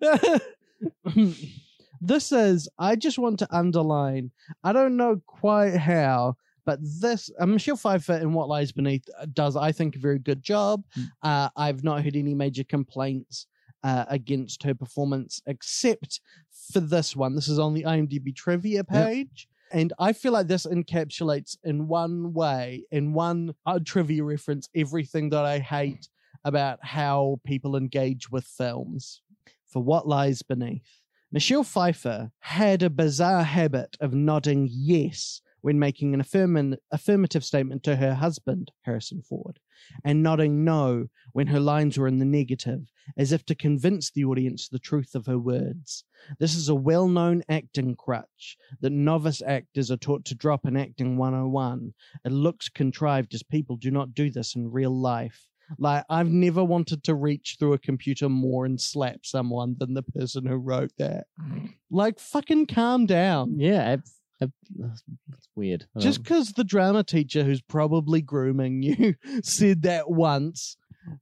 this 2.00 2.32
is 2.32 2.68
i 2.78 2.96
just 2.96 3.18
want 3.18 3.38
to 3.38 3.46
underline 3.50 4.30
i 4.64 4.72
don't 4.72 4.96
know 4.96 5.20
quite 5.26 5.76
how 5.76 6.34
but 6.64 6.78
this 7.00 7.30
uh, 7.38 7.46
michelle 7.46 7.76
pfeiffer 7.76 8.14
in 8.14 8.32
what 8.32 8.48
lies 8.48 8.72
beneath 8.72 9.04
uh, 9.20 9.26
does 9.32 9.56
i 9.56 9.70
think 9.72 9.96
a 9.96 9.98
very 9.98 10.18
good 10.18 10.42
job. 10.42 10.82
Mm. 10.98 11.08
uh, 11.22 11.48
i've 11.56 11.84
not 11.84 12.02
heard 12.02 12.16
any 12.16 12.34
major 12.34 12.64
complaints 12.64 13.46
uh, 13.84 14.04
against 14.08 14.62
her 14.62 14.74
performance 14.74 15.42
except 15.46 16.20
for 16.72 16.78
this 16.78 17.16
one. 17.16 17.34
This 17.34 17.48
is 17.48 17.58
on 17.58 17.74
the 17.74 17.82
imdb 17.82 18.34
trivia 18.36 18.84
page. 18.84 19.48
And 19.72 19.92
i 19.98 20.12
feel 20.12 20.32
like 20.32 20.48
this 20.48 20.66
encapsulates 20.66 21.56
in 21.64 21.88
one 21.88 22.32
way 22.32 22.84
in 22.90 23.12
one 23.12 23.54
uh, 23.66 23.80
trivia 23.84 24.22
reference 24.22 24.68
everything 24.76 25.30
that 25.30 25.44
i 25.44 25.58
hate 25.58 26.08
about 26.44 26.78
how 26.82 27.40
people 27.44 27.76
engage 27.76 28.30
with 28.30 28.44
films 28.44 29.22
for 29.72 29.82
what 29.82 30.06
lies 30.06 30.42
beneath 30.42 31.02
Michelle 31.34 31.64
Pfeiffer 31.64 32.30
had 32.40 32.82
a 32.82 32.90
bizarre 32.90 33.44
habit 33.44 33.96
of 34.02 34.12
nodding 34.12 34.68
yes 34.70 35.40
when 35.62 35.78
making 35.78 36.12
an 36.12 36.20
affirm- 36.20 36.76
affirmative 36.90 37.42
statement 37.42 37.82
to 37.84 37.96
her 37.96 38.14
husband, 38.14 38.70
Harrison 38.82 39.22
Ford, 39.22 39.58
and 40.04 40.22
nodding 40.22 40.62
no 40.62 41.06
when 41.32 41.46
her 41.46 41.58
lines 41.58 41.96
were 41.96 42.06
in 42.06 42.18
the 42.18 42.26
negative, 42.26 42.92
as 43.16 43.32
if 43.32 43.46
to 43.46 43.54
convince 43.54 44.10
the 44.10 44.24
audience 44.24 44.68
the 44.68 44.78
truth 44.78 45.14
of 45.14 45.24
her 45.24 45.38
words. 45.38 46.04
This 46.38 46.54
is 46.54 46.68
a 46.68 46.74
well 46.74 47.08
known 47.08 47.42
acting 47.48 47.96
crutch 47.96 48.58
that 48.80 48.90
novice 48.90 49.40
actors 49.40 49.90
are 49.90 49.96
taught 49.96 50.26
to 50.26 50.34
drop 50.34 50.66
in 50.66 50.76
Acting 50.76 51.16
101. 51.16 51.94
It 52.26 52.32
looks 52.32 52.68
contrived 52.68 53.32
as 53.32 53.42
people 53.42 53.76
do 53.76 53.90
not 53.90 54.12
do 54.12 54.30
this 54.30 54.54
in 54.54 54.70
real 54.70 54.94
life. 54.94 55.48
Like, 55.78 56.04
I've 56.08 56.28
never 56.28 56.62
wanted 56.64 57.04
to 57.04 57.14
reach 57.14 57.56
through 57.58 57.72
a 57.74 57.78
computer 57.78 58.28
more 58.28 58.64
and 58.64 58.80
slap 58.80 59.24
someone 59.24 59.76
than 59.78 59.94
the 59.94 60.02
person 60.02 60.46
who 60.46 60.56
wrote 60.56 60.92
that. 60.98 61.26
Like, 61.90 62.18
fucking 62.18 62.66
calm 62.66 63.06
down. 63.06 63.58
Yeah, 63.58 63.96
it's, 64.40 65.02
weird. 65.54 65.86
Just 65.98 66.22
because 66.22 66.52
the 66.52 66.64
drama 66.64 67.04
teacher 67.04 67.44
who's 67.44 67.62
probably 67.62 68.20
grooming 68.20 68.82
you 68.82 69.14
said 69.42 69.82
that 69.82 70.10
once 70.10 70.76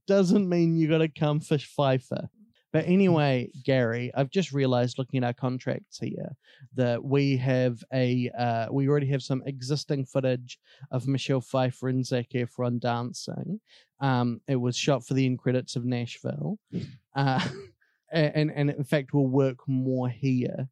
doesn't 0.07 0.49
mean 0.49 0.77
you 0.77 0.89
got 0.89 0.99
to 0.99 1.09
come 1.09 1.41
for 1.41 1.59
Pfeiffer. 1.59 2.29
But 2.73 2.87
anyway, 2.87 3.51
Gary, 3.65 4.13
I've 4.15 4.31
just 4.31 4.53
realized 4.53 4.99
looking 4.99 5.23
at 5.23 5.27
our 5.27 5.33
contracts 5.33 5.99
here 5.99 6.37
that 6.75 7.03
we 7.03 7.37
have 7.39 7.83
a 7.93 8.31
uh, 8.39 8.67
we 8.71 8.89
already 8.89 9.09
have 9.09 9.23
some 9.23 9.43
existing 9.47 10.07
footage 10.07 10.59
of 10.91 11.09
Michelle 11.09 11.41
Pfeiffer 11.41 11.89
and 11.89 12.07
Zac 12.07 12.29
Efron 12.35 12.81
dancing. 12.81 13.61
Um, 14.01 14.41
it 14.47 14.57
was 14.57 14.77
shot 14.77 15.05
for 15.05 15.15
the 15.15 15.27
end 15.27 15.41
credits 15.41 15.75
of 15.77 15.85
Nashville, 15.85 16.59
uh, 17.17 17.47
and 18.13 18.53
and 18.55 18.71
in 18.71 18.85
fact 18.85 19.13
will 19.13 19.29
work 19.29 19.59
more 19.67 20.09
here. 20.09 20.69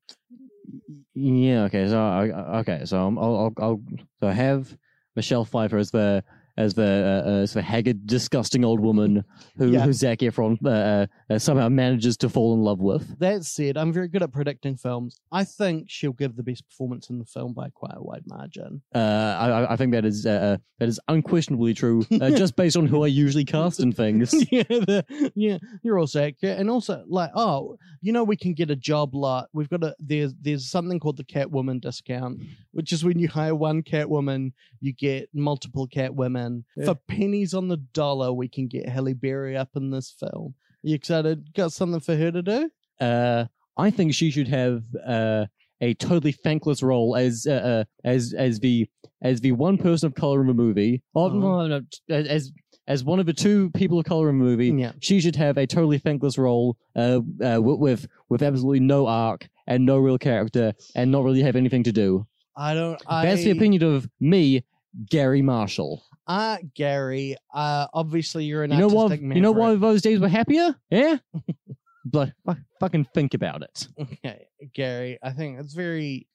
Yeah. 1.14 1.64
Okay. 1.64 1.88
So 1.88 1.98
I, 1.98 2.58
okay. 2.60 2.82
So 2.84 2.98
I'll, 2.98 3.18
I'll 3.18 3.52
I'll 3.58 3.82
so 4.20 4.28
I 4.28 4.32
have 4.32 4.76
Michelle 5.16 5.44
Pfeiffer 5.44 5.78
as 5.78 5.90
the 5.90 6.22
as 6.58 6.74
the 6.74 6.82
uh, 7.24 7.30
uh, 7.30 7.42
as 7.44 7.52
the 7.54 7.62
haggard, 7.62 8.06
disgusting 8.06 8.64
old 8.64 8.80
woman 8.80 9.24
who 9.56 9.70
Yeah. 9.70 9.80
who 9.84 9.92
Zac 9.92 10.18
Efron 10.18 10.58
uh, 10.64 10.68
uh, 10.68 11.06
uh, 11.30 11.38
somehow 11.38 11.68
manages 11.70 12.16
to 12.18 12.28
fall 12.28 12.52
in 12.54 12.60
love 12.60 12.80
with. 12.80 13.18
That 13.20 13.44
said, 13.44 13.76
I'm 13.78 13.92
very 13.92 14.08
good 14.08 14.22
at 14.22 14.32
predicting 14.32 14.76
films. 14.76 15.20
I 15.32 15.44
think 15.44 15.86
she'll 15.88 16.12
give 16.12 16.36
the 16.36 16.42
best 16.42 16.68
performance 16.68 17.08
in 17.10 17.18
the 17.18 17.24
film 17.24 17.54
by 17.54 17.68
quite 17.70 17.94
a 17.96 18.02
wide 18.02 18.24
margin. 18.26 18.82
Uh, 18.94 18.98
I 18.98 19.72
I- 19.72 19.76
think 19.78 19.92
that 19.92 20.04
is 20.04 20.24
that 20.24 20.60
is 20.80 20.98
unquestionably 21.08 21.72
true, 21.74 22.04
uh, 22.20 22.30
just 22.42 22.56
based 22.56 22.76
on 22.76 22.86
who 22.86 23.04
I 23.04 23.06
usually 23.24 23.44
cast 23.44 23.78
in 23.80 23.92
things. 23.92 24.34
yeah, 24.52 24.64
the, 24.68 25.32
yeah, 25.36 25.58
you're 25.84 25.98
also 25.98 26.24
accurate, 26.24 26.58
and 26.58 26.68
also 26.68 27.04
like, 27.08 27.30
oh, 27.34 27.76
you 28.00 28.12
know, 28.12 28.24
we 28.24 28.36
can 28.36 28.52
get 28.54 28.70
a 28.70 28.76
job 28.90 29.14
lot. 29.14 29.48
We've 29.52 29.68
got 29.68 29.84
a 29.84 29.94
there's 30.00 30.34
there's 30.40 30.66
something 30.68 30.98
called 30.98 31.16
the 31.18 31.24
Catwoman 31.34 31.80
discount, 31.80 32.40
which 32.72 32.92
is 32.92 33.04
when 33.04 33.18
you 33.20 33.28
hire 33.28 33.54
one 33.54 33.82
Catwoman, 33.82 34.52
you 34.80 34.92
get 34.92 35.28
multiple 35.32 35.86
Catwomen 35.86 36.47
Yeah. 36.76 36.86
for 36.86 36.94
pennies 36.94 37.54
on 37.54 37.68
the 37.68 37.76
dollar. 37.76 38.32
We 38.32 38.48
can 38.48 38.66
get 38.68 38.88
Halle 38.88 39.14
Berry 39.14 39.56
up 39.56 39.70
in 39.76 39.90
this 39.90 40.10
film. 40.18 40.54
you 40.82 40.94
excited? 40.94 41.52
Got 41.54 41.72
something 41.72 42.00
for 42.00 42.16
her 42.16 42.30
to 42.32 42.42
do? 42.42 42.70
Uh, 43.00 43.44
I 43.76 43.90
think 43.90 44.14
she 44.14 44.30
should 44.30 44.48
have 44.48 44.82
uh, 45.06 45.46
a 45.80 45.94
totally 45.94 46.32
thankless 46.32 46.82
role 46.82 47.16
as 47.16 47.46
uh, 47.48 47.52
uh, 47.52 47.84
as 48.04 48.34
as 48.36 48.60
the 48.60 48.88
as 49.22 49.40
the 49.40 49.52
one 49.52 49.78
person 49.78 50.06
of 50.08 50.14
color 50.14 50.40
in 50.40 50.46
the 50.48 50.54
movie. 50.54 51.02
Or 51.14 51.26
Uh-huh. 51.28 51.38
no, 51.38 51.66
no, 51.66 51.80
as 52.10 52.26
as 52.26 52.52
as 52.88 53.04
one 53.04 53.20
of 53.20 53.26
the 53.26 53.34
two 53.34 53.70
people 53.70 53.98
of 53.98 54.04
color 54.06 54.30
in 54.30 54.38
the 54.38 54.44
movie. 54.44 54.70
Yeah. 54.70 54.92
She 55.00 55.20
should 55.20 55.36
have 55.36 55.58
a 55.58 55.66
totally 55.66 55.98
thankless 55.98 56.38
role 56.38 56.76
uh, 56.96 57.20
uh, 57.44 57.60
with, 57.60 57.78
with 57.78 58.06
with 58.30 58.42
absolutely 58.42 58.80
no 58.80 59.06
arc 59.06 59.48
and 59.66 59.84
no 59.84 59.98
real 59.98 60.18
character 60.18 60.72
and 60.96 61.12
not 61.12 61.22
really 61.24 61.42
have 61.42 61.54
anything 61.56 61.82
to 61.84 61.92
do. 61.92 62.26
I 62.56 62.74
don't. 62.74 63.00
I, 63.06 63.24
That's 63.26 63.44
the 63.44 63.50
opinion 63.52 63.82
of 63.84 64.08
me, 64.18 64.64
Garry 65.10 65.42
Marshall. 65.42 66.02
Uh, 66.28 66.58
Gary. 66.74 67.36
Uh, 67.52 67.86
obviously 67.94 68.44
you're 68.44 68.62
an 68.62 68.70
You 68.70 68.78
know 68.78 68.88
what? 68.88 69.20
You 69.20 69.40
know 69.40 69.52
why 69.52 69.74
those 69.74 70.02
days 70.02 70.20
were 70.20 70.28
happier? 70.28 70.76
Yeah. 70.90 71.16
but 72.04 72.32
fu- 72.44 72.56
fucking 72.80 73.08
think 73.14 73.34
about 73.34 73.62
it. 73.62 73.88
Okay, 73.98 74.46
Gary, 74.74 75.18
I 75.22 75.30
think 75.30 75.58
it's 75.58 75.74
very. 75.74 76.26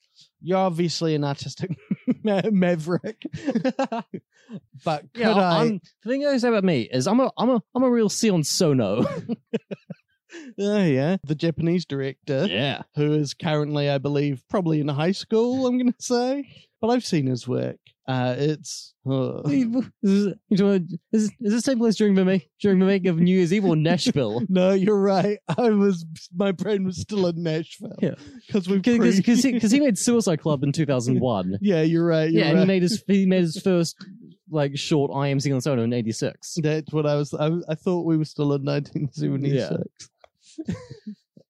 You're 0.41 0.57
obviously 0.59 1.15
an 1.15 1.23
artistic 1.23 1.71
ma- 2.23 2.41
maverick, 2.51 3.23
but 4.85 5.11
could 5.13 5.21
Yeah, 5.21 5.33
I? 5.33 5.61
I'm, 5.61 5.81
the 6.03 6.09
thing 6.09 6.25
I 6.25 6.37
say 6.37 6.49
about 6.49 6.63
me 6.63 6.81
is 6.91 7.07
I'm 7.07 7.19
a 7.19 7.31
I'm 7.37 7.49
a 7.49 7.61
I'm 7.75 7.83
a 7.83 7.89
real 7.89 8.09
Sion 8.09 8.43
Sono. 8.43 9.05
Oh 10.59 10.83
yeah, 10.83 11.17
the 11.23 11.35
Japanese 11.35 11.85
director 11.85 12.47
yeah. 12.49 12.81
who 12.95 13.13
is 13.13 13.33
currently, 13.33 13.89
I 13.89 13.97
believe, 13.99 14.43
probably 14.49 14.79
in 14.81 14.87
high 14.87 15.11
school. 15.11 15.67
I'm 15.67 15.77
going 15.77 15.93
to 15.93 16.01
say, 16.01 16.47
but 16.81 16.87
I've 16.89 17.05
seen 17.05 17.27
his 17.27 17.47
work. 17.47 17.77
Uh, 18.07 18.35
it's. 18.37 18.93
uh, 19.09 19.41
Is, 19.45 19.83
is, 20.01 20.33
is 21.11 21.31
this 21.39 21.63
take 21.63 21.77
place 21.77 21.95
during 21.95 22.15
the 22.15 22.25
make 22.25 22.49
during 22.61 22.79
the 22.79 22.85
make 22.85 23.05
of 23.05 23.17
New 23.17 23.35
Year's 23.35 23.53
Eve 23.53 23.65
or 23.65 23.75
Nashville? 23.75 24.43
no, 24.49 24.71
you're 24.71 24.99
right. 24.99 25.39
I 25.57 25.69
was. 25.69 26.05
My 26.35 26.51
brain 26.51 26.85
was 26.85 27.01
still 27.01 27.27
in 27.27 27.43
Nashville. 27.43 27.97
Yeah. 28.01 28.15
because 28.47 28.67
we. 28.67 28.79
Because 28.79 29.21
pre- 29.21 29.35
he, 29.35 29.59
he 29.59 29.79
made 29.79 29.97
Suicide 29.97 30.41
Club 30.41 30.63
in 30.63 30.71
2001. 30.71 31.59
Yeah, 31.61 31.81
you're 31.81 32.05
right. 32.05 32.31
You're 32.31 32.43
yeah, 32.43 32.51
and 32.51 32.59
he 32.59 32.65
made 32.65 32.81
his 32.81 33.03
he 33.07 33.25
made 33.25 33.41
his 33.41 33.61
first 33.61 33.97
like 34.49 34.77
short 34.77 35.11
I 35.13 35.27
Am 35.27 35.39
Sion 35.39 35.59
Sono 35.61 35.83
in 35.83 35.93
'86. 35.93 36.57
That's 36.61 36.93
what 36.93 37.05
I 37.05 37.15
was. 37.15 37.33
I, 37.33 37.51
I 37.67 37.75
thought 37.75 38.05
we 38.05 38.17
were 38.17 38.25
still 38.25 38.53
in 38.53 38.63
1976. 38.63 40.09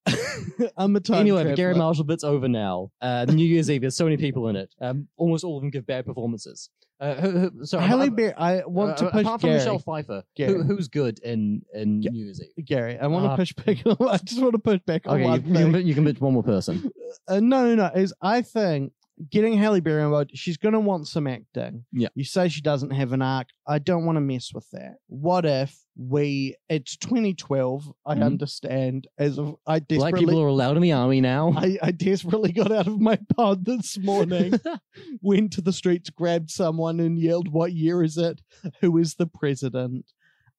I'm 0.77 0.95
a 0.95 0.99
time 0.99 1.19
Anyway, 1.21 1.43
the 1.43 1.55
Gary. 1.55 1.75
Marshall 1.75 2.03
bit's 2.03 2.23
over 2.23 2.47
now. 2.47 2.91
Uh, 3.01 3.25
New 3.29 3.45
Year's 3.45 3.69
Eve, 3.69 3.81
there's 3.81 3.95
so 3.95 4.03
many 4.03 4.17
people 4.17 4.47
in 4.49 4.55
it. 4.55 4.73
Um, 4.81 5.07
almost 5.17 5.43
all 5.43 5.57
of 5.57 5.61
them 5.63 5.69
give 5.69 5.85
bad 5.85 6.05
performances. 6.05 6.69
Uh, 6.99 7.15
who, 7.15 7.29
who, 7.31 7.65
so 7.65 7.79
Halle 7.79 8.07
uh, 8.07 8.09
Berry. 8.11 8.33
I 8.33 8.63
want 8.65 8.91
uh, 8.93 8.95
to 9.05 9.11
push 9.11 9.21
apart 9.21 9.41
from 9.41 9.49
Gary. 9.49 9.59
Michelle 9.59 9.79
Pfeiffer, 9.79 10.23
Gary. 10.35 10.53
who, 10.53 10.63
who's 10.63 10.87
good 10.87 11.19
in 11.19 11.63
in 11.73 11.99
New 11.99 12.11
Year's 12.13 12.41
Eve? 12.57 12.65
Gary, 12.65 12.97
I 12.99 13.07
want 13.07 13.25
to 13.25 13.31
Uh, 13.31 13.35
push 13.35 13.53
back. 13.53 13.77
I 14.01 14.17
just 14.23 14.41
want 14.41 14.53
to 14.53 14.59
push 14.59 14.79
back 14.85 15.01
on 15.07 15.15
Okay, 15.15 15.23
you, 15.23 15.29
one 15.29 15.45
you, 15.45 15.53
thing. 15.53 15.71
can, 15.73 15.87
you 15.87 15.93
can 15.95 16.05
bitch 16.05 16.21
one 16.21 16.33
more 16.33 16.43
person. 16.43 16.89
uh, 17.27 17.39
no, 17.39 17.65
no, 17.67 17.75
no. 17.75 17.85
Is 17.99 18.13
I 18.21 18.41
think 18.41 18.93
getting 19.29 19.57
Halle 19.57 19.79
Berry 19.81 20.03
involved, 20.03 20.31
she's 20.33 20.57
going 20.57 20.73
to 20.73 20.79
want 20.79 21.07
some 21.07 21.27
acting. 21.27 21.85
Yeah. 21.91 22.07
You 22.15 22.23
say 22.23 22.47
she 22.47 22.61
doesn't 22.61 22.91
have 22.91 23.11
an 23.11 23.21
arc. 23.21 23.47
I 23.67 23.79
don't 23.79 24.05
want 24.05 24.15
to 24.17 24.21
mess 24.21 24.51
with 24.53 24.69
that. 24.71 24.95
What 25.07 25.45
if 25.45 25.77
we? 25.95 26.55
It's 26.69 26.97
2012. 26.97 27.91
I 28.05 28.15
Mhm. 28.15 28.23
understand. 28.23 29.07
As 29.17 29.37
of 29.37 29.55
I 29.67 29.79
Black 29.79 30.15
people 30.15 30.39
are 30.41 30.47
allowed 30.47 30.75
in 30.75 30.81
the 30.83 30.91
army 30.93 31.21
now. 31.21 31.53
I, 31.55 31.77
I 31.81 31.91
desperately 31.91 32.51
got 32.51 32.71
out 32.71 32.87
of 32.87 32.99
my 32.99 33.17
pod 33.35 33.65
this 33.65 33.97
morning, 33.97 34.53
went 35.21 35.53
to 35.53 35.61
the 35.61 35.73
streets, 35.73 36.09
grabbed 36.09 36.49
someone, 36.49 36.99
and 36.99 37.17
yelled, 37.19 37.47
"What 37.47 37.73
year 37.73 38.03
is 38.03 38.17
it? 38.17 38.41
Who 38.81 38.97
is 38.97 39.15
the 39.15 39.27
president?" 39.27 40.05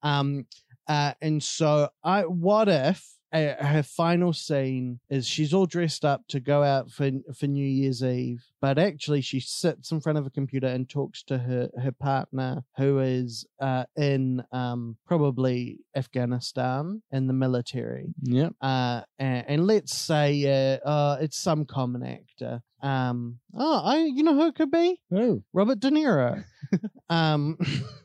Um, 0.02 0.46
uh, 0.86 1.14
and 1.22 1.42
so 1.42 1.88
I, 2.02 2.22
what 2.22 2.68
if 2.68 3.13
uh, 3.34 3.64
her 3.64 3.82
final 3.82 4.32
scene 4.32 5.00
is 5.10 5.26
she's 5.26 5.52
all 5.52 5.66
dressed 5.66 6.04
up 6.04 6.22
to 6.28 6.40
go 6.40 6.62
out 6.62 6.90
for 6.90 7.10
for 7.36 7.46
New 7.46 7.66
Year's 7.66 8.02
Eve, 8.02 8.44
but 8.60 8.78
actually 8.78 9.20
she 9.20 9.40
sits 9.40 9.90
in 9.90 10.00
front 10.00 10.18
of 10.18 10.26
a 10.26 10.30
computer 10.30 10.68
and 10.68 10.88
talks 10.88 11.22
to 11.24 11.38
her 11.38 11.68
her 11.82 11.92
partner 11.92 12.62
who 12.76 13.00
is 13.00 13.44
uh, 13.60 13.84
in 13.96 14.42
um 14.52 14.96
probably 15.06 15.80
Afghanistan 15.96 17.02
in 17.10 17.26
the 17.26 17.32
military 17.32 18.14
yep. 18.22 18.54
uh, 18.60 19.02
and, 19.18 19.44
and 19.48 19.66
let's 19.66 19.96
say 19.96 20.78
uh, 20.84 20.88
uh, 20.88 21.18
it's 21.20 21.38
some 21.38 21.64
common 21.64 22.02
actor. 22.04 22.62
Um, 22.82 23.38
oh, 23.54 23.80
I, 23.82 23.98
you 23.98 24.22
know 24.22 24.34
who 24.34 24.46
it 24.48 24.54
could 24.54 24.70
be? 24.70 25.00
Oh. 25.12 25.42
Robert 25.52 25.80
De 25.80 25.90
Niro. 25.90 26.44
um, 27.08 27.58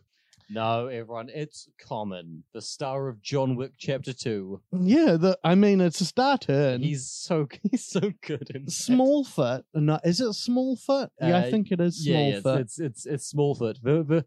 No, 0.52 0.88
everyone, 0.88 1.30
it's 1.32 1.70
Common, 1.80 2.44
the 2.54 2.62
star 2.62 3.08
of 3.08 3.22
John 3.22 3.56
Wick 3.56 3.74
Chapter 3.78 4.14
2. 4.14 4.60
yeah, 4.82 5.16
the, 5.16 5.38
I 5.44 5.54
mean, 5.54 5.80
it's 5.80 6.02
a 6.02 6.06
star 6.06 6.40
turn. 6.40 6.82
He's 6.82 7.06
so 7.08 7.48
he's 7.72 7.86
so 7.86 8.12
good 8.26 8.50
in 8.56 8.66
that. 8.66 8.72
Smallfoot. 8.72 9.64
No, 9.76 10.00
is 10.04 10.20
it 10.22 10.26
Smallfoot? 10.30 11.10
Yeah, 11.22 11.38
I 11.38 11.48
Uh, 11.48 11.52
think 11.52 11.72
it 11.72 11.80
is 11.80 12.06
Yeah, 12.06 12.20
yeah, 12.20 12.38
it's, 12.38 12.46
it's 12.48 12.80
it's 12.80 13.06
it's 13.06 13.34
Smallfoot. 13.34 13.76
The 13.84 14.04
the 14.04 14.26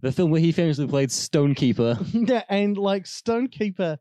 the 0.00 0.12
film 0.12 0.30
where 0.32 0.40
he 0.40 0.50
famously 0.52 0.86
played 0.88 1.10
Stonekeeper. 1.10 2.04
yeah, 2.28 2.42
and 2.48 2.76
like 2.76 3.04
Stonekeeper, 3.04 3.98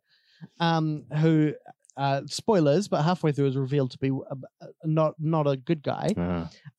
um, 0.59 1.05
who, 1.15 1.53
uh, 1.99 2.21
spoilers, 2.27 2.87
but 2.87 3.03
halfway 3.03 3.33
through 3.33 3.47
is 3.47 3.57
revealed 3.57 3.91
to 3.91 3.97
be 3.97 4.09
uh, 4.09 4.35
uh, 4.61 4.67
not 4.85 5.15
not 5.19 5.47
a 5.47 5.57
good 5.57 5.83
guy. 5.83 6.13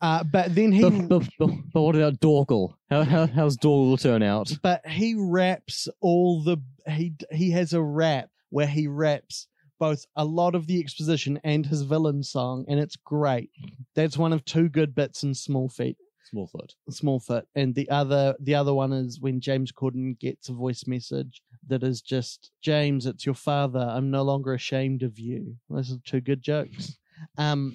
Uh, 0.01 0.25
but 0.25 0.55
then 0.55 0.73
he 0.73 0.83
but, 0.83 1.09
but, 1.09 1.29
but, 1.39 1.51
but 1.75 1.83
what 1.83 1.95
about 1.95 2.21
Dorgle? 2.21 2.75
How, 2.89 3.05
how 3.05 3.27
how's 3.27 3.57
Dorgle 3.59 4.01
turn 4.01 4.23
out? 4.23 4.51
but 4.63 4.85
he 4.87 5.15
raps 5.15 5.89
all 6.01 6.43
the 6.43 6.57
he 6.89 7.13
he 7.31 7.51
has 7.51 7.75
a 7.75 7.83
rap 7.83 8.31
where 8.49 8.67
he 8.67 8.89
raps 8.89 9.47
both 9.79 10.07
a 10.17 10.25
lot 10.25 10.55
of 10.55 10.67
the 10.67 10.81
exposition 10.81 11.39
and 11.45 11.67
his 11.67 11.83
villain 11.83 12.23
song 12.23 12.65
and 12.69 12.79
it's 12.79 12.97
great 12.97 13.51
that's 13.95 14.19
one 14.19 14.33
of 14.33 14.45
two 14.45 14.69
good 14.69 14.95
bits 14.95 15.23
in 15.23 15.35
small 15.35 15.69
feet 15.71 15.97
Smallfoot. 16.35 16.75
smallfoot 16.91 17.43
and 17.55 17.75
the 17.75 17.89
other 17.91 18.35
the 18.41 18.55
other 18.55 18.73
one 18.75 18.93
is 18.93 19.21
when 19.21 19.41
james 19.41 19.73
corden 19.73 20.19
gets 20.19 20.49
a 20.49 20.53
voice 20.53 20.87
message 20.87 21.43
that 21.67 21.83
is 21.83 22.01
just 22.01 22.51
james 22.63 23.07
it's 23.07 23.27
your 23.27 23.35
father 23.35 23.81
i'm 23.91 24.11
no 24.11 24.23
longer 24.23 24.55
ashamed 24.55 25.03
of 25.03 25.19
you 25.19 25.57
those 25.69 25.93
are 25.93 25.97
two 26.05 26.21
good 26.21 26.41
jokes 26.43 26.97
um 27.39 27.75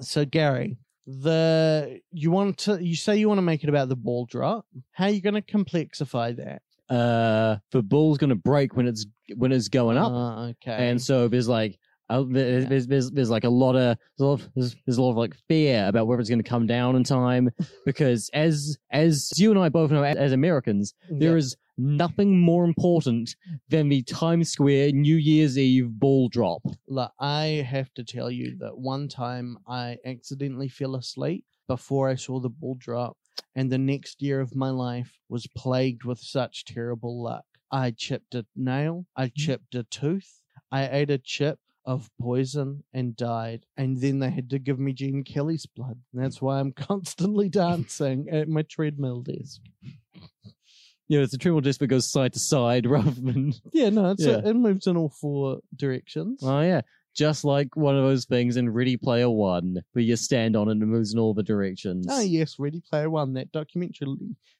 so 0.00 0.24
gary 0.24 0.76
the 1.06 2.00
you 2.12 2.30
want 2.30 2.56
to 2.58 2.82
you 2.82 2.94
say 2.94 3.16
you 3.16 3.28
want 3.28 3.38
to 3.38 3.42
make 3.42 3.62
it 3.64 3.68
about 3.68 3.88
the 3.88 3.96
ball 3.96 4.24
drop 4.26 4.64
how 4.92 5.06
are 5.06 5.10
you 5.10 5.20
going 5.20 5.34
to 5.34 5.42
complexify 5.42 6.34
that 6.36 6.62
Uh, 6.88 7.56
the 7.70 7.82
ball's 7.82 8.18
gonna 8.18 8.34
break 8.34 8.76
when 8.76 8.86
it's 8.86 9.06
when 9.36 9.50
it's 9.50 9.68
going 9.68 9.96
up, 9.96 10.12
Ah, 10.12 10.48
okay. 10.52 10.90
and 10.90 11.00
so 11.00 11.26
there's 11.28 11.48
like. 11.48 11.78
Uh, 12.08 12.24
there's, 12.28 12.64
Yeah. 12.64 12.68
there's, 12.68 12.86
there's, 12.86 13.10
there's 13.10 13.30
like 13.30 13.44
a 13.44 13.48
lot 13.48 13.74
of 13.76 13.96
there's 14.18 14.20
a 14.20 14.24
lot 14.26 14.40
of, 14.40 14.48
there's, 14.54 14.76
there's 14.86 14.98
a 14.98 15.02
lot 15.02 15.10
of 15.12 15.16
like 15.16 15.34
fear 15.48 15.86
about 15.88 16.06
whether 16.06 16.20
it's 16.20 16.28
going 16.28 16.42
to 16.42 16.48
come 16.48 16.66
down 16.66 16.96
in 16.96 17.04
time 17.04 17.50
because 17.86 18.28
as 18.34 18.76
as 18.90 19.32
you 19.36 19.50
and 19.50 19.58
I 19.58 19.68
both 19.68 19.90
know 19.90 20.02
as, 20.02 20.16
as 20.16 20.32
Americans 20.32 20.94
there 21.10 21.36
is 21.36 21.56
nothing 21.78 22.38
more 22.38 22.64
important 22.64 23.34
than 23.70 23.88
the 23.88 24.02
Times 24.02 24.50
Square 24.50 24.92
New 24.92 25.16
Year's 25.16 25.56
Eve 25.58 25.88
ball 25.90 26.28
drop. 26.28 26.62
Look, 26.86 27.12
I 27.18 27.66
have 27.66 27.92
to 27.94 28.04
tell 28.04 28.30
you 28.30 28.56
that 28.58 28.76
one 28.76 29.08
time 29.08 29.56
I 29.66 29.96
accidentally 30.04 30.68
fell 30.68 30.96
asleep 30.96 31.44
before 31.68 32.08
I 32.10 32.14
saw 32.16 32.40
the 32.40 32.50
ball 32.50 32.76
drop, 32.78 33.16
and 33.54 33.70
the 33.72 33.78
next 33.78 34.20
year 34.20 34.40
of 34.40 34.54
my 34.54 34.68
life 34.68 35.12
was 35.30 35.46
plagued 35.56 36.04
with 36.04 36.18
such 36.18 36.66
terrible 36.66 37.22
luck. 37.22 37.44
I 37.70 37.92
chipped 37.92 38.34
a 38.34 38.44
nail, 38.54 39.06
I 39.16 39.30
chipped 39.34 39.74
a 39.74 39.84
tooth, 39.84 40.42
I 40.70 40.86
ate 40.88 41.10
a 41.10 41.16
chip 41.18 41.58
of 41.84 42.08
poison 42.20 42.84
and 42.92 43.16
died, 43.16 43.66
and 43.76 44.00
then 44.00 44.18
they 44.20 44.30
had 44.30 44.50
to 44.50 44.58
give 44.58 44.78
me 44.78 44.92
Gene 44.92 45.24
Kelly's 45.24 45.66
blood. 45.66 45.98
And 46.12 46.22
that's 46.24 46.40
why 46.40 46.60
I'm 46.60 46.72
constantly 46.76 47.48
dancing 47.48 48.28
at 48.30 48.48
my 48.48 48.62
treadmill 48.62 49.22
desk. 49.22 49.60
Yeah, 51.08 51.20
it's 51.20 51.34
a 51.34 51.38
treadmill 51.38 51.60
desk 51.60 51.80
that 51.80 51.88
goes 51.88 52.10
side 52.10 52.32
to 52.32 52.38
side 52.38 52.86
rather 52.90 53.10
than. 53.10 53.52
Yeah, 53.72 53.90
no, 53.90 54.12
it's 54.12 54.24
Yeah. 54.24 54.40
it 54.44 54.54
moves 54.54 54.86
in 54.86 54.96
all 54.96 55.10
four 55.20 55.58
directions. 55.76 56.40
Oh, 56.42 56.60
yeah. 56.60 56.82
Just 57.14 57.44
like 57.44 57.76
one 57.76 57.96
of 57.96 58.04
those 58.04 58.24
things 58.24 58.56
in 58.56 58.70
Ready 58.70 58.96
Player 58.96 59.28
One, 59.28 59.76
where 59.92 60.02
you 60.04 60.16
stand 60.16 60.56
on 60.56 60.68
it 60.68 60.72
and 60.72 60.82
it 60.82 60.86
moves 60.86 61.12
in 61.12 61.18
all 61.18 61.34
the 61.34 61.42
directions. 61.42 62.06
Oh 62.08 62.20
yes, 62.20 62.56
Ready 62.58 62.80
Player 62.80 63.10
One, 63.10 63.34
that 63.34 63.52
documentary 63.52 64.06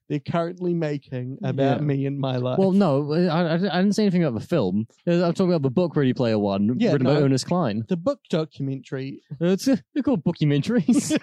they're 0.08 0.18
currently 0.18 0.74
making 0.74 1.38
about 1.42 1.78
Yeah. 1.80 1.86
me 1.86 2.04
and 2.04 2.18
my 2.18 2.36
life. 2.36 2.58
Well, 2.58 2.72
no, 2.72 3.14
I, 3.14 3.28
I, 3.28 3.54
I 3.54 3.56
didn't 3.58 3.92
say 3.94 4.02
anything 4.02 4.24
about 4.24 4.38
the 4.38 4.46
film. 4.46 4.86
I'm 5.06 5.20
talking 5.32 5.48
about 5.48 5.62
the 5.62 5.70
book 5.70 5.96
Ready 5.96 6.12
Player 6.12 6.38
One, 6.38 6.76
Yeah, 6.78 6.92
written 6.92 7.06
by 7.06 7.14
no. 7.14 7.22
Ernest 7.24 7.46
Cline. 7.46 7.84
the 7.88 7.96
book 7.96 8.20
documentary, 8.28 9.22
It's 9.40 9.66
a, 9.68 9.78
they're 9.94 10.02
called 10.02 10.22
documentaries. 10.24 11.18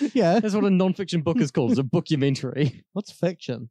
yeah, 0.14 0.40
That's 0.40 0.54
what 0.54 0.64
a 0.64 0.70
non-fiction 0.70 1.20
book 1.22 1.40
is 1.40 1.52
called. 1.52 1.70
It's 1.72 1.80
a 1.80 1.82
documentary. 1.92 2.82
what's 2.92 3.12
fiction? 3.12 3.68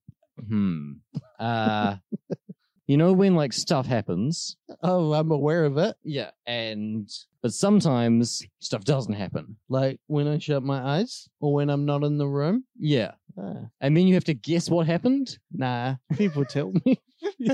Hmm. 0.47 0.93
Uh, 1.39 1.97
you 2.88 2.97
know 2.97 3.14
when 3.14 3.35
like 3.35 3.53
stuff 3.53 3.85
happens. 3.85 4.57
Oh, 4.81 5.14
I'm 5.14 5.31
aware 5.31 5.65
of 5.65 5.77
it. 5.77 5.95
Yeah. 6.03 6.31
And 6.45 7.10
but 7.41 7.53
sometimes 7.53 8.43
stuff 8.60 8.84
doesn't 8.84 9.14
happen. 9.14 9.57
Like 9.69 9.99
when 10.07 10.27
I 10.27 10.38
shut 10.39 10.64
my 10.64 10.81
eyes 10.81 11.27
or 11.39 11.53
when 11.53 11.69
I'm 11.69 11.85
not 11.85 12.03
in 12.03 12.18
the 12.18 12.27
room. 12.27 12.65
Yeah. 12.77 13.11
Ah, 13.38 13.68
And 13.81 13.95
then 13.97 14.07
you 14.07 14.14
have 14.15 14.26
to 14.26 14.34
guess 14.34 14.69
what 14.69 14.85
happened. 14.88 15.38
nah, 15.51 15.95
people 16.15 16.45
tell 16.45 16.72
me. 16.85 17.01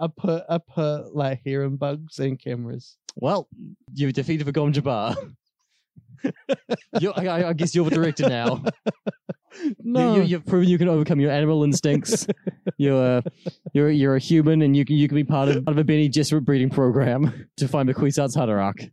I 0.00 0.08
put 0.16 0.42
I 0.48 0.58
put 0.58 1.14
like 1.14 1.40
hearing 1.44 1.76
bugs 1.76 2.18
and 2.18 2.38
cameras. 2.38 2.96
Well, 3.14 3.46
you've 3.94 4.14
defeated 4.14 4.46
the 4.46 4.52
Gom 4.52 4.72
Jabbar. 4.72 5.14
I, 6.24 7.26
I- 7.26 7.48
I 7.48 7.52
guess 7.52 7.74
you're 7.74 7.84
the 7.88 7.94
director 7.94 8.28
now. 8.28 8.62
No, 9.82 10.16
You, 10.16 10.22
you, 10.22 10.36
have 10.36 10.46
proven 10.46 10.68
you 10.68 10.78
can 10.78 10.88
overcome 10.88 11.20
your 11.20 11.30
animal 11.30 11.64
instincts. 11.64 12.26
you're, 12.78 13.18
a, 13.18 13.22
you're 13.72 13.90
you're 13.90 14.16
a 14.16 14.20
human, 14.20 14.62
and 14.62 14.76
you 14.76 14.84
can 14.84 14.96
you 14.96 15.08
can 15.08 15.16
be 15.16 15.24
part 15.24 15.48
of, 15.48 15.64
part 15.64 15.76
of 15.76 15.78
a 15.78 15.84
Bene 15.84 16.10
Gesserit 16.10 16.44
breeding 16.44 16.70
program 16.70 17.48
to 17.56 17.68
find 17.68 17.88
the 17.88 17.94
Kwisatz 17.94 18.36
Haderach. 18.36 18.90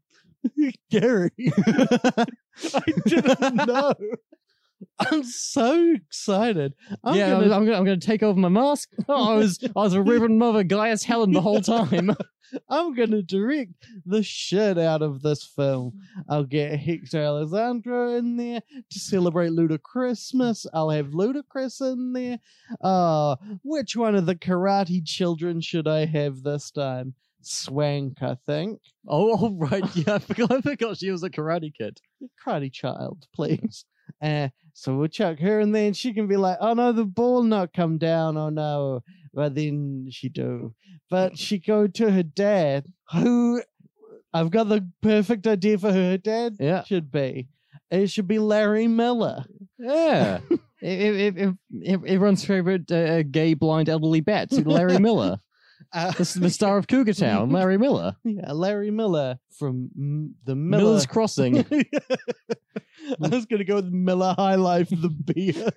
Gary. 0.91 1.31
I 2.73 2.83
didn't 3.05 3.55
know. 3.67 3.93
I'm 4.99 5.23
so 5.23 5.93
excited. 5.93 6.73
I'm 7.03 7.15
yeah, 7.15 7.31
gonna, 7.31 7.55
I'm, 7.55 7.65
gonna 7.65 7.77
I'm 7.77 7.85
gonna 7.85 7.97
take 7.97 8.23
over 8.23 8.39
my 8.39 8.49
mask. 8.49 8.89
Oh, 9.07 9.31
I 9.33 9.35
was 9.35 9.59
I 9.63 9.79
was 9.79 9.93
a 9.93 10.01
Reverend 10.01 10.39
Mother 10.39 10.63
Gaius 10.63 11.03
Helen 11.03 11.31
the 11.31 11.41
whole 11.41 11.61
time. 11.61 12.15
I'm 12.69 12.95
gonna 12.95 13.21
direct 13.21 13.73
the 14.05 14.23
shit 14.23 14.77
out 14.77 15.01
of 15.01 15.21
this 15.21 15.43
film. 15.43 15.99
I'll 16.27 16.45
get 16.45 16.79
Hector 16.79 17.19
Elizondo 17.19 18.17
in 18.17 18.37
there 18.37 18.61
to 18.89 18.99
celebrate 18.99 19.51
Luda 19.51 19.81
Christmas. 19.81 20.65
I'll 20.73 20.89
have 20.89 21.07
Ludacris 21.07 21.81
in 21.81 22.13
there. 22.13 22.39
Uh, 22.81 23.35
which 23.63 23.95
one 23.95 24.15
of 24.15 24.25
the 24.25 24.35
karate 24.35 25.05
children 25.05 25.61
should 25.61 25.87
I 25.87 26.05
have 26.05 26.41
this 26.41 26.71
time? 26.71 27.13
Swank, 27.41 28.21
I 28.21 28.35
think. 28.45 28.81
oh, 29.07 29.37
all 29.37 29.55
right. 29.55 29.83
Yeah, 29.95 30.15
I 30.15 30.19
forgot, 30.19 30.51
I 30.51 30.61
forgot 30.61 30.97
she 30.97 31.11
was 31.11 31.23
a 31.23 31.29
karate 31.29 31.73
kid. 31.73 31.99
Karate 32.43 32.71
child, 32.71 33.27
please. 33.33 33.85
Uh, 34.21 34.49
so 34.73 34.95
we'll 34.97 35.07
chuck 35.07 35.39
her 35.39 35.59
and 35.59 35.73
then 35.75 35.93
she 35.93 36.13
can 36.13 36.27
be 36.27 36.37
like, 36.37 36.57
oh 36.61 36.73
no, 36.73 36.91
the 36.91 37.05
ball 37.05 37.43
not 37.43 37.73
come 37.73 37.97
down. 37.97 38.37
Oh 38.37 38.49
no. 38.49 39.01
But 39.33 39.55
then 39.55 40.07
she 40.11 40.29
do. 40.29 40.73
But 41.09 41.37
she 41.37 41.59
go 41.59 41.87
to 41.87 42.11
her 42.11 42.23
dad, 42.23 42.85
who 43.11 43.61
I've 44.33 44.51
got 44.51 44.69
the 44.69 44.87
perfect 45.01 45.45
idea 45.47 45.77
for 45.77 45.91
who 45.91 45.99
her 45.99 46.17
dad 46.17 46.57
Yeah, 46.59 46.83
should 46.83 47.11
be. 47.11 47.49
It 47.91 48.09
should 48.11 48.27
be 48.27 48.39
Larry 48.39 48.87
Miller. 48.87 49.45
yeah. 49.77 50.39
if, 50.81 51.35
if, 51.35 51.37
if, 51.37 51.53
if 51.71 52.03
everyone's 52.05 52.45
favorite 52.45 52.91
uh, 52.91 53.23
gay 53.23 53.53
blind 53.53 53.89
elderly 53.89 54.21
bat, 54.21 54.51
Larry 54.51 54.97
Miller, 54.99 55.39
Uh, 55.91 56.11
the, 56.11 56.39
the 56.41 56.49
star 56.49 56.77
of 56.77 56.87
Cougar 56.87 57.13
Town, 57.13 57.49
Larry 57.51 57.77
Miller, 57.77 58.15
yeah, 58.23 58.51
Larry 58.51 58.91
Miller 58.91 59.39
from 59.57 59.89
M- 59.97 60.35
the 60.45 60.55
Miller. 60.55 60.83
Miller's 60.83 61.05
Crossing. 61.05 61.57
I 63.21 63.27
was 63.27 63.45
gonna 63.45 63.63
go 63.63 63.75
with 63.75 63.85
Miller 63.91 64.35
High 64.37 64.55
Life, 64.55 64.89
the 64.89 65.09
beer. 65.09 65.69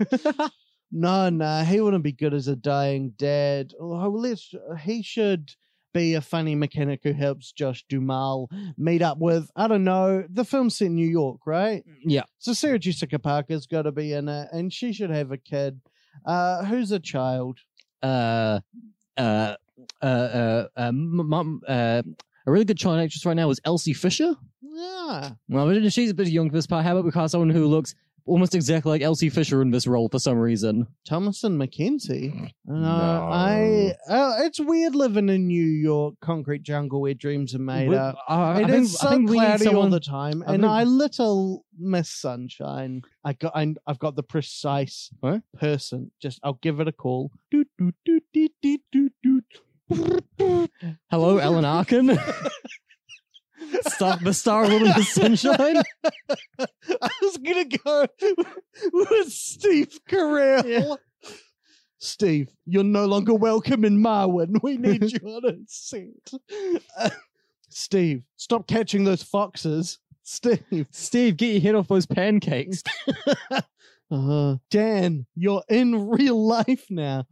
no, 0.93 1.31
no, 1.31 1.65
he 1.65 1.81
wouldn't 1.81 2.05
be 2.05 2.13
good 2.13 2.35
as 2.35 2.49
a 2.49 2.57
dying 2.57 3.15
dad. 3.17 3.73
Oh, 3.81 4.11
let's. 4.11 4.53
He 4.83 5.03
should 5.03 5.53
be 5.95 6.15
a 6.15 6.21
funny 6.21 6.55
mechanic 6.55 7.01
who 7.03 7.13
helps 7.13 7.53
Josh 7.53 7.85
Duhamel 7.89 8.51
meet 8.77 9.03
up 9.03 9.19
with. 9.19 9.51
I 9.57 9.67
don't 9.69 9.85
know. 9.85 10.25
The 10.31 10.45
film's 10.45 10.77
set 10.77 10.87
in 10.87 10.95
New 10.95 11.09
York, 11.09 11.41
right? 11.47 11.85
Yeah. 12.05 12.25
So 12.39 12.53
Sarah 12.53 12.79
Jessica 12.79 13.19
Parker's 13.19 13.67
got 13.67 13.83
to 13.83 13.93
be 13.93 14.13
in 14.13 14.29
it, 14.29 14.49
and 14.53 14.73
she 14.73 14.93
should 14.93 15.11
have 15.11 15.33
a 15.33 15.39
kid. 15.39 15.81
Uh, 16.27 16.65
who's 16.65 16.93
a 16.93 17.01
child? 17.01 17.59
uh, 18.03 18.61
uh, 19.17 19.55
uh, 20.03 20.05
uh, 20.05 20.67
uh, 20.77 20.81
m- 20.89 21.29
mum, 21.29 21.61
uh, 21.69 22.03
a 22.47 22.51
really 22.51 22.65
good 22.65 22.79
child 22.79 22.99
actress 23.01 23.25
right 23.27 23.35
now 23.37 23.51
is 23.51 23.61
Elsie 23.65 23.95
Fisher. 23.95 24.35
Yeah. 24.63 25.31
Well, 25.49 25.67
but 25.67 25.93
she's 25.93 26.11
a 26.11 26.15
bit 26.15 26.29
young 26.29 26.49
for 26.51 26.57
this 26.57 26.67
part. 26.67 26.85
How 26.85 26.93
about 26.93 27.05
we 27.05 27.11
cast 27.13 27.33
someone 27.33 27.51
who 27.51 27.67
looks 27.67 27.95
almost 28.25 28.55
exactly 28.55 28.91
like 28.91 29.03
Elsie 29.03 29.29
Fisher 29.29 29.61
in 29.63 29.71
this 29.71 29.87
role 29.87 30.09
for 30.09 30.19
some 30.19 30.39
reason? 30.39 30.87
Thomasin 31.09 31.57
McKenzie. 31.57 32.51
No, 32.65 32.75
No. 32.81 33.29
I. 33.31 33.95
Oh, 34.09 34.45
it's 34.45 34.59
weird 34.61 34.95
living 34.95 35.29
in 35.29 35.47
New 35.47 35.63
York, 35.65 36.15
concrete 36.21 36.63
jungle 36.63 37.01
where 37.03 37.15
dreams 37.15 37.55
are 37.55 37.59
made 37.59 37.91
We- 37.91 37.97
up. 37.97 38.17
I, 38.29 38.35
I 38.35 38.61
It 38.63 38.67
think, 38.71 38.85
is 38.85 38.97
I 38.97 38.99
so 39.03 39.09
think 39.11 39.31
we 39.31 39.39
need 39.39 39.45
cloudy 39.45 39.69
all 39.69 39.89
the 39.91 40.01
time, 40.01 40.43
I 40.47 40.55
and 40.55 40.63
think- 40.63 40.73
I 40.73 40.85
little 40.85 41.65
miss 41.79 42.09
sunshine. 42.09 43.03
I 43.25 43.35
got, 43.35 43.53
I, 43.55 43.75
I've 43.87 43.99
got 43.99 44.17
the 44.17 44.23
precise 44.23 45.11
What? 45.21 45.43
person. 45.59 46.11
Just, 46.21 46.41
I'll 46.43 46.59
give 46.63 46.81
it 46.81 46.89
a 46.89 46.93
call. 46.93 47.31
Doot, 47.51 47.69
doot, 47.79 47.95
doot, 48.05 48.23
Hello, 51.11 51.39
Alan 51.39 51.65
Arkin. 51.65 52.19
Star, 53.89 54.19
the 54.19 54.33
star 54.35 54.65
of 54.65 54.71
Little 54.71 54.89
Miss 54.89 55.13
Sunshine. 55.13 55.83
I 56.59 57.11
was 57.23 57.37
gonna 57.39 57.65
go 57.65 58.07
with 58.93 59.33
Steve 59.33 59.99
Carell. 60.09 60.65
Yeah. 60.67 60.95
Steve, 61.99 62.49
you're 62.67 62.85
no 62.85 63.07
longer 63.07 63.35
welcome 63.35 63.85
in 63.85 63.99
Marwen. 63.99 64.61
We 64.63 64.77
need 64.77 65.03
you 65.05 65.29
on 65.29 65.45
a 65.45 65.57
set. 65.67 66.33
Uh, 66.99 67.11
Steve, 67.69 68.25
stop 68.37 68.67
catching 68.67 69.05
those 69.05 69.23
foxes. 69.23 69.99
Steve. 70.23 70.87
Steve, 70.91 71.37
get 71.37 71.53
your 71.53 71.61
head 71.61 71.75
off 71.75 71.89
those 71.89 72.07
pancakes. 72.07 72.83
Uh, 74.11 74.57
Dan, 74.71 75.25
you're 75.35 75.63
in 75.71 76.11
real 76.11 76.47
life 76.47 76.85
now. 76.91 77.25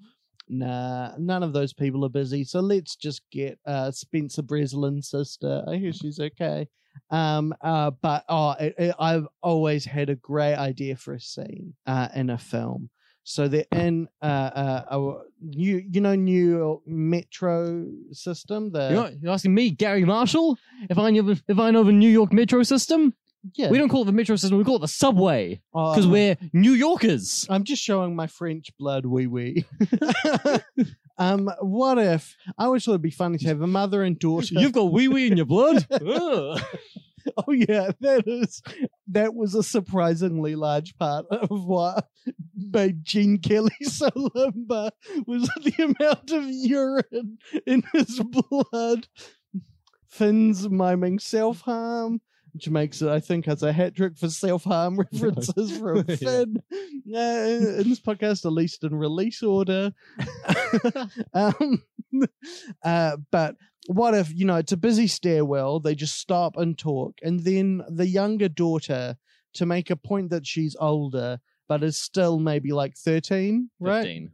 Nah, 0.52 1.12
none 1.16 1.44
of 1.44 1.52
those 1.52 1.72
people 1.72 2.04
are 2.04 2.08
busy. 2.10 2.42
So 2.42 2.58
let's 2.60 2.96
just 2.96 3.22
get 3.30 3.58
uh, 3.64 3.92
Spencer 3.92 4.42
Breslin's 4.42 5.08
sister. 5.08 5.64
I 5.68 5.76
hear 5.76 5.92
she's 5.92 6.18
okay. 6.18 6.68
Um, 7.10 7.54
uh, 7.60 7.92
but 8.02 8.24
oh, 8.28 8.50
it, 8.58 8.74
it- 8.76 8.94
I've 8.98 9.28
always 9.42 9.84
had 9.84 10.10
a 10.10 10.16
great 10.16 10.56
idea 10.56 10.96
for 10.96 11.14
a 11.14 11.20
scene 11.20 11.74
uh, 11.86 12.08
in 12.16 12.30
a 12.30 12.38
film. 12.38 12.90
So 13.22 13.46
they're 13.46 13.66
in 13.70 14.08
uh, 14.22 14.84
uh, 14.90 15.12
new, 15.40 15.82
you 15.88 16.00
know, 16.00 16.16
New 16.16 16.56
York 16.58 16.80
Metro 16.86 17.86
system. 18.10 18.72
The 18.72 18.88
You're, 18.90 19.10
you're 19.22 19.32
asking 19.32 19.54
me, 19.54 19.70
Garry 19.70 20.04
Marshall, 20.04 20.58
if 20.88 20.98
I 20.98 21.10
know 21.10 21.36
if 21.46 21.58
I 21.58 21.70
know 21.70 21.84
the 21.84 21.92
New 21.92 22.08
York 22.08 22.32
metro 22.32 22.62
system? 22.64 23.14
Yeah, 23.54 23.70
We 23.70 23.78
don't 23.78 23.88
call 23.88 24.02
it 24.02 24.06
the 24.06 24.12
metro 24.12 24.36
system. 24.36 24.58
We 24.58 24.64
call 24.64 24.76
it 24.76 24.80
the 24.80 24.88
subway 24.88 25.60
because 25.72 26.06
uh, 26.06 26.10
we're 26.10 26.36
New 26.52 26.72
Yorkers. 26.72 27.46
I'm 27.48 27.64
just 27.64 27.82
showing 27.82 28.14
my 28.14 28.26
French 28.26 28.70
blood, 28.78 29.06
wee 29.06 29.26
wee. 29.26 29.64
um, 31.18 31.50
what 31.60 31.98
if 31.98 32.36
I 32.58 32.64
always 32.64 32.84
thought 32.84 32.92
it'd 32.92 33.02
be 33.02 33.10
funny 33.10 33.38
to 33.38 33.48
have 33.48 33.62
a 33.62 33.66
mother 33.66 34.02
and 34.02 34.18
daughter. 34.18 34.54
You've 34.54 34.72
got 34.72 34.92
wee 34.92 35.08
wee 35.08 35.26
in 35.28 35.36
your 35.36 35.46
blood. 35.46 35.86
Ugh. 35.90 36.60
oh 37.36 37.52
yeah, 37.52 37.90
that 38.00 38.24
is 38.26 38.62
that 39.08 39.34
was 39.34 39.54
a 39.54 39.62
surprisingly 39.62 40.54
large 40.54 40.96
part 40.98 41.26
of 41.30 41.64
what 41.64 42.08
made 42.54 43.04
Gene 43.04 43.38
Kelly 43.38 43.70
so 43.82 44.10
limber 44.14 44.90
was 45.26 45.48
the 45.64 45.94
amount 45.98 46.30
of 46.30 46.44
urine 46.46 47.38
in 47.66 47.84
his 47.92 48.20
blood. 48.20 49.08
Finn's 50.08 50.68
miming 50.68 51.18
self 51.20 51.62
harm. 51.62 52.20
Which 52.52 52.68
makes 52.68 53.02
it, 53.02 53.08
I 53.08 53.20
think, 53.20 53.46
as 53.48 53.62
a 53.62 53.72
hat 53.72 53.94
trick 53.94 54.16
for 54.16 54.28
self 54.28 54.64
harm 54.64 54.98
references 55.12 55.76
from 55.78 55.96
Yeah. 56.08 56.16
Finn. 56.16 56.62
Uh, 57.12 57.80
in 57.80 57.88
this 57.88 58.00
podcast, 58.00 58.44
at 58.44 58.52
least 58.52 58.84
in 58.84 58.94
release 58.94 59.42
order. 59.42 59.92
um, 61.34 61.82
uh, 62.82 63.16
but 63.30 63.56
what 63.86 64.14
if 64.14 64.32
you 64.34 64.44
know 64.44 64.56
it's 64.56 64.72
a 64.72 64.76
busy 64.76 65.06
stairwell 65.06 65.80
they 65.80 65.94
just 65.94 66.18
stop 66.18 66.56
and 66.56 66.76
talk 66.78 67.14
and 67.22 67.40
then 67.40 67.82
the 67.88 68.06
younger 68.06 68.48
daughter 68.48 69.16
to 69.54 69.64
make 69.64 69.90
a 69.90 69.96
point 69.96 70.28
that 70.30 70.46
she's 70.46 70.76
older 70.78 71.38
but 71.66 71.82
is 71.82 71.96
still 71.98 72.38
maybe 72.38 72.72
like 72.72 72.94
13 72.96 73.70
right 73.80 74.02
15. 74.02 74.30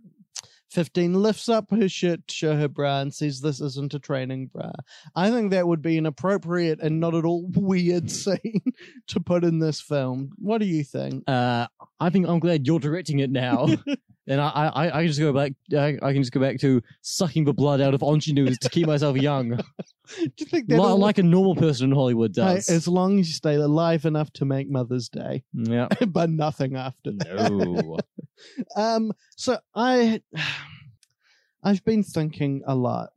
15 0.71 1.15
lifts 1.15 1.49
up 1.49 1.71
her 1.71 1.89
shirt 1.89 2.27
to 2.27 2.35
show 2.35 2.57
her 2.57 2.69
bra 2.69 3.01
and 3.01 3.15
says 3.15 3.41
this 3.41 3.61
isn't 3.61 3.95
a 3.95 3.99
training 3.99 4.51
bra. 4.53 4.71
I 5.15 5.31
think 5.31 5.51
that 5.51 5.67
would 5.67 5.83
be 5.83 5.99
an 5.99 6.07
appropriate 6.07 6.81
and 6.81 7.01
not 7.01 7.15
at 7.15 7.25
all 7.25 7.49
weird 7.55 8.11
scene 8.11 8.63
to 9.09 9.21
put 9.21 9.45
in 9.45 9.59
this 9.59 9.81
film. 9.81 10.31
What 10.37 10.59
do 10.59 10.67
you 10.67 10.85
think? 10.85 11.25
Uh, 11.29 11.67
I 12.01 12.11
think 12.11 12.29
I'm 12.29 12.41
glad 12.41 12.67
you're 12.67 12.81
directing 12.81 13.21
it 13.21 13.31
now. 13.31 13.69
and 14.27 14.41
I, 14.41 14.49
I, 14.49 14.87
I 14.87 14.91
can 15.03 15.07
just 15.07 15.21
go 15.21 15.33
back. 15.33 15.53
I, 15.73 15.97
I 16.03 16.13
can 16.13 16.23
just 16.23 16.33
go 16.33 16.41
back 16.41 16.59
to 16.61 16.83
sucking 17.03 17.45
the 17.45 17.53
blood 17.53 17.81
out 17.81 17.95
of 17.95 18.03
ingenues 18.03 18.59
to 18.59 18.69
keep 18.69 18.87
myself 18.87 19.17
young, 19.17 19.51
do 20.19 20.31
you 20.39 20.47
think 20.47 20.69
that 20.69 20.81
like 20.81 21.19
a 21.19 21.23
normal 21.23 21.55
person 21.55 21.91
in 21.91 21.97
Hollywood 21.97 22.33
does. 22.33 22.69
as 22.69 22.89
long 22.89 23.21
as 23.21 23.29
you 23.29 23.35
stay 23.35 23.55
alive 23.55 24.05
enough 24.05 24.33
to 24.35 24.45
make 24.45 24.69
Mother's 24.69 25.09
Day, 25.09 25.45
yeah. 25.53 25.89
but 26.09 26.31
nothing 26.31 26.77
after 26.77 27.13
that. 27.13 27.53
No. 27.53 27.99
Um, 28.77 29.13
so 29.37 29.59
I, 29.75 30.21
I've 31.67 31.85
been 31.85 32.05
thinking 32.05 32.63
a 32.65 32.75
lot. 32.77 33.11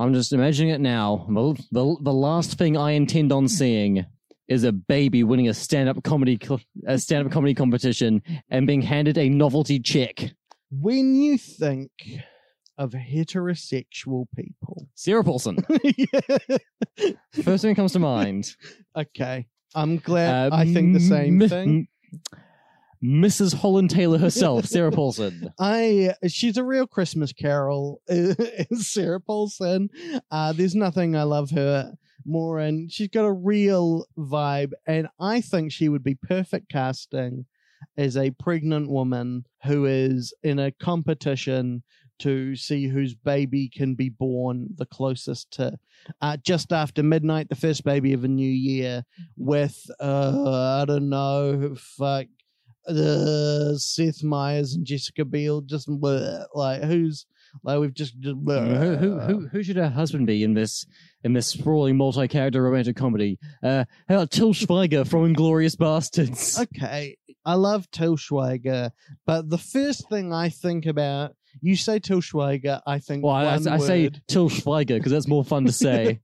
I'm 0.00 0.14
just 0.14 0.32
imagining 0.32 0.70
it 0.72 0.80
now. 0.80 1.26
The, 1.28 1.62
the, 1.72 1.96
the 2.00 2.12
last 2.12 2.56
thing 2.56 2.78
I 2.78 2.92
intend 2.92 3.32
on 3.32 3.48
seeing 3.48 4.06
is 4.48 4.64
a 4.64 4.72
baby 4.72 5.24
winning 5.24 5.48
a 5.48 5.52
stand-up 5.52 6.02
comedy 6.04 6.38
a 6.86 6.98
stand-up 6.98 7.30
comedy 7.30 7.52
competition 7.52 8.22
and 8.48 8.66
being 8.66 8.80
handed 8.80 9.18
a 9.18 9.28
novelty 9.28 9.78
check. 9.78 10.30
When 10.70 11.14
you 11.14 11.36
think 11.36 11.90
of 12.78 12.92
heterosexual 12.92 14.24
people, 14.34 14.88
Sarah 14.94 15.22
Paulson. 15.22 15.56
First 17.42 17.62
thing 17.62 17.72
that 17.72 17.76
comes 17.76 17.92
to 17.92 17.98
mind. 17.98 18.54
okay, 18.96 19.46
I'm 19.74 19.98
glad 19.98 20.52
Uh, 20.52 20.56
I 20.56 20.72
think 20.72 20.94
the 20.94 21.00
same 21.00 21.40
thing. 21.46 21.88
Mrs. 23.02 23.54
Holland 23.54 23.90
Taylor 23.90 24.18
herself, 24.18 24.64
Sarah 24.64 24.90
Paulson. 24.90 25.52
I 25.58 26.14
she's 26.26 26.56
a 26.56 26.64
real 26.64 26.86
Christmas 26.86 27.32
Carol, 27.32 28.00
Sarah 28.74 29.20
Paulson. 29.20 29.90
Uh, 30.30 30.52
there's 30.52 30.74
nothing 30.74 31.14
I 31.14 31.22
love 31.22 31.50
her 31.50 31.92
more, 32.24 32.58
and 32.58 32.90
she's 32.90 33.08
got 33.08 33.24
a 33.24 33.32
real 33.32 34.06
vibe, 34.16 34.72
and 34.86 35.08
I 35.20 35.40
think 35.40 35.72
she 35.72 35.88
would 35.88 36.02
be 36.02 36.16
perfect 36.16 36.70
casting 36.70 37.46
as 37.96 38.16
a 38.16 38.30
pregnant 38.32 38.90
woman 38.90 39.44
who 39.64 39.86
is 39.86 40.34
in 40.42 40.58
a 40.58 40.72
competition 40.72 41.82
to 42.18 42.56
see 42.56 42.88
whose 42.88 43.14
baby 43.14 43.68
can 43.68 43.94
be 43.94 44.08
born 44.08 44.66
the 44.76 44.86
closest 44.86 45.52
to 45.52 45.78
uh, 46.20 46.36
just 46.44 46.72
after 46.72 47.02
midnight, 47.02 47.48
the 47.48 47.54
first 47.54 47.84
baby 47.84 48.12
of 48.12 48.24
a 48.24 48.28
new 48.28 48.50
year, 48.50 49.04
with 49.36 49.88
uh, 50.00 50.80
I 50.82 50.84
don't 50.84 51.08
know, 51.08 51.74
fuck 51.76 52.26
uh, 52.86 53.74
Seth 53.76 54.22
Meyers 54.22 54.74
and 54.74 54.86
Jessica 54.86 55.24
Biel, 55.24 55.60
just 55.62 55.88
bleh, 55.88 56.44
like 56.54 56.82
who's 56.82 57.26
like 57.62 57.80
we've 57.80 57.94
just, 57.94 58.18
just 58.20 58.36
who, 58.36 58.96
who, 58.96 59.18
who, 59.18 59.48
who 59.48 59.62
should 59.62 59.76
her 59.76 59.88
husband 59.88 60.26
be 60.26 60.42
in 60.42 60.54
this 60.54 60.86
in 61.24 61.32
this 61.32 61.46
sprawling 61.46 61.96
multi-character 61.96 62.62
romantic 62.62 62.96
comedy? 62.96 63.38
Uh, 63.62 63.84
how 64.08 64.16
about 64.16 64.30
Till 64.30 64.52
Schweiger 64.52 65.06
from 65.06 65.34
Inglourious 65.34 65.76
Basterds? 65.76 66.60
Okay, 66.60 67.16
I 67.44 67.54
love 67.54 67.90
Til 67.90 68.16
Schweiger, 68.16 68.90
but 69.26 69.48
the 69.50 69.58
first 69.58 70.08
thing 70.08 70.32
I 70.32 70.48
think 70.48 70.86
about, 70.86 71.34
you 71.62 71.76
say 71.76 71.98
Til 71.98 72.20
Schweiger, 72.20 72.80
I 72.86 72.98
think 72.98 73.24
Well, 73.24 73.34
I, 73.34 73.44
I, 73.44 73.54
I 73.54 73.78
say 73.78 74.04
word. 74.04 74.22
Till 74.28 74.48
Schweiger 74.48 74.96
because 74.96 75.12
that's 75.12 75.28
more 75.28 75.44
fun 75.44 75.64
to 75.66 75.72
say. 75.86 76.20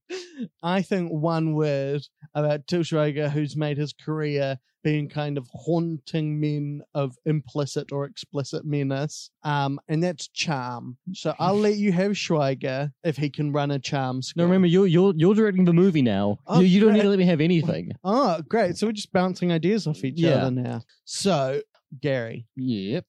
I 0.62 0.82
think 0.82 1.10
one 1.12 1.54
word 1.54 2.02
about 2.34 2.66
Til 2.66 2.80
Schweiger, 2.80 3.30
who's 3.30 3.56
made 3.56 3.76
his 3.78 3.92
career 3.92 4.58
being 4.82 5.08
kind 5.08 5.38
of 5.38 5.48
haunting 5.54 6.38
men 6.38 6.82
of 6.94 7.16
implicit 7.24 7.90
or 7.90 8.04
explicit 8.04 8.66
menace, 8.66 9.30
um, 9.42 9.80
and 9.88 10.02
that's 10.02 10.28
charm. 10.28 10.98
So 11.14 11.34
I'll 11.38 11.58
let 11.58 11.76
you 11.76 11.90
have 11.92 12.12
Schweiger 12.12 12.92
if 13.02 13.16
he 13.16 13.30
can 13.30 13.50
run 13.50 13.70
a 13.70 13.78
charm 13.78 14.20
no, 14.36 14.44
remember 14.44 14.66
you're 14.66 14.86
you're 14.86 15.14
you're 15.16 15.34
directing 15.34 15.64
the 15.64 15.72
movie 15.72 16.02
now. 16.02 16.38
Oh, 16.46 16.60
you, 16.60 16.66
you 16.66 16.80
don't 16.80 16.92
need 16.92 17.00
to 17.02 17.08
let 17.08 17.18
me 17.18 17.24
have 17.24 17.40
anything. 17.40 17.92
Oh, 18.04 18.42
great. 18.46 18.76
So 18.76 18.86
we're 18.86 18.92
just 18.92 19.10
bouncing 19.12 19.50
ideas 19.52 19.86
off 19.86 20.04
each 20.04 20.18
Yeah. 20.20 20.34
other 20.34 20.50
now. 20.50 20.82
So, 21.06 21.62
Gary, 22.02 22.46
Yep. 22.56 23.06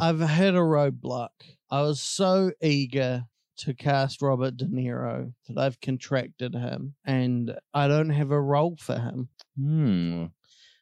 I've 0.00 0.20
hit 0.20 0.54
a 0.54 0.58
roadblock. 0.58 1.30
I 1.70 1.82
was 1.82 2.00
so 2.00 2.52
eager 2.60 3.24
to 3.58 3.74
cast 3.74 4.22
Robert 4.22 4.56
De 4.56 4.64
Niro 4.66 5.32
that 5.48 5.58
I've 5.58 5.80
contracted 5.80 6.54
him 6.54 6.94
and 7.04 7.56
I 7.72 7.88
don't 7.88 8.10
have 8.10 8.30
a 8.30 8.40
role 8.40 8.76
for 8.78 8.98
him. 8.98 9.28
Hmm. 9.56 10.26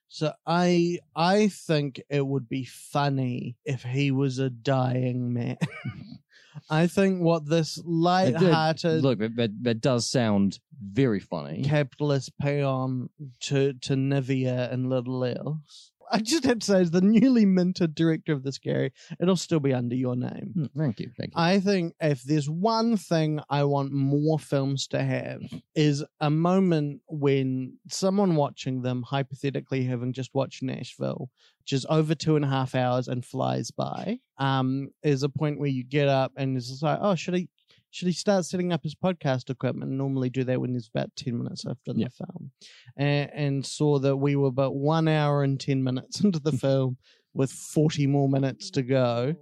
So 0.08 0.32
I 0.46 0.98
I 1.14 1.48
think 1.48 2.02
it 2.08 2.26
would 2.26 2.48
be 2.48 2.64
funny 2.64 3.56
if 3.64 3.82
he 3.84 4.10
was 4.10 4.38
a 4.38 4.50
dying 4.50 5.32
man. 5.32 5.56
I 6.70 6.88
think 6.88 7.22
what 7.22 7.48
this 7.48 7.80
light-hearted 7.84 9.02
Look, 9.02 9.20
that, 9.20 9.36
that 9.36 9.50
that 9.62 9.80
does 9.80 10.10
sound 10.10 10.58
very 10.82 11.20
funny. 11.20 11.62
capitalist 11.62 12.32
paean 12.42 13.08
to 13.40 13.74
to 13.74 13.94
Nivea 13.94 14.72
and 14.72 14.88
little 14.88 15.24
else. 15.24 15.92
I 16.10 16.18
just 16.18 16.44
have 16.44 16.58
to 16.58 16.66
say, 16.66 16.80
as 16.80 16.90
the 16.90 17.00
newly 17.00 17.46
minted 17.46 17.94
director 17.94 18.32
of 18.32 18.42
this, 18.42 18.58
Gary, 18.58 18.92
it'll 19.20 19.36
still 19.36 19.60
be 19.60 19.72
under 19.72 19.94
your 19.94 20.16
name. 20.16 20.52
Hmm, 20.54 20.78
Thank 20.78 21.00
you, 21.00 21.10
thank 21.16 21.34
you. 21.34 21.40
I 21.40 21.60
think 21.60 21.94
if 22.00 22.22
there's 22.22 22.50
one 22.50 22.96
thing 22.96 23.40
I 23.48 23.64
want 23.64 23.92
more 23.92 24.38
films 24.38 24.86
to 24.88 25.02
have 25.02 25.40
is 25.74 26.04
a 26.20 26.30
moment 26.30 27.02
when 27.08 27.78
someone 27.88 28.36
watching 28.36 28.82
them, 28.82 29.02
hypothetically 29.02 29.84
having 29.84 30.12
just 30.12 30.34
watched 30.34 30.62
Nashville, 30.62 31.30
which 31.60 31.72
is 31.72 31.86
over 31.88 32.14
two 32.14 32.36
and 32.36 32.44
a 32.44 32.48
half 32.48 32.74
hours 32.74 33.08
and 33.08 33.24
flies 33.24 33.70
by, 33.70 34.18
um, 34.38 34.88
is 35.02 35.22
a 35.22 35.28
point 35.28 35.58
where 35.60 35.68
you 35.68 35.84
get 35.84 36.08
up 36.08 36.32
and 36.36 36.56
it's 36.56 36.82
like, 36.82 36.98
oh, 37.00 37.14
should 37.14 37.34
he 37.34 37.48
should 37.90 38.06
he 38.06 38.12
start 38.12 38.44
setting 38.44 38.72
up 38.72 38.82
his 38.82 38.94
podcast 38.94 39.50
equipment? 39.50 39.90
Normally 39.90 40.30
do 40.30 40.44
that 40.44 40.60
when 40.60 40.72
there's 40.72 40.90
about 40.92 41.14
ten 41.16 41.38
minutes 41.38 41.64
after 41.66 41.92
the 41.92 42.08
film, 42.08 42.50
and, 42.96 43.30
and 43.32 43.66
saw 43.66 43.98
that 43.98 44.16
we 44.16 44.36
were 44.36 44.48
about 44.48 44.74
one 44.74 45.08
hour 45.08 45.42
and 45.42 45.58
ten 45.60 45.82
minutes 45.82 46.20
into 46.24 46.38
the 46.38 46.52
film 46.64 46.96
with 47.34 47.50
forty 47.50 48.06
more 48.06 48.28
minutes 48.28 48.70
to 48.70 48.82
go. 48.82 49.34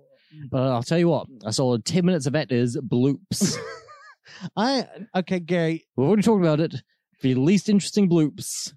But 0.50 0.62
I'll 0.62 0.82
tell 0.82 0.98
you 0.98 1.08
what, 1.08 1.26
I 1.44 1.50
saw 1.50 1.76
10 1.78 2.04
minutes 2.04 2.26
of 2.26 2.34
that 2.34 2.52
is 2.52 2.76
bloops. 2.76 3.56
I 4.56 4.86
okay, 5.16 5.40
Gary. 5.40 5.86
We've 5.96 6.06
already 6.06 6.22
talked 6.22 6.42
about 6.42 6.60
it. 6.60 6.74
The 7.22 7.34
least 7.34 7.68
interesting 7.68 8.08
bloops. 8.08 8.74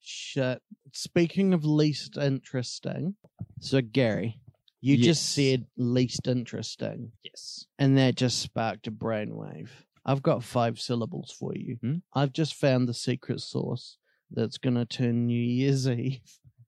Shit. 0.00 0.60
Speaking 0.92 1.52
of 1.52 1.64
least 1.64 2.16
interesting, 2.16 3.16
so 3.60 3.80
Gary, 3.82 4.40
you 4.80 4.96
just 4.96 5.32
said 5.34 5.66
least 5.76 6.26
interesting, 6.26 7.12
Yes. 7.24 7.66
and 7.78 7.96
that 7.98 8.14
just 8.16 8.40
sparked 8.40 8.86
a 8.86 8.90
brainwave. 8.90 9.68
I've 10.04 10.22
got 10.22 10.42
five 10.44 10.80
syllables 10.80 11.34
for 11.38 11.52
you. 11.54 11.76
Hmm? 11.82 11.94
I've 12.14 12.32
just 12.32 12.54
found 12.54 12.88
the 12.88 12.94
secret 12.94 13.40
sauce 13.40 13.98
that's 14.30 14.58
gonna 14.58 14.86
turn 14.86 15.26
New 15.26 15.40
Year's 15.42 15.88
Eve 15.88 16.20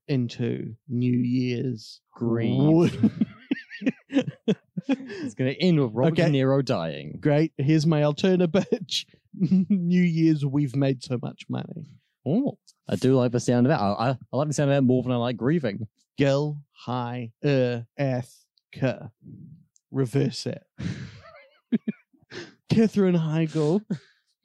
into 0.07 0.75
New 0.89 1.17
Year's 1.17 2.01
Grieve. 2.13 3.11
It's 4.87 5.35
going 5.35 5.53
to 5.53 5.61
end 5.61 5.79
with 5.79 5.91
Robert 5.93 6.19
Okay. 6.19 6.31
De 6.31 6.37
Niro 6.37 6.63
dying. 6.65 7.17
Great. 7.21 7.53
Here's 7.57 7.85
my 7.85 8.03
alternate 8.03 8.51
pitch. 8.51 9.05
New 9.33 10.01
Year's, 10.01 10.45
we've 10.45 10.75
made 10.75 11.03
so 11.03 11.17
much 11.21 11.43
money. 11.49 11.85
Oh, 12.25 12.57
I 12.89 12.95
do 12.95 13.15
like 13.15 13.31
the 13.31 13.39
sound 13.39 13.67
of 13.67 13.69
that. 13.69 13.79
I, 13.79 13.91
I, 13.91 14.09
I 14.33 14.37
like 14.37 14.47
the 14.47 14.53
sound 14.53 14.71
of 14.71 14.75
that 14.75 14.81
more 14.81 15.03
than 15.03 15.11
I 15.11 15.17
like 15.17 15.37
grieving. 15.37 15.87
Gil, 16.17 16.57
hi, 16.85 17.31
er, 17.43 17.87
eth, 17.97 18.45
k. 18.71 18.93
Reverse 19.91 20.45
it. 20.45 20.63
Katherine 22.69 23.17
Heigl. 23.17 23.81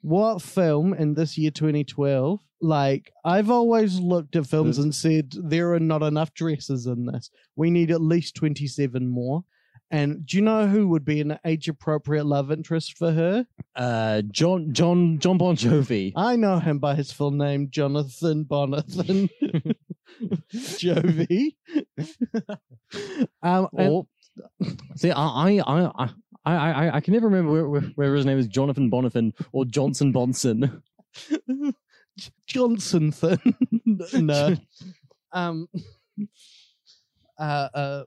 What 0.01 0.41
film 0.41 0.93
in 0.93 1.15
this 1.15 1.37
year 1.37 1.51
2012? 1.51 2.39
Like, 2.61 3.11
I've 3.25 3.49
always 3.49 3.99
looked 3.99 4.35
at 4.35 4.47
films 4.47 4.77
and 4.77 4.93
said 4.93 5.33
there 5.37 5.73
are 5.73 5.79
not 5.79 6.01
enough 6.01 6.33
dresses 6.33 6.87
in 6.87 7.05
this. 7.05 7.29
We 7.55 7.69
need 7.69 7.91
at 7.91 8.01
least 8.01 8.35
27 8.35 9.07
more. 9.07 9.43
And 9.89 10.25
do 10.25 10.35
you 10.37 10.43
know 10.43 10.67
who 10.67 10.89
would 10.89 11.05
be 11.05 11.21
an 11.21 11.39
age 11.45 11.69
appropriate 11.69 12.25
love 12.25 12.51
interest 12.51 12.97
for 12.97 13.11
her? 13.11 13.45
Uh, 13.75 14.21
John 14.31 14.73
John 14.73 15.17
John 15.19 15.37
Bon 15.37 15.55
Jovi. 15.55 16.11
I 16.15 16.35
know 16.35 16.59
him 16.59 16.79
by 16.79 16.95
his 16.95 17.11
full 17.11 17.31
name, 17.31 17.69
Jonathan 17.69 18.43
Bonathan 18.43 19.29
Jovi. 20.53 21.55
um, 23.41 23.67
and- 23.77 24.05
see, 24.95 25.11
I 25.11 25.59
I 25.59 25.59
I 25.65 26.09
I 26.45 26.95
I, 26.95 26.99
can 27.01 27.13
never 27.13 27.27
remember 27.27 27.69
where- 27.95 28.15
his 28.15 28.25
name 28.25 28.37
is 28.39 28.47
Jonathan 28.47 28.91
Bonathan 28.91 29.33
or 29.53 29.63
Johnson 29.65 30.11
Bonson. 30.13 30.81
Johnson 32.47 33.13
no. 34.13 34.55
Um 35.31 35.67
uh, 37.39 37.41
uh 37.73 38.03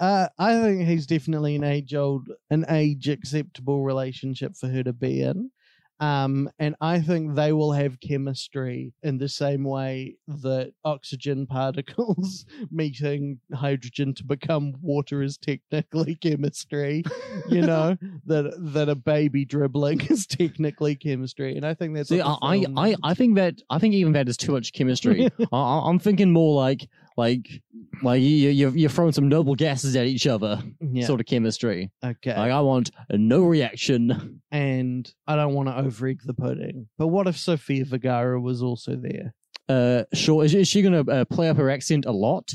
uh 0.00 0.28
I 0.38 0.60
think 0.60 0.86
he's 0.88 1.06
definitely 1.06 1.56
an 1.56 1.64
age 1.64 1.94
old 1.94 2.28
an 2.50 2.64
age 2.68 3.08
acceptable 3.08 3.82
relationship 3.84 4.56
for 4.56 4.68
her 4.68 4.82
to 4.82 4.92
be 4.92 5.22
in. 5.22 5.50
Um, 5.98 6.50
and 6.58 6.74
I 6.82 7.00
think 7.00 7.36
they 7.36 7.52
will 7.54 7.72
have 7.72 8.00
chemistry 8.00 8.92
in 9.02 9.16
the 9.16 9.30
same 9.30 9.64
way 9.64 10.16
that 10.28 10.72
oxygen 10.84 11.46
particles 11.46 12.44
meeting 12.70 13.40
hydrogen 13.54 14.12
to 14.16 14.24
become 14.24 14.74
water 14.82 15.22
is 15.22 15.38
technically 15.38 16.14
chemistry. 16.20 17.02
You 17.48 17.62
know 17.66 17.96
that 18.26 18.52
that 18.74 18.90
a 18.90 18.94
baby 18.94 19.46
dribbling 19.46 20.02
is 20.02 20.26
technically 20.26 20.96
chemistry, 20.96 21.56
and 21.56 21.64
I 21.64 21.72
think 21.72 21.94
that's 21.94 22.10
See, 22.10 22.18
the 22.18 22.26
I, 22.26 22.66
I. 22.76 22.94
I 23.02 23.14
think 23.14 23.36
that 23.36 23.62
I 23.70 23.78
think 23.78 23.94
even 23.94 24.12
that 24.12 24.28
is 24.28 24.36
too 24.36 24.52
much 24.52 24.74
chemistry. 24.74 25.30
I, 25.50 25.56
I- 25.56 25.88
I'm 25.88 25.98
thinking 25.98 26.30
more 26.30 26.54
like 26.54 26.90
like 27.16 27.62
like 28.02 28.20
you 28.20 28.50
you 28.50 28.70
you're 28.70 28.90
throwing 28.90 29.12
some 29.12 29.28
noble 29.28 29.54
gases 29.54 29.96
at 29.96 30.06
each 30.06 30.26
other, 30.26 30.62
yeah. 30.80 31.06
sort 31.06 31.20
of 31.20 31.26
chemistry. 31.26 31.90
okay. 32.04 32.36
Like 32.36 32.52
I 32.52 32.60
want 32.60 32.90
no 33.10 33.44
reaction. 33.44 34.42
and 34.50 35.10
I 35.26 35.36
don't 35.36 35.54
want 35.54 35.68
to 35.68 35.76
over 35.76 36.12
the 36.24 36.34
pudding. 36.34 36.88
But 36.98 37.08
what 37.08 37.26
if 37.26 37.38
Sofia 37.38 37.84
Vergara 37.84 38.40
was 38.40 38.62
also 38.62 38.96
there? 38.96 39.34
Uh, 39.68 40.04
sure. 40.14 40.44
Is, 40.44 40.54
is 40.54 40.68
she 40.68 40.82
gonna 40.82 41.00
uh, 41.10 41.24
play 41.24 41.48
up 41.48 41.56
her 41.56 41.70
accent 41.70 42.04
a 42.06 42.12
lot? 42.12 42.54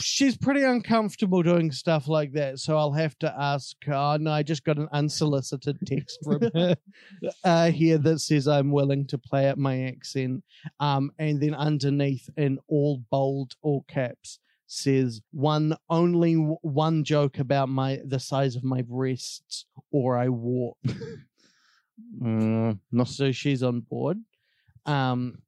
She's 0.00 0.36
pretty 0.36 0.62
uncomfortable 0.62 1.42
doing 1.42 1.72
stuff 1.72 2.08
like 2.08 2.32
that, 2.32 2.58
so 2.58 2.76
I'll 2.76 2.92
have 2.92 3.18
to 3.20 3.34
ask 3.36 3.76
her. 3.84 3.94
Oh, 3.94 4.16
no, 4.20 4.30
I 4.32 4.42
just 4.42 4.64
got 4.64 4.78
an 4.78 4.88
unsolicited 4.92 5.78
text 5.86 6.18
from 6.22 6.40
her 6.54 6.76
uh, 7.44 7.70
here 7.70 7.98
that 7.98 8.18
says 8.20 8.46
I'm 8.48 8.70
willing 8.70 9.06
to 9.08 9.18
play 9.18 9.48
up 9.48 9.58
my 9.58 9.84
accent. 9.84 10.44
Um, 10.80 11.10
and 11.18 11.40
then 11.40 11.54
underneath, 11.54 12.28
in 12.36 12.58
all 12.68 13.02
bold, 13.10 13.54
all 13.62 13.84
caps, 13.88 14.38
says 14.66 15.20
one 15.32 15.76
only 15.88 16.34
one 16.34 17.04
joke 17.04 17.38
about 17.38 17.68
my 17.68 18.00
the 18.04 18.18
size 18.20 18.56
of 18.56 18.64
my 18.64 18.82
breasts, 18.82 19.66
or 19.90 20.16
I 20.16 20.28
walk. 20.28 20.78
Mm, 22.20 22.80
no. 22.90 23.04
so 23.04 23.30
she's 23.30 23.62
on 23.62 23.80
board. 23.80 24.18
Um, 24.84 25.38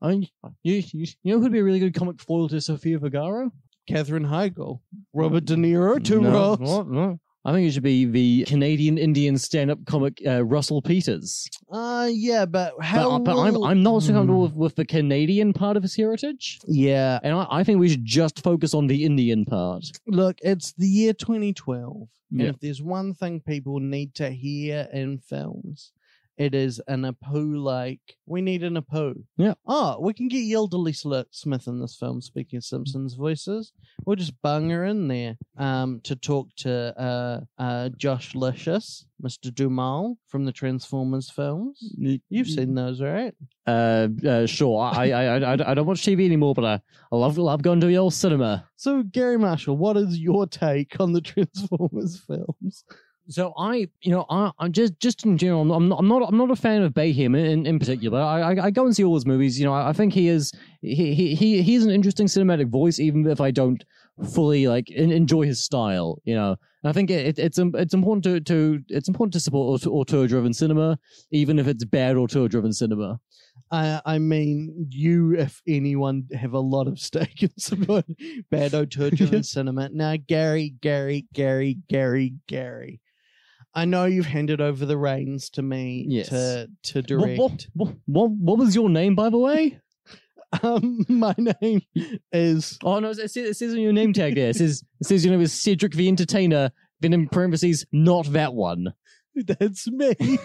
I 0.00 0.08
mean, 0.10 0.28
you, 0.62 0.82
you 0.92 1.06
you 1.22 1.34
know 1.34 1.40
who'd 1.40 1.52
be 1.52 1.58
a 1.58 1.64
really 1.64 1.80
good 1.80 1.94
comic 1.94 2.20
foil 2.20 2.48
to 2.48 2.60
Sofia 2.60 2.98
Vergara? 2.98 3.50
Katherine 3.88 4.26
Heigl, 4.26 4.80
Robert 5.14 5.44
De 5.46 5.56
Niro, 5.56 6.02
two 6.02 6.20
no, 6.20 6.54
no, 6.56 6.82
no. 6.82 7.20
I 7.44 7.52
think 7.52 7.66
it 7.68 7.72
should 7.72 7.82
be 7.82 8.04
the 8.04 8.44
Canadian 8.46 8.98
Indian 8.98 9.38
stand-up 9.38 9.78
comic 9.86 10.20
uh, 10.26 10.44
Russell 10.44 10.82
Peters. 10.82 11.48
Uh, 11.72 12.06
yeah, 12.12 12.44
but 12.44 12.74
how? 12.82 13.18
But, 13.18 13.24
but 13.34 13.40
I'm 13.40 13.62
I'm 13.64 13.82
not 13.82 14.02
so 14.02 14.12
comfortable 14.12 14.48
Hmm. 14.48 14.52
with, 14.52 14.54
with 14.54 14.74
the 14.76 14.84
Canadian 14.84 15.52
part 15.54 15.76
of 15.78 15.82
his 15.82 15.96
heritage, 15.96 16.58
Yeah, 16.66 17.18
and 17.22 17.34
I, 17.34 17.46
I 17.50 17.64
think 17.64 17.80
we 17.80 17.88
should 17.88 18.04
just 18.04 18.42
focus 18.42 18.74
on 18.74 18.86
the 18.88 19.04
Indian 19.04 19.46
part. 19.46 19.84
look, 20.06 20.36
it's 20.42 20.72
the 20.74 20.86
year 20.88 21.14
2012, 21.14 22.08
Yeah. 22.30 22.40
and 22.46 22.54
if 22.54 22.60
there's 22.60 22.82
one 22.82 23.14
thing 23.14 23.40
people 23.40 23.80
need 23.80 24.14
to 24.16 24.28
hear 24.30 24.86
in 24.92 25.18
films, 25.18 25.92
it 26.38 26.54
is 26.54 26.80
an 26.86 27.02
Apu 27.02 27.60
like 27.60 28.00
we 28.26 28.40
need 28.40 28.62
an 28.62 28.76
Apu. 28.80 29.14
Yeah. 29.36 29.54
Oh, 29.66 29.98
we 30.00 30.14
can 30.14 30.28
get 30.28 30.44
Yelderly 30.44 30.94
Sli- 30.94 31.24
Smith 31.30 31.66
in 31.66 31.80
this 31.80 31.96
film. 31.96 32.20
Speaking 32.20 32.58
of 32.58 32.64
Simpsons 32.64 33.14
voices, 33.14 33.72
we'll 34.06 34.16
just 34.16 34.40
bung 34.40 34.70
her 34.70 34.84
in 34.84 35.08
there 35.08 35.36
um 35.58 36.00
to 36.04 36.14
talk 36.16 36.48
to 36.58 36.98
uh 36.98 37.40
uh 37.60 37.88
Josh 37.96 38.34
Licious, 38.34 39.04
Mr. 39.22 39.52
Duhamel 39.52 40.16
from 40.28 40.44
the 40.44 40.52
Transformers 40.52 41.28
films. 41.28 41.92
You've 42.28 42.48
seen 42.48 42.74
those, 42.74 43.02
right? 43.02 43.34
Uh, 43.66 44.08
uh 44.26 44.46
sure. 44.46 44.80
I, 44.80 45.10
I 45.10 45.24
I 45.24 45.38
I 45.38 45.70
I 45.70 45.74
don't 45.74 45.86
watch 45.86 46.02
TV 46.02 46.24
anymore, 46.24 46.54
but 46.54 46.64
I, 46.64 46.80
I 47.12 47.16
love 47.16 47.36
love 47.36 47.62
going 47.62 47.80
to 47.80 47.86
the 47.86 47.98
old 47.98 48.14
cinema. 48.14 48.68
So, 48.76 49.02
Garry 49.02 49.36
Marshall, 49.38 49.76
what 49.76 49.96
is 49.96 50.18
your 50.18 50.46
take 50.46 51.00
on 51.00 51.12
the 51.12 51.20
Transformers 51.32 52.20
films? 52.20 52.84
So 53.30 53.52
I, 53.58 53.88
you 54.00 54.10
know, 54.10 54.24
I, 54.30 54.50
I 54.58 54.68
just 54.68 54.98
just 55.00 55.26
in 55.26 55.36
general, 55.36 55.70
I'm 55.72 55.88
not, 55.88 55.98
I'm 55.98 56.08
not, 56.08 56.22
I'm 56.28 56.38
not 56.38 56.50
a 56.50 56.56
fan 56.56 56.82
of 56.82 56.94
Bayham 56.94 57.34
in, 57.34 57.66
in 57.66 57.78
particular. 57.78 58.20
I, 58.20 58.40
I, 58.40 58.64
I 58.66 58.70
go 58.70 58.86
and 58.86 58.96
see 58.96 59.04
all 59.04 59.14
his 59.14 59.26
movies. 59.26 59.60
You 59.60 59.66
know, 59.66 59.74
I, 59.74 59.90
I 59.90 59.92
think 59.92 60.14
he 60.14 60.28
is, 60.28 60.52
he, 60.80 61.14
he, 61.14 61.34
he, 61.34 61.62
he 61.62 61.74
has 61.74 61.84
an 61.84 61.90
interesting 61.90 62.26
cinematic 62.26 62.70
voice, 62.70 62.98
even 62.98 63.26
if 63.26 63.40
I 63.40 63.50
don't 63.50 63.84
fully 64.32 64.66
like 64.66 64.90
en- 64.94 65.12
enjoy 65.12 65.44
his 65.44 65.62
style. 65.62 66.22
You 66.24 66.36
know, 66.36 66.56
and 66.82 66.90
I 66.90 66.92
think 66.92 67.10
it, 67.10 67.38
it's 67.38 67.58
it's 67.58 67.94
important 67.94 68.24
to, 68.24 68.40
to 68.40 68.82
it's 68.88 69.08
important 69.08 69.34
to 69.34 69.40
support 69.40 69.86
auteur 69.86 70.26
driven 70.26 70.54
cinema, 70.54 70.98
even 71.30 71.58
if 71.58 71.66
it's 71.66 71.84
bad 71.84 72.16
auteur 72.16 72.48
driven 72.48 72.72
cinema. 72.72 73.20
I, 73.70 74.00
I 74.06 74.18
mean, 74.18 74.86
you, 74.90 75.34
if 75.36 75.60
anyone, 75.68 76.28
have 76.34 76.54
a 76.54 76.60
lot 76.60 76.88
of 76.88 76.98
stake 76.98 77.42
in 77.42 77.50
support 77.58 78.06
bad 78.50 78.74
auteur 78.74 79.10
driven 79.10 79.42
cinema. 79.42 79.90
Now, 79.92 80.16
Gary, 80.16 80.74
Gary, 80.80 81.26
Gary, 81.34 81.78
Gary, 81.88 82.34
Gary. 82.46 83.00
I 83.74 83.84
know 83.84 84.06
you've 84.06 84.26
handed 84.26 84.60
over 84.60 84.84
the 84.86 84.96
reins 84.96 85.50
to 85.50 85.62
me 85.62 86.04
Yes. 86.08 86.28
to 86.30 86.68
to 86.84 87.02
direct. 87.02 87.38
what, 87.38 87.66
what, 87.74 87.94
what, 88.06 88.30
what 88.30 88.58
was 88.58 88.74
your 88.74 88.88
name, 88.88 89.14
by 89.14 89.30
the 89.30 89.38
way? 89.38 89.78
Um, 90.62 91.04
my 91.10 91.34
name 91.60 91.82
is 92.32 92.78
Oh 92.82 92.98
no, 93.00 93.10
it 93.10 93.16
says, 93.16 93.36
it 93.36 93.56
says 93.58 93.74
on 93.74 93.80
your 93.80 93.92
name 93.92 94.14
tag 94.14 94.34
there. 94.34 94.48
It 94.48 94.56
says 94.56 94.82
it 94.98 95.06
says 95.06 95.22
your 95.22 95.32
name 95.32 95.42
is 95.42 95.52
Cedric 95.52 95.92
the 95.92 96.08
Entertainer. 96.08 96.70
Then 97.00 97.12
in 97.12 97.28
parentheses, 97.28 97.84
not 97.92 98.32
that 98.32 98.54
one. 98.54 98.94
that's 99.34 99.86
me. 99.90 100.14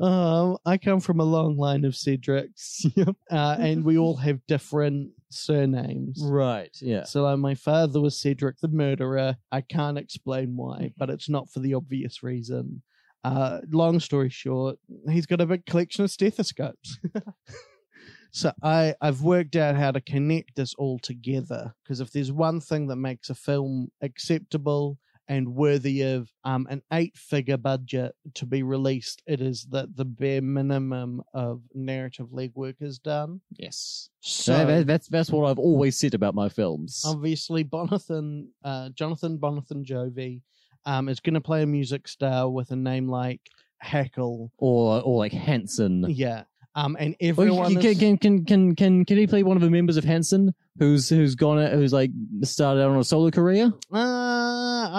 um, 0.00 0.58
I 0.66 0.76
come 0.76 1.00
from 1.00 1.20
a 1.20 1.24
long 1.24 1.56
line 1.56 1.84
of 1.84 1.94
Cedrics, 1.94 2.84
uh, 3.30 3.56
and 3.58 3.84
we 3.84 3.98
all 3.98 4.16
have 4.16 4.46
different 4.46 5.10
surnames. 5.30 6.20
Right. 6.22 6.76
Yeah. 6.80 7.04
So 7.04 7.22
like, 7.22 7.38
my 7.38 7.54
father 7.54 8.00
was 8.00 8.18
Cedric 8.18 8.58
the 8.60 8.68
murderer. 8.68 9.36
I 9.50 9.60
can't 9.62 9.98
explain 9.98 10.56
why, 10.56 10.92
but 10.96 11.10
it's 11.10 11.28
not 11.28 11.50
for 11.50 11.60
the 11.60 11.74
obvious 11.74 12.22
reason. 12.22 12.82
Uh, 13.24 13.60
long 13.70 13.98
story 13.98 14.30
short, 14.30 14.76
he's 15.10 15.26
got 15.26 15.40
a 15.40 15.46
big 15.46 15.66
collection 15.66 16.04
of 16.04 16.10
stethoscopes. 16.10 16.98
so 18.30 18.52
I 18.62 18.94
I've 19.00 19.22
worked 19.22 19.56
out 19.56 19.76
how 19.76 19.90
to 19.90 20.00
connect 20.00 20.54
this 20.54 20.74
all 20.74 20.98
together 20.98 21.74
because 21.82 22.00
if 22.00 22.12
there's 22.12 22.30
one 22.30 22.60
thing 22.60 22.86
that 22.88 22.96
makes 22.96 23.30
a 23.30 23.34
film 23.34 23.88
acceptable 24.00 24.98
and 25.28 25.54
worthy 25.54 26.02
of 26.02 26.30
um, 26.44 26.66
an 26.70 26.82
eight-figure 26.92 27.56
budget 27.56 28.14
to 28.34 28.46
be 28.46 28.62
released, 28.62 29.22
it 29.26 29.40
is 29.40 29.66
that 29.70 29.96
the 29.96 30.04
bare 30.04 30.40
minimum 30.42 31.22
of 31.34 31.62
narrative 31.74 32.28
legwork 32.28 32.76
is 32.80 32.98
done. 32.98 33.40
Yes. 33.56 34.08
So 34.20 34.52
So 34.54 34.66
that, 34.66 34.86
that's 34.86 35.08
that's 35.08 35.30
what 35.30 35.48
I've 35.50 35.58
always 35.58 35.96
said 35.96 36.14
about 36.14 36.34
my 36.34 36.48
films. 36.48 37.02
obviously 37.04 37.64
Bonathan, 37.64 38.48
uh, 38.64 38.90
Jonathan 38.90 39.38
Bonathan 39.38 39.84
Jovi, 39.84 40.42
um, 40.84 41.08
is 41.08 41.20
going 41.20 41.34
to 41.34 41.40
play 41.40 41.62
a 41.62 41.66
music 41.66 42.06
star 42.08 42.48
with 42.48 42.70
a 42.70 42.76
name 42.76 43.08
like 43.08 43.40
Hackle. 43.78 44.52
or 44.58 45.02
or 45.02 45.18
like 45.18 45.32
Hanson. 45.32 46.04
Yeah. 46.08 46.44
Um, 46.76 46.94
and 47.00 47.16
everyone 47.20 47.72
you- 47.72 47.78
can, 47.80 47.86
is- 47.90 47.98
can 47.98 48.18
can 48.18 48.44
can 48.44 48.74
can 48.76 49.04
can 49.06 49.16
he 49.16 49.26
play 49.26 49.42
one 49.42 49.56
of 49.56 49.62
the 49.62 49.70
members 49.70 49.96
of 49.96 50.04
Hanson 50.04 50.54
who's 50.78 51.08
who's 51.08 51.34
gone 51.34 51.58
who's 51.72 51.92
like 51.92 52.10
started 52.42 52.82
out 52.82 52.90
on 52.90 52.98
a 52.98 53.04
solo 53.04 53.30
career? 53.30 53.72
uh, 53.92 53.96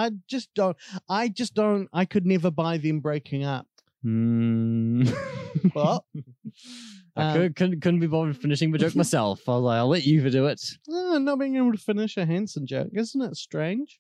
I 0.04 0.10
just 0.28 0.52
don't. 0.56 0.76
I 1.08 1.30
just 1.30 1.54
don't. 1.54 1.88
I 1.94 2.06
could 2.06 2.26
never 2.26 2.50
buy 2.52 2.78
them 2.78 3.00
breaking 3.00 3.44
up. 3.44 3.68
Hmm. 4.04 5.04
But 5.74 6.04
I 7.16 7.22
Um, 7.24 7.34
could, 7.34 7.56
couldn't 7.56 7.82
couldn't 7.82 8.00
be 8.00 8.08
bothered 8.08 8.38
finishing 8.38 8.72
the 8.72 8.78
joke 8.78 8.96
myself. 9.04 9.48
I 9.48 9.52
was 9.54 9.62
like, 9.64 9.78
I'll 9.78 9.88
let 9.88 10.06
you 10.06 10.28
do 10.30 10.46
it. 10.48 10.62
uh, 10.92 11.18
not 11.20 11.40
being 11.40 11.56
able 11.58 11.72
to 11.72 11.78
finish 11.78 12.18
a 12.18 12.26
Hanson 12.26 12.66
joke, 12.68 12.90
isn't 12.94 13.22
it 13.22 13.36
strange? 13.38 14.00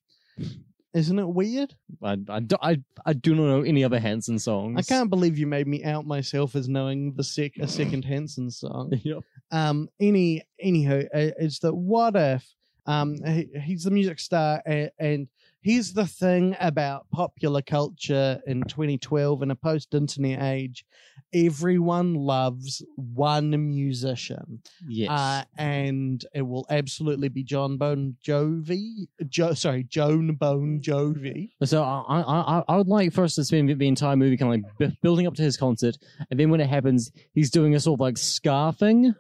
Isn't 0.94 1.20
it 1.20 1.28
weird? 1.28 1.76
I, 2.02 2.18
I, 2.30 2.40
do, 2.40 2.56
I, 2.62 2.82
I 3.06 3.14
do 3.14 3.36
not 3.36 3.44
know 3.44 3.62
any 3.62 3.84
other 3.84 4.00
Hanson 4.00 4.40
songs. 4.40 4.78
I 4.78 4.82
can't 4.82 5.10
believe 5.10 5.38
you 5.38 5.46
made 5.46 5.68
me 5.68 5.84
out 5.84 6.06
myself 6.06 6.56
as 6.56 6.68
knowing 6.68 7.14
the 7.14 7.24
sec 7.24 7.58
a 7.60 7.68
second 7.68 8.04
Hanson 8.06 8.50
song. 8.50 8.92
Yep. 9.04 9.24
um 9.52 9.90
any 10.00 10.44
anyhow 10.60 11.02
uh, 11.14 11.32
is 11.40 11.60
that 11.60 11.74
what 11.74 12.16
if 12.16 12.46
um 12.86 13.16
he, 13.24 13.48
he's 13.62 13.84
the 13.84 13.92
music 13.92 14.20
star 14.20 14.62
and, 14.66 14.92
and 15.00 15.28
here's 15.68 15.92
the 15.94 16.08
thing 16.08 16.56
about 16.60 17.02
popular 17.12 17.62
culture 17.62 18.40
in 18.48 18.62
2012 18.64 19.42
in 19.44 19.52
a 19.52 19.56
post-internet 19.56 20.42
age. 20.42 20.86
Everyone 21.34 22.14
loves 22.16 22.84
one 22.96 23.50
musician 23.74 24.62
Yes. 24.88 25.10
uh 25.10 25.44
and 25.58 26.24
it 26.34 26.42
will 26.42 26.66
absolutely 26.70 27.30
be 27.30 27.44
john 27.44 27.78
bon 27.78 28.16
jovi 28.26 29.08
jo- 29.28 29.54
sorry 29.54 29.84
joan 29.84 30.36
bon 30.36 30.80
jovi. 30.82 31.50
So 31.64 31.84
I, 31.84 32.22
I, 32.22 32.64
I- 32.68 32.78
would 32.78 32.88
like 32.88 33.12
for 33.14 33.24
us 33.24 33.36
to 33.36 33.44
spend 33.44 33.78
the 33.78 33.88
entire 33.88 34.16
movie 34.16 34.38
kind 34.38 34.54
of 34.54 34.60
like 34.62 34.78
bu- 34.92 34.96
building 35.02 35.28
up 35.28 35.36
to 35.36 35.42
his 35.44 35.58
concert, 35.58 35.98
and 36.32 36.40
then 36.40 36.50
when 36.50 36.62
it 36.62 36.70
happens, 36.70 37.12
he's 37.34 37.52
doing 37.52 37.76
a 37.76 37.80
sort 37.80 37.98
of 37.98 38.02
like 38.02 38.18
ska 38.18 38.74
thing, 38.80 39.14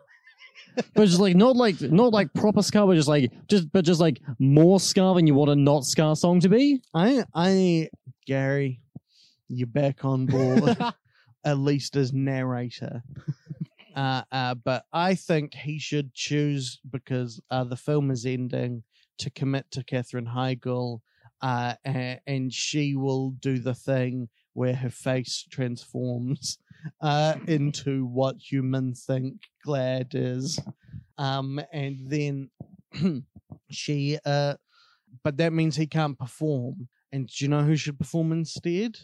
but 0.93 1.05
just 1.07 1.19
like 1.19 1.35
not 1.35 1.55
like 1.55 1.79
not 1.81 2.13
like 2.13 2.33
proper 2.33 2.61
ska, 2.61 2.85
but 2.85 2.95
just 2.95 3.07
like 3.07 3.31
just 3.47 3.71
but 3.71 3.85
just 3.85 3.99
like 4.01 4.21
more 4.39 4.79
ska 4.79 5.13
than 5.15 5.27
you 5.27 5.33
want 5.33 5.51
a 5.51 5.55
not 5.55 5.83
ska 5.85 6.15
song 6.15 6.39
to 6.39 6.49
be. 6.49 6.81
i 6.93 7.23
i 7.33 7.89
gary 8.25 8.81
you're 9.49 9.67
back 9.67 10.03
on 10.03 10.25
board 10.25 10.77
at 11.45 11.57
least 11.57 11.95
as 11.95 12.13
narrator. 12.13 13.01
uh, 13.95 14.21
uh, 14.31 14.53
but 14.55 14.83
I 14.91 15.15
think 15.15 15.53
he 15.53 15.79
should 15.79 16.13
choose 16.13 16.79
because 16.89 17.41
uh, 17.49 17.63
the 17.63 17.77
film 17.77 18.11
is 18.11 18.25
ending 18.25 18.83
to 19.19 19.29
commit 19.29 19.71
to 19.71 19.83
Katherine 19.83 20.27
Heigl, 20.27 20.99
uh, 21.41 21.75
and, 21.85 22.19
and 22.27 22.53
she 22.53 22.95
will 22.95 23.31
do 23.31 23.59
the 23.59 23.73
thing 23.73 24.27
where 24.53 24.75
her 24.75 24.89
face 24.89 25.45
transforms 25.49 26.57
uh, 27.01 27.35
into 27.47 28.05
what 28.05 28.35
humans 28.37 29.03
think 29.05 29.35
Glad 29.63 30.09
is. 30.13 30.59
Um, 31.17 31.61
and 31.71 31.97
then 32.07 32.49
she, 33.69 34.17
uh, 34.25 34.55
but 35.23 35.37
that 35.37 35.53
means 35.53 35.75
he 35.75 35.87
can't 35.87 36.17
perform. 36.17 36.87
And 37.11 37.27
do 37.27 37.45
you 37.45 37.49
know 37.49 37.63
who 37.63 37.75
should 37.75 37.97
perform 37.97 38.31
instead? 38.31 38.97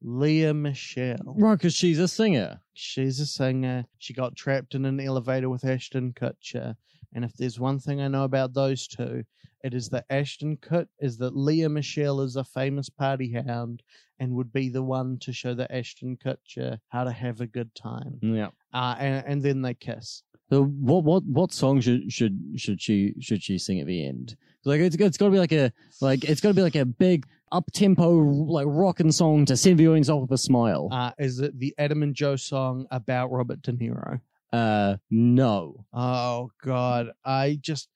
Lea 0.00 0.52
Michele. 0.52 1.34
Right, 1.36 1.56
because 1.56 1.74
she's 1.74 1.98
a 1.98 2.08
singer. 2.08 2.60
She's 2.74 3.18
a 3.20 3.26
singer. 3.26 3.84
She 3.98 4.12
got 4.14 4.36
trapped 4.36 4.74
in 4.74 4.84
an 4.84 5.00
elevator 5.00 5.48
with 5.48 5.64
Ashton 5.64 6.12
Kutcher. 6.12 6.76
And 7.14 7.24
if 7.24 7.34
there's 7.34 7.58
one 7.58 7.78
thing 7.80 8.00
I 8.00 8.08
know 8.08 8.24
about 8.24 8.54
those 8.54 8.86
two, 8.86 9.24
it 9.64 9.74
is 9.74 9.88
that 9.88 10.04
Ashton 10.08 10.56
Kut 10.56 10.88
is 11.00 11.18
that 11.18 11.36
Lea 11.36 11.66
Michele 11.66 12.20
is 12.20 12.36
a 12.36 12.44
famous 12.44 12.88
party 12.88 13.32
hound 13.32 13.82
and 14.18 14.34
would 14.34 14.52
be 14.52 14.68
the 14.68 14.82
one 14.82 15.18
to 15.20 15.32
show 15.32 15.54
the 15.54 15.72
Ashton 15.74 16.16
Kutcher 16.16 16.78
how 16.88 17.04
to 17.04 17.12
have 17.12 17.40
a 17.40 17.46
good 17.46 17.74
time. 17.74 18.18
Yeah. 18.22 18.48
Uh, 18.72 18.96
and, 18.98 19.24
and 19.26 19.42
then 19.42 19.62
they 19.62 19.74
kiss. 19.74 20.22
So 20.50 20.64
what 20.64 21.04
what 21.04 21.24
what 21.24 21.52
song 21.52 21.80
should 21.80 22.10
should 22.10 22.38
should 22.56 22.80
she 22.80 23.14
should 23.20 23.42
she 23.42 23.58
sing 23.58 23.80
at 23.80 23.86
the 23.86 24.06
end? 24.06 24.36
Like 24.64 24.80
it's 24.80 24.96
it's 24.96 25.18
got 25.18 25.26
to 25.26 25.30
be 25.30 25.38
like 25.38 25.52
a 25.52 25.72
like 26.00 26.24
it's 26.24 26.40
got 26.40 26.48
to 26.48 26.54
be 26.54 26.62
like 26.62 26.74
a 26.74 26.86
big 26.86 27.26
up 27.52 27.70
tempo 27.72 28.10
like 28.10 28.66
rocking 28.66 29.12
song 29.12 29.44
to 29.46 29.56
send 29.56 29.78
the 29.78 29.88
audience 29.88 30.08
off 30.08 30.22
with 30.22 30.32
a 30.32 30.38
smile. 30.38 30.88
Uh, 30.90 31.12
is 31.18 31.40
it 31.40 31.58
the 31.58 31.74
Adam 31.76 32.02
and 32.02 32.14
Joe 32.14 32.36
song 32.36 32.86
about 32.90 33.30
Robert 33.30 33.60
De 33.60 33.72
Niro? 33.72 34.20
Uh, 34.50 34.96
no. 35.10 35.84
Oh 35.92 36.50
God, 36.62 37.10
I 37.26 37.58
just 37.60 37.88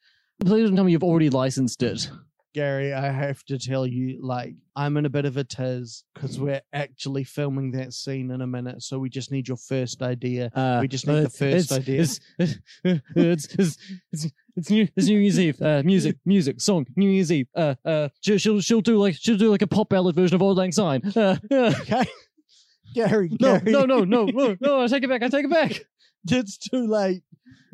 Please 0.44 0.64
don't 0.64 0.74
tell 0.74 0.84
me 0.84 0.92
you've 0.92 1.04
already 1.04 1.30
licensed 1.30 1.82
it. 1.82 2.10
Gary, 2.54 2.92
I 2.92 3.10
have 3.10 3.42
to 3.44 3.58
tell 3.58 3.86
you, 3.86 4.18
like, 4.22 4.54
I'm 4.76 4.96
in 4.96 5.06
a 5.06 5.10
bit 5.10 5.24
of 5.24 5.36
a 5.36 5.44
tiz 5.44 6.04
because 6.14 6.38
we're 6.38 6.60
actually 6.72 7.24
filming 7.24 7.70
that 7.72 7.92
scene 7.94 8.30
in 8.30 8.42
a 8.42 8.46
minute, 8.46 8.82
so 8.82 8.98
we 8.98 9.08
just 9.08 9.30
need 9.30 9.48
your 9.48 9.56
first 9.56 10.02
idea. 10.02 10.50
Uh, 10.54 10.78
We 10.80 10.88
just 10.88 11.06
need 11.06 11.22
the 11.22 11.26
uh, 11.26 11.30
first 11.30 11.70
it's, 11.70 11.72
idea. 11.72 12.00
It's, 12.00 12.20
it's, 12.84 13.48
it's, 13.54 13.78
it's, 14.12 14.32
it's 14.56 14.70
new. 14.70 14.86
It's 14.96 15.06
New 15.06 15.18
Year's 15.18 15.40
Eve. 15.40 15.62
Uh, 15.62 15.82
music, 15.84 16.16
music, 16.26 16.60
song. 16.60 16.86
New 16.96 17.08
Year's 17.10 17.32
Eve. 17.32 17.48
Uh, 17.54 17.74
uh, 17.84 18.08
she'll, 18.20 18.38
she'll, 18.38 18.60
she'll 18.60 18.80
do 18.80 18.98
like 18.98 19.14
she'll 19.18 19.38
do 19.38 19.50
like 19.50 19.62
a 19.62 19.66
pop 19.66 19.88
ballad 19.88 20.14
version 20.14 20.34
of 20.34 20.42
Auld 20.42 20.56
Lang 20.56 20.72
Syne. 20.72 21.02
Uh, 21.16 21.36
uh, 21.50 21.74
Okay, 21.80 22.04
Gary, 22.94 23.30
no, 23.40 23.58
Gary, 23.58 23.72
no, 23.72 23.84
no, 23.86 24.04
no, 24.04 24.24
no, 24.26 24.56
no! 24.60 24.82
I 24.82 24.86
take 24.86 25.02
it 25.02 25.08
back. 25.08 25.22
I 25.22 25.28
take 25.28 25.46
it 25.46 25.50
back. 25.50 25.80
it's 26.28 26.58
too 26.58 26.86
late. 26.86 27.22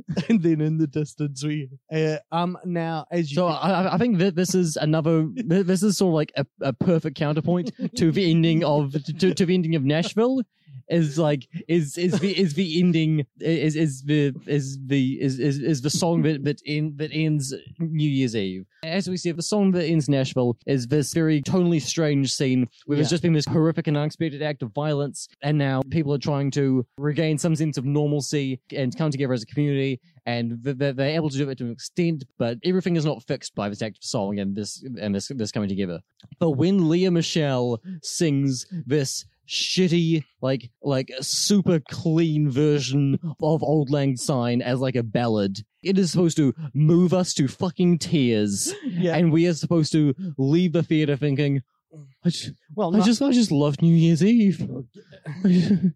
And 0.29 0.43
then 0.43 0.61
in 0.61 0.79
the 0.79 0.87
distance, 0.87 1.45
we 1.45 1.69
uh, 1.93 2.17
um 2.33 2.57
now 2.65 3.07
as 3.11 3.31
you 3.31 3.37
So 3.37 3.47
I, 3.49 3.83
I- 3.83 3.95
I 3.95 3.99
think 3.99 4.19
that 4.19 4.35
this 4.35 4.55
is 4.55 4.77
another. 4.77 5.29
This 5.37 5.83
is 5.83 5.97
sort 5.99 6.11
of 6.11 6.15
like 6.15 6.33
a, 6.37 6.47
a 6.63 6.73
perfect 6.73 7.17
counterpoint 7.17 7.73
to 7.97 8.11
the 8.11 8.31
ending 8.31 8.65
of 8.65 8.93
to, 8.93 9.35
to 9.35 9.47
the 9.47 9.55
ending 9.55 9.75
of 9.75 9.85
Nashville. 9.85 10.43
Is 10.91 11.19
like 11.19 11.47
is 11.69 11.99
is 11.99 12.19
the 12.19 12.39
is 12.41 12.55
the 12.55 12.81
ending 12.81 13.27
is 13.41 13.77
is 13.77 14.03
the 14.05 14.33
is 14.47 14.79
the 14.87 15.21
is 15.21 15.39
is, 15.39 15.59
is 15.59 15.83
the 15.83 15.91
song 15.91 16.23
that 16.23 16.45
that 16.45 16.63
in 16.65 16.95
that 16.97 17.11
ends 17.13 17.53
New 17.79 18.09
Year's 18.09 18.35
Eve. 18.35 18.65
As 18.83 19.07
we 19.07 19.19
see, 19.19 19.31
the 19.33 19.43
song 19.43 19.71
that 19.73 19.85
ends 19.85 20.09
Nashville 20.09 20.57
is 20.65 20.87
this 20.87 21.13
very 21.13 21.43
tonally 21.43 21.83
strange 21.83 22.33
scene 22.33 22.67
where 22.87 22.97
there's 22.97 23.09
Yeah. 23.09 23.17
just 23.17 23.23
been 23.23 23.35
this 23.35 23.45
horrific 23.45 23.87
and 23.87 23.99
unexpected 23.99 24.41
act 24.41 24.63
of 24.63 24.73
violence, 24.73 25.29
and 25.43 25.59
now 25.59 25.83
people 25.91 26.15
are 26.15 26.19
trying 26.19 26.51
to 26.53 26.87
regain 26.97 27.37
some 27.37 27.55
sense 27.55 27.77
of 27.77 27.85
normalcy 27.85 28.59
and 28.75 28.97
come 28.97 29.11
together 29.11 29.35
as 29.35 29.43
a 29.43 29.47
community 29.47 30.01
and 30.25 30.65
th- 30.65 30.79
th- 30.79 30.97
they're 30.97 31.11
able 31.17 31.29
to 31.29 31.37
do 31.37 31.51
it 31.51 31.59
to 31.59 31.65
an 31.65 31.71
extent, 31.73 32.25
but 32.39 32.57
everything 32.65 32.97
is 32.97 33.05
not 33.05 33.23
fixed 33.25 33.55
by 33.55 33.69
this 33.69 33.83
act 33.83 33.99
of 33.99 34.05
song 34.05 34.39
and 34.39 34.57
this 34.57 34.83
and 34.99 35.15
this 35.15 35.29
this 35.35 35.53
coming 35.53 35.69
together. 35.69 36.01
But 36.39 36.53
when 36.53 36.89
Lea 36.89 37.11
Michele 37.11 37.83
sings 38.03 38.65
this 38.87 39.27
shitty, 39.49 40.25
like 40.43 40.71
like 40.83 41.11
super 41.21 41.81
clean 41.91 42.51
version 42.51 43.19
of 43.43 43.63
Auld 43.63 43.91
Lang 43.91 44.17
Syne 44.17 44.63
as 44.63 44.79
like 44.81 44.97
a 44.97 45.03
ballad, 45.03 45.59
it 45.83 45.99
is 45.99 46.13
supposed 46.13 46.37
to 46.37 46.55
move 46.75 47.15
us 47.15 47.33
to 47.35 47.49
fucking 47.49 47.99
tears, 47.99 48.75
yeah, 48.85 49.17
and 49.17 49.33
we 49.33 49.47
are 49.47 49.55
supposed 49.55 49.93
to 49.93 50.15
leave 50.37 50.73
the 50.73 50.83
theater 50.83 51.17
thinking. 51.17 51.63
I 52.25 52.29
just, 52.29 52.53
well, 52.75 52.95
I 52.95 52.99
not- 52.99 53.07
just, 53.07 53.23
I 53.23 53.33
just 53.33 53.51
love 53.51 53.81
New 53.81 53.95
Year's 53.95 54.23
Eve. 54.23 54.63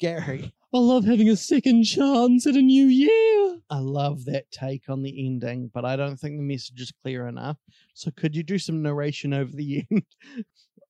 Gary, 0.00 0.52
I 0.74 0.78
love 0.78 1.04
having 1.04 1.28
a 1.28 1.36
second 1.36 1.84
chance 1.84 2.46
at 2.46 2.56
a 2.56 2.62
new 2.62 2.86
year. 2.86 3.58
I 3.70 3.78
love 3.78 4.24
that 4.24 4.50
take 4.50 4.88
on 4.88 5.02
the 5.02 5.26
ending, 5.26 5.70
but 5.72 5.84
I 5.84 5.94
don't 5.96 6.16
think 6.16 6.36
the 6.36 6.42
message 6.42 6.80
is 6.80 6.92
clear 7.02 7.28
enough. 7.28 7.58
So 7.94 8.10
could 8.10 8.34
you 8.34 8.42
do 8.42 8.58
some 8.58 8.82
narration 8.82 9.32
over 9.32 9.52
the 9.52 9.84
end? 9.90 10.02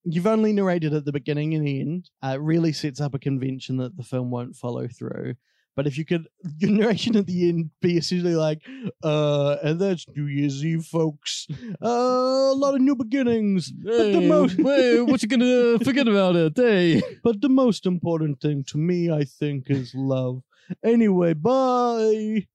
You've 0.04 0.26
only 0.26 0.52
narrated 0.52 0.94
at 0.94 1.04
the 1.04 1.12
beginning 1.12 1.54
and 1.54 1.66
the 1.66 1.80
end. 1.80 2.10
Uh, 2.22 2.34
it 2.34 2.40
really 2.40 2.72
sets 2.72 3.00
up 3.00 3.14
a 3.14 3.18
convention 3.18 3.76
that 3.78 3.96
the 3.96 4.02
film 4.02 4.30
won't 4.30 4.56
follow 4.56 4.88
through. 4.88 5.34
But 5.78 5.86
if 5.86 5.96
you 5.96 6.04
could, 6.04 6.26
your 6.58 6.72
narration 6.72 7.14
at 7.14 7.26
the 7.26 7.48
end 7.48 7.70
be 7.80 7.98
essentially 7.98 8.34
like, 8.34 8.62
uh, 9.04 9.58
and 9.62 9.78
that's 9.78 10.04
New 10.08 10.26
Year's 10.26 10.64
Eve, 10.64 10.84
folks. 10.84 11.46
Uh, 11.80 11.88
a 11.88 12.56
lot 12.56 12.74
of 12.74 12.80
new 12.80 12.96
beginnings. 12.96 13.70
But 13.70 14.12
the 14.12 14.20
most, 14.20 14.56
hey, 14.56 15.00
what 15.00 15.22
you 15.22 15.28
gonna 15.28 15.78
forget 15.84 16.08
about 16.08 16.34
it? 16.34 16.54
Hey. 16.56 17.00
but 17.22 17.40
the 17.40 17.48
most 17.48 17.86
important 17.86 18.40
thing 18.40 18.64
to 18.64 18.76
me, 18.76 19.12
I 19.12 19.22
think, 19.22 19.70
is 19.70 19.94
love. 19.94 20.42
Anyway, 20.84 21.34
bye. 21.34 22.46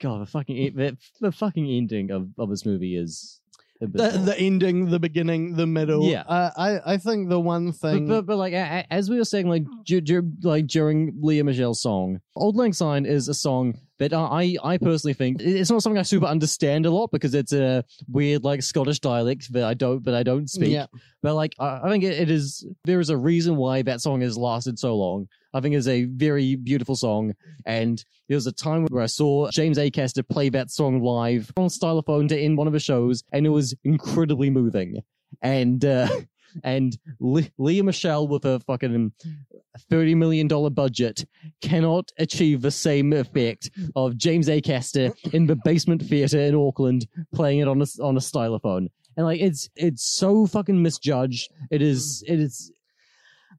God, 0.00 0.22
the 0.22 0.26
fucking 0.26 0.76
the, 0.76 0.96
the 1.20 1.32
fucking 1.32 1.68
ending 1.68 2.10
of, 2.10 2.30
of 2.38 2.48
this 2.48 2.64
movie 2.64 2.96
is 2.96 3.40
the, 3.80 3.86
the 4.24 4.34
ending, 4.38 4.88
the 4.90 4.98
beginning, 4.98 5.54
the 5.56 5.66
middle. 5.66 6.04
Yeah. 6.04 6.22
Uh, 6.22 6.50
I 6.56 6.94
I 6.94 6.96
think 6.96 7.28
the 7.28 7.40
one 7.40 7.72
thing. 7.72 8.06
but, 8.08 8.26
but 8.26 8.36
like 8.38 8.52
a- 8.54 8.84
a- 8.88 8.92
as 8.92 9.10
we 9.10 9.16
were 9.18 9.24
saying, 9.24 9.48
like 9.48 9.64
dur- 9.84 10.00
dur- 10.00 10.30
like 10.42 10.66
during 10.66 11.18
Lea 11.20 11.42
Michele's 11.42 11.80
song, 11.82 12.20
"Auld 12.36 12.56
Lang 12.56 12.72
Syne" 12.72 13.04
is 13.06 13.28
a 13.28 13.34
song 13.34 13.74
that 13.98 14.12
I 14.12 14.56
I 14.62 14.78
personally 14.78 15.14
think 15.14 15.40
it's 15.40 15.70
not 15.70 15.82
something 15.82 15.98
I 15.98 16.02
super 16.02 16.26
understand 16.26 16.86
a 16.86 16.90
lot 16.90 17.10
because 17.10 17.34
it's 17.34 17.52
a 17.52 17.84
weird 18.08 18.44
like 18.44 18.62
Scottish 18.62 19.00
dialect 19.00 19.52
that 19.52 19.64
I 19.64 19.74
don't 19.74 20.02
but 20.02 20.14
I 20.14 20.22
don't 20.22 20.48
speak. 20.48 20.70
Yeah. 20.70 20.86
But 21.22 21.34
like 21.34 21.54
I, 21.58 21.88
think 21.88 22.04
it, 22.04 22.18
it 22.20 22.30
is 22.30 22.66
there 22.84 23.00
is 23.00 23.10
a 23.10 23.16
reason 23.16 23.56
why 23.56 23.82
that 23.82 24.00
song 24.00 24.20
has 24.20 24.36
lasted 24.36 24.78
so 24.78 24.96
long. 24.96 25.28
I 25.54 25.60
think 25.60 25.74
it's 25.74 25.88
a 25.88 26.04
very 26.04 26.54
beautiful 26.54 26.96
song, 26.96 27.32
and 27.64 28.04
there 28.28 28.36
was 28.36 28.46
a 28.46 28.52
time 28.52 28.84
where 28.86 29.02
I 29.02 29.06
saw 29.06 29.50
James 29.50 29.78
Acaster 29.78 30.28
play 30.28 30.50
that 30.50 30.70
song 30.70 31.00
live 31.00 31.50
on 31.56 31.68
stylophone 31.68 32.28
to 32.28 32.38
end 32.38 32.58
one 32.58 32.66
of 32.66 32.74
his 32.74 32.82
shows, 32.82 33.22
and 33.32 33.46
it 33.46 33.50
was 33.50 33.74
incredibly 33.84 34.50
moving. 34.50 35.02
And 35.40 35.82
uh, 35.84 36.08
and 36.64 36.96
Le- 37.20 37.48
Lea 37.58 37.82
Michele 37.82 38.26
with 38.28 38.44
a 38.44 38.60
fucking 38.60 39.12
thirty 39.90 40.14
million 40.14 40.48
dollar 40.48 40.70
budget 40.70 41.24
cannot 41.60 42.10
achieve 42.18 42.62
the 42.62 42.70
same 42.70 43.12
effect 43.12 43.70
of 43.94 44.16
James 44.16 44.48
Acaster 44.48 45.14
in 45.32 45.46
the 45.46 45.56
basement 45.64 46.02
theater 46.02 46.38
in 46.40 46.54
Auckland 46.54 47.06
playing 47.34 47.60
it 47.60 47.68
on 47.68 47.80
a 47.82 47.86
on 48.02 48.16
a 48.16 48.20
stylophone. 48.20 48.88
And 49.16 49.26
like 49.26 49.40
it's 49.40 49.68
it's 49.76 50.04
so 50.04 50.46
fucking 50.46 50.82
misjudged. 50.82 51.50
It 51.70 51.82
is 51.82 52.22
it 52.26 52.38
is 52.40 52.70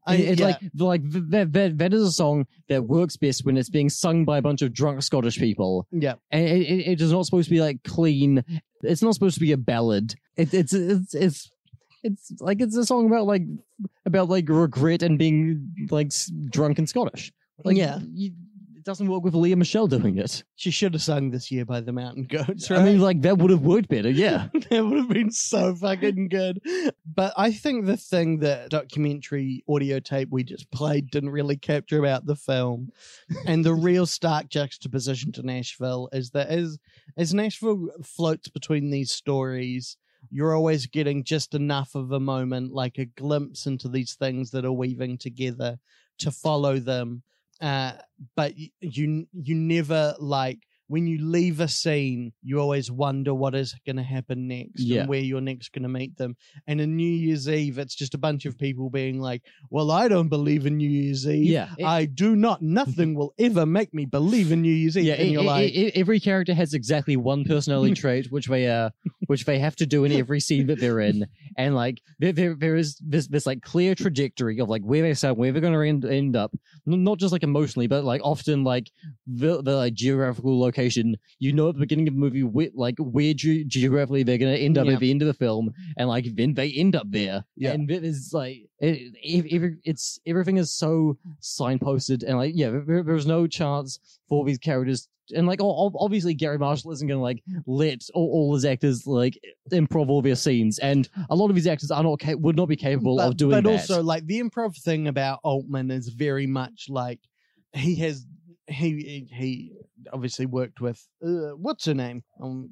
I- 0.05 0.15
it, 0.15 0.19
it, 0.19 0.39
yeah. 0.39 0.45
like 0.45 0.59
like 0.77 1.01
that, 1.29 1.51
that 1.53 1.77
that 1.79 1.93
is 1.93 2.01
a 2.01 2.11
song 2.11 2.45
that 2.69 2.83
works 2.85 3.17
best 3.17 3.45
when 3.45 3.57
it's 3.57 3.69
being 3.69 3.89
sung 3.89 4.23
by 4.23 4.37
a 4.37 4.41
bunch 4.41 4.61
of 4.61 4.71
drunk 4.71 5.03
Scottish 5.03 5.37
people, 5.37 5.85
yeah. 5.91 6.13
and 6.31 6.45
it, 6.47 6.61
it, 6.61 6.87
it 6.91 7.01
is 7.01 7.11
not 7.11 7.25
supposed 7.25 7.49
to 7.49 7.53
be 7.53 7.59
like 7.59 7.83
clean. 7.83 8.43
It's 8.83 9.01
not 9.01 9.15
supposed 9.15 9.33
to 9.35 9.41
be 9.41 9.51
a 9.51 9.57
ballad. 9.57 10.15
It, 10.37 10.53
it's 10.53 10.73
it's 10.73 11.13
it's 11.13 11.51
it's 12.03 12.31
like 12.39 12.61
it's 12.61 12.75
a 12.77 12.85
song 12.85 13.07
about 13.07 13.25
like 13.25 13.43
about 14.05 14.29
like 14.29 14.47
regret 14.49 15.01
and 15.03 15.17
being 15.19 15.71
like 15.89 16.07
s- 16.07 16.31
drunk 16.49 16.77
and 16.79 16.87
Scottish. 16.89 17.31
Like 17.63 17.77
Yeah. 17.77 17.99
you, 18.13 18.31
it 18.75 18.83
doesn't 18.83 19.09
work 19.09 19.23
with 19.23 19.33
Lea 19.35 19.55
Michele 19.55 19.87
doing 19.87 20.17
it. 20.17 20.43
She 20.55 20.71
should 20.71 20.93
have 20.93 21.01
sung 21.01 21.31
this 21.31 21.51
year 21.51 21.65
by 21.65 21.81
the 21.81 21.91
Mountain 21.91 22.25
Goats, 22.29 22.69
right? 22.69 22.79
I 22.79 22.83
mean, 22.85 23.01
like 23.01 23.21
that 23.23 23.37
would 23.37 23.51
have 23.51 23.63
worked 23.63 23.89
better. 23.89 24.09
Yeah. 24.09 24.47
that 24.69 24.85
would 24.85 24.97
have 24.97 25.09
been 25.09 25.31
so 25.31 25.75
fucking 25.75 26.29
good. 26.29 26.61
But 27.05 27.33
I 27.35 27.51
think 27.51 27.85
the 27.85 27.97
thing 27.97 28.39
that 28.39 28.69
documentary 28.69 29.63
audio 29.67 29.99
tape 29.99 30.29
we 30.31 30.43
just 30.43 30.71
played 30.71 31.09
didn't 31.11 31.31
really 31.31 31.57
capture 31.57 31.99
about 31.99 32.25
the 32.27 32.35
film, 32.37 32.91
and 33.45 33.65
the 33.65 33.73
real 33.73 34.05
stark 34.05 34.47
juxtaposition 34.49 35.31
to 35.33 35.43
Nashville 35.43 36.07
is 36.13 36.29
that 36.29 36.47
as 36.47 36.77
as 37.17 37.33
Nashville 37.33 37.89
floats 38.03 38.47
between 38.47 38.89
these 38.91 39.11
stories, 39.11 39.97
you're 40.29 40.55
always 40.55 40.85
getting 40.85 41.23
just 41.23 41.53
enough 41.53 41.95
of 41.95 42.11
a 42.11 42.19
moment, 42.19 42.73
like 42.73 42.97
a 42.97 43.05
glimpse 43.05 43.65
into 43.65 43.87
these 43.87 44.15
things 44.15 44.51
that 44.51 44.65
are 44.65 44.71
weaving 44.71 45.17
together 45.17 45.77
to 46.19 46.31
follow 46.31 46.79
them. 46.79 47.23
Uh, 47.61 47.93
but 48.35 48.53
you 48.81 49.27
you 49.33 49.55
never 49.55 50.15
like 50.19 50.59
when 50.87 51.05
you 51.05 51.17
leave 51.21 51.59
a 51.59 51.67
scene, 51.67 52.31
you 52.41 52.59
always 52.59 52.89
wonder 52.89 53.33
what 53.33 53.53
is 53.55 53.75
going 53.85 53.97
to 53.97 54.03
happen 54.03 54.47
next 54.47 54.79
Yeah. 54.79 55.01
and 55.01 55.09
where 55.09 55.19
you're 55.19 55.41
next 55.41 55.73
going 55.73 55.83
to 55.83 55.89
meet 55.89 56.15
them. 56.17 56.37
And 56.65 56.79
in 56.79 56.95
New 56.95 57.03
Year's 57.11 57.49
Eve, 57.49 57.77
it's 57.77 57.93
just 57.93 58.13
a 58.13 58.17
bunch 58.17 58.45
of 58.45 58.57
people 58.57 58.89
being 58.89 59.19
like, 59.19 59.41
"Well, 59.69 59.91
I 59.91 60.07
don't 60.07 60.29
believe 60.29 60.65
in 60.65 60.77
New 60.77 60.89
Year's 60.89 61.27
Eve. 61.27 61.43
Yeah, 61.45 61.69
it- 61.77 61.83
I 61.83 62.05
do 62.05 62.35
not. 62.37 62.61
Nothing 62.61 63.15
will 63.15 63.33
ever 63.37 63.65
make 63.65 63.93
me 63.93 64.05
believe 64.05 64.51
in 64.53 64.61
New 64.61 64.71
Year's 64.71 64.95
Eve." 64.97 65.05
Yeah, 65.05 65.15
and 65.15 65.31
you're 65.31 65.43
e- 65.43 65.45
like, 65.45 65.73
every 65.95 66.19
character 66.21 66.53
has 66.53 66.73
exactly 66.73 67.17
one 67.17 67.43
personality 67.43 67.93
trait, 68.03 68.31
which 68.31 68.47
they 68.47 68.67
uh, 68.67 68.91
which 69.27 69.43
they 69.43 69.59
have 69.59 69.75
to 69.77 69.85
do 69.85 70.05
in 70.05 70.13
every 70.13 70.39
scene 70.39 70.67
that 70.67 70.79
they're 70.79 71.01
in, 71.01 71.27
and 71.57 71.75
like 71.75 72.01
there 72.19 72.31
there, 72.31 72.55
there 72.55 72.77
is 72.77 72.95
this 73.05 73.27
this 73.27 73.45
like 73.45 73.61
clear 73.61 73.93
trajectory 73.93 74.57
of 74.59 74.69
like 74.69 74.83
where 74.83 75.01
they 75.01 75.13
start, 75.13 75.35
where 75.37 75.51
they're 75.51 75.59
going 75.59 75.73
to 75.73 75.81
end, 75.81 76.05
end 76.05 76.35
up, 76.37 76.55
not 76.85 77.17
just 77.17 77.33
like 77.33 77.43
emotionally, 77.43 77.87
but 77.87 78.05
like 78.05 78.21
often 78.23 78.63
like 78.63 78.89
the 79.27 79.61
the 79.61 79.75
like 79.75 79.93
geographical 79.93 80.57
location. 80.57 80.76
You 81.39 81.53
know 81.53 81.69
at 81.69 81.75
the 81.75 81.79
beginning 81.81 82.07
of 82.07 82.13
the 82.13 82.19
movie 82.19 82.43
where 82.43 82.69
like 82.75 82.95
where 82.99 83.33
ge- 83.33 83.65
geographically 83.67 84.23
they're 84.23 84.37
going 84.37 84.53
to 84.55 84.59
end 84.61 84.77
up 84.77 84.85
Yeah. 84.87 84.93
at 84.93 84.99
the 84.99 85.11
end 85.11 85.21
of 85.21 85.27
the 85.27 85.33
film, 85.33 85.73
and 85.97 86.07
like 86.07 86.25
then 86.35 86.53
they 86.53 86.71
end 86.71 86.95
up 86.95 87.09
there. 87.09 87.43
Yeah. 87.55 87.71
and 87.71 87.89
it 87.89 88.03
is 88.03 88.31
like 88.33 88.57
it, 88.79 89.13
it, 89.23 89.73
it's 89.83 90.19
everything 90.25 90.57
is 90.57 90.73
so 90.73 91.17
signposted, 91.41 92.23
and 92.27 92.37
like 92.37 92.53
yeah, 92.55 92.69
there, 92.85 93.03
there's 93.03 93.25
no 93.25 93.47
chance 93.47 93.99
for 94.29 94.45
these 94.45 94.57
characters. 94.57 95.07
And 95.35 95.45
like, 95.45 95.59
obviously, 95.61 96.33
Garry 96.33 96.57
Marshall 96.57 96.93
isn't 96.93 97.05
going 97.05 97.17
to 97.17 97.21
like 97.21 97.43
let 97.65 97.99
all, 98.13 98.29
all 98.31 98.53
his 98.55 98.63
actors 98.63 99.05
like 99.05 99.37
improv 99.73 100.07
all 100.07 100.21
their 100.21 100.35
scenes, 100.35 100.79
and 100.79 101.09
a 101.29 101.35
lot 101.35 101.49
of 101.49 101.55
these 101.55 101.67
actors 101.67 101.91
are 101.91 102.01
not 102.01 102.21
would 102.39 102.55
not 102.55 102.69
be 102.69 102.77
capable 102.77 103.17
but, 103.17 103.27
of 103.27 103.35
doing 103.37 103.51
but 103.51 103.63
that. 103.65 103.69
also 103.69 104.01
like 104.01 104.25
the 104.25 104.41
improv 104.41 104.81
thing 104.81 105.09
about 105.09 105.39
Altman 105.43 105.91
is 105.91 106.07
very 106.07 106.47
much 106.47 106.85
like 106.87 107.19
he 107.73 107.95
has 107.95 108.25
he 108.67 109.27
he 109.31 109.73
obviously 110.13 110.45
worked 110.45 110.81
with 110.81 111.05
uh, 111.25 111.55
what's 111.55 111.85
her 111.85 111.93
name 111.93 112.23
um 112.41 112.69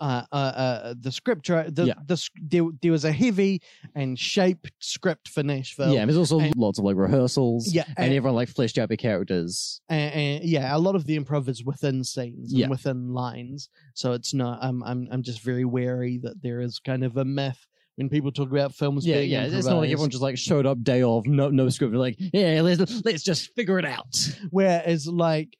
uh, 0.00 0.22
uh, 0.30 0.36
uh, 0.36 0.94
the 1.00 1.10
scripture, 1.10 1.68
the, 1.68 1.86
Yeah. 1.86 1.94
the 2.06 2.28
there, 2.40 2.62
there 2.82 2.92
was 2.92 3.04
a 3.04 3.10
heavy 3.10 3.60
and 3.96 4.16
shaped 4.16 4.70
script 4.78 5.28
for 5.28 5.42
Nashville. 5.42 5.92
yeah, 5.92 6.04
there's 6.04 6.16
also 6.16 6.38
and- 6.38 6.54
lots 6.54 6.78
of 6.78 6.84
like 6.84 6.94
rehearsals, 6.94 7.74
yeah, 7.74 7.82
and 7.96 8.06
and, 8.06 8.14
everyone 8.14 8.36
like 8.36 8.48
fleshed 8.48 8.78
out 8.78 8.86
their 8.86 8.96
characters. 8.96 9.80
and- 9.88 10.14
and, 10.14 10.44
yeah, 10.44 10.76
a 10.76 10.78
lot 10.78 10.94
of 10.94 11.04
the 11.06 11.18
improv 11.18 11.48
is 11.48 11.64
within 11.64 12.04
scenes 12.04 12.52
Yeah. 12.54 12.66
and 12.66 12.70
within 12.70 13.12
lines, 13.12 13.70
so 13.94 14.12
it's 14.12 14.32
not. 14.32 14.62
I'm 14.62 14.84
I'm 14.84 15.08
I'm 15.10 15.24
just 15.24 15.40
very 15.42 15.64
wary 15.64 16.18
that 16.18 16.42
there 16.42 16.60
is 16.60 16.78
kind 16.78 17.02
of 17.02 17.16
a 17.16 17.24
myth 17.24 17.66
when 17.98 18.08
people 18.08 18.30
talk 18.30 18.48
about 18.48 18.72
films. 18.72 19.04
Yeah, 19.04 19.16
being 19.16 19.30
yeah, 19.30 19.44
it's 19.46 19.66
not 19.66 19.78
like 19.78 19.90
everyone 19.90 20.10
just 20.10 20.22
like 20.22 20.38
showed 20.38 20.66
up 20.66 20.84
day 20.84 21.02
of 21.02 21.26
no 21.26 21.50
no 21.50 21.68
script, 21.68 21.94
like 21.94 22.14
yeah, 22.18 22.60
let's 22.62 23.02
let's 23.04 23.24
just 23.24 23.52
figure 23.54 23.76
it 23.80 23.84
out. 23.84 24.16
Whereas, 24.50 25.08
like, 25.08 25.56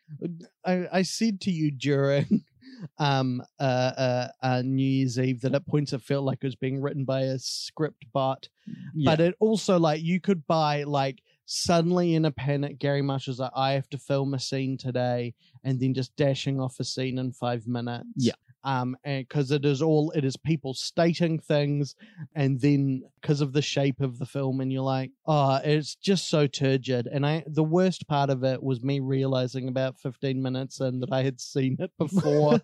I, 0.65 0.87
I 0.93 1.03
said 1.03 1.41
to 1.43 1.51
you 1.51 1.73
during 1.73 2.45
um 2.99 3.43
uh, 3.59 3.63
uh 3.63 4.29
uh 4.41 4.63
New 4.65 4.85
Year's 4.87 5.19
Eve 5.19 5.41
that 5.41 5.55
at 5.57 5.67
points 5.67 5.93
it 5.93 6.01
felt 6.01 6.25
like 6.25 6.39
it 6.41 6.47
was 6.47 6.55
being 6.55 6.81
written 6.81 7.05
by 7.05 7.23
a 7.23 7.41
script 7.41 8.05
bot, 8.13 8.49
Yeah. 8.95 9.11
but 9.11 9.21
it 9.21 9.35
also 9.41 9.77
like 9.81 10.01
you 10.03 10.21
could 10.21 10.47
buy 10.47 10.85
like 10.85 11.21
suddenly 11.45 12.15
in 12.15 12.25
a 12.25 12.31
panic. 12.31 12.79
Garry 12.79 13.03
Marshall's 13.03 13.41
like, 13.41 13.51
I 13.57 13.73
have 13.73 13.89
to 13.91 13.99
film 13.99 14.33
a 14.35 14.39
scene 14.39 14.79
today, 14.79 15.35
and 15.65 15.81
then 15.81 15.93
just 15.93 16.15
dashing 16.15 16.61
off 16.61 16.79
a 16.79 16.85
scene 16.85 17.19
in 17.19 17.33
five 17.33 17.67
minutes. 17.67 18.07
Yeah. 18.15 18.35
Um, 18.65 18.97
and 19.05 19.27
because 19.27 19.51
it 19.51 19.65
is 19.65 19.83
all 19.83 20.11
it 20.13 20.25
is 20.25 20.37
people 20.37 20.75
stating 20.75 21.39
things, 21.39 21.95
and 22.35 22.61
then 22.61 23.03
because 23.21 23.41
of 23.41 23.53
the 23.53 23.63
shape 23.63 24.01
of 24.01 24.19
the 24.19 24.27
film, 24.27 24.61
and 24.61 24.73
you're 24.73 24.83
like, 24.83 25.11
oh, 25.27 25.61
it's 25.63 25.95
just 25.95 26.29
so 26.29 26.47
turgid. 26.47 27.07
And 27.07 27.27
I, 27.27 27.45
the 27.47 27.65
worst 27.65 28.09
part 28.09 28.31
of 28.31 28.45
it 28.45 28.63
was 28.63 28.83
me 28.83 29.01
realizing 29.01 29.69
about 29.69 29.99
15 29.99 30.41
minutes 30.43 30.81
in 30.81 31.01
that 31.01 31.13
I 31.13 31.23
had 31.23 31.41
seen 31.41 31.77
it 31.79 31.93
before. 31.99 32.61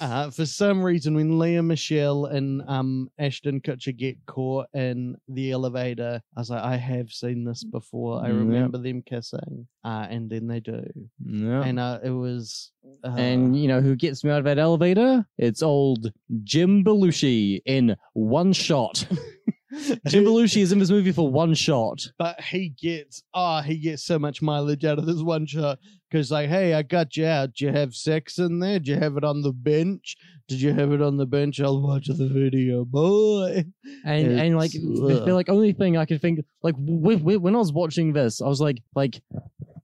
Uh, 0.00 0.30
for 0.30 0.46
some 0.46 0.82
reason, 0.82 1.14
when 1.14 1.38
Lea 1.38 1.60
Michele 1.60 2.26
and 2.26 2.62
um 2.68 3.10
Ashton 3.18 3.60
Kutcher 3.60 3.96
get 3.96 4.16
caught 4.26 4.66
in 4.74 5.16
the 5.28 5.50
elevator, 5.52 6.20
I 6.36 6.40
was 6.40 6.50
like, 6.50 6.62
I 6.62 6.76
have 6.76 7.10
seen 7.10 7.44
this 7.44 7.64
before. 7.64 8.22
I 8.24 8.28
remember 8.28 8.78
them 8.78 9.02
kissing, 9.02 9.66
uh, 9.84 10.06
and 10.08 10.30
then 10.30 10.46
they 10.46 10.60
do, 10.60 10.82
yeah. 11.24 11.62
and 11.62 11.78
uh, 11.78 11.98
it 12.02 12.10
was. 12.10 12.70
Uh, 13.04 13.08
And 13.16 13.54
you 13.60 13.68
know 13.68 13.80
who 13.80 13.96
gets 13.96 14.24
me 14.24 14.30
out 14.30 14.38
of 14.38 14.44
that 14.44 14.58
elevator? 14.58 15.26
It's 15.36 15.62
old 15.62 16.10
Jim 16.44 16.82
Belushi 16.84 17.60
in 17.66 17.96
one 18.14 18.52
shot. 18.52 19.06
Jim 20.06 20.24
Belushi 20.24 20.62
is 20.62 20.72
in 20.72 20.78
this 20.78 20.90
movie 20.90 21.12
for 21.12 21.30
one 21.30 21.54
shot. 21.54 22.06
but 22.18 22.40
he 22.40 22.70
gets 22.70 23.22
ah 23.34 23.60
he 23.62 23.76
gets 23.78 24.02
so 24.02 24.18
much 24.18 24.40
mileage 24.40 24.84
out 24.84 24.98
of 24.98 25.06
this 25.06 25.22
one 25.22 25.46
shot. 25.46 25.78
Because 26.10 26.30
like 26.30 26.48
hey 26.48 26.72
i 26.72 26.82
got 26.82 27.16
you 27.18 27.26
out. 27.26 27.50
Did 27.54 27.60
you 27.60 27.72
have 27.72 27.94
sex 27.94 28.38
in 28.38 28.60
there? 28.60 28.78
Did 28.78 28.88
you 28.88 28.96
have 28.96 29.18
it 29.18 29.24
on 29.24 29.42
the 29.42 29.52
bench? 29.52 30.16
Did 30.48 30.62
you 30.62 30.72
have 30.72 30.92
it 30.92 31.02
on 31.02 31.18
the 31.18 31.26
bench? 31.26 31.60
I'll 31.60 31.82
watch 31.82 32.06
the 32.06 32.28
video 32.28 32.86
boy. 32.86 33.64
And 34.06 34.40
and 34.40 34.56
like 34.56 34.74
It's- 34.74 34.98
the, 35.24 35.34
like 35.34 35.50
only 35.50 35.72
thing 35.74 35.98
I 35.98 36.06
could 36.06 36.22
think 36.22 36.40
like 36.62 36.74
when 36.78 37.54
I 37.54 37.58
was 37.58 37.72
watching 37.72 38.14
this, 38.14 38.40
I 38.40 38.48
was 38.48 38.60
like 38.62 38.78
like 38.94 39.20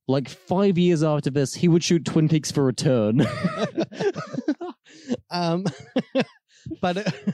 like 0.09 0.28
five 0.28 0.77
years 0.78 1.02
after 1.02 1.31
this, 1.31 1.55
he 1.55 1.69
would 1.69 1.82
shoot 1.85 2.05
Twin 2.06 2.28
Peaks 2.28 2.51
for 2.51 2.65
Return. 2.65 3.20
um 5.31 5.65
but 6.81 6.97
it, 6.98 7.06
a- 7.09 7.32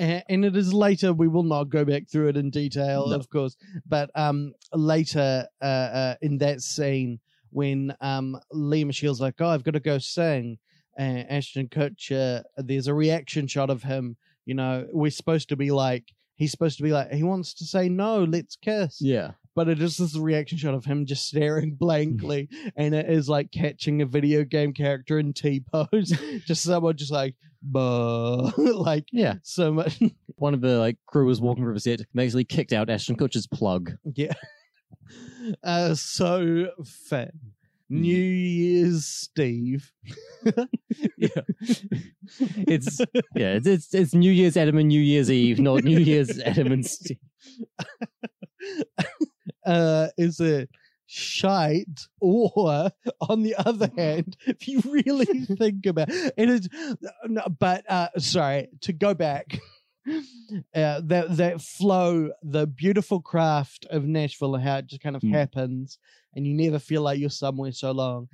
and 0.00 0.44
it 0.44 0.56
is 0.56 0.72
later 0.72 1.12
we 1.12 1.28
will 1.28 1.42
not 1.42 1.68
go 1.68 1.84
back 1.84 2.08
through 2.08 2.28
it 2.28 2.36
in 2.36 2.50
detail 2.50 3.08
No. 3.08 3.16
of 3.16 3.28
course 3.28 3.56
but 3.86 4.10
um 4.14 4.52
later 4.72 5.46
uh, 5.60 5.64
uh 5.64 6.14
in 6.22 6.38
that 6.38 6.60
scene 6.62 7.20
when 7.50 7.94
um 8.00 8.38
Lea 8.50 8.84
Michele's 8.84 9.20
like 9.20 9.34
oh 9.40 9.48
I've 9.48 9.64
got 9.64 9.74
to 9.74 9.80
go 9.80 9.98
sing 9.98 10.58
and 10.96 11.30
Ashton 11.30 11.68
Kutcher 11.68 12.42
there's 12.56 12.86
a 12.86 12.94
reaction 12.94 13.46
shot 13.46 13.70
of 13.70 13.82
him 13.82 14.16
you 14.46 14.54
know 14.54 14.86
we're 14.92 15.10
supposed 15.10 15.48
to 15.50 15.56
be 15.56 15.70
like 15.70 16.04
he's 16.36 16.50
supposed 16.50 16.78
to 16.78 16.82
be 16.82 16.92
like 16.92 17.12
he 17.12 17.22
wants 17.22 17.52
to 17.54 17.64
say 17.64 17.88
no 17.88 18.24
let's 18.24 18.56
kiss 18.56 18.98
yeah, 19.00 19.32
but 19.54 19.68
it 19.68 19.80
is 19.82 19.96
this 19.96 20.16
reaction 20.16 20.58
shot 20.58 20.74
of 20.74 20.84
him 20.84 21.06
just 21.06 21.26
staring 21.26 21.74
blankly, 21.78 22.48
and 22.76 22.94
it 22.94 23.08
is 23.10 23.28
like 23.28 23.50
catching 23.50 24.02
a 24.02 24.06
video 24.06 24.44
game 24.44 24.72
character 24.72 25.18
in 25.18 25.32
T 25.32 25.62
pose, 25.72 26.12
just 26.46 26.62
someone 26.62 26.96
just 26.96 27.12
like, 27.12 27.34
bah, 27.62 28.50
like 28.56 29.06
yeah. 29.12 29.34
so 29.42 29.72
much, 29.72 30.00
One 30.36 30.54
of 30.54 30.60
the 30.60 30.78
like 30.78 30.96
crew 31.06 31.26
was 31.26 31.40
walking 31.40 31.64
through 31.64 31.74
the 31.74 31.80
set, 31.80 32.00
basically 32.14 32.44
kicked 32.44 32.72
out 32.72 32.90
Ashton 32.90 33.16
Kutcher's 33.16 33.46
plug. 33.46 33.92
yeah, 34.14 34.32
uh, 35.64 35.94
so 35.94 36.68
fun. 37.08 37.30
New 37.92 38.14
Year's 38.14 39.04
Steve, 39.04 39.90
Yeah, 41.16 41.28
it's 42.68 43.00
yeah, 43.34 43.54
it's, 43.54 43.66
it's 43.66 43.92
it's 43.94 44.14
New 44.14 44.30
Year's 44.30 44.56
Adam 44.56 44.78
and 44.78 44.86
New 44.86 45.00
Year's 45.00 45.28
Eve, 45.28 45.58
not 45.58 45.82
New 45.82 45.98
Year's 45.98 46.38
Adam 46.38 46.70
and 46.70 46.86
Steve. 46.86 47.18
Uh, 49.70 50.08
is 50.18 50.40
it 50.40 50.68
shite 51.12 52.06
or 52.20 52.90
on 53.28 53.42
the 53.42 53.54
other 53.56 53.90
hand 53.96 54.36
if 54.46 54.68
you 54.68 54.80
really 54.84 55.24
think 55.58 55.84
about 55.86 56.08
it 56.10 56.48
is 56.48 56.68
no, 57.26 57.42
but 57.58 57.84
uh 57.90 58.08
sorry 58.18 58.68
to 58.80 58.92
go 58.92 59.12
back 59.12 59.58
uh, 60.08 61.00
that 61.04 61.36
that 61.36 61.60
flow 61.60 62.30
the 62.42 62.66
beautiful 62.66 63.20
craft 63.20 63.86
of 63.90 64.04
nashville 64.04 64.54
and 64.54 64.64
how 64.64 64.76
it 64.76 64.86
just 64.86 65.02
kind 65.02 65.16
of 65.16 65.22
Mm. 65.22 65.32
happens 65.34 65.98
and 66.34 66.46
you 66.46 66.54
never 66.54 66.78
feel 66.78 67.02
like 67.02 67.18
you're 67.18 67.28
somewhere 67.28 67.72
so 67.72 67.90
long 67.90 68.28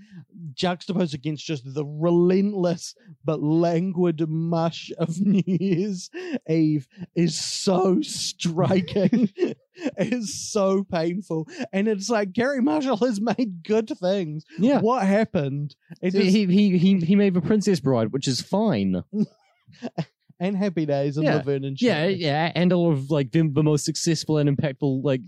juxtaposed 0.53 1.15
against 1.15 1.47
just 1.47 1.63
the 1.75 1.85
relentless 1.85 2.95
but 3.25 3.43
languid 3.43 4.29
mush 4.29 4.93
of 4.99 5.19
new 5.35 5.43
year's 5.47 6.11
eve 6.49 6.87
is 7.15 7.39
so 7.41 8.01
striking 8.03 9.31
it 9.99 10.13
is 10.13 10.51
so 10.51 10.85
painful. 10.85 11.49
And 11.73 11.89
it's 11.89 12.09
like 12.09 12.33
garry 12.33 12.61
marshall 12.61 12.97
has 12.99 13.21
made 13.21 13.63
good 13.65 13.91
things. 13.99 14.45
Yeah, 14.59 14.81
what 14.81 15.07
happened? 15.07 15.77
It 16.03 16.13
So 16.13 16.19
is, 16.19 16.33
he, 16.33 16.47
he 16.47 16.79
he 16.79 16.99
he 17.01 17.17
made 17.17 17.35
the 17.35 17.41
Princess 17.41 17.81
Bride, 17.81 18.13
which 18.13 18.29
is 18.29 18.41
fine. 18.41 19.03
and 20.39 20.57
happy 20.57 20.85
days 20.87 21.17
and 21.17 21.25
Yeah. 21.27 21.37
laverne 21.37 21.65
and 21.65 21.81
Yeah, 21.81 22.03
Shirley. 22.05 22.15
yeah, 22.17 22.53
and 22.55 22.73
a 22.73 22.77
lot 22.77 22.93
of 22.93 23.11
like 23.11 23.31
the, 23.33 23.49
the 23.49 23.63
most 23.63 23.85
successful 23.85 24.39
and 24.39 24.49
impactful 24.55 25.03
like 25.05 25.21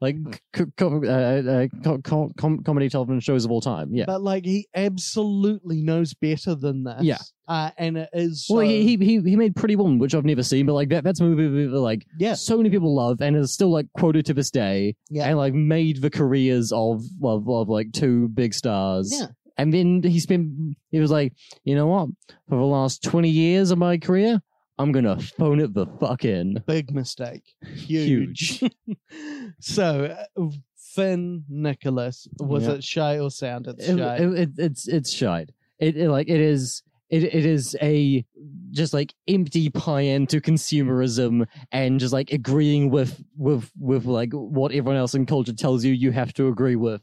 like 0.00 0.16
co- 0.52 0.66
co- 0.76 1.04
uh, 1.04 1.50
uh, 1.50 1.66
co- 1.84 1.98
co- 1.98 2.32
com- 2.36 2.62
comedy 2.64 2.88
television 2.88 3.20
shows 3.20 3.44
of 3.44 3.50
all 3.50 3.60
time. 3.60 3.94
Yeah. 3.94 4.04
but 4.06 4.22
like 4.22 4.44
he 4.44 4.66
absolutely 4.74 5.82
knows 5.82 6.14
better 6.14 6.54
than 6.54 6.84
this 6.84 7.02
Yeah. 7.02 7.18
uh, 7.48 7.70
and 7.78 7.96
it 7.98 8.08
is 8.12 8.46
well, 8.50 8.60
he, 8.60 8.82
he 8.82 8.96
he 8.96 9.20
he 9.20 9.36
made 9.36 9.54
Pretty 9.54 9.76
Woman, 9.76 9.98
which 9.98 10.14
I've 10.14 10.24
never 10.24 10.42
seen, 10.42 10.66
but 10.66 10.72
like 10.74 10.88
that 10.90 11.04
that's 11.04 11.20
a 11.20 11.24
movie 11.24 11.66
that 11.66 11.78
like 11.78 12.04
yeah 12.18 12.34
so 12.34 12.56
many 12.56 12.70
people 12.70 12.94
love 12.94 13.20
and 13.20 13.36
is 13.36 13.52
still 13.52 13.70
like 13.70 13.86
quoted 13.96 14.26
to 14.26 14.34
this 14.34 14.50
day, 14.50 14.94
Yeah. 15.10 15.28
and 15.28 15.38
like 15.38 15.54
made 15.54 16.00
the 16.02 16.10
careers 16.10 16.72
of 16.72 17.02
of, 17.22 17.48
of 17.48 17.68
like 17.68 17.92
two 17.92 18.28
big 18.28 18.52
stars. 18.54 19.12
Yeah. 19.12 19.26
And 19.58 19.72
then 19.72 20.02
he 20.02 20.20
spent. 20.20 20.76
He 20.90 21.00
was 21.00 21.10
like, 21.10 21.32
you 21.64 21.74
know 21.74 21.86
what? 21.86 22.08
For 22.48 22.56
the 22.56 22.64
last 22.64 23.02
twenty 23.02 23.30
years 23.30 23.70
of 23.70 23.78
my 23.78 23.96
career, 23.96 24.42
I'm 24.78 24.92
gonna 24.92 25.18
phone 25.20 25.60
it 25.60 25.72
the 25.74 25.86
fuck 25.98 26.24
in. 26.24 26.62
big 26.66 26.92
mistake 26.94 27.54
huge, 27.74 28.62
so 29.60 30.14
uh, 30.38 30.48
finn 30.76 31.44
nicholas 31.48 32.26
was 32.38 32.64
Yeah. 32.64 32.72
it 32.72 32.84
shy 32.84 33.18
or 33.18 33.30
sound 33.30 33.66
it's 33.66 33.88
It- 33.88 33.98
shy 33.98 34.16
it- 34.16 34.38
it- 34.38 34.58
it's 34.58 34.88
it's 34.88 35.10
shite. 35.12 35.50
it, 35.78 35.96
it 35.96 36.10
like 36.10 36.28
it 36.28 36.40
is 36.40 36.82
it 37.10 37.22
it 37.22 37.46
is 37.46 37.76
a 37.82 38.24
just 38.70 38.92
like 38.92 39.14
empty 39.28 39.68
pie 39.70 40.00
into 40.00 40.40
consumerism 40.40 41.46
and 41.72 42.00
just 42.00 42.12
like 42.12 42.32
agreeing 42.32 42.90
with 42.90 43.22
with 43.36 43.70
with 43.78 44.04
like 44.06 44.32
what 44.32 44.72
everyone 44.72 44.96
else 44.96 45.14
in 45.14 45.24
culture 45.26 45.52
tells 45.52 45.84
you 45.84 45.92
you 45.92 46.10
have 46.12 46.32
to 46.34 46.48
agree 46.48 46.76
with. 46.76 47.00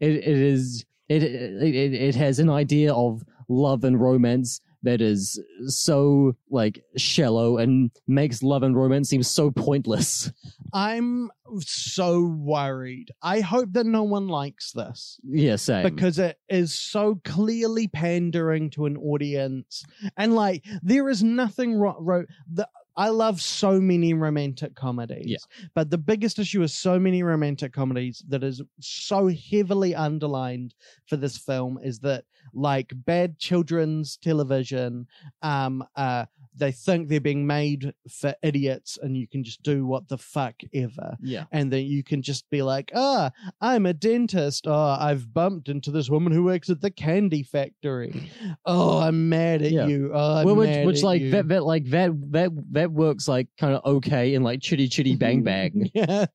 It 0.00 0.12
it 0.12 0.26
is 0.26 0.84
it 1.08 1.22
it 1.22 1.62
it, 1.62 1.92
it 1.94 2.14
has 2.14 2.38
an 2.38 2.48
idea 2.48 2.94
of 2.94 3.22
love 3.48 3.84
and 3.84 4.00
romance 4.00 4.60
that 4.82 5.00
is 5.00 5.40
so 5.66 6.34
like 6.50 6.82
shallow 6.96 7.58
and 7.58 7.90
makes 8.06 8.42
love 8.42 8.62
and 8.62 8.76
romance 8.76 9.08
seem 9.08 9.22
so 9.22 9.50
pointless. 9.50 10.30
I'm 10.72 11.30
so 11.60 12.24
worried. 12.24 13.10
I 13.22 13.40
hope 13.40 13.72
that 13.72 13.84
no 13.86 14.02
one 14.04 14.28
likes 14.28 14.72
this 14.72 15.20
Yeah, 15.22 15.56
same. 15.56 15.82
because 15.84 16.18
it 16.18 16.38
is 16.48 16.74
so 16.74 17.20
clearly 17.24 17.88
pandering 17.88 18.70
to 18.70 18.86
an 18.86 18.96
audience. 18.96 19.84
And 20.16 20.34
like, 20.34 20.64
there 20.82 21.08
is 21.08 21.22
nothing 21.22 21.74
wrong. 21.74 21.96
Ro- 22.00 22.24
the, 22.52 22.68
I 22.96 23.08
love 23.08 23.40
so 23.40 23.80
many 23.80 24.14
romantic 24.14 24.74
comedies. 24.74 25.24
Yeah. 25.26 25.66
But 25.74 25.90
the 25.90 25.98
biggest 25.98 26.38
issue 26.38 26.62
is 26.62 26.74
so 26.74 26.98
many 26.98 27.22
romantic 27.22 27.72
comedies 27.72 28.22
that 28.28 28.42
is 28.42 28.62
so 28.80 29.28
heavily 29.50 29.94
underlined 29.94 30.74
for 31.06 31.16
this 31.16 31.38
film 31.38 31.78
is 31.82 31.98
that 32.00 32.24
like 32.52 32.92
bad 32.94 33.38
children's 33.38 34.16
television, 34.16 35.06
um, 35.42 35.84
uh, 35.96 36.26
they 36.54 36.72
think 36.72 37.08
they're 37.08 37.20
being 37.20 37.46
made 37.46 37.94
for 38.10 38.34
idiots 38.42 38.98
and 39.02 39.16
you 39.16 39.26
can 39.26 39.42
just 39.42 39.62
do 39.62 39.86
what 39.86 40.08
the 40.08 40.18
fuck 40.18 40.54
ever 40.74 41.16
yeah. 41.22 41.44
and 41.50 41.72
then 41.72 41.84
you 41.86 42.02
can 42.02 42.20
just 42.22 42.48
be 42.50 42.62
like, 42.62 42.90
ah, 42.94 43.30
I'm 43.60 43.86
a 43.86 43.92
dentist. 43.94 44.66
Oh, 44.66 44.96
I've 45.00 45.32
bumped 45.32 45.68
into 45.68 45.90
this 45.90 46.10
woman 46.10 46.32
who 46.32 46.44
works 46.44 46.68
at 46.70 46.80
the 46.80 46.90
candy 46.90 47.42
factory. 47.42 48.30
Oh, 48.66 48.98
I'm 48.98 49.28
mad 49.28 49.62
at 49.62 49.72
Yeah. 49.72 49.86
you. 49.86 50.10
Oh, 50.12 50.36
I'm 50.36 50.46
well, 50.46 50.56
which, 50.56 50.68
mad 50.68 50.86
which 50.86 50.98
at 50.98 51.04
like 51.04 51.22
you. 51.22 51.30
that, 51.30 51.48
that 51.48 51.64
like 51.64 51.84
that 51.90 52.10
that 52.32 52.50
that 52.72 52.92
works 52.92 53.26
like 53.28 53.48
kind 53.58 53.74
of 53.74 53.84
okay 53.84 54.34
in 54.34 54.42
like 54.42 54.60
chitty 54.60 54.88
chitty 54.88 55.16
bang 55.16 55.42
bang. 55.44 55.90
yeah, 55.94 56.26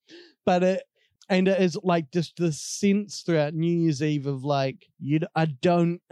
but 0.45 0.63
it 0.63 0.83
and 1.29 1.47
it 1.47 1.61
is 1.61 1.77
like 1.83 2.09
just 2.11 2.37
the 2.37 2.51
sense 2.51 3.21
throughout 3.21 3.53
New 3.53 3.71
Year's 3.81 4.01
Eve 4.01 4.27
of 4.27 4.43
like 4.43 4.87
you. 4.99 5.19
I 5.35 5.45
don't. 5.45 6.01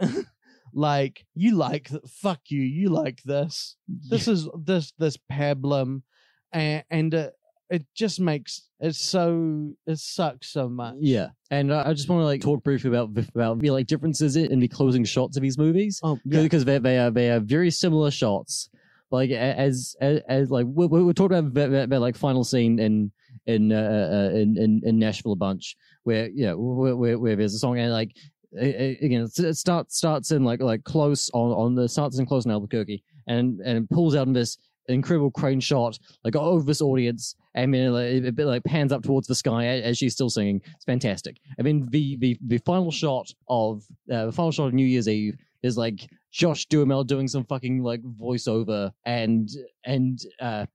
Like 0.76 1.24
you 1.34 1.56
like 1.56 1.88
fuck 2.06 2.40
you 2.48 2.60
you 2.60 2.90
like 2.90 3.22
this. 3.24 3.76
This 3.88 4.28
is 4.28 4.46
this 4.62 4.92
this 4.98 5.16
pablum 5.32 6.02
and 6.52 6.84
and 6.90 7.14
it, 7.14 7.32
it 7.70 7.86
just 7.94 8.20
makes 8.20 8.68
it 8.78 8.94
so 8.94 9.72
it 9.86 9.98
sucks 9.98 10.52
so 10.52 10.68
much. 10.68 10.96
Yeah, 11.00 11.28
and 11.50 11.72
uh, 11.72 11.82
I 11.86 11.94
just 11.94 12.10
want 12.10 12.20
to 12.20 12.26
like 12.26 12.42
talk 12.42 12.62
briefly 12.62 12.90
about 12.90 13.08
about 13.34 13.58
the 13.58 13.70
like 13.70 13.86
differences 13.86 14.36
in 14.36 14.60
the 14.60 14.68
closing 14.68 15.04
shots 15.04 15.38
of 15.38 15.42
these 15.42 15.56
movies. 15.56 15.98
Oh 16.02 16.18
yeah. 16.26 16.42
Because 16.42 16.66
they 16.66 16.76
they 16.76 16.98
are 16.98 17.10
they 17.10 17.30
are 17.30 17.40
very 17.40 17.70
similar 17.70 18.10
shots. 18.10 18.68
Like 19.10 19.30
as 19.30 19.96
as, 20.02 20.20
as 20.28 20.50
like 20.50 20.66
we 20.68 20.86
we 20.88 21.14
talked 21.14 21.32
about 21.32 21.56
about, 21.56 21.88
that 21.88 22.00
like 22.00 22.16
final 22.16 22.44
scene 22.44 22.78
in 22.78 23.12
in 23.46 23.72
uh, 23.72 24.30
uh, 24.32 24.36
in, 24.36 24.58
in 24.58 24.82
in 24.84 24.98
Nashville 24.98 25.32
a 25.32 25.36
bunch 25.36 25.74
where 26.02 26.28
you 26.28 26.46
know 26.46 26.58
where, 26.58 26.96
where, 26.96 27.18
where 27.18 27.36
there's 27.36 27.54
a 27.54 27.58
song 27.58 27.78
and 27.78 27.92
like 27.92 28.14
a- 28.58 28.98
again 29.04 29.28
it 29.36 29.56
starts 29.56 29.96
starts 29.96 30.30
in 30.30 30.44
like 30.44 30.60
like 30.60 30.84
close 30.84 31.30
on 31.34 31.52
on 31.52 31.74
the 31.74 31.88
starts 31.88 32.18
in 32.18 32.26
close 32.26 32.44
in 32.44 32.50
Albuquerque 32.50 33.02
and 33.26 33.60
and 33.60 33.88
pulls 33.90 34.14
out 34.14 34.26
in 34.26 34.32
this 34.32 34.58
incredible 34.88 35.30
crane 35.30 35.60
shot 35.60 35.98
like 36.24 36.36
over 36.36 36.64
this 36.64 36.80
audience 36.80 37.34
and 37.54 37.72
then 37.74 37.92
like, 37.92 38.06
it, 38.06 38.38
it 38.38 38.44
like 38.44 38.62
pans 38.64 38.92
up 38.92 39.02
towards 39.02 39.26
the 39.26 39.34
sky 39.34 39.66
as 39.66 39.98
she's 39.98 40.12
still 40.12 40.30
singing. 40.30 40.60
It's 40.74 40.84
fantastic. 40.84 41.38
And 41.58 41.66
then 41.66 41.88
the 41.90 42.16
the, 42.16 42.38
the 42.46 42.58
final 42.58 42.90
shot 42.90 43.28
of 43.48 43.82
uh, 44.12 44.26
the 44.26 44.32
final 44.32 44.52
shot 44.52 44.66
of 44.66 44.74
new 44.74 44.86
year's 44.86 45.08
eve 45.08 45.36
is 45.62 45.76
like 45.76 46.08
josh 46.30 46.66
duhamel 46.66 47.02
doing 47.02 47.26
some 47.26 47.44
fucking 47.44 47.82
like 47.82 48.02
voiceover 48.02 48.92
and 49.06 49.48
and 49.84 50.20
uh 50.40 50.66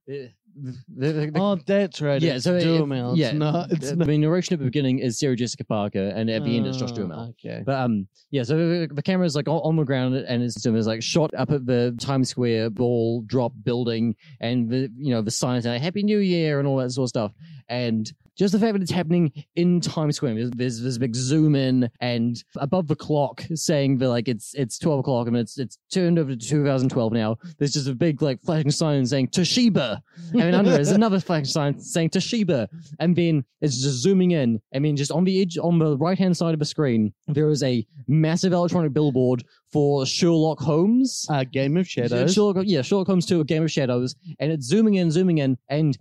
the, 0.54 0.78
the, 0.96 1.12
the, 1.12 1.32
Oh, 1.34 1.56
that's 1.66 2.00
right. 2.00 2.20
Yeah, 2.20 2.34
it's 2.34 2.44
so 2.44 2.56
it- 2.56 2.64
Duhamel. 2.64 3.16
yeah, 3.16 3.28
it's 3.28 3.34
not. 3.38 3.70
It's 3.72 3.90
the, 3.90 3.96
not. 3.96 4.06
the 4.08 4.18
narration 4.18 4.54
at 4.54 4.58
the 4.58 4.64
beginning 4.66 4.98
is 4.98 5.18
Sarah 5.18 5.36
Jessica 5.36 5.64
Parker, 5.64 6.08
and 6.14 6.28
at 6.30 6.44
the 6.44 6.56
end 6.56 6.66
it's 6.66 6.76
Josh 6.76 6.90
Oh, 6.92 6.96
Duhamel. 6.96 7.34
Okay. 7.44 7.62
But 7.64 7.76
um, 7.76 8.06
yeah. 8.30 8.42
So 8.42 8.56
the, 8.56 8.88
the 8.92 9.02
camera 9.02 9.26
is 9.26 9.34
like 9.36 9.48
on, 9.48 9.60
on 9.62 9.76
the 9.76 9.84
ground, 9.84 10.14
and 10.14 10.42
it's, 10.42 10.64
it's 10.64 10.86
like 10.86 11.02
shot 11.02 11.32
up 11.34 11.50
at 11.50 11.66
the 11.66 11.96
Times 12.00 12.28
Square 12.30 12.70
ball 12.70 13.22
drop 13.22 13.52
building, 13.64 14.14
and 14.40 14.68
the 14.70 14.90
you 14.98 15.12
know 15.14 15.22
the 15.22 15.30
signs 15.30 15.66
like 15.66 15.80
Happy 15.80 16.02
New 16.02 16.18
Year 16.18 16.58
and 16.58 16.68
all 16.68 16.76
that 16.78 16.90
sort 16.90 17.04
of 17.06 17.08
stuff, 17.10 17.32
and 17.68 18.12
just 18.36 18.52
the 18.52 18.58
fact 18.58 18.72
that 18.72 18.82
it's 18.82 18.90
happening 18.90 19.32
in 19.56 19.80
Times 19.80 20.16
Square. 20.16 20.34
There's, 20.34 20.50
there's 20.50 20.80
this 20.82 20.98
big 20.98 21.14
zoom 21.14 21.54
in, 21.54 21.90
and 22.00 22.42
above 22.56 22.88
the 22.88 22.96
clock 22.96 23.44
saying 23.54 23.98
that 23.98 24.08
like 24.08 24.28
it's 24.28 24.54
it's 24.54 24.78
twelve 24.78 25.00
o'clock, 25.00 25.26
and 25.28 25.36
it's 25.36 25.58
it's 25.58 25.78
turned 25.92 26.18
over 26.18 26.30
to 26.30 26.36
2012 26.36 27.12
now. 27.12 27.36
There's 27.58 27.72
just 27.72 27.88
a 27.88 27.94
big 27.94 28.22
like 28.22 28.40
flashing 28.42 28.70
sign 28.70 29.04
saying 29.06 29.28
Toshiba, 29.28 30.00
and 30.32 30.40
then 30.40 30.54
under 30.54 30.72
it 30.72 30.80
is 30.80 30.90
another 30.90 31.20
flashing 31.20 31.44
sign 31.46 31.78
saying 31.78 32.10
Toshiba, 32.10 32.68
and 33.00 33.14
then 33.14 33.44
it's 33.60 33.80
just 33.82 33.98
zooming 34.02 34.32
in. 34.32 34.60
I 34.74 34.78
mean, 34.78 34.96
just 34.96 35.12
on 35.12 35.24
the 35.24 35.40
edge, 35.40 35.58
on 35.58 35.78
the 35.78 35.96
right 35.96 36.18
hand 36.18 36.36
side 36.36 36.54
of 36.54 36.58
the 36.58 36.64
screen, 36.64 37.12
there 37.28 37.48
is 37.48 37.62
a 37.62 37.86
massive 38.08 38.52
electronic 38.52 38.92
billboard 38.92 39.44
for 39.72 40.04
Sherlock 40.04 40.60
Holmes. 40.60 41.26
uh, 41.30 41.44
Game 41.44 41.76
of 41.76 41.88
Shadows. 41.88 42.34
Sherlock, 42.34 42.64
yeah, 42.66 42.82
Sherlock 42.82 43.06
Holmes 43.06 43.24
2, 43.26 43.40
A 43.40 43.44
Game 43.44 43.62
of 43.62 43.70
Shadows, 43.70 44.14
and 44.38 44.52
it's 44.52 44.66
zooming 44.66 44.94
in, 44.94 45.10
zooming 45.10 45.38
in, 45.38 45.56
and 45.68 45.96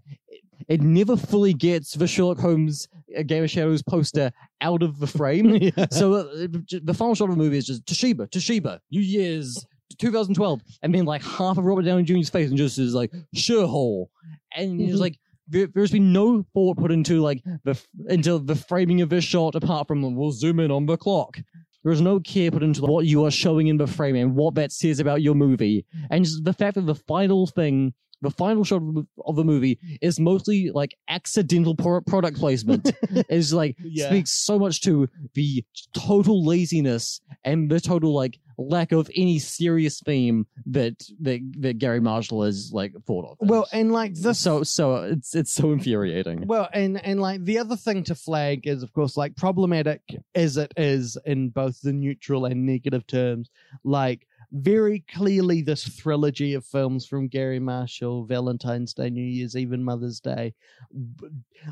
it, 0.67 0.81
never 0.81 1.15
fully 1.17 1.53
gets 1.53 1.93
the 1.93 2.07
Sherlock 2.07 2.39
Holmes 2.39 2.87
A 3.15 3.23
Game 3.23 3.43
of 3.43 3.49
Shadows 3.49 3.81
poster 3.81 4.31
out 4.61 4.83
of 4.83 4.99
the 4.99 5.07
frame. 5.07 5.51
Yeah. 5.61 5.85
so 5.91 6.13
uh, 6.13 6.47
the 6.83 6.93
final 6.93 7.15
shot 7.15 7.25
of 7.29 7.31
the 7.37 7.43
movie 7.43 7.57
is 7.57 7.67
just 7.67 7.85
Toshiba, 7.85 8.29
Toshiba, 8.29 8.79
New 8.91 9.01
Year's 9.01 9.65
2012, 9.97 10.61
and 10.81 10.93
then 10.95 11.05
like 11.05 11.23
half 11.23 11.57
of 11.57 11.63
Robert 11.65 11.83
Downey 11.83 12.03
Jr.'s 12.03 12.29
face 12.29 12.49
and 12.49 12.57
just 12.57 12.77
is 12.79 12.93
like 12.93 13.11
Sherhole, 13.35 14.09
and 14.55 14.79
you're 14.79 14.89
just 14.89 15.01
like. 15.01 15.17
There, 15.47 15.67
there's 15.67 15.91
been 15.91 16.13
no 16.13 16.45
thought 16.53 16.77
put 16.77 16.93
into 16.93 17.19
like 17.19 17.43
the 17.65 17.77
into 18.07 18.39
the 18.39 18.55
framing 18.55 19.01
of 19.01 19.09
this 19.09 19.25
shot 19.25 19.53
apart 19.53 19.85
from 19.85 20.15
we'll 20.15 20.31
zoom 20.31 20.61
in 20.61 20.71
on 20.71 20.85
the 20.85 20.95
clock. 20.95 21.39
There's 21.83 21.99
no 21.99 22.21
care 22.21 22.51
put 22.51 22.63
into 22.63 22.81
what 22.83 23.05
you 23.05 23.25
are 23.25 23.31
showing 23.31 23.67
in 23.67 23.75
the 23.77 23.87
frame 23.87 24.15
and 24.15 24.35
what 24.35 24.55
that 24.55 24.71
says 24.71 24.99
about 25.01 25.21
your 25.21 25.35
movie. 25.35 25.85
And 26.09 26.23
just 26.23 26.45
the 26.45 26.53
fact 26.53 26.75
that 26.75 26.85
the 26.85 26.95
final 26.95 27.47
thing, 27.47 27.93
the 28.21 28.29
final 28.31 28.63
shot 28.63 28.81
of 29.25 29.35
the- 29.35 29.43
movie 29.43 29.79
is 30.01 30.19
mostly 30.19 30.69
like 30.71 30.95
accidental 31.09 31.75
product 31.75 32.37
placement 32.37 32.91
is 33.29 33.53
like 33.53 33.75
Yeah. 33.83 34.07
speaks 34.09 34.31
so 34.31 34.59
much 34.59 34.81
to 34.81 35.09
the 35.33 35.63
total 35.93 36.45
laziness 36.45 37.21
and 37.43 37.69
the 37.71 37.79
total 37.79 38.13
like 38.13 38.39
lack 38.57 38.91
of 38.91 39.09
any 39.15 39.39
serious 39.39 39.99
theme 40.01 40.45
that 40.67 40.93
that, 41.21 41.39
that 41.59 41.79
Garry 41.79 41.99
Marshall 41.99 42.43
has 42.43 42.69
like 42.71 42.93
thought 43.07 43.25
of. 43.39 43.49
Well, 43.49 43.67
and 43.73 43.91
like 43.91 44.13
this. 44.13 44.39
so 44.39 44.61
so 44.61 44.97
it's 44.97 45.33
it's 45.33 45.51
so 45.53 45.71
infuriating. 45.71 46.45
Well, 46.45 46.69
and 46.71 47.03
and 47.03 47.19
like 47.19 47.43
the 47.43 47.57
other 47.57 47.75
thing 47.75 48.03
to 48.03 48.13
flag 48.15 48.67
is, 48.67 48.83
of 48.83 48.93
course, 48.93 49.17
like 49.17 49.35
problematic 49.35 50.01
as 50.35 50.57
it 50.57 50.71
is 50.77 51.17
in 51.25 51.49
both 51.49 51.81
the 51.81 51.93
neutral 51.93 52.45
and 52.45 52.65
negative 52.67 53.07
terms. 53.07 53.49
Like 53.83 54.27
very 54.51 55.03
clearly, 55.13 55.61
this 55.61 55.83
trilogy 55.95 56.53
of 56.55 56.65
films 56.65 57.05
from 57.05 57.29
Garry 57.29 57.59
Marshall, 57.59 58.25
Valentine's 58.25 58.93
Day, 58.93 59.09
New 59.09 59.23
Year's 59.23 59.55
Eve, 59.55 59.71
and 59.71 59.85
Mother's 59.85 60.19
Day. 60.19 60.53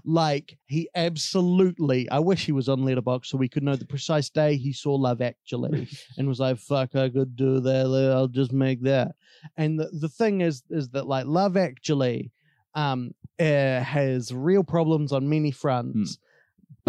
Like 0.06 0.57
he 0.65 0.89
absolutely. 0.95 2.10
I 2.10 2.19
wish 2.19 2.45
he 2.45 2.53
was 2.53 2.69
on 2.69 2.81
Letterboxd 2.81 3.26
so 3.26 3.38
we 3.38 3.49
could 3.49 3.64
know 3.64 3.76
the 3.76 3.85
precise 3.85 4.30
day 4.30 4.56
he 4.56 4.72
saw 4.72 4.95
Love 4.95 5.22
Actually 5.22 5.89
and 6.18 6.27
was 6.27 6.39
like, 6.39 6.57
"Fuck, 6.57 6.95
I 6.95 7.10
could 7.10 7.35
do 7.35 7.60
that. 7.60 8.11
I'll 8.15 8.27
just 8.27 8.53
make 8.53 8.81
that." 8.84 9.15
And 9.57 9.80
the 9.80 9.89
the 9.91 10.10
thing 10.10 10.41
is, 10.41 10.64
is 10.69 10.89
that 10.89 11.07
like 11.07 11.26
Love 11.26 11.57
Actually 11.57 12.31
um, 12.76 13.11
uh, 13.39 13.81
has 13.81 14.34
real 14.34 14.64
problems 14.64 15.11
on 15.11 15.30
many 15.30 15.51
fronts. 15.51 16.18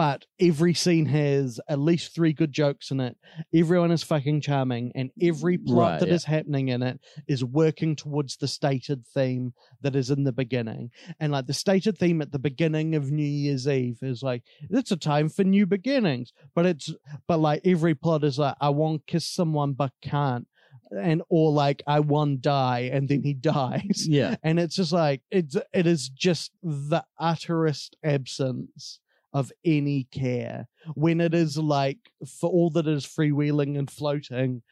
But 0.00 0.24
every 0.40 0.72
scene 0.72 1.04
has 1.04 1.60
at 1.68 1.78
least 1.78 2.14
three 2.14 2.32
good 2.32 2.52
jokes 2.54 2.90
in 2.90 3.00
it. 3.00 3.18
Everyone 3.54 3.90
is 3.90 4.02
fucking 4.02 4.40
charming, 4.40 4.92
and 4.94 5.10
every 5.20 5.58
plot 5.58 5.90
Right, 5.90 6.00
that 6.00 6.08
is 6.08 6.24
yeah. 6.24 6.36
happening 6.36 6.68
in 6.68 6.82
it 6.82 7.00
is 7.28 7.44
working 7.44 7.96
towards 7.96 8.38
the 8.38 8.48
stated 8.48 9.06
theme 9.06 9.52
that 9.82 9.94
is 9.94 10.08
in 10.10 10.24
the 10.24 10.32
beginning. 10.32 10.90
And 11.20 11.32
like 11.32 11.48
the 11.48 11.52
stated 11.52 11.98
theme 11.98 12.22
at 12.22 12.32
the 12.32 12.38
beginning 12.38 12.94
of 12.94 13.10
New 13.10 13.22
Year's 13.22 13.68
Eve 13.68 13.98
is 14.00 14.22
like, 14.22 14.42
it's 14.70 14.90
a 14.90 14.96
time 14.96 15.28
for 15.28 15.44
new 15.44 15.66
beginnings. 15.66 16.32
But 16.54 16.64
it's 16.64 16.94
but 17.28 17.38
like 17.40 17.60
every 17.66 17.94
plot 17.94 18.24
is 18.24 18.38
like, 18.38 18.54
I 18.58 18.70
want 18.70 19.06
to 19.06 19.12
kiss 19.12 19.26
someone 19.26 19.74
but 19.74 19.92
can't. 20.00 20.46
And 20.98 21.20
or 21.28 21.52
like 21.52 21.82
I 21.86 22.00
want 22.00 22.38
to 22.42 22.48
die 22.48 22.88
and 22.90 23.06
then 23.06 23.22
he 23.22 23.34
dies 23.52 24.06
Yeah. 24.08 24.36
and 24.42 24.58
it's 24.58 24.76
just 24.76 24.92
like 24.92 25.20
it's 25.30 25.58
it 25.74 25.86
is 25.86 26.08
just 26.08 26.52
the 26.62 27.04
utterest 27.18 27.96
absence 28.02 28.98
of 29.32 29.52
any 29.64 30.04
care 30.12 30.66
when 30.94 31.20
it 31.20 31.34
is 31.34 31.56
like 31.56 31.98
for 32.40 32.50
all 32.50 32.70
that 32.70 32.86
is 32.86 33.04
freewheeling 33.06 33.78
and 33.78 33.90
floating 33.90 34.62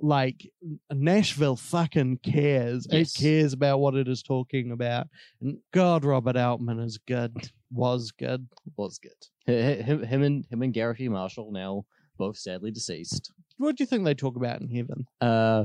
like 0.00 0.48
nashville 0.92 1.56
fucking 1.56 2.18
cares 2.18 2.86
Yes. 2.90 3.16
it 3.16 3.20
cares 3.20 3.52
about 3.52 3.78
what 3.80 3.94
it 3.96 4.06
is 4.08 4.22
talking 4.22 4.70
about 4.70 5.08
and 5.40 5.58
god 5.72 6.04
robert 6.04 6.36
altman 6.36 6.78
is 6.78 6.98
good 6.98 7.50
was 7.72 8.10
good 8.12 8.46
was 8.76 8.98
good. 8.98 9.12
Him, 9.46 10.04
him 10.04 10.22
and 10.22 10.46
him 10.50 10.62
and 10.62 10.76
E. 10.76 11.08
Marshall 11.08 11.50
now 11.52 11.84
both 12.18 12.36
sadly 12.36 12.70
deceased. 12.70 13.32
what 13.56 13.76
do 13.76 13.82
you 13.82 13.86
think 13.86 14.04
they 14.04 14.14
talk 14.14 14.36
about 14.36 14.60
in 14.60 14.68
heaven? 14.68 15.06
Uh, 15.20 15.64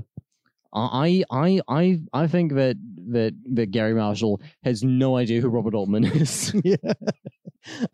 I 0.74 1.24
I 1.32 1.62
I 1.68 2.00
I 2.14 2.28
think 2.28 2.54
that 2.54 2.78
that 3.10 3.34
that 3.54 3.72
Garry 3.72 3.94
Marshall 3.94 4.42
has 4.64 4.84
no 4.84 5.16
idea 5.18 5.42
who 5.42 5.50
Robert 5.50 5.74
Altman 5.74 6.06
is. 6.06 6.54
yeah. 6.64 6.76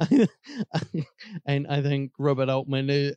and 1.45 1.67
I 1.67 1.81
think 1.81 2.11
Robert 2.19 2.49
Altman 2.49 2.89
is, 2.89 3.15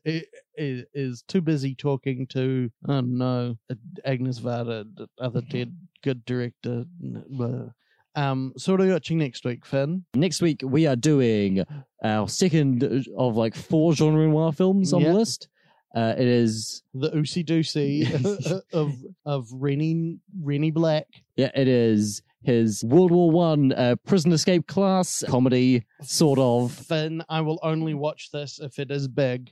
is, 0.56 0.84
is 0.94 1.22
too 1.28 1.40
busy 1.40 1.74
talking 1.74 2.26
to, 2.28 2.70
I 2.88 2.92
don't 2.94 3.18
know, 3.18 3.56
Agnes 4.04 4.40
Varda, 4.40 4.84
the 4.94 5.08
other 5.20 5.40
dead 5.42 5.76
good 6.02 6.24
director. 6.24 6.84
Um, 8.14 8.52
so 8.56 8.72
what 8.72 8.80
are 8.80 8.86
you 8.86 8.92
watching 8.92 9.18
next 9.18 9.44
week, 9.44 9.66
Finn? 9.66 10.04
Next 10.14 10.40
week 10.40 10.62
we 10.64 10.86
are 10.86 10.96
doing 10.96 11.64
our 12.02 12.28
second 12.28 13.06
of 13.16 13.36
like 13.36 13.54
four 13.54 13.92
Jean 13.92 14.14
Renoir 14.14 14.52
films 14.52 14.92
on 14.92 15.02
Yeah. 15.02 15.08
the 15.12 15.14
list. 15.18 15.48
Uh, 15.96 16.14
it 16.18 16.26
is 16.26 16.82
The 16.92 17.10
Oosey 17.12 17.42
Doosey 17.42 18.04
of 18.74 18.94
of 19.24 19.48
Rennie 19.50 20.18
Rennie 20.42 20.70
Black. 20.70 21.06
yeah, 21.36 21.50
it 21.54 21.68
is 21.68 22.20
his 22.42 22.84
World 22.84 23.10
War 23.10 23.30
One 23.30 23.72
uh, 23.72 23.96
prison 24.04 24.30
escape 24.32 24.66
class 24.66 25.24
comedy, 25.26 25.86
sort 26.02 26.38
of. 26.38 26.70
Finn, 26.72 27.24
I 27.30 27.40
will 27.40 27.58
only 27.62 27.94
watch 27.94 28.30
this 28.30 28.60
if 28.60 28.78
it 28.78 28.90
is 28.90 29.08
big. 29.08 29.50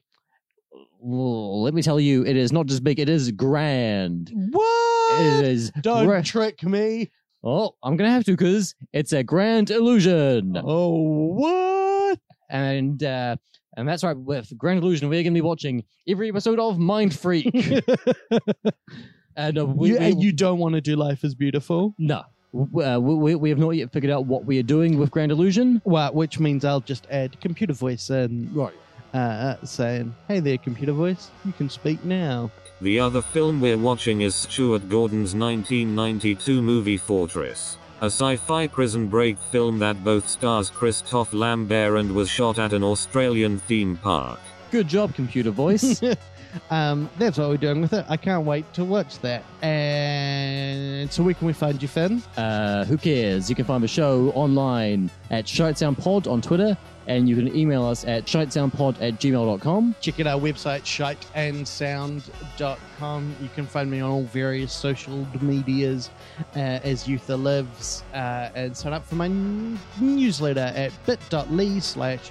Let 1.01 1.73
me 1.75 1.83
tell 1.83 1.99
you, 1.99 2.25
it 2.27 2.37
is 2.37 2.53
not 2.53 2.66
just 2.66 2.85
big; 2.85 2.99
it 3.01 3.09
is 3.09 3.31
grand. 3.31 4.31
What? 4.51 5.21
It 5.23 5.47
is. 5.47 5.71
Don't 5.81 6.07
gra- 6.07 6.23
trick 6.23 6.62
me. 6.62 7.11
oh, 7.43 7.75
I'm 7.83 7.97
gonna 7.97 8.11
have 8.11 8.25
to 8.25 8.33
because 8.33 8.75
it's 8.93 9.12
a 9.15 9.23
grand 9.23 9.71
illusion. 9.71 10.61
Oh, 10.62 10.93
what? 11.33 12.19
and 12.51 13.03
uh, 13.03 13.37
and 13.77 13.89
that's 13.89 14.03
right. 14.05 14.17
With 14.17 14.57
Grand 14.57 14.83
Illusion, 14.83 15.09
we're 15.09 15.23
going 15.23 15.35
to 15.35 15.39
be 15.39 15.41
watching 15.41 15.85
every 16.09 16.29
episode 16.29 16.59
of 16.59 16.79
Mind 16.79 17.15
Freak. 17.19 17.51
and 19.37 19.59
uh, 19.59 19.67
we, 19.67 19.89
you, 19.91 19.95
we- 19.95 19.99
and 19.99 20.23
you 20.23 20.33
don't 20.33 20.59
want 20.59 20.75
to 20.75 20.81
do 20.81 20.97
Life 20.97 21.25
is 21.25 21.35
Beautiful? 21.35 21.95
no, 21.99 22.23
uh, 22.55 22.99
we, 23.01 23.15
we- 23.15 23.35
we 23.35 23.49
have 23.51 23.59
not 23.59 23.71
yet 23.71 23.93
figured 23.93 24.13
out 24.13 24.27
what 24.27 24.45
we 24.45 24.59
are 24.59 24.63
doing 24.65 24.99
with 24.99 25.11
Grand 25.11 25.33
Illusion. 25.33 25.83
Well, 25.85 26.13
which 26.13 26.39
means 26.39 26.65
I'll 26.65 26.81
just 26.81 27.07
add 27.11 27.41
computer 27.41 27.73
voice 27.73 28.11
in, 28.11 28.51
Right. 28.55 28.75
uh, 29.13 29.57
saying, 29.65 30.15
"Hey 30.29 30.41
there, 30.41 30.59
computer 30.59 30.93
voice, 30.93 31.31
you 31.45 31.53
can 31.53 31.69
speak 31.69 32.05
now." 32.05 32.51
The 32.81 32.99
other 33.01 33.23
film 33.23 33.61
we're 33.61 33.79
watching 33.79 34.21
is 34.21 34.35
Stuart 34.35 34.89
Gordon's 34.89 35.35
1992 35.35 36.61
movie 36.61 36.97
Fortress, 36.97 37.77
a 38.05 38.09
sci-fi 38.09 38.66
prison 38.66 39.09
break 39.09 39.39
film 39.39 39.78
that 39.78 40.05
both 40.05 40.28
stars 40.28 40.68
Christophe 40.68 41.32
Lambert 41.32 41.98
and 41.98 42.14
was 42.14 42.28
shot 42.28 42.59
at 42.59 42.74
an 42.74 42.85
Australian 42.85 43.59
theme 43.60 43.97
park. 43.97 44.39
Good 44.70 44.89
job, 44.89 45.14
computer 45.14 45.51
voice. 45.51 46.02
um, 46.70 47.09
that's 47.16 47.39
what 47.39 47.48
we're 47.48 47.56
doing 47.56 47.81
with 47.81 47.94
it. 47.94 48.05
I 48.06 48.18
can't 48.18 48.44
wait 48.44 48.70
to 48.74 48.85
watch 48.85 49.20
that. 49.20 49.43
And 49.62 51.10
so, 51.10 51.22
where 51.22 51.32
can 51.32 51.47
we 51.47 51.55
find 51.55 51.81
you, 51.81 51.89
Finn? 51.89 52.22
uh, 52.36 52.85
who 52.85 52.98
cares? 52.98 53.48
You 53.48 53.56
can 53.56 53.64
find 53.64 53.82
the 53.82 53.89
show 53.89 54.32
online 54.35 55.10
at 55.31 55.48
Shite 55.48 55.82
Pod 55.97 56.26
on 56.26 56.43
Twitter, 56.43 56.76
and 57.06 57.28
you 57.28 57.36
can 57.36 57.55
email 57.55 57.85
us 57.85 58.05
at 58.05 58.24
shitesoundpod 58.26 58.97
at 59.01 59.20
gmail.com. 59.20 59.94
Check 60.01 60.18
out 60.20 60.26
our 60.26 60.40
website, 60.40 60.82
shiteandsound.com. 60.82 63.36
You 63.43 63.48
can 63.55 63.66
find 63.66 63.90
me 63.90 64.01
on 64.01 64.10
all 64.10 64.22
various 64.24 64.72
social 64.72 65.26
medias 65.40 66.10
uh, 66.56 66.59
as 66.59 67.06
Youtha 67.06 67.40
Lives 67.43 68.02
uh, 68.14 68.51
and 68.55 68.76
sign 68.76 68.93
up 68.93 69.05
for 69.06 69.14
my 69.16 69.26
n- 69.26 69.78
newsletter 70.01 70.72
at 70.74 70.93
bit.ly 71.06 71.78
slash 71.78 72.31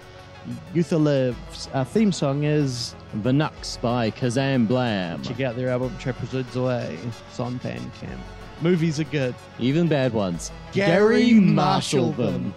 Youtha 0.73 1.01
Lives. 1.01 1.69
Our 1.73 1.85
theme 1.85 2.11
song 2.11 2.43
is 2.43 2.95
The 3.21 3.31
Nux 3.31 3.77
by 3.81 4.11
Kazam 4.11 4.67
Blam. 4.67 5.21
check 5.23 5.39
out 5.41 5.55
their 5.55 5.69
album 5.69 5.95
Trapezoids 5.99 6.55
Away. 6.55 6.97
It's 7.29 7.39
on 7.39 7.59
Bandcamp. 7.59 8.19
Movies 8.61 8.99
are 8.99 9.05
good. 9.05 9.33
Even 9.59 9.87
bad 9.87 10.13
ones. 10.13 10.51
Garry 10.73 11.33
Marshall 11.33 12.11
Marshall 12.11 12.13
them. 12.13 12.53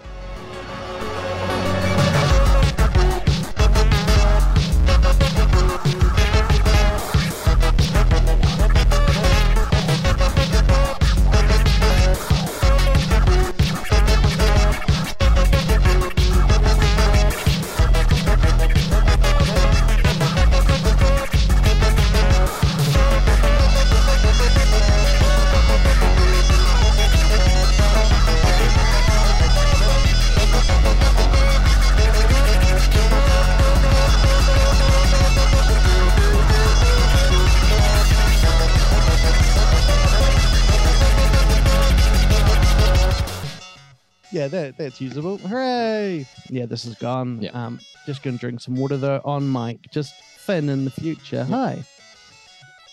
Yeah, 44.47 44.61
that, 44.61 44.77
that's 44.77 45.01
usable. 45.01 45.37
Hooray! 45.39 46.25
Yeah, 46.49 46.65
this 46.67 46.85
is 46.85 46.95
gone. 46.95 47.41
Yeah. 47.41 47.51
Um, 47.51 47.79
just 48.05 48.23
gonna 48.23 48.37
drink 48.37 48.61
some 48.61 48.75
water 48.75 48.95
though 48.97 49.21
on 49.25 49.51
mic. 49.51 49.79
Just 49.91 50.13
Finn 50.37 50.69
in 50.69 50.85
the 50.85 50.91
future. 50.91 51.43
Hi. 51.43 51.83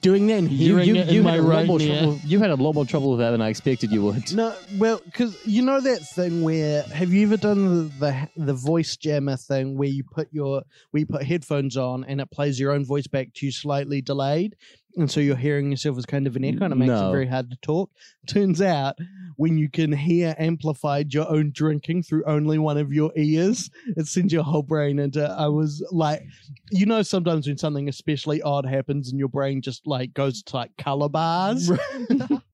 Doing 0.00 0.26
that 0.28 0.38
and 0.38 0.48
hearing 0.48 0.96
it 0.96 1.08
in 1.08 1.22
my 1.22 1.32
had 1.32 1.40
a 1.40 1.42
lot 1.42 1.48
right 1.48 1.66
more 1.66 1.80
ear. 1.80 1.98
trouble, 1.98 2.20
you 2.24 2.40
had 2.40 2.50
a 2.50 2.56
lot 2.56 2.74
more 2.74 2.84
trouble 2.84 3.10
with 3.10 3.20
that 3.20 3.30
than 3.30 3.40
I 3.40 3.48
expected 3.50 3.92
you 3.92 4.02
would. 4.02 4.32
No, 4.34 4.52
well, 4.78 5.00
because 5.04 5.36
you 5.46 5.62
know 5.62 5.80
that 5.80 6.00
thing 6.00 6.42
where 6.42 6.82
have 6.84 7.12
you 7.12 7.24
ever 7.26 7.36
done 7.36 7.88
the, 8.00 8.28
the 8.36 8.44
the 8.46 8.54
voice 8.54 8.96
jammer 8.96 9.36
thing 9.36 9.76
where 9.78 9.88
you 9.88 10.02
put 10.02 10.28
your 10.32 10.62
where 10.90 10.98
you 11.00 11.06
put 11.06 11.22
headphones 11.22 11.76
on 11.76 12.02
and 12.04 12.20
it 12.20 12.30
plays 12.32 12.58
your 12.58 12.72
own 12.72 12.84
voice 12.84 13.06
back 13.06 13.32
to 13.34 13.46
you 13.46 13.52
slightly 13.52 14.00
delayed, 14.00 14.56
and 14.96 15.08
so 15.08 15.20
you're 15.20 15.36
hearing 15.36 15.70
yourself 15.70 15.96
as 15.98 16.06
kind 16.06 16.26
of 16.26 16.34
an 16.34 16.44
echo 16.44 16.64
and 16.64 16.72
it 16.72 16.76
makes 16.76 16.88
No. 16.88 17.08
it 17.08 17.12
very 17.12 17.26
hard 17.28 17.50
to 17.50 17.56
talk. 17.62 17.88
Turns 18.26 18.60
out 18.60 18.96
when 19.36 19.56
you 19.58 19.70
can 19.70 19.92
hear 19.92 20.34
amplified 20.38 21.12
your 21.12 21.28
own 21.30 21.50
drinking 21.52 22.02
through 22.02 22.24
only 22.24 22.58
one 22.58 22.78
of 22.78 22.92
your 22.92 23.12
ears, 23.16 23.70
it 23.96 24.06
sends 24.06 24.32
your 24.32 24.42
whole 24.42 24.62
brain 24.62 24.98
into. 24.98 25.24
I 25.24 25.48
was 25.48 25.86
like, 25.90 26.22
you 26.70 26.86
know, 26.86 27.02
sometimes 27.02 27.46
when 27.46 27.56
something 27.58 27.88
especially 27.88 28.42
odd 28.42 28.66
happens 28.66 29.10
and 29.10 29.18
your 29.18 29.28
brain 29.28 29.62
just 29.62 29.86
like 29.86 30.14
goes 30.14 30.42
to 30.42 30.56
like 30.56 30.76
color 30.78 31.08
bars. 31.08 31.70